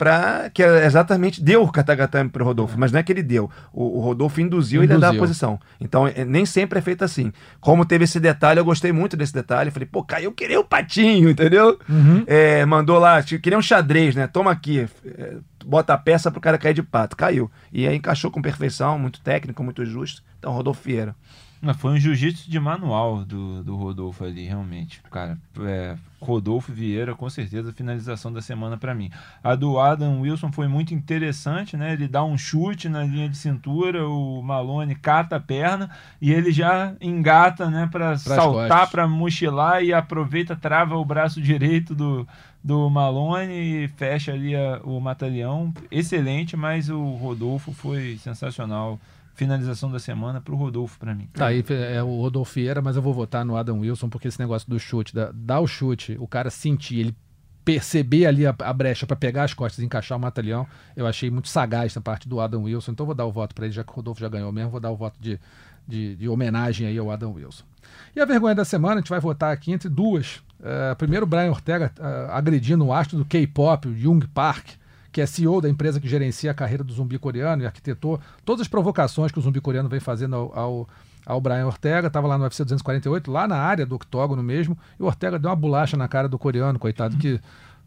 para 0.00 0.48
que 0.48 0.62
é 0.62 0.86
exatamente 0.86 1.42
deu 1.42 1.62
o 1.62 1.70
Katagatame 1.70 2.30
para 2.30 2.42
o 2.42 2.46
Rodolfo, 2.46 2.74
mas 2.80 2.90
não 2.90 2.98
é 2.98 3.02
que 3.02 3.12
ele 3.12 3.22
deu. 3.22 3.50
O, 3.70 3.98
o 3.98 4.00
Rodolfo 4.00 4.40
induziu, 4.40 4.82
ele 4.82 4.94
a 4.94 4.96
dar 4.96 5.08
a 5.08 5.10
Induziu. 5.10 5.20
posição. 5.20 5.60
Então 5.78 6.06
é, 6.06 6.24
nem 6.24 6.46
sempre 6.46 6.78
é 6.78 6.82
feito 6.82 7.04
assim. 7.04 7.30
Como 7.60 7.84
teve 7.84 8.04
esse 8.04 8.18
detalhe, 8.18 8.58
eu 8.58 8.64
gostei 8.64 8.92
muito 8.92 9.14
desse 9.14 9.34
detalhe. 9.34 9.70
Falei, 9.70 9.86
pô, 9.86 10.02
caiu, 10.02 10.32
queria 10.32 10.58
o 10.58 10.64
patinho, 10.64 11.28
entendeu? 11.30 11.78
É, 12.26 12.64
mandou 12.64 12.98
lá, 12.98 13.22
queria 13.22 13.58
um 13.58 13.62
xadrez, 13.62 14.14
né? 14.14 14.26
Toma 14.26 14.50
aqui, 14.50 14.88
é, 15.04 15.36
bota 15.66 15.92
a 15.92 15.98
peça 15.98 16.30
pro 16.30 16.40
cara 16.40 16.56
cair 16.56 16.72
de 16.72 16.82
pato. 16.82 17.14
Caiu. 17.14 17.50
E 17.70 17.86
aí 17.86 17.94
encaixou 17.94 18.30
com 18.30 18.40
perfeição, 18.40 18.98
muito 18.98 19.20
técnico, 19.20 19.62
muito 19.62 19.84
justo. 19.84 20.22
Então, 20.38 20.50
Rodolfo 20.50 20.80
Vieira. 20.82 21.14
Não, 21.60 21.74
foi 21.74 21.90
um 21.90 21.98
jiu-jitsu 21.98 22.50
de 22.50 22.58
manual 22.58 23.22
do, 23.22 23.62
do 23.62 23.76
Rodolfo 23.76 24.24
ali, 24.24 24.46
realmente. 24.46 25.02
Cara, 25.10 25.36
é, 25.60 25.94
Rodolfo 26.20 26.70
Vieira, 26.72 27.14
com 27.14 27.28
certeza, 27.30 27.72
finalização 27.72 28.30
da 28.32 28.42
semana 28.42 28.76
pra 28.76 28.94
mim. 28.94 29.10
A 29.42 29.54
do 29.54 29.78
Adam 29.80 30.20
Wilson 30.20 30.52
foi 30.52 30.68
muito 30.68 30.92
interessante, 30.94 31.76
né? 31.76 31.94
Ele 31.94 32.06
dá 32.06 32.22
um 32.22 32.36
chute 32.36 32.88
na 32.88 33.02
linha 33.02 33.28
de 33.28 33.36
cintura, 33.36 34.06
o 34.06 34.42
Malone 34.42 34.94
cata 34.94 35.36
a 35.36 35.40
perna 35.40 35.90
e 36.20 36.30
ele 36.32 36.52
já 36.52 36.92
engata, 37.00 37.70
né, 37.70 37.88
Pra 37.90 38.16
saltar, 38.18 38.90
pra 38.90 39.08
mochilar 39.08 39.82
e 39.82 39.92
aproveita, 39.92 40.54
trava 40.54 40.96
o 40.96 41.04
braço 41.04 41.40
direito 41.40 41.94
do, 41.94 42.28
do 42.62 42.90
Malone 42.90 43.54
e 43.84 43.88
fecha 43.88 44.32
ali 44.32 44.54
a- 44.54 44.80
o 44.84 45.00
Mataleão. 45.00 45.72
Excelente, 45.90 46.56
mas 46.56 46.90
o 46.90 47.02
Rodolfo 47.14 47.72
foi 47.72 48.18
sensacional. 48.22 48.98
Finalização 49.34 49.90
da 49.90 49.98
semana 49.98 50.40
pro 50.40 50.56
Rodolfo 50.56 50.98
pra 50.98 51.14
mim. 51.14 51.28
Tá 51.32 51.46
aí, 51.46 51.64
é 51.92 52.02
o 52.02 52.20
Rodolfo 52.20 52.54
Vieira, 52.54 52.82
mas 52.82 52.96
eu 52.96 53.02
vou 53.02 53.14
votar 53.14 53.44
no 53.44 53.56
Adam 53.56 53.78
Wilson, 53.78 54.08
porque 54.08 54.28
esse 54.28 54.38
negócio 54.38 54.68
do 54.68 54.78
chute, 54.78 55.14
da, 55.14 55.30
dar 55.32 55.60
o 55.60 55.66
chute, 55.66 56.16
o 56.20 56.26
cara 56.26 56.50
sentir, 56.50 56.98
ele 56.98 57.16
perceber 57.64 58.26
ali 58.26 58.46
a, 58.46 58.54
a 58.58 58.72
brecha 58.72 59.06
para 59.06 59.16
pegar 59.16 59.44
as 59.44 59.54
costas 59.54 59.82
e 59.82 59.86
encaixar 59.86 60.18
o 60.18 60.20
Mata-Leão, 60.20 60.66
eu 60.96 61.06
achei 61.06 61.30
muito 61.30 61.48
sagaz 61.48 61.94
da 61.94 62.00
parte 62.00 62.28
do 62.28 62.40
Adam 62.40 62.62
Wilson, 62.62 62.92
então 62.92 63.06
vou 63.06 63.14
dar 63.14 63.26
o 63.26 63.32
voto 63.32 63.54
para 63.54 63.66
ele, 63.66 63.74
já 63.74 63.84
que 63.84 63.92
o 63.92 63.94
Rodolfo 63.94 64.20
já 64.20 64.28
ganhou 64.28 64.50
mesmo, 64.50 64.70
vou 64.70 64.80
dar 64.80 64.90
o 64.90 64.96
voto 64.96 65.18
de, 65.20 65.38
de, 65.86 66.16
de 66.16 66.28
homenagem 66.28 66.86
aí 66.86 66.98
ao 66.98 67.10
Adam 67.10 67.32
Wilson. 67.32 67.64
E 68.14 68.20
a 68.20 68.24
vergonha 68.24 68.54
da 68.54 68.64
semana, 68.64 68.94
a 68.94 68.98
gente 68.98 69.10
vai 69.10 69.20
votar 69.20 69.52
aqui 69.52 69.72
entre 69.72 69.88
duas. 69.88 70.42
É, 70.62 70.94
primeiro, 70.94 71.24
o 71.24 71.28
Brian 71.28 71.50
Ortega 71.50 71.92
é, 71.98 72.26
agredindo 72.30 72.84
o 72.84 72.92
astro 72.92 73.18
do 73.18 73.24
K-pop, 73.24 73.88
o 73.88 73.96
Jung 73.96 74.26
Park, 74.28 74.70
que 75.12 75.20
é 75.20 75.26
CEO 75.26 75.60
da 75.60 75.68
empresa 75.68 76.00
que 76.00 76.08
gerencia 76.08 76.50
a 76.50 76.54
carreira 76.54 76.84
do 76.84 76.92
zumbi 76.92 77.18
coreano 77.18 77.62
e 77.62 77.66
arquitetou 77.66 78.20
todas 78.44 78.62
as 78.62 78.68
provocações 78.68 79.32
que 79.32 79.38
o 79.38 79.42
zumbi 79.42 79.60
coreano 79.60 79.88
vem 79.88 80.00
fazendo 80.00 80.36
ao, 80.36 80.58
ao, 80.58 80.88
ao 81.26 81.40
Brian 81.40 81.66
Ortega. 81.66 82.06
Estava 82.06 82.28
lá 82.28 82.38
no 82.38 82.44
UFC 82.44 82.64
248, 82.64 83.30
lá 83.30 83.48
na 83.48 83.56
área 83.56 83.84
do 83.84 83.94
octógono 83.94 84.42
mesmo, 84.42 84.78
e 84.98 85.02
o 85.02 85.06
Ortega 85.06 85.38
deu 85.38 85.50
uma 85.50 85.56
bolacha 85.56 85.96
na 85.96 86.06
cara 86.06 86.28
do 86.28 86.38
coreano, 86.38 86.78
coitado, 86.78 87.16
que 87.16 87.40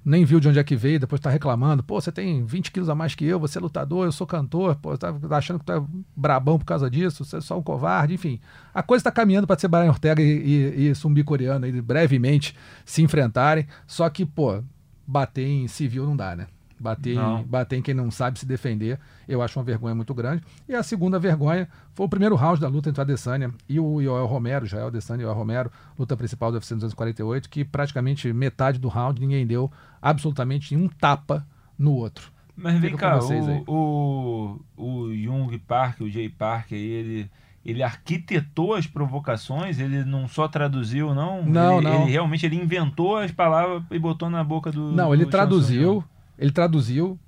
nem 0.06 0.26
viu 0.26 0.40
de 0.40 0.50
onde 0.50 0.60
é 0.60 0.64
que 0.64 0.76
veio, 0.76 1.00
depois 1.00 1.22
tá 1.22 1.30
reclamando. 1.30 1.82
Pô, 1.82 2.00
você 2.00 2.12
tem 2.12 2.46
20 2.46 2.72
quilos 2.72 2.90
a 2.90 2.96
mais 2.96 3.16
que 3.16 3.26
eu, 3.26 3.40
você 3.40 3.58
é 3.58 3.62
lutador, 3.62 4.06
eu 4.06 4.12
sou 4.12 4.28
cantor, 4.28 4.76
pô, 4.76 4.98
tá 4.98 5.14
achando 5.32 5.60
que 5.60 5.66
tá 5.66 5.82
brabão 6.16 6.60
por 6.60 6.66
causa 6.66 6.90
disso, 6.90 7.24
você 7.24 7.38
é 7.38 7.42
só 7.42 7.58
um 7.58 7.64
covarde, 7.64 8.14
enfim. 8.14 8.40
A 8.74 8.84
coisa 8.84 9.06
tá 9.06 9.12
caminhando 9.12 9.48
para 9.48 9.58
ser 9.58 9.70
Brian 9.70 9.90
Ortega 9.90 10.22
e, 10.22 10.26
e, 10.26 10.88
e 10.88 10.94
zumbi 10.94 11.24
coreano 11.24 11.66
aí 11.66 11.82
brevemente 11.82 12.56
se 12.86 13.02
enfrentarem, 13.02 13.66
só 13.88 14.10
que, 14.10 14.26
pô, 14.26 14.62
bater 15.08 15.48
em 15.48 15.68
civil 15.70 16.06
não 16.06 16.18
dá, 16.18 16.36
né? 16.36 16.48
Bater, 16.80 17.16
em, 17.16 17.44
bater 17.44 17.78
em 17.78 17.82
quem 17.82 17.94
não 17.94 18.12
sabe 18.12 18.40
se 18.40 18.46
defender, 18.46 19.00
eu 19.28 19.42
acho 19.42 19.58
uma 19.58 19.64
vergonha 19.64 19.96
muito 19.96 20.14
grande. 20.14 20.44
E 20.68 20.76
a 20.76 20.84
segunda 20.84 21.18
vergonha 21.18 21.68
foi 21.94 22.06
o 22.06 22.10
primeiro 22.10 22.36
round 22.36 22.60
da 22.60 22.68
luta 22.68 22.90
entre 22.90 23.00
o 23.00 23.04
Adesanya 23.04 23.52
e 23.70 23.80
o 23.80 24.02
Yoel 24.02 24.26
Romero, 24.26 24.66
Jael 24.66 24.88
Adesanya 24.88 25.24
e 25.24 25.26
Yoel 25.26 25.36
Romero, 25.36 25.72
luta 25.98 26.18
principal 26.18 26.52
do 26.52 26.56
UFC 26.56 26.74
248, 26.74 27.50
que 27.50 27.64
praticamente 27.64 28.32
metade 28.34 28.80
do 28.80 28.90
round 28.90 29.20
ninguém 29.22 29.48
deu 29.48 29.72
absolutamente 30.02 30.76
um 30.76 30.88
tapa 30.88 31.46
no 31.78 31.94
outro. 31.94 32.32
Mas 32.56 32.80
vem 32.80 32.96
cá, 32.96 33.18
o, 33.20 33.66
o, 33.68 34.60
o 34.78 35.16
Jung 35.16 35.58
Park, 35.60 36.02
o 36.02 36.10
Jay 36.10 36.30
Park, 36.30 36.72
ele, 36.72 37.30
ele 37.66 37.82
arquitetou 37.82 38.76
as 38.76 38.86
provocações, 38.86 39.80
ele 39.80 40.04
não 40.04 40.28
só 40.28 40.48
traduziu, 40.48 41.16
não? 41.16 41.44
Não, 41.44 41.78
ele, 41.78 41.88
não. 41.88 42.02
Ele 42.04 42.12
realmente 42.12 42.46
ele 42.46 42.56
inventou 42.56 43.18
as 43.18 43.32
palavras 43.32 43.84
e 43.90 43.98
botou 43.98 44.30
na 44.30 44.44
boca 44.44 44.72
do. 44.72 44.92
Não, 44.92 45.14
ele 45.14 45.26
do 45.26 45.32
traduziu, 45.32 46.04
ele 46.38 46.52
traduziu, 46.52 47.20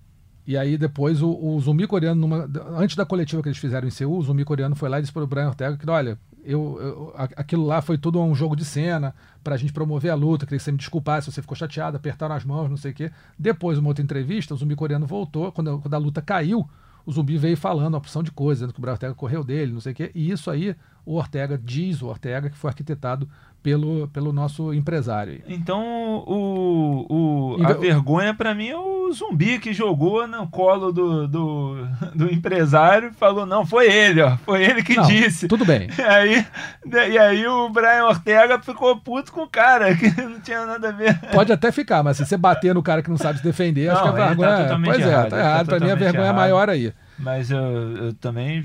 e 0.48 0.56
aí 0.57 0.77
depois 0.77 1.22
o, 1.22 1.30
o 1.32 1.60
zumbi 1.60 1.88
coreano, 1.88 2.22
numa- 2.22 2.49
antes 2.77 2.95
da 2.95 3.06
coletiva 3.06 3.41
que 3.41 3.48
eles 3.49 3.57
fizeram 3.57 3.88
em 3.88 3.91
Seul, 3.91 4.18
o 4.18 4.22
zumbi 4.22 4.45
coreano 4.45 4.76
foi 4.76 4.90
lá 4.90 4.99
e 4.99 5.02
disse 5.02 5.14
pro 5.14 5.26
Brian 5.26 5.48
Ortega 5.48 5.76
que, 5.77 5.90
olha, 5.90 6.19
eu, 6.44 6.77
eu- 6.80 7.14
a- 7.15 7.23
aquilo 7.38 7.65
lá 7.65 7.82
foi 7.82 7.98
tudo 7.98 8.22
um 8.22 8.36
jogo 8.36 8.56
de 8.56 8.64
cena 8.64 9.15
pra 9.44 9.57
gente 9.57 9.73
promover 9.73 10.11
a 10.11 10.15
luta, 10.15 10.45
queria 10.45 10.60
que 10.60 10.64
você 10.64 10.72
me 10.72 10.77
desculpasse 10.77 11.26
se 11.26 11.32
você 11.34 11.41
ficou 11.41 11.57
chateado, 11.57 11.98
apertaram 11.98 12.36
as 12.36 12.45
mãos, 12.45 12.69
não 12.69 12.77
sei 12.77 12.91
o 12.91 12.94
quê. 12.94 13.11
Depois, 13.40 13.77
uma 13.80 13.88
outra 13.88 14.03
entrevista, 14.03 14.53
o 14.53 14.57
zumbi 14.57 14.76
coreano 14.76 15.07
voltou, 15.07 15.52
quando, 15.52 15.72
a- 15.72 15.80
quando 15.80 15.94
a 15.94 15.98
luta 15.98 16.22
caiu, 16.22 16.69
o 17.06 17.11
zumbi 17.11 17.38
veio 17.38 17.57
falando 17.57 17.94
uma 17.94 17.98
opção 17.99 18.22
de 18.22 18.32
coisas, 18.32 18.60
dizendo 18.60 18.73
que 18.73 18.80
o 18.80 18.82
Brian 18.82 18.94
Ortega 18.94 19.14
correu 19.15 19.44
dele, 19.44 19.72
não 19.72 19.80
sei 19.82 19.94
o 19.94 19.95
quê, 19.95 20.11
e 20.14 20.30
isso 20.30 20.49
aí, 20.52 20.76
o 21.06 21.15
Ortega, 21.18 21.60
diz 21.61 22.02
o 22.02 22.07
Ortega, 22.07 22.49
que 22.49 22.57
foi 22.57 22.69
arquitetado 22.69 23.27
pelo, 23.61 24.07
pelo 24.10 24.32
nosso 24.32 24.72
empresário. 24.76 25.41
Então, 25.48 25.84
o, 26.27 27.06
o, 27.10 27.56
a 27.65 27.72
Inve- 27.72 27.80
vergonha 27.80 28.32
pra 28.34 28.53
mim 28.53 28.68
é 28.68 28.77
o 28.77 29.11
zumbi 29.11 29.57
que 29.57 29.73
jogou 29.73 30.27
no 30.27 30.48
colo 30.48 30.91
do, 30.91 31.27
do, 31.27 31.88
do 32.14 32.32
empresário 32.32 33.10
e 33.10 33.14
falou: 33.14 33.44
não, 33.45 33.65
foi 33.65 33.91
ele, 33.91 34.22
ó. 34.22 34.38
Foi 34.38 34.64
ele 34.64 34.84
que 34.84 34.95
Não, 34.95 35.03
disse. 35.07 35.48
Tudo 35.48 35.65
bem. 35.65 35.90
E 35.98 36.02
aí, 36.03 36.45
e 37.11 37.18
aí 37.18 37.48
o 37.48 37.69
Brian 37.69 38.06
Ortega 38.06 38.60
ficou 38.61 38.95
puto 38.98 39.32
com 39.34 39.41
o 39.44 39.49
cara, 39.49 39.94
que 39.98 40.10
não 40.22 40.40
tinha 40.40 40.64
nada 40.65 40.90
a 40.90 40.91
ver. 40.91 41.19
Pode 41.32 41.52
até 41.52 41.72
ficar, 41.72 42.03
mas 42.03 42.18
se 42.18 42.26
você 42.26 42.38
bater 42.38 42.73
no 42.76 42.84
cara 42.84 43.02
que 43.02 43.10
não 43.10 43.18
sabe 43.18 43.40
se 43.40 43.44
defender, 43.44 43.90
acho 43.90 44.06
Não, 44.06 44.14
que 44.14 44.19
a 44.22 44.26
ele 44.27 44.36
tá 44.36 44.41
vergonha. 44.44 44.64
totalmente 44.64 44.91
pois 44.94 45.06
é, 45.06 45.10
errado, 45.10 45.30
tá 45.30 45.36
ele 45.38 45.44
tá 45.44 45.49
errado. 45.49 45.65
pra 45.68 45.80
mim 45.80 45.90
a 45.91 45.95
vergonha 45.95 46.22
é 46.22 46.26
errado. 46.26 46.36
maior 46.36 46.69
aí. 46.69 46.94
Mas 47.17 47.49
eu, 47.49 47.59
eu 47.59 48.13
também 48.13 48.61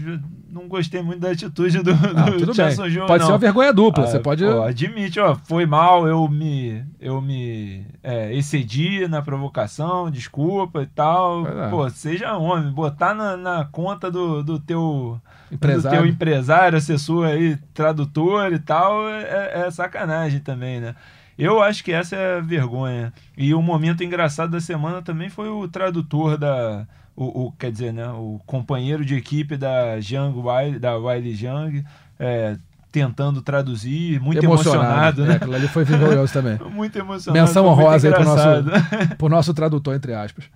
não 0.49 0.67
gostei 0.67 1.01
muito 1.03 1.21
da 1.21 1.31
atitude 1.31 1.83
do, 1.83 1.95
Não, 1.95 2.25
do 2.27 2.39
tudo 2.39 2.47
bem. 2.47 2.55
Chanson 2.55 2.89
Júnior, 2.89 3.07
Pode 3.07 3.21
não. 3.21 3.27
ser 3.27 3.33
uma 3.33 3.39
vergonha 3.39 3.73
dupla. 3.73 4.05
Ah, 4.05 4.07
você 4.09 4.19
pode. 4.19 4.45
pô, 4.45 4.63
admite, 4.63 5.21
ó, 5.21 5.37
foi 5.45 5.67
mal, 5.67 6.09
eu 6.09 6.27
me, 6.29 6.85
eu 7.01 7.21
me 7.21 7.87
é, 8.03 8.35
excedi 8.35 9.07
na 9.07 9.23
provocação, 9.23 10.11
desculpa 10.11 10.83
e 10.83 10.87
tal. 10.87 11.47
É. 11.47 11.71
Pô, 11.71 11.89
seja 11.91 12.37
homem, 12.37 12.73
botar 12.73 13.15
na, 13.15 13.37
na 13.37 13.65
conta 13.65 14.11
do, 14.11 14.43
do 14.43 14.59
teu 14.59 15.21
Empresário. 15.51 15.99
do 15.99 16.03
teu 16.03 16.13
empresário, 16.13 16.79
assessor 16.79 17.27
aí, 17.27 17.57
tradutor 17.73 18.53
e 18.53 18.59
tal, 18.59 19.09
é, 19.09 19.67
é 19.67 19.71
sacanagem 19.71 20.41
também, 20.41 20.81
né? 20.81 20.95
Eu 21.39 21.63
acho 21.63 21.83
que 21.83 21.91
essa 21.91 22.17
é 22.17 22.37
a 22.37 22.41
vergonha. 22.41 23.13
E 23.35 23.55
o 23.55 23.63
momento 23.63 24.05
engraçado 24.05 24.51
da 24.51 24.61
semana 24.61 25.01
também 25.01 25.31
foi 25.31 25.49
o 25.49 25.67
tradutor 25.67 26.37
da. 26.37 26.87
O, 27.23 27.49
o- 27.49 27.53
quer 27.53 27.71
dizer, 27.71 27.93
né? 27.93 28.09
O 28.09 28.41
companheiro 28.47 29.05
de 29.05 29.15
equipe 29.15 29.57
da 29.59 30.01
Jang 30.01 30.39
Wiley, 30.39 30.79
da 30.79 30.97
Wiley 30.97 31.35
Jang, 31.35 31.85
é, 32.19 32.57
tentando 32.91 33.43
traduzir, 33.43 34.19
muito 34.21 34.43
emocionado, 34.43 35.23
É, 35.25 35.29
né? 35.29 35.35
aquilo 35.35 35.55
ali 35.55 35.69
foi 35.69 35.85
vergonhoso 35.85 36.33
também. 36.33 36.59
Muito 36.73 36.99
emocionado. 36.99 37.47
Menção 37.47 37.67
honrosa 37.67 38.09
aí 38.09 38.15
pro 38.15 38.25
nosso, 38.25 38.43
pro 39.19 39.29
nosso 39.29 39.53
tradutor, 39.55 39.95
entre 39.95 40.15
aspas. 40.15 40.47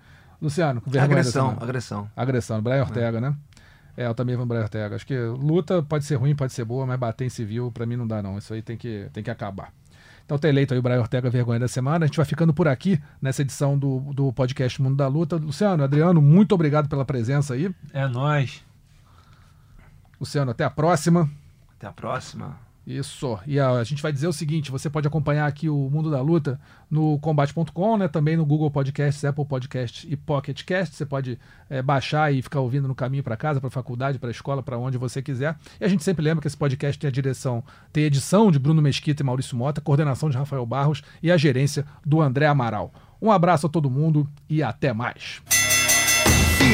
Luciano, 0.41 0.81
com 0.81 0.91
vergonha 0.91 1.09
da 1.17 1.21
Agressão, 1.21 1.57
agressão. 1.61 2.11
Agressão, 2.17 2.63
Brian 2.63 2.81
Ortega, 2.81 3.21
né? 3.21 3.35
É, 3.97 4.07
eu 4.07 4.15
também 4.15 4.35
vou 4.35 4.45
Brian 4.47 4.63
Ortega. 4.63 4.97
Acho 4.97 5.07
que 5.07 5.17
luta 5.17 5.83
pode 5.83 6.05
ser 6.07 6.17
ruim, 6.17 6.35
pode 6.35 6.53
ser 6.55 6.65
boa, 6.65 6.85
mas 6.87 6.99
bater 6.99 7.27
em 7.27 7.29
civil, 7.29 7.71
pra 7.73 7.85
mim 7.87 7.95
não 7.97 8.07
dá, 8.07 8.23
não. 8.23 8.37
Isso 8.39 8.53
aí 8.55 8.63
tem 8.63 8.77
que, 8.77 9.07
tem 9.13 9.23
que 9.23 9.31
acabar. 9.31 9.71
Então 10.25 10.39
tá 10.39 10.49
eleito 10.49 10.73
aí 10.73 10.81
o 10.81 10.83
Brian 10.83 11.01
Ortega 11.01 11.29
Vergonha 11.29 11.61
da 11.61 11.69
Semana. 11.69 12.05
A 12.05 12.07
gente 12.07 12.17
vai 12.17 12.25
ficando 12.25 12.55
por 12.55 12.67
aqui 12.67 13.01
nessa 13.21 13.43
edição 13.43 13.79
do, 13.79 14.01
do 14.15 14.33
podcast 14.33 14.81
Mundo 14.81 14.97
da 14.97 15.07
Luta. 15.07 15.37
Luciano, 15.37 15.85
Adriano, 15.85 16.23
muito 16.23 16.55
obrigado 16.55 16.89
pela 16.89 17.05
presença 17.05 17.55
aí. 17.55 17.75
É 17.93 18.07
nóis. 18.07 18.65
Luciano, 20.19 20.51
até 20.51 20.65
a 20.65 20.71
próxima. 20.71 21.31
Até 21.77 21.87
a 21.87 21.93
próxima. 21.93 22.64
Isso. 22.87 23.39
E 23.47 23.59
a, 23.59 23.71
a 23.71 23.85
gente 23.85 24.03
vai 24.03 24.13
dizer 24.13 24.29
o 24.29 24.33
seguinte: 24.33 24.71
você 24.71 24.91
pode 24.91 25.09
acompanhar 25.09 25.47
aqui 25.47 25.69
o 25.69 25.89
Mundo 25.91 26.11
da 26.11 26.21
Luta 26.21 26.61
no 26.91 27.19
combate.com, 27.19 27.97
né? 27.97 28.09
Também 28.09 28.37
no 28.37 28.45
Google 28.45 28.71
Podcasts, 28.71 29.25
Apple 29.25 29.45
Podcasts 29.47 30.07
e 30.11 30.17
Pocket 30.17 30.63
Cast. 30.65 30.95
Você 30.95 31.07
pode 31.07 31.39
eh, 31.71 31.81
baixar 31.81 32.33
e 32.33 32.43
ficar 32.43 32.61
ouvindo 32.61 32.87
no 32.87 32.95
caminho 32.95 33.23
para 33.23 33.37
casa, 33.37 33.61
para 33.61 33.71
faculdade, 33.71 34.19
para 34.19 34.31
escola, 34.31 34.63
para 34.63 34.79
onde 34.79 34.99
você 34.99 35.23
quiser. 35.23 35.57
E 35.81 35.85
a 35.85 35.89
gente 35.89 36.05
sempre 36.05 36.23
lembra 36.23 36.43
que 36.43 36.47
esse 36.47 36.57
podcast 36.57 36.99
tem 36.99 37.09
a 37.09 37.13
direção, 37.13 37.65
tem 37.91 38.05
edição 38.05 38.51
de 38.51 38.59
Bruno 38.59 38.83
Mesquita 38.83 39.23
e 39.23 39.27
Maurício 39.27 39.57
Mota, 39.57 39.81
coordenação 39.81 40.29
de 40.29 40.37
Rafael 40.37 40.67
Barros 40.67 41.03
e 41.23 41.33
a 41.33 41.37
gerência 41.37 41.87
do 42.05 42.21
André 42.21 42.47
Amaral. 42.47 42.93
Um 43.21 43.31
abraço 43.33 43.67
a 43.67 43.71
todo 43.71 43.91
mundo 43.91 44.29
e 44.49 44.63
até 44.63 44.93
mais. 44.93 45.41